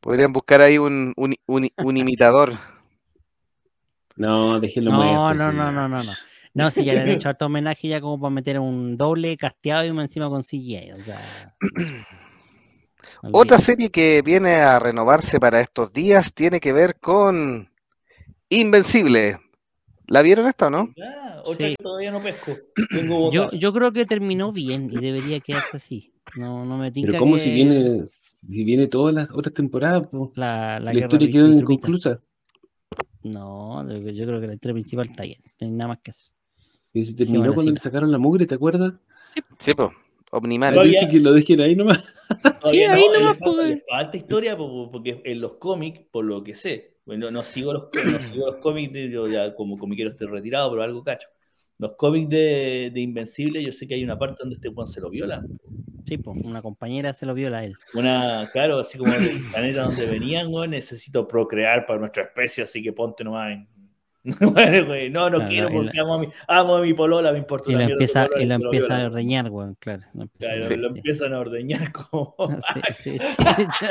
Podrían 0.00 0.32
buscar 0.32 0.60
ahí 0.60 0.78
un, 0.78 1.12
un, 1.16 1.34
un- 1.46 1.70
un 1.76 1.96
imitador. 1.96 2.54
No, 4.16 4.58
déjenlo 4.60 4.90
No, 4.92 5.32
no, 5.34 5.52
no, 5.52 5.72
no, 5.72 5.88
no, 5.88 6.02
no. 6.02 6.12
No, 6.54 6.70
si 6.70 6.84
ya 6.84 6.92
le 6.92 7.00
han 7.00 7.08
hecho 7.08 7.28
harto 7.30 7.46
homenaje 7.46 7.88
ya 7.88 8.00
como 8.00 8.20
para 8.20 8.30
meter 8.30 8.58
un 8.58 8.96
doble 8.96 9.36
casteado 9.38 9.84
y 9.86 9.92
más 9.92 10.04
encima 10.04 10.28
con 10.28 10.42
CGI. 10.42 10.92
O 10.92 11.00
sea, 11.00 11.56
Otra 13.32 13.58
serie 13.58 13.90
que 13.90 14.20
viene 14.22 14.54
a 14.56 14.78
renovarse 14.78 15.38
para 15.40 15.60
estos 15.60 15.92
días 15.92 16.34
tiene 16.34 16.60
que 16.60 16.72
ver 16.72 16.98
con 16.98 17.70
Invencible. 18.48 19.38
¿La 20.08 20.22
vieron 20.22 20.46
esta 20.46 20.66
o 20.66 20.70
no? 20.70 20.92
Otra 21.44 21.68
Sí. 21.68 21.76
que 21.76 21.82
todavía 21.82 22.10
no 22.10 22.22
pesco. 22.22 22.52
Tengo 22.90 23.30
Yo, 23.32 23.50
yo 23.52 23.72
creo 23.72 23.92
que 23.92 24.04
terminó 24.06 24.52
bien 24.52 24.88
y 24.90 24.96
debería 25.00 25.40
quedarse 25.40 25.76
así. 25.76 26.12
No, 26.36 26.64
no 26.64 26.78
me 26.78 26.90
tinca 26.92 27.08
Pero 27.12 27.18
¿cómo 27.20 27.34
que 27.36 27.42
si 27.42 27.50
viene, 27.52 28.06
si 28.06 28.64
viene 28.64 28.86
todas 28.86 29.14
las 29.14 29.30
otras 29.30 29.52
temporadas? 29.54 30.06
po? 30.06 30.32
la, 30.36 30.78
Si 30.80 30.84
la 30.94 31.00
historia 31.00 31.30
quedó 31.30 31.48
inconclusa. 31.52 32.20
No, 33.22 33.86
yo 33.88 34.26
creo 34.26 34.40
que 34.40 34.46
la 34.48 34.54
historia 34.54 34.74
principal 34.74 35.06
está 35.08 35.22
bien. 35.24 35.38
No 35.60 35.66
hay 35.66 35.72
nada 35.72 35.88
más 35.88 35.98
que 36.00 36.10
eso. 36.10 36.30
Y 36.92 37.04
se 37.04 37.14
terminó 37.14 37.54
cuando 37.54 37.72
le 37.72 37.78
sacaron 37.78 38.10
la 38.12 38.18
mugre, 38.18 38.46
¿te 38.46 38.54
acuerdas? 38.54 38.94
Sí, 39.58 39.72
pues. 39.74 39.90
Omniman. 40.32 40.72
Todavía- 40.74 41.00
Dice 41.00 41.10
que 41.12 41.20
lo 41.20 41.32
dejen 41.32 41.60
ahí 41.60 41.76
nomás. 41.76 42.02
Sí, 42.70 42.82
ahí 42.84 43.04
no, 43.06 43.18
nomás, 43.20 43.34
le, 43.36 43.38
falta, 43.38 43.44
pues. 43.56 43.68
le 43.68 43.82
falta 43.90 44.16
historia 44.16 44.56
po- 44.56 44.90
porque 44.90 45.20
en 45.24 45.40
los 45.40 45.52
cómics, 45.54 46.00
por 46.10 46.24
lo 46.24 46.42
que 46.42 46.54
sé, 46.54 46.91
bueno, 47.04 47.30
no, 47.30 47.42
sigo 47.42 47.72
los, 47.72 47.84
no 47.94 48.18
sigo 48.32 48.46
los 48.46 48.56
cómics, 48.56 48.92
de- 48.92 49.10
yo 49.10 49.26
ya 49.28 49.54
como 49.54 49.78
comiquero 49.78 50.10
estoy 50.10 50.28
retirado, 50.28 50.70
pero 50.70 50.82
algo 50.82 51.02
cacho. 51.02 51.28
Los 51.78 51.92
cómics 51.96 52.28
de, 52.28 52.90
de 52.94 53.00
Invencible, 53.00 53.62
yo 53.62 53.72
sé 53.72 53.88
que 53.88 53.94
hay 53.94 54.04
una 54.04 54.18
parte 54.18 54.36
donde 54.40 54.54
este 54.54 54.68
Juan 54.68 54.86
se 54.86 55.00
lo 55.00 55.10
violan. 55.10 55.46
Sí, 56.06 56.18
pues, 56.18 56.36
una 56.44 56.60
compañera 56.62 57.12
se 57.14 57.26
lo 57.26 57.34
viola 57.34 57.58
a 57.58 57.64
él. 57.64 57.74
Una, 57.94 58.48
claro, 58.52 58.78
así 58.80 58.98
como 58.98 59.12
del 59.12 59.40
planeta 59.50 59.84
donde 59.84 60.06
venían, 60.06 60.50
güey, 60.50 60.68
necesito 60.68 61.26
procrear 61.26 61.86
para 61.86 61.98
nuestra 62.00 62.24
especie, 62.24 62.64
así 62.64 62.82
que 62.82 62.92
ponte 62.92 63.24
nomás 63.24 63.52
en... 63.52 63.68
Bueno, 64.54 64.86
güey, 64.86 65.10
no, 65.10 65.28
no 65.30 65.38
Claro, 65.38 65.48
quiero 65.50 65.68
la- 65.68 65.74
porque 65.74 65.98
amo 66.00 66.14
a 66.14 66.18
mi, 66.20 66.28
amo 66.46 66.76
a 66.76 66.80
mi 66.82 66.94
polola, 66.94 67.32
me 67.32 67.38
importa 67.38 67.72
Y 67.72 67.74
una 67.74 67.84
empieza, 67.86 68.26
polola 68.26 68.42
y 68.42 68.46
lo 68.46 68.54
empieza 68.54 69.02
a 69.02 69.06
ordeñar, 69.06 69.50
weón, 69.50 69.76
claro. 69.80 70.02
Lo 70.14 70.22
empieza 70.22 70.52
a 70.52 70.56
Claro, 70.56 70.62
Sí. 70.68 70.76
lo 70.76 70.86
ordeñar. 70.86 70.96
empiezan 70.98 71.34
a 71.34 71.38
ordeñar 71.40 71.92
como... 71.92 72.34
Sí, 73.02 73.18
sí, 73.18 73.18
sí. 73.18 73.86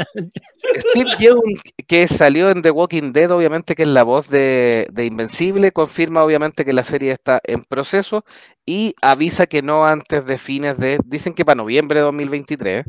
Steve 0.76 1.10
Yeun, 1.20 1.42
que 1.88 2.08
salió 2.08 2.50
en 2.50 2.62
The 2.62 2.72
Walking 2.72 3.12
Dead, 3.14 3.30
obviamente 3.32 3.76
que 3.76 3.84
es 3.84 3.90
la 3.90 4.04
voz 4.04 4.30
de, 4.30 4.88
de 4.92 5.06
Invencible, 5.06 5.72
confirma 5.72 6.24
obviamente 6.24 6.64
que 6.64 6.74
la 6.74 6.84
serie 6.84 7.12
está 7.12 7.42
en 7.44 7.64
proceso 7.64 8.24
y 8.66 8.94
avisa 9.02 9.48
que 9.48 9.62
no 9.62 9.86
antes 9.86 10.26
de 10.26 10.38
fines 10.38 10.78
de, 10.78 10.98
dicen 11.06 11.34
que 11.34 11.44
para 11.46 11.56
noviembre 11.56 12.00
de 12.00 12.06
2023. 12.06 12.86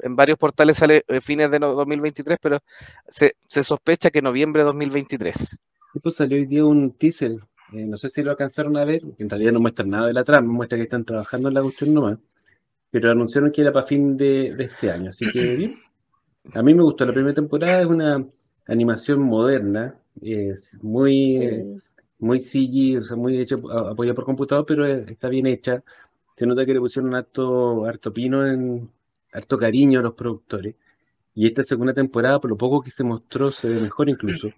En 0.00 0.14
varios 0.14 0.36
portales 0.36 0.76
sale 0.76 1.04
eh, 1.08 1.20
fines 1.22 1.50
de 1.50 1.58
no- 1.58 1.72
2023, 1.72 2.36
pero 2.40 2.58
se, 3.06 3.32
se 3.48 3.64
sospecha 3.64 4.10
que 4.10 4.20
noviembre 4.20 4.60
de 4.62 4.66
2023. 4.66 5.58
Después 5.96 6.14
salió 6.16 6.36
hoy 6.38 6.44
día 6.46 6.64
un 6.64 6.92
teaser. 6.92 7.32
eh, 7.72 7.86
no 7.86 7.96
sé 7.96 8.08
si 8.10 8.22
lo 8.22 8.30
alcanzaron 8.30 8.76
a 8.76 8.84
ver, 8.84 9.00
porque 9.00 9.22
en 9.22 9.30
realidad 9.30 9.52
no 9.52 9.60
muestran 9.60 9.88
nada 9.90 10.06
de 10.08 10.12
la 10.12 10.24
trama, 10.24 10.52
muestra 10.52 10.76
que 10.78 10.84
están 10.84 11.04
trabajando 11.04 11.48
en 11.48 11.54
la 11.54 11.62
cuestión 11.62 11.94
nomás. 11.94 12.18
Pero 12.90 13.10
anunciaron 13.10 13.50
que 13.52 13.62
era 13.62 13.72
para 13.72 13.86
fin 13.86 14.16
de, 14.16 14.54
de 14.54 14.64
este 14.64 14.90
año, 14.90 15.10
así 15.10 15.26
que 15.32 15.40
bien. 15.56 15.74
A 16.54 16.62
mí 16.62 16.74
me 16.74 16.82
gustó 16.82 17.06
la 17.06 17.12
primera 17.14 17.34
temporada, 17.34 17.80
es 17.82 17.86
una 17.86 18.26
animación 18.68 19.20
moderna, 19.22 19.96
es 20.22 20.78
muy, 20.82 21.78
muy 22.20 22.40
CG, 22.40 22.98
o 22.98 23.02
sea, 23.02 23.16
muy 23.16 23.38
hecha, 23.40 23.56
a- 23.70 23.90
apoyada 23.92 24.14
por 24.16 24.24
computador, 24.26 24.66
pero 24.66 24.86
es- 24.86 25.08
está 25.10 25.28
bien 25.30 25.46
hecha. 25.46 25.82
Se 26.36 26.46
nota 26.46 26.66
que 26.66 26.74
le 26.74 26.80
pusieron 26.80 27.14
harto, 27.14 27.84
harto 27.86 28.12
pino, 28.12 28.46
en, 28.46 28.90
harto 29.32 29.58
cariño 29.58 30.00
a 30.00 30.02
los 30.04 30.14
productores. 30.14 30.74
Y 31.34 31.46
esta 31.46 31.64
segunda 31.64 31.94
temporada, 31.94 32.40
por 32.40 32.50
lo 32.50 32.56
poco 32.58 32.82
que 32.82 32.90
se 32.92 33.04
mostró, 33.04 33.52
se 33.52 33.68
ve 33.68 33.80
mejor 33.80 34.08
incluso. 34.10 34.50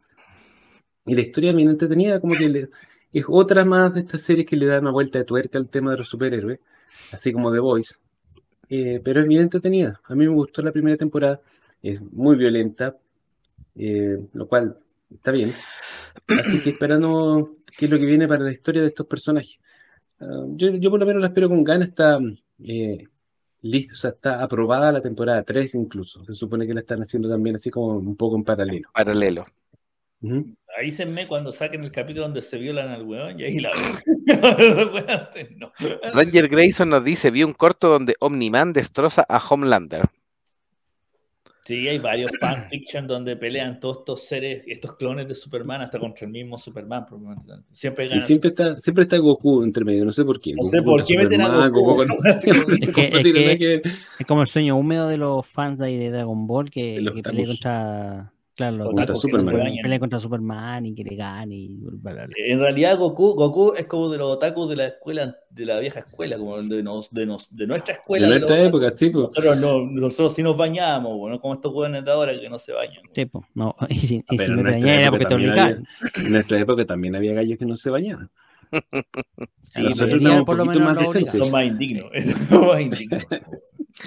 Y 1.08 1.14
la 1.14 1.22
historia 1.22 1.50
es 1.50 1.56
bien 1.56 1.68
entretenida, 1.70 2.20
como 2.20 2.34
que 2.34 2.48
le- 2.48 2.68
es 3.12 3.24
otra 3.28 3.64
más 3.64 3.94
de 3.94 4.00
estas 4.00 4.22
series 4.22 4.46
que 4.46 4.56
le 4.56 4.66
dan 4.66 4.82
una 4.82 4.92
vuelta 4.92 5.18
de 5.18 5.24
tuerca 5.24 5.58
al 5.58 5.68
tema 5.68 5.92
de 5.92 5.98
los 5.98 6.08
superhéroes, 6.08 6.60
así 7.12 7.32
como 7.32 7.52
The 7.52 7.58
Voice. 7.58 7.94
Eh, 8.68 9.00
pero 9.02 9.20
es 9.20 9.28
bien 9.28 9.42
entretenida. 9.42 10.00
A 10.04 10.14
mí 10.14 10.26
me 10.26 10.34
gustó 10.34 10.62
la 10.62 10.72
primera 10.72 10.96
temporada, 10.96 11.40
es 11.82 12.02
muy 12.02 12.36
violenta, 12.36 12.96
eh, 13.76 14.18
lo 14.34 14.46
cual 14.48 14.76
está 15.12 15.32
bien. 15.32 15.52
Así 16.28 16.60
que 16.60 16.70
esperando 16.70 17.56
qué 17.78 17.86
es 17.86 17.90
lo 17.90 17.98
que 17.98 18.06
viene 18.06 18.28
para 18.28 18.44
la 18.44 18.52
historia 18.52 18.82
de 18.82 18.88
estos 18.88 19.06
personajes. 19.06 19.58
Ah, 20.20 20.44
yo, 20.56 20.70
yo 20.72 20.90
por 20.90 21.00
lo 21.00 21.06
menos 21.06 21.22
la 21.22 21.28
espero 21.28 21.48
con 21.48 21.64
ganas, 21.64 21.88
está 21.88 22.18
eh, 22.64 23.04
lista, 23.62 23.94
o 23.94 23.96
sea, 23.96 24.10
está 24.10 24.42
aprobada 24.42 24.92
la 24.92 25.00
temporada 25.00 25.42
3 25.42 25.74
incluso. 25.74 26.24
Se 26.24 26.34
supone 26.34 26.66
que 26.66 26.74
la 26.74 26.80
están 26.80 27.00
haciendo 27.00 27.28
también 27.28 27.56
así 27.56 27.70
como 27.70 27.96
un 27.98 28.16
poco 28.16 28.36
en 28.36 28.44
paralelo. 28.44 28.88
Paralelo. 28.92 29.46
Ujú. 30.22 30.56
Avísenme 30.78 31.26
cuando 31.26 31.52
saquen 31.52 31.82
el 31.82 31.90
capítulo 31.90 32.26
donde 32.26 32.40
se 32.40 32.56
violan 32.56 32.88
al 32.88 33.02
weón 33.02 33.40
y 33.40 33.42
ahí 33.42 33.58
la 33.58 33.70
veo. 33.70 34.90
no. 35.56 35.72
Ranger 36.14 36.48
Grayson 36.48 36.90
nos 36.90 37.02
dice, 37.02 37.32
vi 37.32 37.42
un 37.42 37.52
corto 37.52 37.88
donde 37.88 38.14
Omni-Man 38.20 38.72
destroza 38.72 39.26
a 39.28 39.38
Homelander. 39.38 40.02
Sí, 41.64 41.86
hay 41.88 41.98
varios 41.98 42.30
fanfiction 42.40 43.06
donde 43.06 43.36
pelean 43.36 43.78
todos 43.80 43.98
estos 43.98 44.24
seres, 44.24 44.62
estos 44.66 44.96
clones 44.96 45.28
de 45.28 45.34
Superman 45.34 45.82
hasta 45.82 45.98
contra 45.98 46.24
el 46.24 46.32
mismo 46.32 46.56
Superman. 46.58 47.04
Siempre 47.72 48.06
Y 48.06 48.08
ganan. 48.08 48.26
siempre 48.26 48.50
está, 48.50 48.76
siempre 48.76 49.02
está 49.02 49.18
Goku 49.18 49.64
entre 49.64 49.84
medio, 49.84 50.04
no 50.04 50.12
sé 50.12 50.24
por 50.24 50.40
qué. 50.40 50.54
No 50.54 50.62
sé 50.62 50.80
por 50.80 51.04
qué 51.04 51.18
meten 51.18 51.40
a 51.42 51.68
Goku. 51.68 52.04
Es 54.18 54.26
como 54.26 54.42
el 54.42 54.48
sueño 54.48 54.76
húmedo 54.76 55.08
de 55.08 55.18
los 55.18 55.44
fans 55.46 55.80
de, 55.80 55.86
ahí 55.86 55.98
de 55.98 56.10
Dragon 56.10 56.46
Ball 56.46 56.70
que, 56.70 57.04
que 57.14 57.22
pelea 57.22 57.46
contra. 57.46 58.24
Claro, 58.58 58.76
no 58.76 59.06
que 59.06 59.32
bañan. 59.52 59.82
pelea 59.84 60.00
contra 60.00 60.18
Superman 60.18 60.84
y 60.84 60.92
que 60.92 61.04
le 61.04 61.14
gane 61.14 61.54
y 61.54 61.76
bla. 61.80 62.26
En 62.36 62.58
realidad 62.58 62.98
Goku, 62.98 63.34
Goku 63.34 63.74
es 63.78 63.86
como 63.86 64.10
de 64.10 64.18
los 64.18 64.32
otakus 64.32 64.68
de 64.68 64.74
la 64.74 64.86
escuela, 64.86 65.36
de 65.48 65.64
la 65.64 65.78
vieja 65.78 66.00
escuela, 66.00 66.36
como 66.36 66.60
de, 66.60 66.82
nos, 66.82 67.08
de, 67.12 67.24
nos, 67.24 67.54
de 67.54 67.66
nuestra 67.68 67.94
De 67.94 68.00
escuela. 68.00 68.26
de 68.26 68.32
los 68.40 68.40
nuestra 68.50 68.66
época, 68.66 68.90
sí, 68.96 69.10
pues. 69.10 69.22
Nosotros, 69.26 69.58
no, 69.60 69.86
nosotros 69.86 70.34
sí 70.34 70.42
nos 70.42 70.56
bañamos, 70.56 71.16
bueno, 71.16 71.38
como 71.38 71.54
estos 71.54 71.72
jóvenes 71.72 72.04
de 72.04 72.10
ahora 72.10 72.32
que 72.36 72.48
no 72.50 72.58
se 72.58 72.72
bañan. 72.72 73.00
Sí, 73.12 73.26
po, 73.26 73.46
no, 73.54 73.76
y 73.88 73.94
si, 74.00 74.16
y 74.16 74.24
Ah, 74.28 74.34
si 74.36 74.42
en 74.42 74.56
me 74.56 74.62
nuestra 74.64 74.72
dañé 74.72 74.92
era 74.94 75.00
época 75.02 75.10
porque 75.12 75.24
te 75.24 75.28
también 75.30 75.50
obligaban. 75.52 75.72
había- 76.16 76.26
En 76.26 76.32
nuestra 76.32 76.58
época 76.58 76.84
también 76.84 77.14
había 77.16 77.32
gallos 77.34 77.58
que 77.58 77.64
no 77.66 77.76
se 77.76 77.90
bañaban. 77.90 78.28
Sí, 79.60 79.82
nosotros 79.82 80.20
un 80.20 80.44
por 80.44 80.56
lo 80.56 80.64
menos 80.64 80.82
más 80.94 80.98
decentes. 80.98 81.32
son 81.44 81.52
más 81.52 81.64
indignos. 81.64 82.10
son 82.48 82.66
más 82.66 82.80
indignos. 82.80 83.24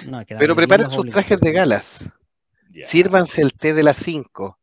No, 0.08 0.20
Pero 0.26 0.56
preparen 0.56 0.90
sus 0.90 0.98
obligaban. 0.98 1.12
trajes 1.24 1.40
de 1.40 1.52
galas. 1.52 2.18
Ya. 2.72 2.84
Sírvanse 2.84 3.42
el 3.42 3.52
té 3.52 3.74
de 3.74 3.82
las 3.82 3.98
5. 3.98 4.58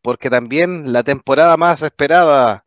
Porque 0.00 0.30
también 0.30 0.92
la 0.92 1.02
temporada 1.02 1.56
más 1.56 1.82
esperada, 1.82 2.64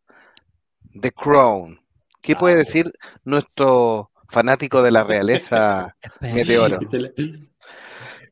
The 1.00 1.12
Crown. 1.12 1.78
¿Qué 2.22 2.32
Ah, 2.32 2.38
puede 2.38 2.54
bueno. 2.54 2.64
decir 2.66 2.92
nuestro 3.24 4.10
fanático 4.28 4.82
de 4.82 4.90
la 4.90 5.04
realeza. 5.04 5.94
Meteoro? 6.20 6.78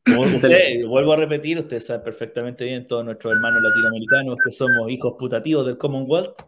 Usted- 0.07 0.85
vuelvo 0.87 1.13
a 1.13 1.17
repetir, 1.17 1.57
ustedes 1.59 1.87
saben 1.87 2.03
perfectamente 2.03 2.63
bien, 2.63 2.85
todos 2.87 3.03
nuestros 3.03 3.33
hermanos 3.33 3.61
latinoamericanos, 3.63 4.35
que 4.43 4.51
somos 4.51 4.89
hijos 4.91 5.13
putativos 5.17 5.65
del 5.65 5.77
Commonwealth, 5.77 6.39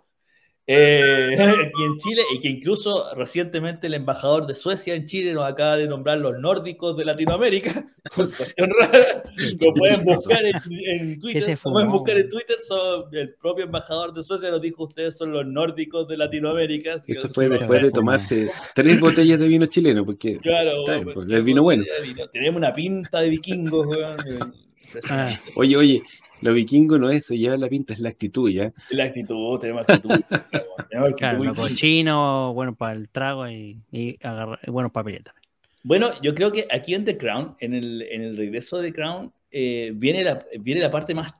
eh, 0.67 1.33
aquí 1.39 1.83
en 1.83 1.97
Chile, 1.97 2.21
y 2.35 2.41
que 2.41 2.49
incluso 2.49 3.13
recientemente 3.15 3.87
el 3.87 3.93
embajador 3.93 4.45
de 4.45 4.53
Suecia 4.53 4.95
en 4.95 5.05
Chile 5.05 5.33
nos 5.33 5.45
acaba 5.45 5.77
de 5.77 5.87
nombrar 5.87 6.17
los 6.17 6.37
nórdicos 6.39 6.97
de 6.97 7.05
Latinoamérica. 7.05 7.87
Rara. 8.57 9.23
Lo 9.61 9.73
pueden 9.73 10.03
buscar 10.05 10.45
en, 10.45 10.55
en 10.85 11.19
Twitter. 11.19 11.57
Lo 11.63 11.71
pueden 11.71 11.91
buscar 11.91 12.17
en 12.17 12.29
Twitter. 12.29 12.57
son- 12.59 13.05
el 13.13 13.33
propio 13.35 13.65
embajador 13.65 14.13
de 14.13 14.23
Suecia 14.23 14.51
nos 14.51 14.61
dijo: 14.61 14.83
Ustedes 14.83 15.17
son 15.17 15.31
los 15.31 15.45
nórdicos 15.45 16.07
de 16.07 16.17
Latinoamérica. 16.17 16.99
Eso 17.07 17.27
es 17.27 17.33
fue 17.33 17.49
después 17.49 17.81
de 17.81 17.91
tomarse 17.91 18.51
tres 18.75 18.99
botellas 18.99 19.39
de 19.39 19.47
vino 19.47 19.65
chileno, 19.67 20.05
porque 20.05 20.37
Claro, 20.37 20.79
Está 20.81 20.93
bien, 20.93 21.07
weón, 21.07 21.13
pues, 21.13 21.29
el 21.29 21.43
vino 21.43 21.63
bueno. 21.63 21.83
Tenemos 22.31 22.57
una 22.57 22.73
pinta 22.73 23.21
de 23.21 23.29
vikingos, 23.29 23.87
weón. 23.87 24.53
Ah. 25.09 25.37
Oye, 25.55 25.75
oye, 25.75 26.01
lo 26.41 26.53
vikingo 26.53 26.97
no 26.97 27.09
es 27.09 27.25
eso, 27.25 27.33
lleva 27.33 27.57
la 27.57 27.67
pinta, 27.67 27.93
es 27.93 27.99
la 27.99 28.09
actitud, 28.09 28.49
¿ya? 28.49 28.71
La 28.89 29.05
actitud, 29.05 29.59
tenemos 29.59 29.81
actitud. 29.87 30.09
tenemos 30.89 31.11
actitud 31.11 31.15
claro, 31.17 31.53
cochinos, 31.55 32.53
bueno 32.53 32.75
para 32.75 32.93
el 32.93 33.09
trago 33.09 33.47
y, 33.49 33.79
y 33.91 34.17
agarrar, 34.25 34.59
bueno 34.67 34.91
para 34.91 35.05
pelear 35.05 35.23
también. 35.23 35.43
Bueno, 35.83 36.11
yo 36.21 36.35
creo 36.35 36.51
que 36.51 36.67
aquí 36.69 36.93
en 36.93 37.05
The 37.05 37.17
Crown, 37.17 37.55
en 37.59 37.73
el, 37.73 38.01
en 38.01 38.21
el 38.23 38.35
regreso 38.37 38.77
de 38.77 38.89
The 38.89 38.93
Crown, 38.93 39.31
eh, 39.51 39.91
viene, 39.95 40.23
la, 40.23 40.45
viene 40.59 40.81
la 40.81 40.91
parte 40.91 41.15
más, 41.15 41.33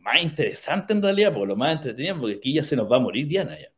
más 0.00 0.22
interesante 0.22 0.92
en 0.92 1.00
realidad, 1.02 1.32
por 1.32 1.46
lo 1.46 1.54
más 1.56 1.76
entretenido, 1.76 2.18
porque 2.18 2.36
aquí 2.36 2.52
ya 2.52 2.64
se 2.64 2.74
nos 2.74 2.90
va 2.90 2.96
a 2.96 3.00
morir 3.00 3.26
Diana 3.28 3.56
ya. 3.58 3.68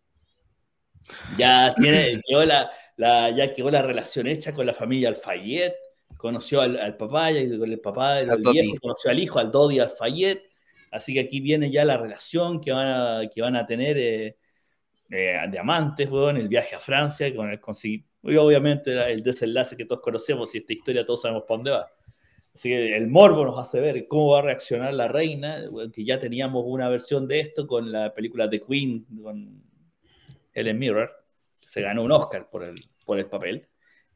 Ya 1.37 1.75
tiene, 1.75 2.21
quedó 2.27 2.45
la, 2.45 2.71
la- 2.97 3.31
ya 3.31 3.53
quedó 3.53 3.71
la 3.71 3.83
relación 3.83 4.27
hecha 4.27 4.53
con 4.55 4.67
la 4.67 4.75
familia 4.75 5.11
Alfayet, 5.11 5.75
conoció 6.17 6.63
al, 6.63 6.79
al 6.79 6.97
papá, 6.97 7.31
ya 7.31 7.41
con 7.59 7.71
el 7.71 7.81
papá 7.81 8.15
del 8.15 8.31
viejo, 8.53 8.77
conoció 8.81 9.11
al 9.11 9.19
hijo, 9.19 9.39
al 9.39 9.53
Dodi 9.53 9.79
Alfayet, 9.79 10.43
así 10.91 11.15
que 11.15 11.21
aquí 11.21 11.41
viene 11.41 11.71
ya 11.71 11.85
la 11.85 11.97
relación 11.97 12.61
que 12.61 12.73
van 12.73 12.87
a, 12.87 13.23
que 13.33 13.41
van 13.41 13.57
a 13.57 13.67
tener 13.67 13.97
eh, 13.99 14.37
eh, 15.11 15.39
de 15.51 15.59
amantes, 15.59 16.11
weón, 16.11 16.37
el 16.37 16.49
viaje 16.49 16.77
a 16.77 16.79
Francia, 16.79 17.35
con 17.35 17.51
el 17.51 17.61
consegui- 17.61 18.05
y 18.23 18.37
obviamente 18.37 18.93
el 19.13 19.23
desenlace 19.23 19.77
que 19.77 19.85
todos 19.85 20.03
conocemos 20.03 20.55
y 20.55 20.59
esta 20.59 20.73
historia 20.73 21.07
todos 21.07 21.23
sabemos 21.23 21.45
para 21.45 21.57
dónde 21.57 21.71
va. 21.71 21.91
Así 22.55 22.69
que 22.71 22.97
el 22.97 23.07
morbo 23.07 23.45
nos 23.45 23.59
hace 23.59 23.81
ver 23.81 24.09
cómo 24.09 24.33
va 24.33 24.41
a 24.41 24.43
reaccionar 24.43 24.93
la 24.93 25.07
reina, 25.07 25.63
que 25.93 26.05
ya 26.05 26.19
teníamos 26.19 26.65
una 26.67 26.89
versión 26.89 27.29
de 27.29 27.41
esto 27.41 27.67
con 27.67 27.93
la 27.93 28.13
película 28.13 28.51
The 28.51 28.61
Queen, 28.61 29.07
con 29.23 29.63
Helen 30.53 30.79
Mirror, 30.79 31.11
se 31.55 31.83
ganó 31.83 32.03
un 32.03 32.11
Oscar 32.11 32.51
por 32.51 32.65
el, 32.65 32.75
por 33.05 33.19
el 33.19 33.27
papel, 33.27 33.69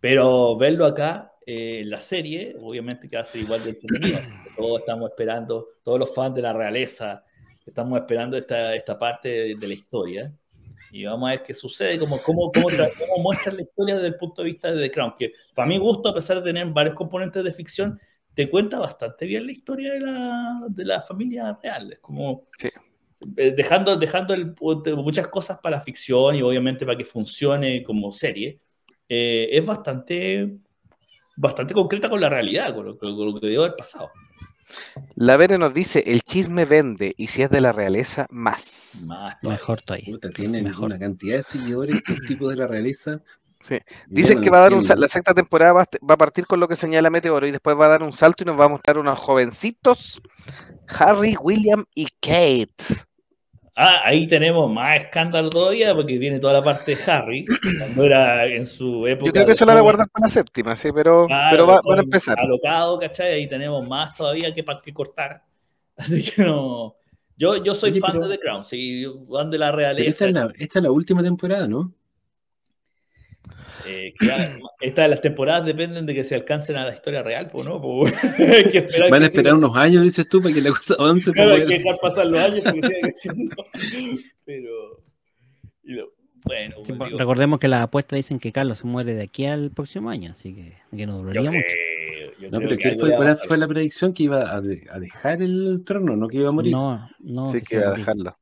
pero 0.03 0.57
verlo 0.59 0.85
acá 0.85 1.33
eh, 1.47 1.85
la 1.87 2.01
serie, 2.01 2.57
obviamente 2.61 3.09
que 3.09 3.23
ser 3.25 3.41
igual 3.43 3.63
de 3.63 3.71
entretenido. 3.71 4.21
Todos 4.57 4.81
estamos 4.81 5.11
esperando, 5.11 5.69
todos 5.85 6.01
los 6.01 6.13
fans 6.15 6.35
de 6.35 6.43
la 6.43 6.53
realeza, 6.53 7.25
estamos 7.65 8.01
esperando 8.01 8.37
esta, 8.37 8.75
esta 8.75 8.99
parte 8.99 9.29
de, 9.29 9.55
de 9.57 9.69
la 9.69 9.75
historia. 9.75 10.33
Y 10.91 11.05
vamos 11.05 11.29
a 11.29 11.33
ver 11.35 11.43
qué 11.45 11.55
sucede, 11.55 11.99
cómo, 12.01 12.19
cómo, 12.19 12.53
cómo, 12.53 12.67
cómo 12.69 13.23
muestran 13.23 13.57
la 13.57 13.63
historia 13.63 13.95
desde 13.95 14.09
el 14.09 14.17
punto 14.17 14.43
de 14.43 14.49
vista 14.49 14.73
de 14.73 14.89
The 14.89 14.93
Crown, 14.93 15.15
que 15.17 15.33
para 15.55 15.69
mi 15.69 15.79
gusto, 15.79 16.09
a 16.11 16.15
pesar 16.15 16.39
de 16.39 16.43
tener 16.53 16.67
varios 16.73 16.97
componentes 16.97 17.45
de 17.45 17.53
ficción, 17.53 18.01
te 18.35 18.51
cuenta 18.51 18.81
bastante 18.81 19.27
bien 19.27 19.47
la 19.47 19.53
historia 19.53 19.93
de 19.95 20.01
la, 20.01 20.67
de 20.69 20.85
la 20.85 21.01
familia 21.01 21.59
real. 21.63 21.93
Es 21.93 22.01
como 22.01 22.45
Sí. 22.59 22.69
eh, 23.37 23.53
dejando, 23.57 23.97
dejando 23.97 24.35
el- 24.35 24.55
muchas 24.97 25.29
cosas 25.29 25.59
para 25.61 25.81
ficción 25.81 26.35
y 26.35 26.43
obviamente 26.43 26.85
para 26.85 26.99
que 26.99 27.05
funcione 27.05 27.83
como 27.85 28.13
serie, 28.13 28.61
eh, 29.15 29.59
es 29.59 29.67
bastante, 29.67 30.57
bastante 31.37 31.75
concreta 31.75 32.09
con 32.09 32.19
la 32.19 32.31
realidad, 32.31 32.75
con 32.75 32.87
lo, 32.87 32.99
con 32.99 33.15
lo 33.15 33.39
que 33.39 33.47
debe 33.47 33.59
haber 33.59 33.77
pasado. 33.77 34.11
La 35.17 35.37
Vere 35.37 35.59
nos 35.59 35.75
dice, 35.75 36.03
el 36.07 36.23
chisme 36.23 36.65
vende 36.65 37.13
y 37.19 37.27
si 37.27 37.43
es 37.43 37.51
de 37.51 37.61
la 37.61 37.73
realeza, 37.73 38.27
más. 38.31 39.05
Más 39.07 39.39
todavía. 39.39 39.59
Mejor 39.59 39.83
todavía. 39.83 40.15
Puta, 40.15 40.31
tienen 40.31 40.65
Mejor. 40.65 40.87
una 40.87 40.99
cantidad 40.99 41.37
de 41.37 41.43
seguidores, 41.43 41.97
estos 41.97 42.21
tipos 42.27 42.49
de 42.55 42.57
la 42.57 42.67
realeza. 42.67 43.21
Sí. 43.61 43.79
Dicen 44.07 44.41
que 44.41 44.49
va 44.49 44.59
a 44.59 44.63
dar 44.63 44.73
un 44.73 44.83
la 44.97 45.09
sexta 45.09 45.35
temporada 45.35 45.75
va 45.75 46.15
a 46.15 46.17
partir 46.17 46.47
con 46.47 46.59
lo 46.59 46.67
que 46.67 46.75
señala 46.75 47.11
Meteoro 47.11 47.47
y 47.47 47.51
después 47.51 47.79
va 47.79 47.85
a 47.85 47.91
dar 47.91 48.03
un 48.03 48.15
salto 48.15 48.45
y 48.45 48.47
nos 48.47 48.59
va 48.59 48.65
a 48.65 48.69
mostrar 48.69 48.97
unos 48.97 49.19
jovencitos, 49.19 50.23
Harry, 50.89 51.37
William 51.39 51.85
y 51.95 52.07
Kate. 52.23 53.05
Ah, 53.75 54.01
ahí 54.05 54.27
tenemos 54.27 54.71
más 54.71 55.01
escándalo 55.01 55.49
todavía 55.49 55.95
porque 55.95 56.19
viene 56.19 56.39
toda 56.39 56.53
la 56.53 56.63
parte 56.63 56.95
de 56.95 57.11
Harry, 57.11 57.47
cuando 57.79 58.05
era 58.05 58.45
en 58.45 58.67
su 58.67 59.07
época. 59.07 59.27
Yo 59.27 59.33
creo 59.33 59.47
que 59.47 59.53
eso 59.53 59.65
lo 59.65 59.69
van 59.71 59.79
a 59.79 59.81
joven. 59.81 59.85
guardar 59.97 60.09
para 60.11 60.27
la 60.27 60.29
séptima, 60.31 60.77
sí, 60.77 60.91
pero, 60.95 61.27
Claro, 61.27 61.51
pero 61.51 61.67
va- 61.67 61.81
van 61.83 61.99
a 62.01 62.03
empezar. 62.03 62.39
Alocado, 62.39 62.99
¿cachai? 62.99 63.33
Ahí 63.33 63.47
tenemos 63.49 63.89
más 63.89 64.15
todavía 64.15 64.53
que, 64.55 64.63
que 64.85 64.93
cortar. 64.93 65.43
Así 65.97 66.23
que 66.23 66.43
no. 66.43 66.97
Yo, 67.39 67.65
yo 67.65 67.75
soy 67.75 67.93
Oye, 67.93 68.01
fan 68.01 68.13
pero- 68.13 68.29
de 68.29 68.37
The 68.37 68.43
Crown, 68.43 68.65
sí, 68.67 69.07
fan 69.33 69.51
de 69.51 69.59
la 69.59 69.73
realeza. 69.73 70.11
esta, 70.11 70.27
es 70.27 70.33
la, 70.35 70.53
esta 70.59 70.79
es 70.79 70.83
la 70.83 70.91
última 70.91 71.23
temporada, 71.23 71.67
¿no? 71.67 71.93
Eh, 73.87 74.13
que 74.19 74.27
estas 74.81 75.05
de 75.05 75.09
las 75.09 75.21
temporadas 75.21 75.65
dependen 75.67 76.07
de 76.07 76.15
que 76.15 76.25
se 76.25 76.35
alcancen 76.35 76.77
a 76.77 76.85
la 76.87 76.95
historia 76.95 77.23
real, 77.23 77.49
pues, 77.51 77.69
¿no? 77.69 77.81
Pues, 77.81 78.13
hay 78.39 78.65
que 78.69 78.79
esperar 78.79 79.11
Van 79.11 79.23
a 79.23 79.27
que 79.27 79.27
esperar 79.27 79.53
siga- 79.55 79.59
unos 79.59 79.77
años, 79.77 80.05
dices 80.05 80.29
tú, 80.29 80.41
para 80.41 80.55
que 80.55 80.61
la 80.61 80.71
cosa 80.71 80.95
avance. 80.99 81.33
Claro, 81.33 81.55
hay 81.55 81.67
que 81.67 81.79
dejar 81.79 81.99
pasar 82.01 82.27
los 82.27 82.41
años 82.41 82.65
porque. 82.65 83.01
Pero. 84.45 84.71
y 85.85 85.93
lo- 85.93 86.13
bueno, 86.45 86.75
Sí, 86.85 86.93
digo, 86.93 87.19
recordemos 87.19 87.61
que 87.61 87.69
las 87.69 87.83
apuestas 87.83 88.17
dicen 88.17 88.41
que 88.41 88.51
Carlos 88.51 88.81
se 88.81 88.87
muere 88.89 89.15
de 89.15 89.23
aquí 89.23 89.47
al 89.47 89.71
próximo 89.71 90.11
año, 90.11 90.33
así 90.33 90.53
que, 90.53 90.73
que 90.97 91.07
no 91.07 91.13
yo 91.13 91.19
duraría 91.19 91.51
mucho. 91.53 91.63
creo, 91.69 92.33
yo 92.41 92.51
No, 92.51 92.59
pero 92.59 92.71
que 92.71 92.77
¿qué 92.79 92.89
algo 92.89 93.01
fue, 93.17 93.29
a 93.29 93.35
fue 93.37 93.59
la 93.59 93.69
predicción 93.69 94.13
que 94.13 94.25
iba 94.25 94.53
a, 94.53 94.61
de- 94.61 94.85
a 94.91 94.99
dejar 94.99 95.41
el 95.41 95.85
trono, 95.85 96.17
no 96.17 96.27
que 96.27 96.39
iba 96.39 96.49
a 96.49 96.53
morir? 96.53 96.73
No, 96.73 97.09
no, 97.21 97.47
Sí, 97.53 97.61
que 97.61 97.67
que 97.67 97.79
va 97.79 97.83
a 97.83 97.87
a 97.87 97.91
morir. 97.91 98.07
dejarlo. 98.07 98.39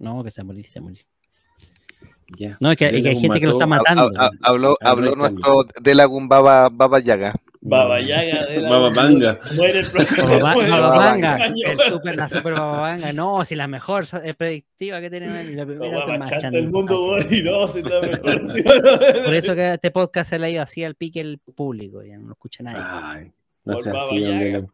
No, 0.00 0.24
que 0.24 0.32
se 0.32 0.40
va 0.40 0.42
a 0.42 0.46
morir, 0.46 0.66
se 0.66 0.80
va 0.80 0.86
a 0.86 0.88
morir. 0.88 1.04
Ya. 2.36 2.58
No, 2.60 2.70
es 2.70 2.76
que, 2.76 2.84
es 2.86 3.02
que 3.02 3.08
hay 3.08 3.16
gente 3.20 3.40
que 3.40 3.46
lo 3.46 3.52
está 3.52 3.66
matando. 3.66 4.10
Ha- 4.18 4.26
ha- 4.26 4.30
Habló, 4.42 4.76
habló 4.82 5.10
rey 5.12 5.16
nuestro 5.16 5.64
de 5.80 5.94
la 5.94 6.06
Baba, 6.28 6.68
Baba 6.70 6.98
Yaga. 7.00 7.34
Baba 7.60 8.00
Yaga 8.00 8.46
de 8.46 8.60
la 8.60 8.68
Baba 8.68 8.90
Vanga. 8.90 9.34
Se 9.34 9.54
muere 9.54 9.80
el 9.80 9.86
Baba- 10.42 10.54
Baba 10.78 11.10
año. 11.12 11.64
el 11.66 11.78
super, 11.80 12.16
la 12.16 12.28
super 12.28 12.52
Baba. 12.52 12.96
No, 13.14 13.44
si 13.46 13.54
la 13.54 13.66
mejor 13.66 14.06
sa- 14.06 14.24
eh, 14.24 14.34
predictiva 14.34 15.00
que 15.00 15.08
tenemos 15.10 15.44
la 15.46 15.64
primera 15.66 16.06
más 16.18 16.30
Chanta 16.30 16.38
chan- 16.38 16.54
el 16.54 16.68
mundo, 16.70 17.14
ah, 17.16 17.20
y 17.30 17.42
no, 17.42 17.66
se 17.66 17.80
está 17.80 18.00
mejor. 18.02 19.24
Por 19.24 19.34
eso 19.34 19.54
que 19.54 19.72
este 19.74 19.90
podcast 19.90 20.28
se 20.30 20.38
le 20.38 20.46
ha 20.46 20.50
ido 20.50 20.62
así 20.62 20.84
al 20.84 20.94
pique 20.96 21.20
el 21.20 21.38
público, 21.38 22.02
ya 22.02 22.18
no 22.18 22.26
lo 22.26 22.32
escucha 22.32 22.62
nadie. 22.62 22.78
Ay, 22.84 23.32
no 23.64 23.76
sé 23.78 23.90
Baba 23.90 24.06
así, 24.06 24.20
Yaga. 24.20 24.58
no. 24.60 24.68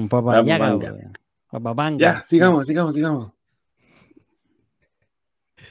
Un 0.00 0.08
Baba 0.08 0.32
Baba 0.42 0.46
Yaga. 0.46 0.78
Baba 1.50 1.74
Vanga. 1.74 1.98
Ya, 1.98 2.22
sigamos, 2.22 2.66
sigamos, 2.66 2.94
sigamos. 2.94 3.32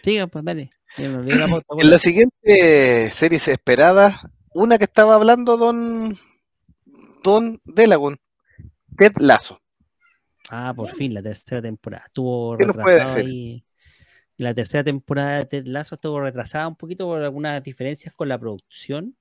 Siga, 0.03 0.27
pues 0.27 0.45
dale. 0.45 0.71
En 0.97 1.89
la 1.89 1.97
siguiente 1.97 3.11
serie 3.11 3.37
esperada, 3.37 4.21
una 4.53 4.77
que 4.77 4.85
estaba 4.85 5.15
hablando 5.15 5.57
Don 5.57 6.17
Don 7.23 7.59
Delagun, 7.65 8.17
Ted 8.97 9.13
Lazo. 9.19 9.61
Ah, 10.49 10.73
por 10.75 10.89
fin, 10.89 11.13
la 11.13 11.21
tercera 11.21 11.61
temporada. 11.61 12.05
Estuvo 12.07 12.57
¿Qué 12.57 12.65
nos 12.65 12.75
puede 12.75 12.97
retrasado 12.97 13.17
decir? 13.17 13.29
ahí. 13.29 13.63
La 14.37 14.53
tercera 14.53 14.83
temporada 14.83 15.39
de 15.39 15.45
Ted 15.45 15.65
Lasso 15.65 15.95
estuvo 15.95 16.21
retrasada 16.21 16.67
un 16.67 16.75
poquito 16.75 17.05
por 17.05 17.21
algunas 17.21 17.61
diferencias 17.63 18.13
con 18.13 18.29
la 18.29 18.39
producción 18.39 19.17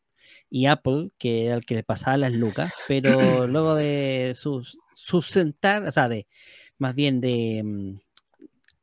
y 0.50 0.66
Apple, 0.66 1.10
que 1.18 1.46
era 1.46 1.56
el 1.56 1.64
que 1.64 1.74
le 1.74 1.82
pasaba 1.82 2.16
las 2.16 2.32
lucas, 2.32 2.72
pero 2.86 3.02
luego 3.46 3.74
de 3.74 4.34
sus, 4.36 4.78
sustentar, 4.94 5.84
o 5.84 5.90
sea, 5.90 6.08
de 6.08 6.26
más 6.78 6.94
bien 6.94 7.20
de 7.20 7.62
mm, 7.64 7.98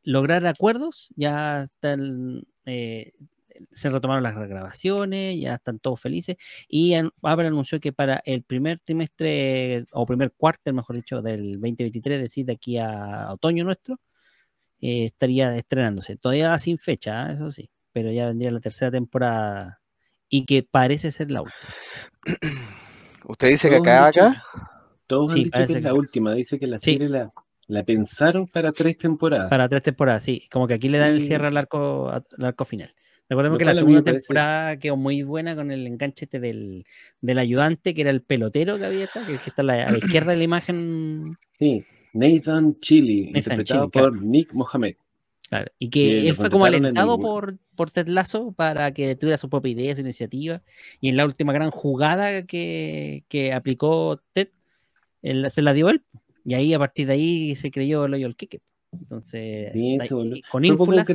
lograr 0.03 0.45
acuerdos, 0.47 1.09
ya 1.15 1.63
están, 1.63 2.45
eh, 2.65 3.13
se 3.71 3.89
retomaron 3.89 4.23
las 4.23 4.35
regrabaciones, 4.35 5.39
ya 5.39 5.55
están 5.55 5.79
todos 5.79 5.99
felices 6.01 6.37
y 6.67 6.93
Apple 6.95 7.47
anunció 7.47 7.79
que 7.79 7.93
para 7.93 8.21
el 8.25 8.43
primer 8.43 8.79
trimestre 8.79 9.85
o 9.91 10.05
primer 10.05 10.31
cuarto, 10.31 10.73
mejor 10.73 10.95
dicho, 10.95 11.21
del 11.21 11.53
2023, 11.53 12.17
es 12.17 12.21
decir, 12.23 12.45
de 12.45 12.53
aquí 12.53 12.77
a 12.77 13.27
otoño 13.31 13.63
nuestro, 13.63 13.99
eh, 14.81 15.05
estaría 15.05 15.55
estrenándose. 15.55 16.17
Todavía 16.17 16.57
sin 16.57 16.77
fecha, 16.77 17.29
¿eh? 17.29 17.35
eso 17.35 17.51
sí, 17.51 17.69
pero 17.91 18.11
ya 18.11 18.27
vendría 18.27 18.51
la 18.51 18.59
tercera 18.59 18.91
temporada 18.91 19.81
y 20.29 20.45
que 20.45 20.63
parece 20.63 21.11
ser 21.11 21.31
la 21.31 21.43
última. 21.43 21.69
Usted 23.27 23.49
dice 23.49 23.69
que 23.69 23.75
acaba 23.77 24.07
acá. 24.07 24.43
Todos 25.07 25.31
Sí, 25.31 25.39
han 25.39 25.43
dicho 25.43 25.51
que 25.51 25.57
parece 25.57 25.73
es 25.73 25.77
que 25.77 25.83
la 25.83 25.91
sí. 25.91 25.97
última. 25.97 26.33
Dice 26.33 26.59
que 26.59 26.67
la 26.67 26.79
Sí. 26.79 26.93
serie 26.93 27.09
la, 27.09 27.31
la 27.67 27.83
pensaron 27.83 28.47
para 28.47 28.71
tres 28.71 28.97
temporadas. 28.97 29.49
Para 29.49 29.69
tres 29.69 29.83
temporadas, 29.83 30.23
sí, 30.23 30.47
como 30.51 30.67
que 30.67 30.73
aquí 30.75 30.89
le 30.89 30.97
dan 30.97 31.11
el 31.11 31.21
cierre 31.21 31.47
al 31.47 31.57
arco, 31.57 32.09
al 32.09 32.23
arco 32.45 32.65
final. 32.65 32.93
Recordemos 33.29 33.57
que 33.57 33.65
la 33.65 33.73
segunda 33.75 34.03
parece- 34.03 34.27
temporada 34.27 34.77
quedó 34.77 34.97
muy 34.97 35.23
buena 35.23 35.55
con 35.55 35.71
el 35.71 35.87
enganche 35.87 36.25
este 36.25 36.39
del, 36.39 36.83
del 37.21 37.39
ayudante, 37.39 37.93
que 37.93 38.01
era 38.01 38.09
el 38.11 38.21
pelotero 38.21 38.77
que 38.77 38.85
había 38.85 39.07
que, 39.07 39.33
está 39.47 39.61
a 39.61 39.65
la, 39.65 39.85
a 39.85 39.91
la 39.91 39.97
izquierda 39.97 40.31
de 40.31 40.37
la 40.37 40.43
imagen. 40.43 41.37
Sí, 41.57 41.83
Nathan 42.11 42.79
Chili, 42.81 43.27
Nathan 43.27 43.37
interpretado 43.37 43.89
Chili, 43.89 44.03
por 44.03 44.21
Nick 44.21 44.53
Mohamed. 44.53 44.95
Claro, 45.49 45.71
y 45.79 45.89
que 45.89 45.99
Y 46.19 46.27
él 46.27 46.35
fue 46.35 46.49
como 46.49 46.65
alentado 46.65 47.17
por, 47.19 47.57
por 47.75 47.91
Ted 47.91 48.07
Lasso 48.07 48.51
para 48.51 48.91
que 48.93 49.15
tuviera 49.15 49.37
su 49.37 49.49
propia 49.49 49.71
idea, 49.71 49.95
su 49.95 50.01
iniciativa. 50.01 50.61
Y 50.99 51.09
en 51.09 51.17
la 51.17 51.25
última 51.25 51.53
gran 51.53 51.71
jugada 51.71 52.43
que, 52.45 53.23
que 53.29 53.53
aplicó 53.53 54.21
Ted, 54.33 54.49
él- 55.21 55.49
se 55.49 55.61
la 55.61 55.73
dio 55.73 55.89
él. 55.89 56.03
Y 56.45 56.53
ahí, 56.53 56.73
a 56.73 56.79
partir 56.79 57.07
de 57.07 57.13
ahí, 57.13 57.55
se 57.55 57.71
creyó 57.71 58.05
el 58.05 58.13
hoyo 58.15 58.27
al 58.27 58.35
Kike. 58.35 58.61
Entonces, 58.91 59.71
Sí, 59.73 59.95
y 59.95 60.07
con 60.07 60.29
Fue 60.65 60.75
poco, 60.75 60.93
ínfulas, 60.93 61.07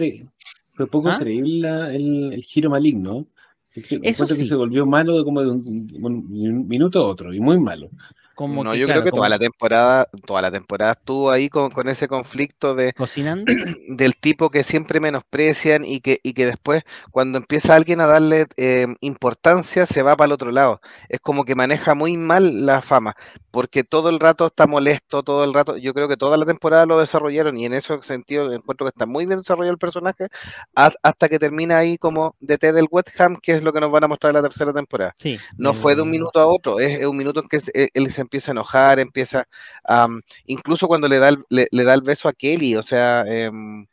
fue 0.74 0.86
poco 0.86 1.08
¿Ah? 1.10 1.18
creíble 1.18 1.60
la- 1.60 1.94
el, 1.94 2.32
el 2.32 2.42
giro 2.42 2.70
maligno. 2.70 3.26
Eso 3.74 3.94
encuentro 3.96 4.26
que 4.26 4.34
sí. 4.34 4.46
se 4.46 4.54
volvió 4.54 4.86
malo 4.86 5.18
de 5.18 5.24
como 5.24 5.42
de 5.42 5.50
un, 5.50 5.86
de 5.86 5.98
un 5.98 6.66
minuto 6.66 7.00
a 7.00 7.06
otro, 7.06 7.32
y 7.32 7.40
muy 7.40 7.58
malo. 7.60 7.90
Como 8.38 8.62
no, 8.62 8.70
que, 8.70 8.78
yo 8.78 8.86
claro, 8.86 9.00
creo 9.00 9.02
que 9.02 9.10
como 9.10 9.22
toda 9.22 9.28
la 9.28 9.38
temporada, 9.38 10.06
toda 10.26 10.42
la 10.42 10.50
temporada 10.50 10.92
estuvo 10.92 11.30
ahí 11.30 11.48
con, 11.48 11.70
con 11.70 11.88
ese 11.88 12.08
conflicto 12.08 12.74
de, 12.74 12.94
cocinando. 12.94 13.44
del 13.88 14.16
tipo 14.16 14.50
que 14.50 14.64
siempre 14.64 15.00
menosprecian 15.00 15.84
y 15.84 16.00
que, 16.00 16.20
y 16.22 16.34
que 16.34 16.46
después 16.46 16.82
cuando 17.10 17.38
empieza 17.38 17.74
alguien 17.74 18.00
a 18.00 18.06
darle 18.06 18.46
eh, 18.56 18.86
importancia 19.00 19.86
se 19.86 20.02
va 20.02 20.16
para 20.16 20.26
el 20.26 20.32
otro 20.32 20.50
lado. 20.52 20.80
Es 21.08 21.20
como 21.20 21.44
que 21.44 21.54
maneja 21.54 21.94
muy 21.94 22.16
mal 22.16 22.66
la 22.66 22.80
fama, 22.82 23.14
porque 23.50 23.84
todo 23.84 24.08
el 24.10 24.20
rato 24.20 24.46
está 24.46 24.66
molesto, 24.66 25.22
todo 25.22 25.44
el 25.44 25.52
rato, 25.54 25.76
yo 25.76 25.92
creo 25.94 26.08
que 26.08 26.16
toda 26.16 26.36
la 26.36 26.46
temporada 26.46 26.86
lo 26.86 26.98
desarrollaron 27.00 27.56
y 27.58 27.64
en 27.66 27.74
ese 27.74 28.00
sentido 28.02 28.52
encuentro 28.52 28.86
que 28.86 28.90
está 28.90 29.06
muy 29.06 29.26
bien 29.26 29.38
desarrollado 29.38 29.72
el 29.72 29.78
personaje 29.78 30.28
ha- 30.74 30.92
hasta 31.02 31.28
que 31.28 31.38
termina 31.38 31.78
ahí 31.78 31.98
como 31.98 32.36
de 32.40 32.58
Ted 32.58 32.74
del 32.74 32.86
West 32.90 33.08
Ham, 33.20 33.36
que 33.42 33.52
es 33.52 33.62
lo 33.62 33.72
que 33.72 33.80
nos 33.80 33.90
van 33.90 34.04
a 34.04 34.08
mostrar 34.08 34.30
en 34.30 34.42
la 34.42 34.48
tercera 34.48 34.72
temporada. 34.72 35.14
Sí, 35.16 35.44
No 35.56 35.74
fue 35.74 35.94
de 35.96 36.02
un 36.02 36.10
minuto 36.10 36.40
a 36.40 36.46
otro, 36.46 36.80
es, 36.80 37.00
es 37.00 37.06
un 37.06 37.16
minuto 37.16 37.40
en 37.40 37.48
que 37.48 37.58
él, 37.74 37.88
él 37.94 38.12
se 38.12 38.22
empieza 38.28 38.50
a 38.52 38.54
enojar, 38.54 38.98
empieza 39.00 39.44
a... 39.88 40.08
incluso 40.46 40.88
cuando 40.88 41.08
le 41.08 41.18
da 41.18 41.28
el, 41.30 41.38
le, 41.50 41.68
le 41.70 41.84
da 41.84 41.94
el 41.94 42.02
beso 42.02 42.28
a 42.28 42.32
Kelly, 42.32 42.76
o 42.76 42.82
sea, 42.82 43.24
em, 43.26 43.86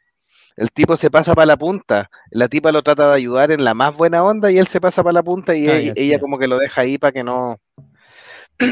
el 0.58 0.72
tipo 0.72 0.98
se 0.98 1.12
pasa 1.12 1.36
para 1.36 1.46
la 1.48 1.58
punta, 1.58 2.10
la 2.32 2.48
tipa 2.50 2.72
lo 2.72 2.84
trata 2.84 3.10
de 3.10 3.16
ayudar 3.16 3.52
en 3.52 3.64
la 3.64 3.74
más 3.74 3.96
buena 3.96 4.24
onda 4.24 4.52
y 4.52 4.58
él 4.60 4.68
se 4.68 4.82
pasa 4.82 5.04
para 5.04 5.14
la 5.14 5.24
punta 5.24 5.56
y 5.56 5.68
Ah, 5.68 5.80
ella, 5.96 6.20
como 6.20 6.38
que 6.40 6.48
lo 6.48 6.60
deja 6.60 6.82
ahí 6.82 6.98
para 6.98 7.14
que 7.14 7.24
no... 7.24 7.58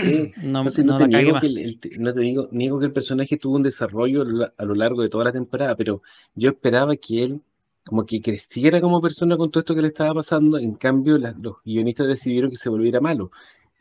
Sí, 0.01 0.33
No, 0.37 0.95
te 0.95 1.07
niego 1.07 1.37
que 1.37 1.47
el, 1.47 1.57
el- 1.57 1.79
no 1.99 2.13
te 2.13 2.19
digo, 2.21 2.47
niego 2.51 2.79
que 2.79 2.85
el 2.87 2.93
personaje 2.93 3.37
tuvo 3.37 3.55
un 3.57 3.63
desarrollo 3.63 4.21
a 4.21 4.25
lo, 4.25 4.45
a 4.57 4.65
lo 4.65 4.75
largo 4.75 5.01
de 5.01 5.09
toda 5.09 5.25
la 5.25 5.31
temporada, 5.31 5.75
pero 5.75 6.01
yo 6.35 6.49
esperaba 6.49 6.95
que 6.95 7.23
él 7.23 7.41
como 7.85 8.05
que 8.05 8.21
creciera 8.21 8.79
como 8.81 9.01
persona 9.01 9.35
con 9.37 9.51
todo 9.51 9.59
esto 9.61 9.75
que 9.75 9.81
le 9.81 9.89
estaba 9.89 10.13
pasando, 10.15 10.57
en 10.57 10.73
cambio 10.75 11.17
la- 11.17 11.33
los 11.39 11.57
guionistas 11.63 12.07
decidieron 12.07 12.49
que 12.49 12.55
se 12.57 12.69
volviera 12.69 12.99
malo. 13.01 13.31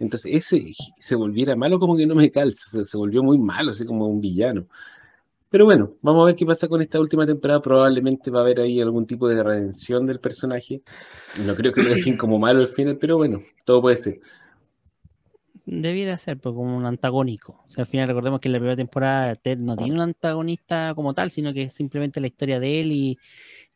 Entonces 0.03 0.33
ese 0.35 0.73
se 0.99 1.15
volviera 1.15 1.55
malo 1.55 1.79
como 1.79 1.97
que 1.97 2.07
no 2.07 2.17
me 2.17 2.31
calza, 2.31 2.85
se, 2.85 2.97
volvió 2.97 3.23
muy 3.23 3.39
malo, 3.39 3.71
así 3.71 3.87
como 3.87 4.07
un 4.07 4.21
villano. 4.21 4.67
Pero 5.49 5.65
bueno, 5.65 5.93
vamos 6.03 6.23
a 6.23 6.27
ver 6.27 6.35
qué 6.35 6.45
pasa 6.45 6.67
con 6.67 6.81
esta 6.83 6.99
última 6.99 7.27
temporada. 7.27 7.61
Probablemente 7.61 8.31
va 8.31 8.41
a 8.41 8.43
haber 8.43 8.61
ahí 8.61 8.81
algún 8.81 9.07
tipo 9.07 9.29
de 9.29 9.43
redención 9.43 10.07
del 10.07 10.19
personaje. 10.19 10.83
No 11.47 11.55
creo 11.55 11.73
que 11.73 11.83
lo 11.83 11.91
dejen 11.91 12.17
como 12.17 12.39
malo 12.39 12.61
al 12.61 12.69
final, 12.69 12.97
pero 12.97 13.17
bueno, 13.17 13.43
todo 13.65 13.83
puede 13.83 13.97
ser. 13.97 14.21
Debiera 15.65 16.17
ser 16.19 16.39
pues, 16.39 16.55
como 16.55 16.77
un 16.77 16.87
antagónico. 16.87 17.63
O 17.65 17.69
sea, 17.69 17.83
al 17.83 17.87
final 17.87 18.09
recordemos 18.09 18.41
que 18.41 18.49
en 18.49 18.53
la 18.55 18.59
primera 18.59 18.77
temporada 18.77 19.37
Ted 19.37 19.59
no 19.59 19.77
tiene 19.77 19.95
un 19.95 20.01
antagonista 20.01 20.95
como 20.97 21.13
tal, 21.13 21.31
sino 21.31 21.53
que 21.53 21.65
es 21.65 21.75
simplemente 21.75 22.21
la 22.21 22.27
historia 22.27 22.59
de 22.59 22.81
él 22.81 22.93
y, 22.93 23.19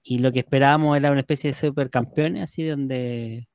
y 0.03 0.19
lo 0.19 0.33
que 0.33 0.41
esperábamos 0.41 0.97
era 0.97 1.13
una 1.13 1.21
especie 1.21 1.51
de 1.51 1.55
supercampeones, 1.55 2.43
así 2.43 2.65
donde 2.65 3.47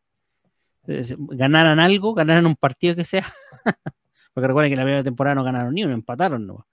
ganaran 0.86 1.80
algo, 1.80 2.14
ganaran 2.14 2.46
un 2.46 2.56
partido 2.56 2.96
que 2.96 3.06
sea. 3.06 3.26
Porque 4.34 4.48
recuerden 4.48 4.70
que 4.70 4.74
en 4.74 4.80
la 4.80 4.86
primera 4.86 5.04
temporada 5.04 5.36
no 5.36 5.44
ganaron 5.44 5.74
ni 5.74 5.84
uno, 5.84 5.94
empataron, 5.94 6.48
¿no? 6.48 6.68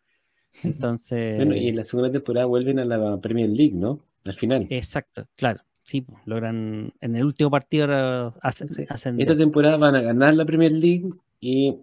Entonces, 0.62 1.36
Bueno, 1.36 1.54
y 1.56 1.68
en 1.68 1.76
la 1.76 1.84
segunda 1.84 2.10
temporada 2.10 2.46
vuelven 2.46 2.78
a 2.78 2.84
la 2.84 3.20
Premier 3.20 3.48
League, 3.48 3.74
¿no? 3.74 4.00
Al 4.26 4.34
final. 4.34 4.66
exacto, 4.70 5.26
claro. 5.36 5.60
Sí, 5.84 6.04
logran 6.26 6.92
en 7.00 7.16
el 7.16 7.24
último 7.24 7.50
partido 7.50 7.86
eh, 7.88 8.30
ascender. 8.42 9.22
Esta 9.22 9.36
temporada 9.36 9.78
van 9.78 9.94
a 9.94 10.02
ganar 10.02 10.34
la 10.34 10.44
Premier 10.44 10.72
League 10.72 11.08
y, 11.40 11.78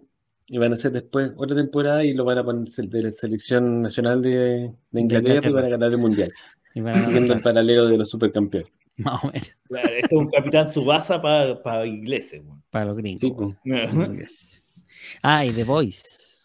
y 0.46 0.58
van 0.58 0.70
a 0.70 0.74
hacer 0.74 0.92
después 0.92 1.32
otra 1.36 1.56
temporada 1.56 2.04
y 2.04 2.14
lo 2.14 2.24
van 2.24 2.38
a 2.38 2.44
poner 2.44 2.68
de 2.68 3.02
la 3.02 3.10
selección 3.10 3.82
nacional 3.82 4.22
de, 4.22 4.70
de 4.92 5.00
Inglaterra 5.00 5.34
y 5.34 5.48
Inglaterra. 5.48 5.54
van 5.54 5.64
a 5.64 5.68
ganar 5.68 5.90
el 5.90 5.98
mundial. 5.98 6.32
Y 6.72 6.80
van 6.82 6.94
a 6.94 6.98
ganar, 6.98 7.06
Siguiendo 7.08 7.34
el 7.34 7.42
paralelo 7.42 7.86
de 7.88 7.98
los 7.98 8.08
supercampeones. 8.08 8.70
más 9.04 9.24
o 9.24 9.28
menos, 9.30 9.52
Claro, 9.68 9.88
Esto 9.90 10.06
es 10.16 10.26
un 10.26 10.30
capitán 10.30 10.70
Subasa 10.72 11.20
para 11.20 11.86
ingleses. 11.86 12.44
güey. 12.44 12.58
para 12.70 12.84
los 12.86 12.96
gringos. 12.96 13.20
Sí, 13.20 13.30
bueno. 13.30 14.06
pues. 14.06 14.62
Ah, 15.22 15.44
y 15.44 15.52
The 15.52 15.64
Voice. 15.64 16.44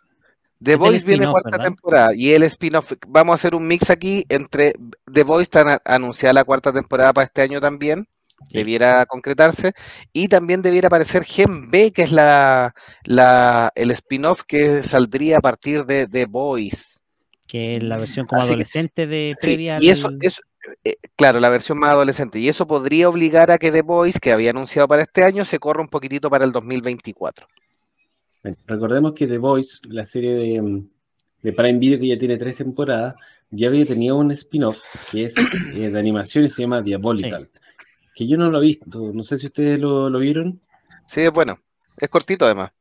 The 0.63 0.73
Este 0.73 0.75
Voice 0.75 1.05
viene 1.05 1.25
cuarta 1.27 1.49
¿verdad? 1.49 1.63
temporada 1.65 2.11
y 2.15 2.31
el 2.33 2.43
spin-off, 2.43 2.93
vamos 3.07 3.33
a 3.33 3.35
hacer 3.35 3.55
un 3.55 3.65
mix 3.67 3.89
aquí 3.89 4.23
entre 4.29 4.73
The 5.11 5.23
Voice, 5.23 5.43
está 5.43 5.63
na- 5.63 5.81
anunciada 5.85 6.33
la 6.33 6.43
cuarta 6.43 6.71
temporada 6.71 7.13
para 7.13 7.25
este 7.25 7.41
año 7.41 7.59
también, 7.59 8.07
Sí. 8.47 8.57
debiera 8.57 9.05
concretarse, 9.07 9.73
y 10.13 10.27
también 10.27 10.61
debiera 10.61 10.87
aparecer 10.87 11.23
Gen 11.23 11.69
B, 11.71 11.91
que 11.91 12.03
es 12.03 12.11
la, 12.11 12.73
la, 13.05 13.71
el 13.75 13.89
spin-off 13.91 14.43
que 14.47 14.83
saldría 14.83 15.37
a 15.37 15.41
partir 15.41 15.85
de 15.85 16.07
The 16.07 16.25
Voice. 16.25 16.99
que 17.47 17.75
es 17.77 17.83
la 17.83 17.97
versión 17.97 18.25
como 18.27 18.41
Así 18.41 18.49
que- 18.49 18.53
adolescente 18.53 19.07
de 19.07 19.35
Sí, 19.41 19.47
previa 19.55 19.77
y 19.79 19.89
eso, 19.89 20.07
al- 20.07 20.17
eso 20.21 20.41
eh, 20.83 20.97
claro, 21.15 21.39
la 21.39 21.49
versión 21.49 21.79
más 21.79 21.91
adolescente, 21.91 22.39
y 22.39 22.47
eso 22.47 22.67
podría 22.67 23.09
obligar 23.09 23.51
a 23.51 23.57
que 23.57 23.71
The 23.71 23.81
Voice, 23.81 24.19
que 24.19 24.31
había 24.31 24.51
anunciado 24.51 24.87
para 24.87 25.03
este 25.03 25.23
año, 25.23 25.45
se 25.45 25.59
corra 25.59 25.81
un 25.81 25.87
poquitito 25.87 26.29
para 26.29 26.45
el 26.45 26.51
2024. 26.51 27.47
Bueno, 28.43 28.57
recordemos 28.65 29.13
que 29.13 29.27
The 29.27 29.37
Voice, 29.37 29.79
la 29.83 30.05
serie 30.05 30.33
de, 30.33 30.61
mm, 30.61 30.89
de 31.43 31.53
Prime 31.53 31.79
Video 31.79 31.99
que 31.99 32.07
ya 32.07 32.17
tiene 32.17 32.37
tres 32.37 32.55
temporadas, 32.55 33.15
ya 33.49 33.67
había 33.67 33.85
tenido 33.85 34.17
un 34.17 34.31
spin-off 34.31 34.81
que 35.11 35.25
es 35.25 35.35
eh, 35.75 35.89
de 35.89 35.99
animación 35.99 36.45
y 36.45 36.49
se 36.49 36.61
llama 36.63 36.81
Diabolical. 36.81 37.49
Que 38.15 38.27
yo 38.27 38.37
no 38.37 38.49
lo 38.49 38.61
he 38.61 38.65
visto, 38.65 39.11
no 39.13 39.23
sé 39.23 39.37
si 39.37 39.47
ustedes 39.47 39.79
lo, 39.79 40.09
lo 40.09 40.19
vieron. 40.19 40.59
Sí, 41.07 41.21
es 41.21 41.31
bueno, 41.31 41.59
es 41.97 42.09
cortito 42.09 42.45
además. 42.45 42.71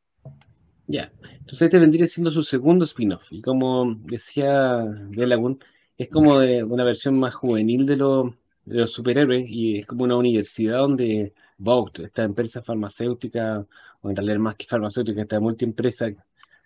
Ya, 0.86 1.12
entonces 1.22 1.62
este 1.62 1.78
vendría 1.78 2.08
siendo 2.08 2.30
su 2.30 2.42
segundo 2.42 2.84
spin-off. 2.84 3.28
Y 3.30 3.42
como 3.42 3.94
decía 4.04 4.78
Delagun, 5.10 5.62
es 6.02 6.08
como 6.08 6.38
de 6.40 6.64
una 6.64 6.84
versión 6.84 7.18
más 7.20 7.34
juvenil 7.34 7.86
de, 7.86 7.96
lo- 7.96 8.36
de 8.64 8.78
los 8.80 8.92
superhéroes 8.92 9.46
y 9.48 9.78
es 9.78 9.86
como 9.86 10.04
una 10.04 10.16
universidad 10.16 10.78
donde 10.78 11.32
Vogt, 11.58 12.00
esta 12.00 12.22
empresa 12.24 12.62
farmacéutica, 12.62 13.66
o 14.02 14.10
en 14.10 14.16
realidad 14.16 14.38
más 14.38 14.56
que 14.56 14.66
farmacéutica, 14.66 15.22
esta 15.22 15.40
multiempresa 15.40 16.10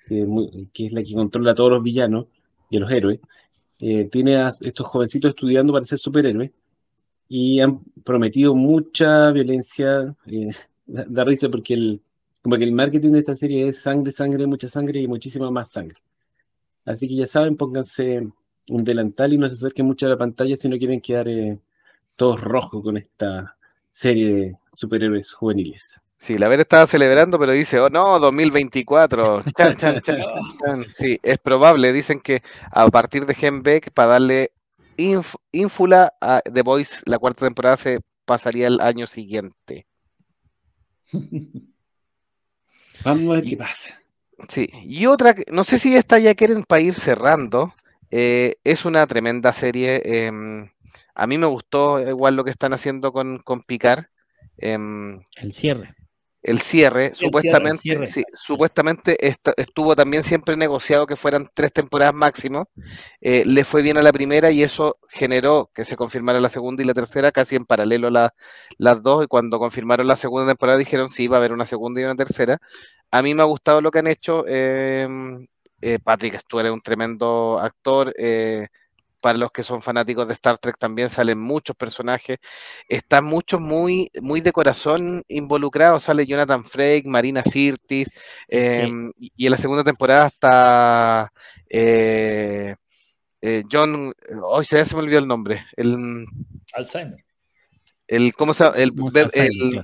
que, 0.06 0.26
que 0.72 0.86
es 0.86 0.92
la 0.92 1.02
que 1.02 1.14
controla 1.14 1.52
a 1.52 1.54
todos 1.54 1.70
los 1.72 1.82
villanos 1.82 2.26
y 2.70 2.76
a 2.78 2.80
los 2.80 2.90
héroes, 2.90 3.20
eh, 3.80 4.06
tiene 4.10 4.36
a 4.36 4.50
estos 4.60 4.86
jovencitos 4.86 5.30
estudiando 5.30 5.72
para 5.72 5.84
ser 5.86 5.98
superhéroes 5.98 6.52
y 7.28 7.60
han 7.60 7.80
prometido 8.04 8.54
mucha 8.54 9.30
violencia. 9.32 10.14
Eh, 10.26 10.48
da, 10.86 11.04
da, 11.08 11.24
risa 11.24 11.48
porque 11.50 11.74
el, 11.74 12.02
como 12.42 12.56
que 12.56 12.64
el 12.64 12.72
marketing 12.72 13.12
de 13.12 13.18
esta 13.20 13.34
serie 13.34 13.68
es 13.68 13.80
sangre, 13.80 14.12
sangre, 14.12 14.46
mucha 14.46 14.68
sangre 14.68 15.00
y 15.00 15.08
muchísima 15.08 15.50
más 15.50 15.70
sangre. 15.70 15.96
Así 16.84 17.08
que 17.08 17.16
ya 17.16 17.26
saben, 17.26 17.56
pónganse 17.56 18.28
un 18.68 18.84
delantal 18.84 19.32
y 19.32 19.38
no 19.38 19.48
se 19.48 19.54
acerquen 19.54 19.86
mucho 19.86 20.06
a 20.06 20.10
la 20.10 20.16
pantalla 20.16 20.56
si 20.56 20.68
no 20.68 20.78
quieren 20.78 21.00
quedar 21.00 21.28
eh, 21.28 21.58
todos 22.16 22.40
rojos 22.40 22.82
con 22.82 22.96
esta 22.96 23.56
serie 23.90 24.34
de 24.34 24.56
superhéroes 24.74 25.32
juveniles. 25.32 26.00
Sí, 26.16 26.38
la 26.38 26.48
Ver 26.48 26.60
estaba 26.60 26.86
celebrando, 26.86 27.38
pero 27.38 27.52
dice, 27.52 27.78
oh 27.80 27.90
no, 27.90 28.18
2024. 28.18 29.42
Chan, 29.56 29.74
chan, 29.76 30.00
chan, 30.00 30.22
chan. 30.58 30.86
Sí, 30.88 31.18
es 31.22 31.38
probable. 31.38 31.92
Dicen 31.92 32.18
que 32.20 32.42
a 32.70 32.88
partir 32.88 33.26
de 33.26 33.34
Gen 33.34 33.62
Beck, 33.62 33.90
para 33.92 34.08
darle 34.12 34.52
inf 34.96 35.34
ínfula 35.52 36.14
a 36.20 36.40
The 36.40 36.62
Voice, 36.62 37.02
la 37.04 37.18
cuarta 37.18 37.44
temporada 37.44 37.76
se 37.76 38.00
pasaría 38.24 38.68
el 38.68 38.80
año 38.80 39.06
siguiente. 39.06 39.86
Vamos 43.04 43.32
a 43.32 43.40
ver 43.40 43.44
qué 43.44 43.56
pasa. 43.58 44.00
Sí, 44.48 44.70
y 44.82 45.06
otra, 45.06 45.34
no 45.52 45.64
sé 45.64 45.78
si 45.78 45.94
esta 45.94 46.18
ya 46.18 46.34
quieren 46.34 46.64
para 46.64 46.82
ir 46.82 46.94
cerrando. 46.94 47.74
Eh, 48.10 48.56
es 48.64 48.84
una 48.84 49.06
tremenda 49.06 49.52
serie. 49.52 50.02
Eh, 50.04 50.30
a 51.14 51.26
mí 51.26 51.38
me 51.38 51.46
gustó 51.46 52.00
igual 52.00 52.36
lo 52.36 52.44
que 52.44 52.50
están 52.50 52.72
haciendo 52.72 53.12
con, 53.12 53.38
con 53.38 53.62
Picar. 53.62 54.10
Eh, 54.58 54.78
el 55.36 55.52
cierre. 55.52 55.94
El 56.42 56.60
cierre, 56.60 57.06
el 57.06 57.14
supuestamente, 57.14 57.80
cierre, 57.80 58.04
el 58.04 58.10
cierre. 58.12 58.28
Sí, 58.30 58.36
supuestamente 58.38 59.26
est 59.26 59.48
estuvo 59.56 59.96
también 59.96 60.22
siempre 60.22 60.58
negociado 60.58 61.06
que 61.06 61.16
fueran 61.16 61.48
tres 61.54 61.72
temporadas 61.72 62.12
máximo. 62.12 62.68
Eh, 63.22 63.44
le 63.46 63.64
fue 63.64 63.80
bien 63.80 63.96
a 63.96 64.02
la 64.02 64.12
primera 64.12 64.50
y 64.50 64.62
eso 64.62 64.98
generó 65.08 65.70
que 65.74 65.86
se 65.86 65.96
confirmara 65.96 66.40
la 66.40 66.50
segunda 66.50 66.82
y 66.82 66.86
la 66.86 66.92
tercera 66.92 67.32
casi 67.32 67.56
en 67.56 67.64
paralelo 67.64 68.10
la, 68.10 68.34
las 68.76 69.02
dos. 69.02 69.24
Y 69.24 69.26
cuando 69.26 69.58
confirmaron 69.58 70.06
la 70.06 70.16
segunda 70.16 70.46
temporada 70.46 70.76
dijeron 70.78 71.08
sí, 71.08 71.28
va 71.28 71.38
a 71.38 71.40
haber 71.40 71.54
una 71.54 71.64
segunda 71.64 72.02
y 72.02 72.04
una 72.04 72.14
tercera. 72.14 72.58
A 73.10 73.22
mí 73.22 73.32
me 73.34 73.40
ha 73.40 73.46
gustado 73.46 73.80
lo 73.80 73.90
que 73.90 74.00
han 74.00 74.06
hecho. 74.06 74.44
Eh, 75.84 75.98
Patrick 76.02 76.38
Stewart 76.38 76.66
es 76.66 76.72
un 76.72 76.80
tremendo 76.80 77.58
actor. 77.60 78.14
Eh, 78.18 78.68
para 79.20 79.38
los 79.38 79.52
que 79.52 79.62
son 79.62 79.80
fanáticos 79.80 80.26
de 80.26 80.34
Star 80.34 80.58
Trek 80.58 80.76
también 80.78 81.08
salen 81.08 81.38
muchos 81.38 81.76
personajes. 81.76 82.38
Están 82.88 83.24
muchos 83.24 83.60
muy, 83.60 84.10
muy 84.20 84.40
de 84.40 84.52
corazón 84.52 85.22
involucrados. 85.28 86.04
Sale 86.04 86.26
Jonathan 86.26 86.64
Frakes, 86.64 87.06
Marina 87.06 87.42
Sirtis. 87.42 88.08
Eh, 88.48 88.86
sí. 88.86 89.32
Y 89.36 89.46
en 89.46 89.50
la 89.50 89.58
segunda 89.58 89.84
temporada 89.84 90.26
está 90.26 91.32
eh, 91.70 92.74
eh, 93.40 93.62
John. 93.70 94.06
Hoy 94.06 94.12
oh, 94.42 94.62
se, 94.62 94.84
me 94.94 95.00
olvidó 95.00 95.18
el 95.18 95.28
nombre. 95.28 95.66
El, 95.76 96.26
Alzheimer. 96.72 97.24
El, 98.06 98.34
¿Cómo 98.34 98.52
se 98.52 98.64
llama? 98.64 98.76
El, 98.76 98.92
el, 98.92 99.30
el, 99.32 99.50
sí. 99.52 99.80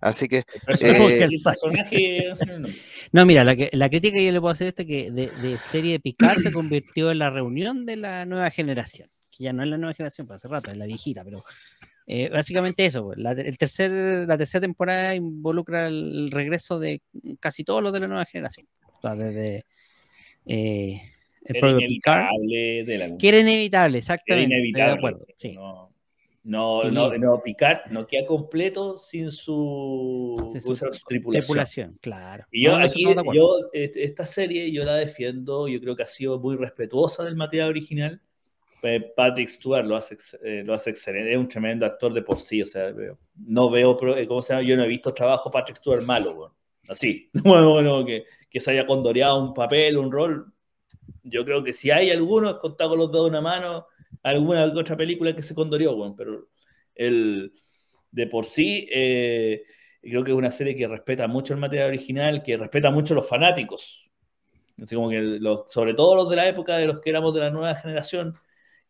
Así 0.00 0.28
que. 0.28 0.44
Eh, 0.80 1.28
personaje, 1.42 2.32
no, 3.12 3.26
mira, 3.26 3.44
la, 3.44 3.56
que, 3.56 3.70
la, 3.72 3.88
crítica 3.88 4.16
que 4.16 4.26
yo 4.26 4.32
le 4.32 4.40
puedo 4.40 4.52
hacer 4.52 4.74
es 4.76 4.86
que 4.86 5.10
de, 5.10 5.28
de, 5.28 5.58
serie 5.58 5.92
de 5.92 6.00
Picard 6.00 6.38
se 6.38 6.52
convirtió 6.52 7.10
en 7.10 7.18
la 7.18 7.30
reunión 7.30 7.86
de 7.86 7.96
la 7.96 8.24
nueva 8.26 8.50
generación. 8.50 9.10
Que 9.30 9.44
ya 9.44 9.52
no 9.52 9.62
es 9.62 9.68
la 9.68 9.78
nueva 9.78 9.94
generación, 9.94 10.26
para 10.26 10.36
hace 10.36 10.48
rato, 10.48 10.70
es 10.70 10.76
la 10.76 10.86
viejita, 10.86 11.24
pero. 11.24 11.44
Eh, 12.08 12.28
básicamente 12.28 12.86
eso, 12.86 13.12
la, 13.16 13.32
el 13.32 13.58
tercer, 13.58 13.90
la 14.28 14.38
tercera 14.38 14.60
temporada 14.60 15.16
involucra 15.16 15.88
el 15.88 16.30
regreso 16.30 16.78
de 16.78 17.02
casi 17.40 17.64
todos 17.64 17.82
los 17.82 17.92
de 17.92 18.00
la 18.00 18.06
nueva 18.06 18.24
generación. 18.24 18.68
O 18.92 19.00
sea, 19.00 19.16
desde. 19.16 19.64
Eh, 20.46 21.02
el 21.44 21.60
propio 21.60 21.88
Picard. 21.88 22.28
De 22.46 22.96
la... 22.98 23.16
Que 23.16 23.28
era 23.28 23.38
inevitable, 23.38 23.98
exactamente. 23.98 24.54
Era 24.54 24.58
inevitable. 24.58 24.92
De 24.92 24.98
acuerdo, 24.98 25.26
sí. 25.36 25.52
No. 25.52 25.95
No, 26.46 26.82
sí. 26.82 26.92
no, 26.92 27.10
no, 27.18 27.42
Picard 27.42 27.90
no 27.90 28.06
queda 28.06 28.24
completo 28.24 28.98
sin 28.98 29.32
su, 29.32 30.36
sí, 30.52 30.60
su, 30.60 30.74
tripulación. 31.04 31.32
tripulación. 31.32 31.98
Claro. 32.00 32.46
Y 32.52 32.62
yo 32.66 32.78
no, 32.78 32.84
aquí, 32.84 33.04
no 33.04 33.34
yo, 33.34 33.58
esta 33.72 34.24
serie 34.24 34.70
yo 34.70 34.84
la 34.84 34.94
defiendo, 34.94 35.66
yo 35.66 35.80
creo 35.80 35.96
que 35.96 36.04
ha 36.04 36.06
sido 36.06 36.38
muy 36.38 36.54
respetuosa 36.54 37.24
del 37.24 37.34
material 37.34 37.70
original. 37.70 38.22
Patrick 39.16 39.48
Stewart 39.48 39.84
lo 39.84 39.96
hace, 39.96 40.16
eh, 40.44 40.62
lo 40.64 40.72
hace 40.74 40.90
excelente, 40.90 41.32
es 41.32 41.36
un 41.36 41.48
tremendo 41.48 41.84
actor 41.84 42.14
de 42.14 42.22
por 42.22 42.38
sí, 42.38 42.62
o 42.62 42.66
sea, 42.66 42.94
no 43.34 43.68
veo, 43.68 43.98
¿cómo 44.28 44.40
se 44.40 44.52
llama? 44.52 44.64
Yo 44.64 44.76
no 44.76 44.84
he 44.84 44.88
visto 44.88 45.12
trabajo 45.12 45.50
Patrick 45.50 45.78
Stewart 45.78 46.04
malo, 46.04 46.36
bueno. 46.36 46.54
así, 46.88 47.28
bueno, 47.42 47.72
bueno, 47.72 48.04
que, 48.04 48.24
que 48.48 48.60
se 48.60 48.70
haya 48.70 48.86
condoreado 48.86 49.42
un 49.42 49.52
papel, 49.52 49.98
un 49.98 50.12
rol. 50.12 50.52
Yo 51.24 51.44
creo 51.44 51.64
que 51.64 51.72
si 51.72 51.90
hay 51.90 52.10
alguno, 52.10 52.50
es 52.50 52.56
contado 52.58 52.90
con 52.90 53.00
los 53.00 53.10
dedos 53.10 53.24
de 53.24 53.30
una 53.30 53.40
mano, 53.40 53.88
alguna 54.30 54.64
otra 54.64 54.96
película 54.96 55.34
que 55.34 55.42
se 55.42 55.54
condorió, 55.54 55.94
bueno, 55.96 56.14
pero 56.16 56.48
el, 56.94 57.52
de 58.10 58.26
por 58.26 58.44
sí 58.44 58.88
eh, 58.92 59.62
creo 60.02 60.24
que 60.24 60.30
es 60.30 60.36
una 60.36 60.50
serie 60.50 60.76
que 60.76 60.88
respeta 60.88 61.28
mucho 61.28 61.54
el 61.54 61.60
material 61.60 61.88
original, 61.88 62.42
que 62.42 62.56
respeta 62.56 62.90
mucho 62.90 63.14
los 63.14 63.28
fanáticos, 63.28 64.10
así 64.82 64.94
como 64.94 65.10
que 65.10 65.20
los, 65.20 65.64
sobre 65.68 65.94
todo 65.94 66.16
los 66.16 66.30
de 66.30 66.36
la 66.36 66.48
época 66.48 66.76
de 66.76 66.86
los 66.86 67.00
que 67.00 67.10
éramos 67.10 67.34
de 67.34 67.40
la 67.40 67.50
nueva 67.50 67.74
generación, 67.74 68.34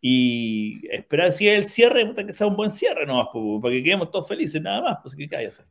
y 0.00 0.86
esperar 0.90 1.32
si 1.32 1.48
es 1.48 1.58
el 1.58 1.64
cierre, 1.64 2.14
que 2.14 2.32
sea 2.32 2.46
un 2.46 2.56
buen 2.56 2.70
cierre 2.70 3.06
nomás, 3.06 3.28
para 3.60 3.74
que 3.74 3.82
quedemos 3.82 4.10
todos 4.10 4.28
felices, 4.28 4.60
nada 4.62 4.82
más, 4.82 4.98
pues 5.02 5.14
que 5.14 5.28
cállese. 5.28 5.64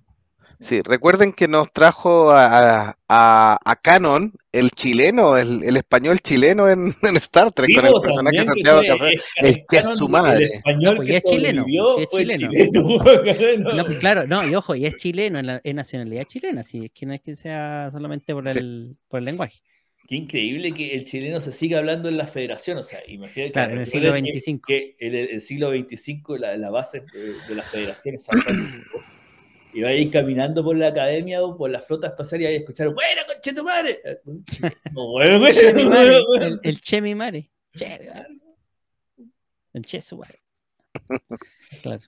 Sí, 0.59 0.81
recuerden 0.81 1.33
que 1.33 1.47
nos 1.47 1.71
trajo 1.71 2.31
a, 2.31 2.95
a, 3.09 3.57
a 3.63 3.75
Canon 3.77 4.33
el 4.51 4.71
chileno, 4.71 5.37
el, 5.37 5.63
el 5.63 5.77
español 5.77 6.19
chileno 6.19 6.69
en, 6.69 6.93
en, 7.01 7.17
Star 7.17 7.51
Trek, 7.51 7.67
Vivo, 7.67 7.81
con 7.81 7.95
el 7.95 8.01
personaje 8.01 8.37
de 8.39 8.45
Santiago 8.45 8.81
Café, 8.87 9.11
el 9.37 9.65
que 9.67 9.77
es 9.77 9.85
su 9.97 10.07
madre. 10.09 10.45
El 10.45 10.51
español 10.53 10.95
No, 10.97 11.03
que 11.03 11.17
es 11.17 11.23
chileno, 11.23 11.65
sí, 11.67 11.77
es 12.03 12.09
chileno. 12.09 12.49
chileno. 13.33 13.71
No, 13.73 13.85
claro, 13.99 14.27
no, 14.27 14.47
y 14.47 14.55
ojo, 14.55 14.75
y 14.75 14.85
es 14.85 14.95
chileno, 14.95 15.39
en, 15.39 15.47
la, 15.47 15.61
en 15.63 15.75
nacionalidad 15.75 16.23
chilena, 16.23 16.61
así 16.61 16.85
es 16.85 16.91
que 16.91 17.05
no 17.05 17.13
es 17.13 17.21
que 17.21 17.35
sea 17.35 17.89
solamente 17.91 18.33
por 18.33 18.49
Sí. 18.49 18.57
el, 18.57 18.95
por 19.07 19.19
el 19.19 19.25
lenguaje. 19.25 19.59
Qué 20.07 20.15
increíble 20.17 20.71
que 20.71 20.93
el 20.95 21.03
chileno 21.03 21.41
se 21.41 21.51
siga 21.51 21.79
hablando 21.79 22.09
en 22.09 22.17
la 22.17 22.27
federación. 22.27 22.77
O 22.77 22.83
sea, 22.83 22.99
imagínate 23.07 23.53
Claro, 23.53 23.71
en 23.73 23.79
el 23.79 23.87
siglo 23.87 24.13
que- 24.13 24.19
XXV. 24.39 24.61
Que, 24.67 24.95
el, 24.99 25.15
el 25.15 25.41
siglo 25.41 25.71
XXV, 25.71 26.37
la, 26.39 26.55
la 26.57 26.69
base 26.69 27.03
de, 27.11 27.33
de 27.47 27.55
la 27.55 27.63
federación 27.63 28.13
es 28.13 28.23
San 28.25 28.39
Francisco. 28.39 28.99
Y 29.75 29.81
va 29.81 29.89
a 29.89 29.93
ir 29.93 30.09
caminando 30.09 30.63
por 30.63 30.77
la 30.77 30.87
academia 30.87 31.43
o 31.43 31.57
por 31.57 31.69
la 31.69 31.81
flota 31.81 32.07
espacial 32.07 32.41
y 32.41 32.43
va 32.45 32.49
a 32.51 32.53
escuchar, 32.53 32.87
¡Buena, 32.89 33.21
conche 33.27 33.53
tu 33.53 33.63
madre! 33.63 33.99
Bueno, 34.93 35.39
bueno, 35.39 35.89
bueno, 35.89 36.23
bueno. 36.27 36.45
el, 36.45 36.59
el 36.63 36.79
Che 36.81 37.01
mi 37.01 37.13
mare. 37.15 37.49
Che, 37.75 37.99
mi 37.99 38.07
mare. 38.07 38.27
El 39.73 39.85
Che 39.85 39.99
su 40.01 40.17
mare. 40.17 40.35
Claro. 41.81 42.01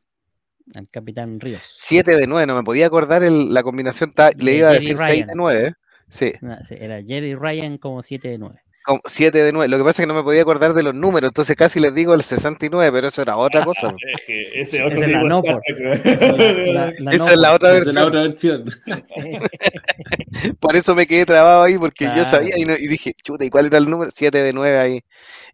El 0.74 0.90
Capitán 0.90 1.40
Ríos. 1.40 1.62
7 1.82 2.16
de 2.16 2.28
9, 2.28 2.46
no 2.48 2.56
me 2.56 2.64
podía 2.64 2.88
acordar 2.88 3.24
el- 3.24 3.54
la 3.54 3.64
combinación, 3.64 4.12
ta- 4.12 4.32
le 4.38 4.56
iba 4.56 4.70
a 4.70 4.74
decir 4.74 4.98
6 4.98 5.10
Ryan. 5.10 5.28
de 5.28 5.36
9, 5.36 5.74
sí, 6.10 6.34
No, 6.42 6.58
sí, 6.64 6.76
era 6.78 7.02
Jerry 7.04 7.36
Ryan 7.36 7.78
como 7.78 8.02
7 8.04 8.30
de 8.30 8.38
9. 8.38 8.62
7 9.06 9.44
de 9.44 9.52
9, 9.52 9.68
lo 9.70 9.78
que 9.78 9.84
pasa 9.84 10.02
es 10.02 10.06
que 10.06 10.08
no 10.08 10.14
me 10.14 10.24
podía 10.24 10.42
acordar 10.44 10.74
de 10.74 10.84
los 10.84 10.96
números, 10.96 11.30
entonces 11.30 11.56
casi 11.56 11.80
les 11.80 11.94
digo 11.94 12.14
el 12.14 12.24
69, 12.24 12.92
pero 12.92 13.08
eso 13.10 13.22
era 13.22 13.38
otra 13.38 13.64
cosa. 13.64 13.94
Es 14.18 14.26
que 14.26 14.62
Ese 14.62 14.84
otro 14.84 15.02
es 15.04 15.10
la 15.10 15.24
no 15.24 15.42
por. 15.42 15.60
Trek, 15.62 15.80
La, 15.80 16.34
¿no? 16.34 16.74
la- 16.74 16.94
la 17.00 17.12
Esa 17.12 17.18
no 17.18 17.30
es 17.32 17.38
la 17.38 17.54
otra 17.54 17.78
Esa 17.78 17.90
es 17.90 17.96
la 17.96 18.06
versión, 18.06 18.08
otra 18.08 18.22
versión. 18.24 18.66
por 20.60 20.76
eso 20.76 20.96
me 20.96 21.06
quedé 21.06 21.26
trabado 21.26 21.64
ahí, 21.64 21.78
porque 21.78 22.06
yo 22.16 22.24
sabía 22.26 22.58
y, 22.58 22.64
no- 22.66 22.74
y 22.78 22.88
dije, 22.88 23.14
chuta, 23.24 23.46
¿y 23.46 23.50
cuál 23.50 23.68
era 23.68 23.78
el 23.78 23.90
número? 23.90 24.12
7 24.14 24.42
de 24.44 24.54
9 24.54 24.78
ahí, 24.80 25.02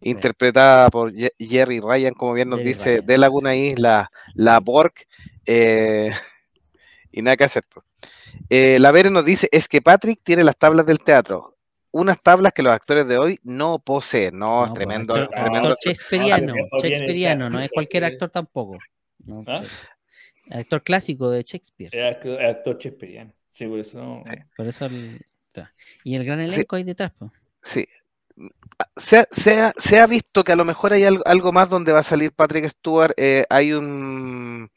interpretada 0.00 0.88
por 0.90 1.12
Jerry 1.38 1.80
Ryan, 1.80 2.14
como 2.14 2.34
bien 2.34 2.48
nos 2.48 2.58
Jerry 2.58 2.68
dice, 2.68 2.90
Ryan. 2.96 3.06
de 3.06 3.18
Laguna 3.18 3.50
ahí, 3.50 3.74
la, 3.76 4.10
Borg, 4.60 4.92
eh, 5.46 6.10
y 7.12 7.22
nada 7.22 7.36
que 7.36 7.44
hacer. 7.44 7.64
pues. 7.72 7.84
Eh, 8.50 8.78
la 8.80 8.90
Vere 8.92 9.10
nos 9.10 9.24
dice, 9.24 9.48
es 9.52 9.68
que 9.68 9.80
Patrick 9.82 10.20
tiene 10.24 10.44
las 10.44 10.56
tablas 10.56 10.86
del 10.86 10.98
teatro, 10.98 11.53
unas 11.94 12.20
tablas 12.22 12.52
que 12.52 12.62
los 12.62 12.72
actores 12.72 13.06
de 13.06 13.18
hoy 13.18 13.38
no 13.44 13.78
poseen, 13.78 14.38
no, 14.38 14.64
es 14.64 14.70
No, 14.70 14.74
tremendo, 14.74 15.14
pues, 15.14 15.24
actor, 15.24 15.40
tremendo. 15.40 15.68
actor 15.68 15.78
shakespeariano, 15.84 16.46
No, 16.46 16.54
pero 16.54 16.82
viene 16.82 16.88
shakespeariano, 16.96 17.44
de 17.44 17.50
no 17.50 17.60
es 17.60 17.70
cualquier 17.70 18.02
sí. 18.06 18.12
actor 18.12 18.30
tampoco. 18.30 18.78
No, 19.24 19.42
¿Ah? 19.46 19.60
sí. 19.62 19.86
Actor 20.50 20.82
clásico 20.82 21.30
de 21.30 21.42
Shakespeare. 21.42 21.90
Era 21.96 22.08
actor, 22.10 22.42
actor 22.44 22.76
shakespeariano. 22.78 23.32
Sí, 23.48 23.66
por 23.66 23.78
eso. 23.78 24.22
Sí. 24.26 24.34
Por 24.56 24.68
eso 24.68 24.86
el-. 24.86 25.20
Y 26.02 26.16
el 26.16 26.24
gran 26.24 26.40
elenco 26.40 26.76
ahí 26.76 26.82
detrás, 26.84 27.12
pues. 27.18 27.30
Sí. 27.62 27.86
Se 28.96 29.18
ha, 29.18 29.26
se 29.30 29.60
ha- 29.60 29.72
se 29.78 30.00
ha 30.00 30.06
visto 30.08 30.42
que 30.42 30.50
a 30.52 30.56
lo 30.56 30.64
mejor 30.64 30.92
hay 30.92 31.04
algo, 31.04 31.22
algo 31.26 31.52
más 31.52 31.70
donde 31.70 31.92
va 31.92 32.00
a 32.00 32.02
salir 32.02 32.32
Patrick 32.32 32.68
Stewart. 32.68 33.12
eh, 33.16 33.44
hay 33.48 33.72
un 33.72 34.68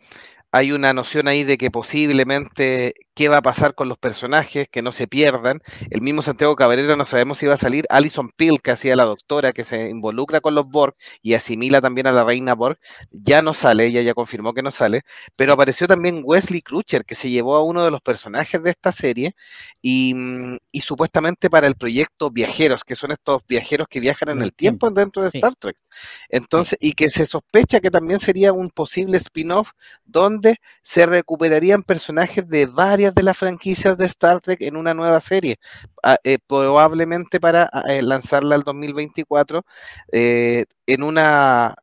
hay 0.52 0.72
una 0.72 0.94
noción 0.94 1.28
ahí 1.28 1.44
de 1.44 1.58
que 1.58 1.72
posiblemente 1.72 2.94
qué 3.18 3.30
va 3.30 3.38
a 3.38 3.42
pasar 3.42 3.74
con 3.74 3.90
los 3.90 3.98
personajes, 3.98 4.68
que 4.70 4.84
no 4.84 4.92
se 4.92 5.08
pierdan. 5.08 5.64
El 5.90 6.02
mismo 6.02 6.22
Santiago 6.22 6.56
Cabrera 6.56 6.96
no 6.96 7.04
sabemos 7.04 7.40
si 7.40 7.48
va 7.48 7.56
a 7.56 7.58
salir. 7.58 7.86
Alison 7.90 8.30
Peel, 8.30 8.62
que 8.62 8.70
hacía 8.70 8.96
la 8.96 9.06
doctora, 9.06 9.54
que 9.54 9.64
se 9.64 9.90
involucra 9.90 10.40
con 10.40 10.54
los 10.54 10.68
Borg 10.68 10.94
y 11.24 11.34
asimila 11.34 11.82
también 11.82 12.06
a 12.06 12.12
la 12.12 12.24
reina 12.24 12.54
Borg, 12.54 12.78
ya 13.10 13.42
no 13.42 13.56
sale, 13.56 13.88
ella 13.88 14.04
ya 14.04 14.14
confirmó 14.14 14.54
que 14.54 14.62
no 14.62 14.70
sale, 14.70 15.02
pero 15.36 15.54
apareció 15.54 15.88
también 15.88 16.22
Wesley 16.24 16.62
Crusher, 16.62 17.06
que 17.06 17.16
se 17.16 17.32
llevó 17.32 17.56
a 17.56 17.64
uno 17.64 17.84
de 17.84 17.90
los 17.90 18.02
personajes 18.02 18.62
de 18.62 18.70
esta 18.70 18.92
serie 18.92 19.34
y, 19.82 20.14
mm, 20.14 20.58
y 20.72 20.82
supuestamente 20.82 21.50
para 21.50 21.66
el 21.66 21.74
proyecto 21.74 22.30
Viajeros, 22.30 22.84
que 22.84 22.96
son 22.96 23.12
estos 23.12 23.42
viajeros 23.48 23.88
que 23.90 24.00
viajan 24.00 24.30
en 24.30 24.44
el 24.44 24.54
tiempo 24.54 24.92
dentro 24.92 25.24
de. 25.24 25.30
Star 25.30 25.56
Trek. 25.56 25.78
Entonces, 26.30 26.78
y 26.80 26.94
que 26.94 27.10
se 27.10 27.26
sospecha 27.26 27.80
que 27.80 27.90
también 27.90 28.20
sería 28.20 28.54
un 28.54 28.70
posible 28.70 29.18
spin-off 29.18 29.72
donde 30.06 30.58
se 30.84 31.08
recuperarían 31.08 31.82
personajes 31.82 32.48
de 32.48 32.68
varias 32.68 33.07
de 33.14 33.24
las 33.24 33.38
franquicias 33.38 33.98
de 33.98 34.06
Star 34.06 34.42
Trek 34.42 34.62
en 34.62 34.78
una 34.78 34.94
nueva 34.94 35.20
serie, 35.20 35.58
ah, 36.04 36.18
eh, 36.24 36.38
probablemente 36.46 37.40
para 37.40 37.70
ah, 37.72 37.84
eh, 37.90 38.02
lanzarla 38.02 38.56
al 38.56 38.64
2024 38.64 39.66
eh, 40.12 40.66
en 40.86 41.04
una 41.04 41.76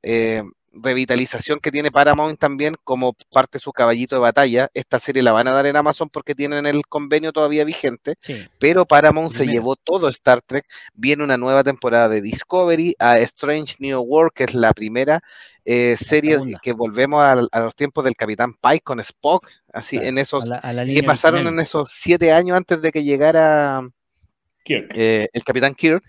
revitalización 0.75 1.61
que 1.61 1.71
tiene 1.71 1.91
Paramount 1.91 2.39
también 2.39 2.77
como 2.85 3.15
parte 3.33 3.59
de 3.59 3.63
su 3.63 3.73
caballito 3.73 4.15
de 4.17 4.21
batalla. 4.21 4.69
Esta 4.75 4.99
serie 4.99 5.23
la 5.23 5.33
van 5.33 5.49
a 5.49 5.53
dar 5.53 5.67
en 5.67 5.77
Amazon 5.77 6.09
porque 6.11 6.35
tienen 6.35 6.67
el 6.67 6.87
convenio 6.87 7.33
todavía 7.33 7.65
vigente, 7.65 8.15
Sí. 8.21 8.47
pero 8.59 8.85
Paramount 8.87 9.31
se 9.33 9.47
llevó 9.47 9.77
todo 9.77 10.09
Star 10.09 10.43
Trek. 10.43 10.67
Viene 10.95 11.25
una 11.25 11.37
nueva 11.37 11.65
temporada 11.65 12.09
de 12.09 12.21
Discovery, 12.21 12.95
a 12.99 13.19
Strange 13.21 13.77
New 13.79 14.01
World, 14.01 14.33
que 14.35 14.45
es 14.45 14.55
la 14.55 14.73
primera 14.73 15.21
eh, 15.65 15.97
serie 15.97 16.39
que 16.61 16.73
volvemos 16.73 17.23
a, 17.23 17.33
a 17.33 17.61
los 17.61 17.75
tiempos 17.75 18.05
del 18.05 18.15
Capitán 18.17 18.53
Pike 18.61 18.83
con 18.85 19.01
Spock, 19.01 19.49
así 19.73 19.97
Claro, 19.97 20.09
en 20.11 20.19
a 20.19 20.21
esos 20.21 20.47
la, 20.47 20.57
a 20.59 20.73
la 20.73 20.85
que 20.85 21.03
pasaron 21.03 21.47
en 21.47 21.59
esos 21.61 21.91
siete 21.91 22.33
años 22.33 22.57
antes 22.57 22.83
de 22.83 22.93
que 22.93 23.03
llegara 23.03 23.81
Kirk. 24.65 24.91
eh, 24.97 25.29
el 25.33 25.45
Capitán 25.45 25.75
Kirk. 25.75 26.03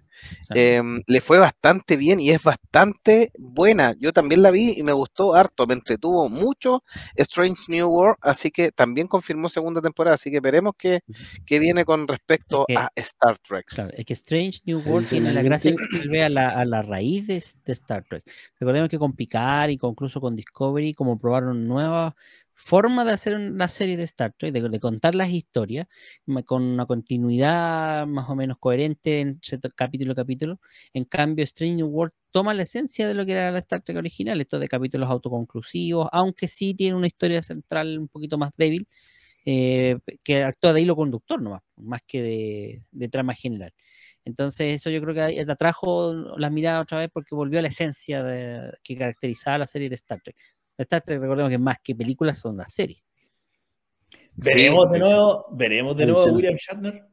Claro. 0.48 0.62
em, 0.62 1.02
le 1.08 1.20
fue 1.20 1.38
bastante 1.38 1.98
bien 1.98 2.22
y 2.22 2.32
es 2.32 2.42
bastante 2.42 3.30
buena. 3.38 3.94
Yo 4.00 4.14
también 4.14 4.42
la 4.42 4.50
vi 4.50 4.74
y 4.78 4.82
me 4.82 4.94
gustó 4.94 5.36
harto, 5.36 5.68
me 5.68 5.74
entretuvo 5.74 6.30
mucho 6.30 6.84
Strange 7.18 7.64
New 7.68 7.88
World, 7.90 8.16
así 8.22 8.50
que 8.50 8.72
también 8.72 9.08
confirmó 9.08 9.50
segunda 9.50 9.82
temporada, 9.82 10.16
así 10.16 10.32
que 10.32 10.40
veremos 10.40 10.72
qué, 10.78 11.02
qué 11.46 11.60
viene 11.60 11.84
con 11.84 12.08
respecto 12.08 12.66
a 12.76 12.90
Star 12.96 13.38
Trek. 13.40 13.66
Claro, 13.68 13.90
es 13.94 14.06
que 14.06 14.14
Strange 14.14 14.62
New 14.66 14.80
World 14.86 15.10
tiene 15.10 15.34
la 15.34 15.42
gracia 15.42 15.72
que 15.76 15.98
vuelve 15.98 16.24
a 16.24 16.30
la, 16.30 16.50
a 16.50 16.64
la 16.64 16.82
raíz 16.82 17.28
de, 17.28 17.44
de 17.66 17.74
Star 17.74 18.06
Trek. 18.10 18.24
Recordemos 18.58 18.88
que 18.88 18.98
con 18.98 19.14
Picard 19.14 19.70
y 19.72 19.78
con- 19.78 19.92
incluso 19.92 20.22
con 20.22 20.34
Discovery, 20.36 20.94
como 20.94 21.20
probaron 21.20 21.68
nuevas 21.68 22.14
formas 22.56 23.06
de 23.06 23.12
hacer 23.12 23.36
una 23.36 23.68
serie 23.68 23.98
de 23.98 24.04
Star 24.04 24.34
Trek, 24.38 24.54
de, 24.54 24.70
de 24.70 24.80
contar 24.80 25.14
las 25.14 25.30
historias, 25.30 25.88
con 26.46 26.64
una 26.64 26.86
continuidad 26.86 28.08
más 28.08 28.30
o 28.30 28.36
menos 28.36 28.58
coherente 28.60 29.20
entre 29.20 29.60
capítulo 29.76 30.14
a 30.14 30.16
capítulo. 30.16 30.60
En 30.94 31.06
cambio, 31.06 31.44
Strange 31.44 31.76
New 31.76 31.88
World 31.88 32.14
toma 32.32 32.54
la 32.54 32.64
esencia 32.64 33.08
de 33.08 33.14
lo 33.14 33.26
que 33.26 33.34
era 33.34 33.52
la 33.52 33.60
Star 33.60 33.82
Trek 33.82 33.98
original, 33.98 34.42
esto 34.42 34.60
de 34.60 34.68
capítulos 34.68 35.10
autoconclusivos, 35.10 36.08
aunque 36.12 36.48
sí 36.48 36.74
tiene 36.74 36.98
una 36.98 37.08
historia 37.08 37.42
central 37.42 38.00
un 38.00 38.08
poquito 38.08 38.38
más 38.38 38.52
débil, 38.58 38.88
eh, 39.46 40.00
que 40.24 40.44
actúa 40.44 40.74
de 40.74 40.82
hilo 40.82 40.96
conductor 40.96 41.42
nomás, 41.42 41.62
más 41.78 42.02
que 42.08 42.82
de, 42.92 43.10
trama 43.10 43.36
general. 43.36 43.74
Entonces, 44.26 44.74
eso 44.74 44.90
yo 44.90 45.02
creo 45.02 45.14
que 45.14 45.42
atrajo 45.52 46.14
las 46.38 46.52
miradas 46.52 46.82
otra 46.84 47.00
vez 47.00 47.10
porque 47.14 47.36
volvió 47.36 47.60
a 47.60 47.62
la 47.62 47.68
esencia 47.68 48.24
que 48.84 48.98
caracterizaba 48.98 49.60
la 49.60 49.68
serie 49.68 49.90
de 49.90 49.96
Star 49.96 50.20
Trek. 50.22 50.36
Star 50.78 51.02
Trek, 51.02 51.20
recordemos 51.22 51.50
que 51.50 51.58
más 51.58 51.78
que 51.84 51.96
películas 51.96 52.38
son 52.40 52.58
las 52.58 52.74
series. 52.74 53.02
Veremos 54.36 54.90
de 54.92 54.98
sí. 54.98 55.04
nuevo, 55.04 55.46
veremos 55.52 55.96
de 55.98 56.06
nuevo. 56.06 56.26
William 56.34 56.56
Shatner. 56.56 57.06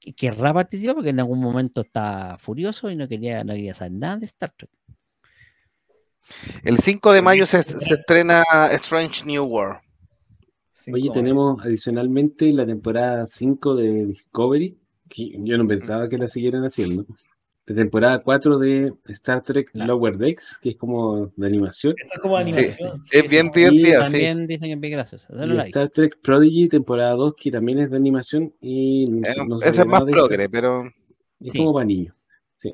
Que- 0.00 0.12
Querrá 0.14 0.52
participar 0.54 0.94
porque 0.96 1.10
en 1.10 1.20
algún 1.20 1.40
momento 1.40 1.82
está 1.82 2.36
furioso 2.40 2.90
y 2.90 2.96
no 2.96 3.08
quería, 3.08 3.44
no 3.44 3.52
quería 3.54 3.74
saber 3.74 3.92
nada 3.92 4.16
de 4.16 4.26
Star 4.26 4.52
Trek. 4.56 4.70
El 6.62 6.78
5 6.78 7.12
de 7.12 7.22
mayo 7.22 7.46
se, 7.46 7.62
se 7.62 7.94
estrena 7.94 8.44
Strange 8.72 9.24
New 9.24 9.44
World. 9.44 9.80
Oye, 10.92 11.10
tenemos 11.12 11.60
adicionalmente 11.64 12.52
la 12.52 12.64
temporada 12.66 13.26
5 13.26 13.74
de 13.74 14.06
Discovery, 14.06 14.78
que 15.08 15.32
yo 15.40 15.58
no 15.58 15.66
pensaba 15.66 16.08
que 16.08 16.16
la 16.18 16.28
siguieran 16.28 16.64
haciendo. 16.64 17.04
La 17.68 17.74
temporada 17.74 18.18
4 18.20 18.58
de 18.58 18.94
Star 19.08 19.42
Trek 19.42 19.70
Lower 19.74 20.16
Decks, 20.16 20.58
que 20.62 20.70
es 20.70 20.76
como 20.76 21.26
de 21.36 21.46
animación. 21.46 21.94
Eso 22.02 22.14
es 22.14 22.20
como 22.20 22.36
Sí, 22.38 22.42
animación. 22.42 23.02
es 23.10 23.28
bien 23.30 23.46
sí. 23.52 23.58
divertida, 23.60 24.06
sí. 24.06 24.12
También 24.12 24.46
dicen 24.46 24.68
que 24.68 24.72
es 24.74 24.80
bien 24.80 24.92
graciosa. 24.94 25.28
Star 25.66 25.88
Trek 25.90 26.18
Prodigy, 26.22 26.68
temporada 26.68 27.10
2, 27.12 27.34
que 27.36 27.50
también 27.50 27.78
es 27.80 27.90
de 27.90 27.96
animación 27.98 28.54
y 28.62 29.04
no, 29.04 29.28
Eh, 29.28 29.34
no 29.46 29.60
esa 29.60 29.82
es 29.82 29.86
más 29.86 30.06
de 30.06 30.12
progre, 30.12 30.48
pero 30.48 30.84
Es 31.40 31.52
Sí. 31.52 31.58
como 31.58 31.74
para 31.74 31.84
niños. 31.84 32.14
sí. 32.56 32.70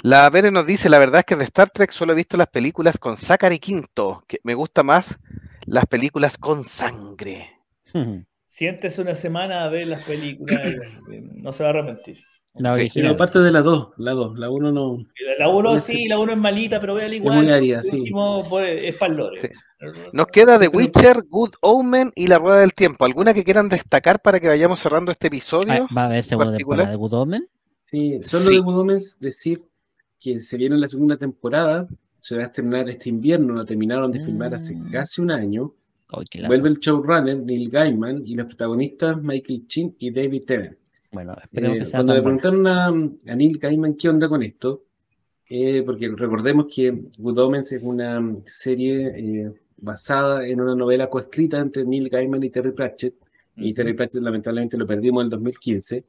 La 0.00 0.28
Vere 0.30 0.50
nos 0.50 0.66
dice, 0.66 0.88
la 0.88 0.98
verdad 0.98 1.20
es 1.20 1.26
que 1.26 1.36
de 1.36 1.44
Star 1.44 1.70
Trek 1.70 1.92
solo 1.92 2.12
he 2.12 2.16
visto 2.16 2.36
las 2.36 2.48
películas 2.48 2.98
con 2.98 3.16
Zachary 3.16 3.58
Quinto, 3.60 4.24
que 4.26 4.38
me 4.42 4.54
gusta 4.54 4.82
más 4.82 5.18
las 5.66 5.86
películas 5.86 6.38
con 6.38 6.64
sangre. 6.64 7.50
Siéntese 8.48 9.00
una 9.00 9.14
semana 9.14 9.64
a 9.64 9.68
ver 9.68 9.86
las 9.86 10.02
películas 10.02 10.60
y 11.12 11.20
no 11.40 11.52
se 11.52 11.62
va 11.62 11.68
a 11.68 11.72
arrepentir. 11.72 12.18
La 12.54 12.72
Sí, 12.72 12.80
original. 12.80 13.04
Pero 13.04 13.14
aparte 13.14 13.38
de 13.38 13.50
la 13.50 13.62
2, 13.62 13.88
la 13.96 14.12
2, 14.12 14.38
la 14.38 14.50
1 14.50 14.72
no. 14.72 14.98
La 15.38 15.48
1 15.48 15.76
Ese- 15.76 15.92
sí, 15.94 16.08
la 16.08 16.18
1 16.18 16.32
es 16.32 16.38
malita, 16.38 16.80
pero 16.80 16.94
véala 16.94 17.14
igual. 17.14 17.42
muy 17.44 17.50
árida, 17.52 17.80
por 17.80 17.90
sí. 17.90 17.98
último, 18.00 18.48
por- 18.48 18.64
es 18.64 18.94
para 18.96 19.10
el 19.12 19.18
lore. 19.18 19.40
Sí. 19.40 19.48
Nos 20.12 20.26
queda 20.26 20.58
The 20.58 20.68
Witcher, 20.68 21.22
Good 21.28 21.54
Omen 21.60 22.12
y 22.14 22.26
La 22.28 22.38
Rueda 22.38 22.60
del 22.60 22.72
Tiempo. 22.72 23.04
¿Alguna 23.04 23.32
que 23.34 23.42
quieran 23.42 23.68
destacar 23.68 24.20
para 24.20 24.38
que 24.38 24.48
vayamos 24.48 24.78
cerrando 24.80 25.10
este 25.10 25.26
episodio? 25.28 25.88
¿Va 25.96 26.02
a 26.02 26.06
haber 26.06 26.22
segunda 26.24 26.52
particular? 26.52 26.78
temporada 26.86 26.90
de 26.90 26.96
Good 26.96 27.12
Omen? 27.14 27.48
Sí, 27.84 28.20
solo 28.22 28.44
Sí. 28.44 28.54
de 28.56 28.60
Good 28.60 28.78
Omens 28.78 29.18
decir 29.18 29.64
que 30.20 30.38
se 30.38 30.56
viene 30.56 30.76
la 30.78 30.86
segunda 30.88 31.16
temporada, 31.16 31.88
se 32.20 32.36
va 32.36 32.42
a 32.42 32.46
estrenar 32.46 32.88
este 32.88 33.08
invierno, 33.08 33.54
la 33.54 33.64
terminaron 33.64 34.12
de 34.12 34.20
filmar 34.22 34.54
hace 34.54 34.76
Mm. 34.76 34.90
casi 34.92 35.20
un 35.20 35.30
año. 35.32 35.74
Lata. 36.10 36.46
Vuelve 36.46 36.68
el 36.68 36.78
showrunner 36.78 37.38
Neil 37.38 37.70
Gaiman 37.70 38.22
y 38.26 38.34
los 38.34 38.46
protagonistas 38.46 39.20
Michael 39.22 39.66
Chin 39.66 39.96
y 39.98 40.10
David 40.12 40.44
Tennant. 40.46 40.76
Bueno, 41.12 41.36
esperemos 41.42 41.76
Eh, 41.76 41.78
que 41.80 41.84
sea 41.84 41.98
cuando 41.98 42.14
le 42.14 42.22
preguntaron 42.22 42.66
a, 42.66 42.86
a 42.86 43.36
Neil 43.36 43.58
Gaiman 43.58 43.94
qué 43.94 44.08
onda 44.08 44.28
con 44.28 44.42
esto, 44.42 44.84
eh, 45.48 45.82
porque 45.84 46.08
recordemos 46.08 46.66
que 46.74 46.90
Good 47.18 47.38
Omens 47.38 47.70
es 47.72 47.82
una 47.82 48.20
serie 48.46 49.12
eh, 49.14 49.52
basada 49.76 50.46
en 50.46 50.60
una 50.60 50.74
novela 50.74 51.08
coescrita 51.08 51.58
entre 51.58 51.84
Neil 51.84 52.08
Gaiman 52.08 52.42
y 52.42 52.50
Terry 52.50 52.72
Pratchett, 52.72 53.14
y 53.56 53.74
Terry 53.74 53.92
Pratchett 53.92 54.22
lamentablemente 54.22 54.78
lo 54.78 54.86
perdimos 54.86 55.20
en 55.20 55.24
el 55.26 55.30
2015. 55.30 56.04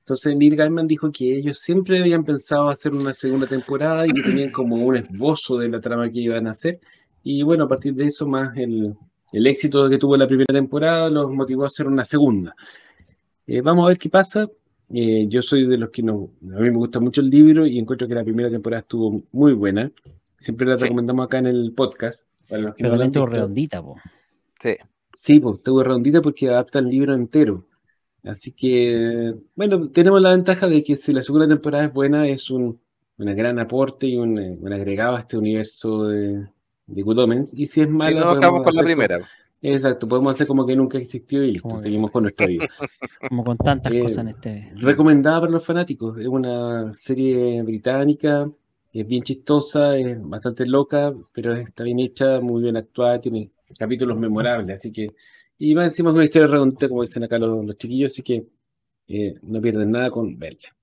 Entonces 0.00 0.34
Neil 0.34 0.56
Gaiman 0.56 0.86
dijo 0.86 1.12
que 1.12 1.36
ellos 1.36 1.58
siempre 1.58 2.00
habían 2.00 2.24
pensado 2.24 2.70
hacer 2.70 2.92
una 2.94 3.12
segunda 3.12 3.46
temporada 3.46 4.06
y 4.06 4.10
que 4.10 4.22
tenían 4.22 4.50
como 4.50 4.76
un 4.76 4.96
esbozo 4.96 5.58
de 5.58 5.68
la 5.68 5.80
trama 5.80 6.08
que 6.10 6.20
iban 6.20 6.46
a 6.46 6.52
hacer. 6.52 6.80
Y 7.22 7.42
bueno, 7.42 7.64
a 7.64 7.68
partir 7.68 7.92
de 7.92 8.06
eso, 8.06 8.26
más 8.26 8.56
el, 8.56 8.94
el 9.34 9.46
éxito 9.46 9.90
que 9.90 9.98
tuvo 9.98 10.16
la 10.16 10.26
primera 10.26 10.54
temporada, 10.54 11.10
los 11.10 11.30
motivó 11.30 11.64
a 11.64 11.66
hacer 11.66 11.86
una 11.86 12.06
segunda. 12.06 12.56
Eh, 13.48 13.60
vamos 13.62 13.84
a 13.84 13.88
ver 13.88 13.98
qué 13.98 14.08
pasa. 14.10 14.48
Eh, 14.90 15.26
yo 15.28 15.42
soy 15.42 15.66
de 15.66 15.76
los 15.78 15.90
que 15.90 16.02
no, 16.02 16.30
a 16.54 16.60
mí 16.60 16.70
me 16.70 16.76
gusta 16.76 17.00
mucho 17.00 17.20
el 17.22 17.28
libro 17.28 17.66
y 17.66 17.78
encuentro 17.78 18.06
que 18.06 18.14
la 18.14 18.24
primera 18.24 18.50
temporada 18.50 18.80
estuvo 18.80 19.22
muy 19.32 19.52
buena. 19.54 19.90
Siempre 20.38 20.66
la 20.66 20.78
Sí. 20.78 20.84
recomendamos 20.84 21.24
acá 21.26 21.38
en 21.38 21.46
el 21.46 21.72
podcast. 21.74 22.28
Para 22.48 22.62
los 22.62 22.74
que 22.74 22.82
Pero 22.84 22.90
no 22.90 22.92
también 23.00 23.06
han 23.08 23.12
tuvo 23.12 23.24
visto. 23.26 23.34
redondita, 23.36 23.82
po. 23.82 23.96
Sí. 24.62 24.74
Sí, 25.14 25.40
pues 25.40 25.56
estuvo 25.56 25.82
redondita 25.82 26.22
porque 26.22 26.48
adapta 26.48 26.78
el 26.78 26.86
libro 26.88 27.14
entero. 27.14 27.66
Así 28.22 28.52
que, 28.52 29.34
bueno, 29.54 29.88
tenemos 29.90 30.20
la 30.20 30.32
ventaja 30.32 30.66
de 30.68 30.82
que 30.84 30.96
si 30.96 31.12
la 31.12 31.22
segunda 31.22 31.48
temporada 31.48 31.86
es 31.86 31.92
buena, 31.92 32.28
es 32.28 32.50
un, 32.50 32.78
un 33.18 33.36
gran 33.36 33.58
aporte 33.58 34.06
y 34.06 34.16
un, 34.16 34.38
eh, 34.38 34.56
un 34.60 34.72
agregado 34.72 35.16
a 35.16 35.20
este 35.20 35.36
universo 35.38 36.04
de, 36.08 36.46
de 36.86 37.02
Good 37.02 37.18
Omens. 37.18 37.52
Y 37.58 37.66
si 37.66 37.80
es 37.80 37.86
Si 37.88 37.92
mala, 37.92 38.20
no 38.20 38.26
nos 38.26 38.34
podemos 38.36 38.40
quedamos 38.40 38.62
con 38.62 38.76
la 38.76 38.82
primera. 38.82 39.20
Exacto, 39.62 40.08
podemos 40.08 40.34
hacer 40.34 40.46
como 40.46 40.64
que 40.66 40.76
nunca 40.76 40.98
existió 40.98 41.42
y 41.44 41.52
listo, 41.52 41.62
Como 41.68 41.76
que- 41.76 41.82
seguimos 41.82 42.10
con 42.10 42.22
nuestra 42.22 42.46
vida. 42.46 42.68
Como 43.28 43.44
con 43.44 43.58
tantas 43.58 43.92
Eh, 43.92 44.02
cosas 44.02 44.18
en 44.18 44.28
este. 44.28 44.72
Recomendada 44.76 45.40
para 45.40 45.52
los 45.52 45.64
fanáticos. 45.64 46.18
Es 46.18 46.26
una 46.28 46.90
serie 46.92 47.62
británica, 47.62 48.50
es 48.92 49.06
bien 49.06 49.22
chistosa, 49.22 49.96
es 49.98 50.18
bastante 50.22 50.64
loca, 50.66 51.12
pero 51.32 51.52
está 51.54 51.84
bien 51.84 51.98
hecha, 51.98 52.40
muy 52.40 52.62
bien 52.62 52.76
actuada, 52.76 53.20
tiene 53.20 53.50
capítulos 53.78 54.16
memorables, 54.18 54.78
así 54.78 54.90
que, 54.92 55.14
y 55.58 55.74
más 55.74 55.88
encima 55.88 56.10
es 56.10 56.14
una 56.14 56.24
historia 56.24 56.46
redondita, 56.48 56.88
como 56.88 57.02
dicen 57.02 57.24
acá 57.24 57.38
los, 57.38 57.64
los 57.66 57.76
chiquillos, 57.76 58.12
así 58.12 58.22
que 58.22 58.46
eh, 59.08 59.34
no 59.42 59.60
pierden 59.60 59.90
nada 59.90 60.10
con 60.10 60.38
verla. 60.38 60.74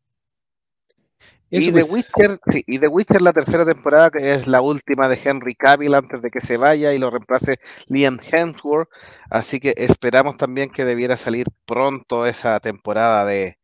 Y 1.61 1.68
The 1.68 1.72
pues. 1.72 1.91
Witcher, 1.91 2.40
sí, 2.52 2.64
y 2.68 2.80
The 2.80 2.88
Witcher 2.88 3.22
la 3.22 3.34
tercera 3.34 3.65
temporada, 3.65 4.10
que 4.10 4.34
es 4.34 4.48
la 4.48 4.61
última 4.61 5.07
de 5.07 5.19
Henry 5.23 5.56
Cavill 5.56 5.94
antes 5.94 6.22
de 6.22 6.30
que 6.32 6.41
se 6.41 6.57
vaya 6.57 6.94
y 6.94 6.99
lo 6.99 7.10
reemplace 7.10 7.57
Liam 7.88 8.19
Hemsworth. 8.32 8.90
Así 9.30 9.60
que 9.60 9.73
esperamos 9.77 10.38
también 10.38 10.69
que 10.69 10.86
debiera 10.86 11.18
salir 11.18 11.48
pronto 11.65 12.26
esa 12.26 12.60
temporada 12.60 13.26
de 13.26 13.57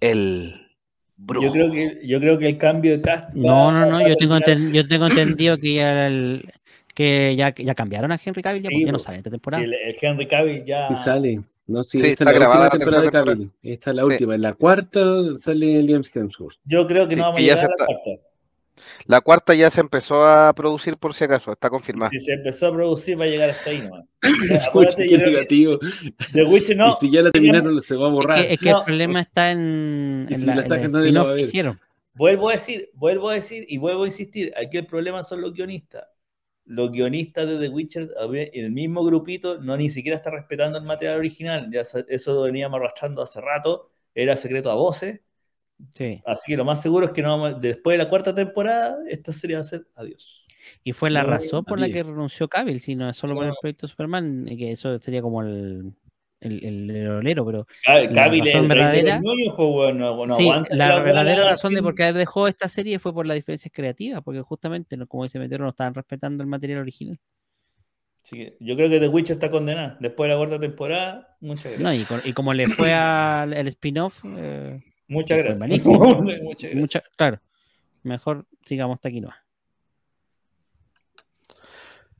El 0.00 0.60
Brujo. 1.16 1.46
Yo 1.46 1.52
creo, 1.52 1.70
que, 1.72 2.00
yo 2.06 2.20
creo 2.20 2.38
que 2.38 2.48
el 2.48 2.58
cambio 2.58 2.92
de 2.92 3.02
cast. 3.02 3.32
No, 3.34 3.70
no, 3.72 3.86
no, 3.86 4.06
yo 4.06 4.16
tengo, 4.16 4.36
enten- 4.36 4.72
yo 4.72 4.86
tengo 4.86 5.06
entendido 5.06 5.56
que 5.58 5.74
ya 5.74 6.06
el, 6.06 6.50
Que 6.94 7.34
ya, 7.36 7.52
ya 7.56 7.74
cambiaron 7.74 8.12
a 8.12 8.20
Henry 8.24 8.42
Cavill, 8.42 8.62
ya, 8.62 8.68
Sí, 8.68 8.74
pues, 8.76 8.86
ya 8.86 8.92
no 8.92 8.98
pues. 8.98 9.04
sale 9.04 9.18
esta 9.18 9.30
Sí, 9.30 9.32
temporada. 9.32 9.64
el, 9.64 9.74
el 9.74 9.96
Henry 10.00 10.28
Cavill 10.28 10.64
ya. 10.64 10.88
Y 10.90 10.94
sale. 10.94 11.40
No, 11.66 11.82
sí, 11.82 11.98
Sí, 11.98 12.06
esta 12.08 12.24
está 12.24 12.24
es 12.24 12.38
la 12.38 12.46
grabada 12.46 12.70
última 12.72 12.90
la 12.90 13.00
temporada 13.02 13.34
de. 13.34 13.48
Esta 13.72 13.90
es 13.90 13.96
la 13.96 14.02
Sí. 14.02 14.08
última. 14.10 14.34
En 14.34 14.42
la 14.42 14.52
cuarta 14.54 15.00
sale 15.38 15.82
Liam 15.82 16.02
Hemsworth. 16.14 16.58
Yo 16.64 16.86
creo 16.86 17.08
que 17.08 17.14
Sí, 17.14 17.20
no 17.20 17.26
vamos 17.26 17.36
a 17.36 17.38
que 17.38 17.42
llegar 17.44 17.58
se 17.58 17.64
a 17.64 17.68
la 17.68 17.76
cuarta. 17.76 18.10
La 19.06 19.20
cuarta 19.20 19.54
ya 19.54 19.70
se 19.70 19.80
empezó 19.80 20.26
a 20.26 20.52
producir 20.52 20.96
por 20.96 21.14
si 21.14 21.24
acaso, 21.24 21.52
está 21.52 21.70
confirmada. 21.70 22.10
Si 22.10 22.18
se 22.20 22.32
empezó 22.32 22.66
a 22.66 22.72
producir, 22.72 23.18
va 23.18 23.24
a 23.24 23.28
llegar 23.28 23.50
hasta 23.50 23.70
ahí 23.70 23.78
nomás. 23.80 24.04
Negativo. 24.98 25.78
The 26.32 26.44
Witcher 26.44 26.76
no. 26.76 26.90
y 26.90 26.94
si 27.00 27.10
ya 27.10 27.22
la 27.22 27.30
terminaron, 27.30 27.80
se 27.80 27.94
va 27.96 28.06
a 28.06 28.08
Es 28.08 28.14
borrar. 28.14 28.46
que, 28.46 28.52
es 28.54 28.58
que 28.58 28.70
No. 28.70 28.78
el 28.80 28.84
problema 28.84 29.20
está 29.20 29.50
en, 29.52 30.26
en 30.28 30.40
si 30.40 30.46
la, 30.46 30.62
sacan, 30.62 30.90
que 30.92 30.98
ver. 30.98 31.38
hicieron. 31.38 31.80
Vuelvo 32.14 32.48
a 32.48 32.52
decir, 32.52 32.90
vuelvo 32.94 33.28
a 33.28 33.34
decir 33.34 33.64
y 33.68 33.78
vuelvo 33.78 34.04
a 34.04 34.06
insistir, 34.06 34.52
aquí 34.56 34.76
el 34.76 34.86
problema 34.86 35.22
son 35.22 35.40
los 35.40 35.52
guionistas. 35.52 36.04
Los 36.66 36.90
guionistas 36.92 37.46
de 37.46 37.58
The 37.58 37.68
Witcher, 37.68 38.10
el 38.52 38.70
mismo 38.72 39.04
grupito, 39.04 39.60
no 39.60 39.76
ni 39.76 39.90
siquiera 39.90 40.16
está 40.16 40.30
respetando 40.30 40.78
el 40.78 40.84
material 40.84 41.18
original. 41.18 41.70
Ya 41.70 41.82
eso 42.08 42.42
veníamos 42.42 42.80
arrastrando 42.80 43.20
hace 43.22 43.40
rato, 43.40 43.90
era 44.14 44.36
secreto 44.36 44.70
a 44.70 44.74
voces. 44.74 45.20
Sí. 45.92 46.22
Así 46.24 46.52
que 46.52 46.56
lo 46.56 46.64
más 46.64 46.80
seguro 46.80 47.06
es 47.06 47.12
que 47.12 47.20
no 47.20 47.36
vamos- 47.38 47.60
después 47.60 47.98
de 47.98 48.04
la 48.04 48.08
cuarta 48.08 48.34
temporada, 48.34 48.96
esta 49.10 49.32
serie 49.32 49.56
va 49.56 49.62
a 49.62 49.64
ser 49.64 49.86
adiós. 49.94 50.44
Y 50.82 50.92
fue 50.92 51.10
la 51.10 51.22
No, 51.24 51.30
razón 51.30 51.64
por 51.64 51.78
la 51.78 51.88
que 51.90 52.02
renunció 52.02 52.48
Cavill, 52.48 52.80
si 52.80 52.96
no 52.96 53.10
es 53.10 53.16
solo 53.18 53.34
por 53.34 53.44
el 53.44 53.50
No. 53.50 53.56
proyecto 53.60 53.86
Superman, 53.86 54.46
y 54.48 54.56
que 54.56 54.70
eso 54.72 54.98
sería 54.98 55.20
como 55.20 55.42
el, 55.42 55.92
el, 56.44 56.64
el, 56.64 56.90
el 56.90 57.08
olero, 57.08 57.44
pero 57.46 57.66
Ca- 57.84 58.00
La 58.10 58.28
razón 58.28 58.68
verdadera- 58.68 59.20
pues, 59.22 59.56
bueno, 59.56 60.26
no, 60.26 60.36
sí, 60.36 60.48
la 60.70 61.00
verdadera 61.00 61.44
razón 61.44 61.74
de 61.74 61.82
por 61.82 61.94
qué 61.94 62.12
dejó 62.12 62.46
esta 62.48 62.68
serie 62.68 62.98
fue 62.98 63.12
por 63.12 63.26
las 63.26 63.34
diferencias 63.34 63.72
creativas, 63.74 64.22
porque 64.22 64.40
justamente, 64.42 64.96
como 65.06 65.26
se 65.28 65.38
metieron, 65.38 65.64
no 65.64 65.70
estaban 65.70 65.94
respetando 65.94 66.42
el 66.42 66.48
material 66.48 66.80
original. 66.80 67.18
Así 68.24 68.36
que 68.36 68.56
yo 68.60 68.74
creo 68.76 68.88
que 68.88 69.00
The 69.00 69.08
Witcher 69.08 69.34
está 69.34 69.50
condenada. 69.50 69.98
Después 70.00 70.28
de 70.28 70.34
la 70.34 70.38
cuarta 70.38 70.58
temporada, 70.58 71.36
muchas 71.40 71.64
gracias. 71.64 71.80
No, 71.80 71.92
y, 71.92 72.04
con- 72.04 72.20
y 72.24 72.32
como 72.32 72.54
le 72.54 72.66
fue 72.66 72.92
al 72.94 73.52
el 73.52 73.68
spin-off, 73.68 74.22
eh, 74.38 74.80
muchas 75.08 75.36
gracias. 75.38 75.60
malísimo. 75.60 75.98
muchas 76.22 76.40
gracias. 76.42 76.74
mucha- 76.74 77.02
claro, 77.16 77.40
mejor 78.02 78.46
sigamos 78.64 78.94
hasta 78.96 79.10
aquí 79.10 79.20
no. 79.20 79.30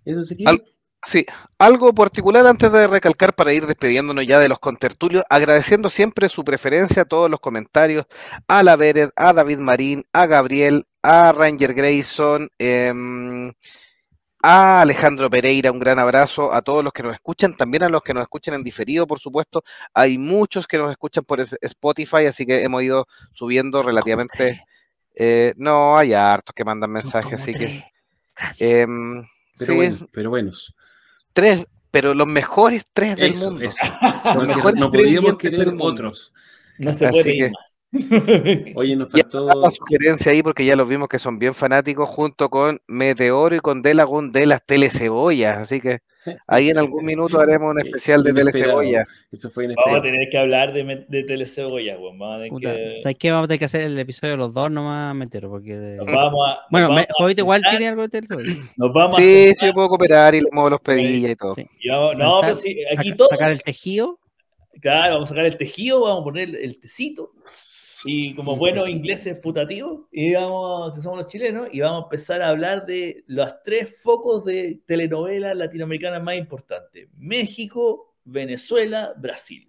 Eso 0.04 0.22
sí 0.24 0.36
que- 0.36 0.44
Al- 0.46 0.62
Sí, 1.06 1.26
algo 1.58 1.92
particular 1.94 2.46
antes 2.46 2.72
de 2.72 2.86
recalcar 2.86 3.34
para 3.34 3.52
ir 3.52 3.66
despidiéndonos 3.66 4.26
ya 4.26 4.38
de 4.38 4.48
los 4.48 4.58
contertulios, 4.58 5.24
agradeciendo 5.28 5.90
siempre 5.90 6.28
su 6.28 6.44
preferencia 6.44 7.02
a 7.02 7.04
todos 7.04 7.30
los 7.30 7.40
comentarios, 7.40 8.06
a 8.48 8.62
la 8.62 8.76
Vélez, 8.76 9.10
a 9.16 9.32
David 9.32 9.58
Marín, 9.58 10.04
a 10.12 10.26
Gabriel, 10.26 10.86
a 11.02 11.32
Ranger 11.32 11.74
Grayson, 11.74 12.48
em, 12.58 13.52
a 14.42 14.80
Alejandro 14.80 15.28
Pereira, 15.28 15.72
un 15.72 15.78
gran 15.78 15.98
abrazo, 15.98 16.52
a 16.52 16.62
todos 16.62 16.82
los 16.82 16.92
que 16.92 17.02
nos 17.02 17.14
escuchan, 17.14 17.56
también 17.56 17.82
a 17.82 17.88
los 17.88 18.02
que 18.02 18.14
nos 18.14 18.22
escuchan 18.22 18.54
en 18.54 18.62
diferido, 18.62 19.06
por 19.06 19.20
supuesto, 19.20 19.62
hay 19.92 20.16
muchos 20.16 20.66
que 20.66 20.78
nos 20.78 20.90
escuchan 20.90 21.24
por 21.24 21.40
Spotify, 21.40 22.26
así 22.26 22.46
que 22.46 22.62
hemos 22.62 22.82
ido 22.82 23.06
subiendo 23.32 23.82
relativamente, 23.82 24.62
eh, 25.14 25.52
no, 25.56 25.98
hay 25.98 26.14
hartos 26.14 26.54
que 26.54 26.64
mandan 26.64 26.90
mensajes, 26.90 27.34
así 27.34 27.52
que... 27.54 27.84
Em, 28.58 29.24
pero, 29.56 29.72
sí, 29.72 29.76
bueno, 29.76 29.98
pero 30.12 30.30
buenos. 30.30 30.74
Tres, 31.34 31.66
pero 31.90 32.14
los 32.14 32.26
mejores 32.26 32.84
tres 32.94 33.16
del 33.16 33.34
Eso, 33.34 33.50
mundo. 33.50 33.64
eso. 33.66 33.78
Los 34.34 34.46
mejores 34.48 34.80
no 34.80 34.90
tres 34.90 35.04
podíamos 35.04 35.36
querer 35.36 35.74
otros. 35.78 36.32
No 36.78 36.92
se 36.92 37.04
Así 37.06 37.12
puede 37.12 37.24
que- 37.24 37.36
ir 37.46 37.52
más. 37.52 37.73
Oye, 38.74 38.96
nos 38.96 39.10
faltó. 39.10 39.46
la 39.60 39.70
sugerencia 39.70 40.32
ahí 40.32 40.42
porque 40.42 40.64
ya 40.64 40.76
los 40.76 40.88
vimos 40.88 41.08
que 41.08 41.18
son 41.18 41.38
bien 41.38 41.54
fanáticos 41.54 42.08
junto 42.08 42.48
con 42.48 42.78
Meteoro 42.88 43.54
y 43.56 43.60
con 43.60 43.82
Delagun 43.82 44.32
de 44.32 44.46
las 44.46 44.64
telecebollas. 44.66 45.58
Así 45.58 45.80
que 45.80 45.98
ahí 46.46 46.70
en 46.70 46.78
algún 46.78 47.04
minuto 47.04 47.38
haremos 47.38 47.72
un 47.72 47.80
especial 47.86 48.22
de 48.24 48.32
telecebollas. 48.32 49.06
Eso 49.30 49.50
fue 49.50 49.66
Vamos 49.68 49.98
a 49.98 50.02
tener 50.02 50.28
que 50.30 50.38
hablar 50.38 50.72
de, 50.72 51.04
de 51.08 51.22
Telecebolla, 51.24 51.98
weón. 51.98 52.18
Vamos 52.18 52.40
a 52.50 52.60
que. 52.60 53.00
¿Sabes 53.02 53.16
qué? 53.18 53.30
Vamos 53.30 53.44
a 53.44 53.48
tener 53.48 53.58
que 53.58 53.64
hacer 53.66 53.80
el 53.82 53.98
episodio 53.98 54.32
de 54.32 54.38
los 54.38 54.52
dos 54.54 54.70
nomás, 54.70 55.14
meter, 55.14 55.46
porque... 55.48 55.76
de- 55.76 55.96
Nos 55.96 56.06
vamos 56.06 56.48
a. 56.48 56.54
nos 56.54 56.70
Bueno, 56.70 56.88
vamos 56.88 56.96
me, 56.96 57.02
a 57.02 57.14
Jovito 57.16 57.42
igual 57.42 57.62
tiene 57.68 57.88
algo 57.88 58.02
de 58.02 58.08
Teletubbies. 58.08 58.58
Nos 58.76 58.92
vamos 58.92 59.18
a 59.18 59.20
Sí, 59.22 59.28
sí, 59.28 59.46
sentar 59.50 59.68
yo 59.68 59.74
puedo 59.74 59.88
cooperar 59.88 60.34
y 60.34 60.40
le 60.40 60.48
muevo 60.52 60.70
los 60.70 60.80
pedillas 60.80 61.30
y 61.32 61.36
todo. 61.36 61.54
Sí. 61.54 61.66
y 61.80 61.88
vamos- 61.90 62.16
no, 62.16 62.40
pero 62.40 62.54
sí, 62.56 62.76
aquí 62.96 63.10
Saca- 63.10 63.16
todos. 63.16 63.30
Sacar 63.30 63.50
el 63.50 63.62
tejido. 63.62 64.18
Claro, 64.80 65.14
vamos 65.14 65.28
a 65.28 65.30
sacar 65.30 65.46
el 65.46 65.56
tejido, 65.56 66.00
vamos 66.00 66.20
a 66.22 66.24
poner 66.24 66.54
el 66.56 66.78
tecito. 66.80 67.30
Y 68.04 68.34
como 68.34 68.56
buenos 68.56 68.88
ingleses 68.88 69.38
putativos, 69.38 70.02
y 70.12 70.34
vamos, 70.34 70.92
que 70.94 71.00
somos 71.00 71.18
los 71.18 71.26
chilenos, 71.26 71.68
y 71.72 71.80
vamos 71.80 72.02
a 72.02 72.04
empezar 72.04 72.42
a 72.42 72.48
hablar 72.50 72.84
de 72.84 73.24
los 73.26 73.62
tres 73.64 74.00
focos 74.02 74.44
de 74.44 74.80
telenovelas 74.86 75.56
latinoamericanas 75.56 76.22
más 76.22 76.36
importantes: 76.36 77.08
México, 77.16 78.14
Venezuela, 78.24 79.14
Brasil. 79.16 79.68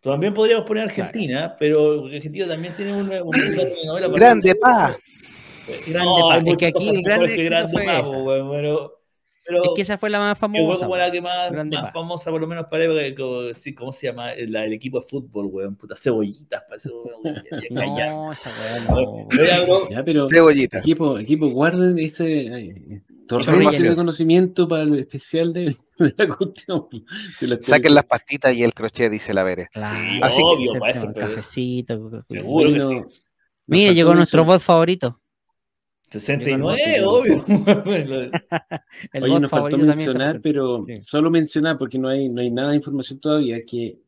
También 0.00 0.34
podríamos 0.34 0.66
poner 0.66 0.84
Argentina, 0.84 1.56
pero 1.58 2.06
Argentina 2.06 2.46
también 2.46 2.74
tiene 2.76 2.92
una, 2.92 3.22
una 3.24 3.46
telenovela. 3.46 4.06
para- 4.08 4.18
Grande 4.18 4.54
pa. 4.54 4.96
Grande 5.86 5.98
No, 5.98 6.28
Pa. 6.28 6.38
Es 6.38 6.56
que 6.56 6.66
aquí 6.66 6.88
el 6.88 7.02
gran 7.02 7.20
mejores 7.20 7.36
que 7.36 7.42
éxito 7.46 7.50
Grande 7.50 7.72
fue 7.72 7.84
Pa, 7.84 7.98
esa. 8.00 8.12
Weón, 9.48 9.62
pero, 9.62 9.62
Es 9.64 9.70
que 9.76 9.82
esa 9.82 9.98
fue 9.98 10.10
la 10.10 10.18
más 10.18 10.34
que 10.34 10.40
fue 10.40 10.48
famosa. 10.48 10.84
como 10.84 10.96
la 10.96 11.10
que 11.10 11.20
más, 11.20 11.52
más 11.52 11.92
famosa, 11.92 12.30
por 12.30 12.40
lo 12.40 12.46
menos 12.46 12.66
para 12.70 12.84
época, 12.84 13.14
como- 13.22 13.54
sí, 13.54 13.74
¿cómo 13.74 13.92
se 13.92 14.06
llama? 14.06 14.28
La 14.48 14.62
del 14.62 14.72
equipo 14.72 15.00
de 15.00 15.06
fútbol, 15.08 15.46
weón, 15.46 15.76
puta, 15.76 15.94
cebollitas, 15.96 16.62
parece, 16.68 16.90
weón, 16.90 17.22
ya- 17.24 17.42
ya- 17.50 17.68
ya- 17.70 17.96
ya- 17.96 18.10
No, 18.12 18.32
esa 18.32 18.50
weá 18.50 18.80
no. 18.88 19.26
Pero 19.30 19.88
ya, 19.90 20.02
pero 20.04 20.28
Cebollita. 20.28 20.78
equipo, 20.78 21.18
equipo, 21.18 21.48
guarden 21.48 21.98
ese 21.98 23.02
torrente 23.28 23.52
Información. 23.52 23.88
de 23.90 23.94
conocimiento 23.94 24.68
para 24.68 24.82
el 24.82 24.98
especial 24.98 25.52
de, 25.52 25.76
de 25.98 26.14
la 26.16 26.36
cuestión. 26.36 26.88
de 27.40 27.46
la 27.46 27.58
Saquen 27.62 27.94
las 27.94 28.04
pastitas 28.04 28.54
y 28.54 28.62
el 28.62 28.74
crochet, 28.74 29.10
dice 29.10 29.32
la 29.32 29.42
Vere. 29.42 29.68
Claro, 29.72 30.24
Así 30.24 30.36
que- 30.38 30.42
Obvio, 30.42 30.74
es 30.74 30.80
para 30.80 30.92
eso, 30.92 31.10
pero- 31.14 31.26
cafecito. 31.28 32.22
Seguro 32.28 32.68
que 32.72 32.80
sí. 32.80 32.94
faltó 33.86 33.94
llegó 33.94 34.14
nuestro 34.14 34.44
bot 34.44 34.60
favorito. 34.60 35.20
69, 36.20 36.80
obvio. 37.04 37.44
El 39.12 39.22
Oye, 39.24 39.40
nos 39.40 39.50
faltó 39.50 39.78
mencionar, 39.78 40.40
pero 40.40 40.84
Sí. 40.86 41.02
solo 41.02 41.30
mencionar, 41.30 41.78
porque 41.78 41.98
no 41.98 42.08
hay, 42.08 42.28
no 42.28 42.40
hay 42.40 42.50
nada 42.50 42.70
de 42.70 42.76
información 42.76 43.18
todavía, 43.20 43.64
que 43.64 43.98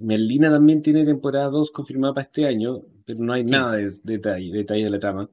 Merlina 0.00 0.50
también 0.50 0.82
tiene 0.82 1.04
temporada 1.04 1.48
2 1.48 1.70
confirmada 1.70 2.14
para 2.14 2.24
este 2.26 2.46
año, 2.46 2.82
pero 3.04 3.20
no 3.20 3.32
hay 3.32 3.44
nada 3.44 3.72
de 3.76 3.96
detalle, 4.02 4.50
detalle 4.52 4.84
de 4.84 4.90
la 4.90 4.98
trama. 4.98 5.28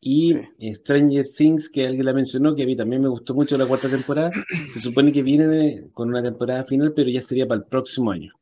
Y 0.00 0.34
Sí. 0.58 0.74
Stranger 0.74 1.26
Things, 1.26 1.70
que 1.70 1.86
alguien 1.86 2.04
la 2.04 2.12
mencionó, 2.12 2.54
que 2.54 2.62
a 2.64 2.66
mí 2.66 2.76
también 2.76 3.00
me 3.02 3.08
gustó 3.08 3.32
mucho 3.34 3.56
la 3.56 3.64
cuarta 3.66 3.88
temporada, 3.88 4.30
se 4.74 4.80
supone 4.80 5.12
que 5.12 5.22
viene 5.22 5.46
de- 5.46 5.88
con 5.94 6.08
una 6.10 6.22
temporada 6.22 6.62
final, 6.64 6.92
pero 6.94 7.08
ya 7.10 7.20
sería 7.22 7.46
para 7.48 7.62
el 7.62 7.66
próximo 7.68 8.10
año. 8.10 8.32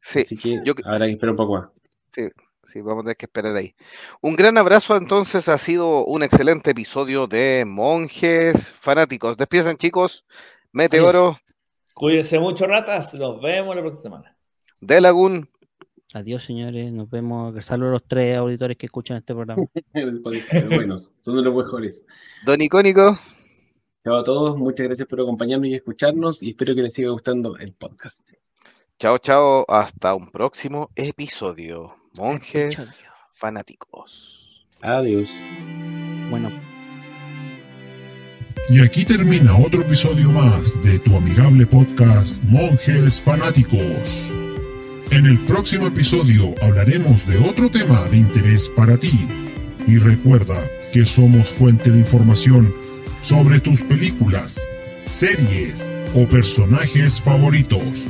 Sí, 0.00 0.20
Así 0.20 0.36
que 0.36 0.60
yo- 0.64 0.74
habrá 0.84 1.06
que 1.06 1.12
esperar 1.12 1.30
un 1.30 1.36
poco 1.36 1.54
más. 1.54 1.68
sí, 2.10 2.22
sí, 2.66 2.80
vamos 2.80 3.00
a 3.00 3.04
tener 3.04 3.16
que 3.16 3.26
esperar 3.26 3.56
ahí. 3.56 3.74
Un 4.20 4.36
gran 4.36 4.58
abrazo, 4.58 4.96
entonces, 4.96 5.48
ha 5.48 5.58
sido 5.58 6.04
un 6.04 6.22
excelente 6.22 6.70
episodio 6.72 7.26
de 7.26 7.64
Monjes 7.66 8.72
Fanáticos. 8.72 9.36
Despiden, 9.36 9.76
chicos. 9.76 10.24
Meteoro, 10.72 11.38
Cuídense 11.94 12.40
mucho, 12.40 12.66
ratas. 12.66 13.14
Nos 13.14 13.40
vemos 13.40 13.76
la 13.76 13.82
próxima 13.82 14.02
semana. 14.02 14.36
Delagun, 14.80 15.48
Adiós, 16.14 16.44
señores. 16.44 16.92
Nos 16.92 17.10
vemos. 17.10 17.64
Saludos 17.64 17.90
a 17.90 17.92
los 17.94 18.04
tres 18.04 18.36
auditores 18.36 18.76
que 18.76 18.86
escuchan 18.86 19.16
este 19.16 19.34
programa. 19.34 19.64
Pero 19.92 20.68
bueno, 20.68 20.96
son 20.98 21.36
de 21.36 21.42
los 21.42 21.54
mejores. 21.54 22.04
Don 22.46 22.60
Icónico. 22.62 23.18
Chao 24.04 24.16
a 24.18 24.22
todos, 24.24 24.58
muchas 24.58 24.86
gracias 24.86 25.08
por 25.08 25.22
acompañarnos 25.22 25.66
y 25.66 25.74
escucharnos 25.74 26.42
y 26.42 26.50
espero 26.50 26.74
que 26.74 26.82
les 26.82 26.92
siga 26.92 27.08
gustando 27.10 27.56
el 27.56 27.72
podcast. 27.72 28.28
Chao, 28.98 29.16
chao. 29.16 29.64
Hasta 29.66 30.14
un 30.14 30.30
próximo 30.30 30.90
episodio. 30.94 32.03
Monjes. 32.16 33.02
Fanáticos. 33.28 34.64
Adiós. 34.80 35.30
Bueno, 36.30 36.50
Y 38.70 38.80
aquí 38.80 39.04
termina 39.04 39.56
otro 39.58 39.82
episodio 39.82 40.30
más 40.30 40.80
de 40.82 40.98
tu 41.00 41.16
amigable 41.16 41.66
podcast 41.66 42.42
Monjes 42.44 43.20
Fanáticos. 43.20 44.30
En 45.10 45.26
el 45.26 45.38
próximo 45.40 45.88
episodio 45.88 46.54
hablaremos 46.62 47.26
de 47.26 47.36
otro 47.38 47.68
tema 47.68 48.04
de 48.08 48.18
interés 48.18 48.68
para 48.68 48.96
ti. 48.96 49.28
Y 49.86 49.98
recuerda 49.98 50.66
que 50.92 51.04
somos 51.04 51.48
fuente 51.50 51.90
de 51.90 51.98
información 51.98 52.72
sobre 53.22 53.60
tus 53.60 53.82
películas, 53.82 54.66
series 55.04 55.92
o 56.14 56.26
personajes 56.28 57.20
favoritos. 57.20 58.06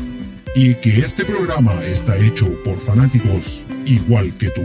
Y 0.54 0.74
que 0.76 1.00
este 1.00 1.24
programa 1.24 1.72
está 1.84 2.16
hecho 2.16 2.46
por 2.62 2.74
fanáticos 2.76 3.66
igual 3.84 4.32
que 4.38 4.50
tú. 4.50 4.62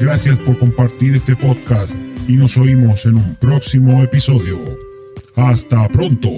Gracias 0.00 0.36
por 0.38 0.58
compartir 0.58 1.14
este 1.14 1.36
podcast 1.36 1.96
y 2.26 2.32
nos 2.32 2.56
oímos 2.56 3.06
en 3.06 3.16
un 3.16 3.34
próximo 3.36 4.02
episodio. 4.02 4.58
Hasta 5.36 5.88
pronto. 5.88 6.28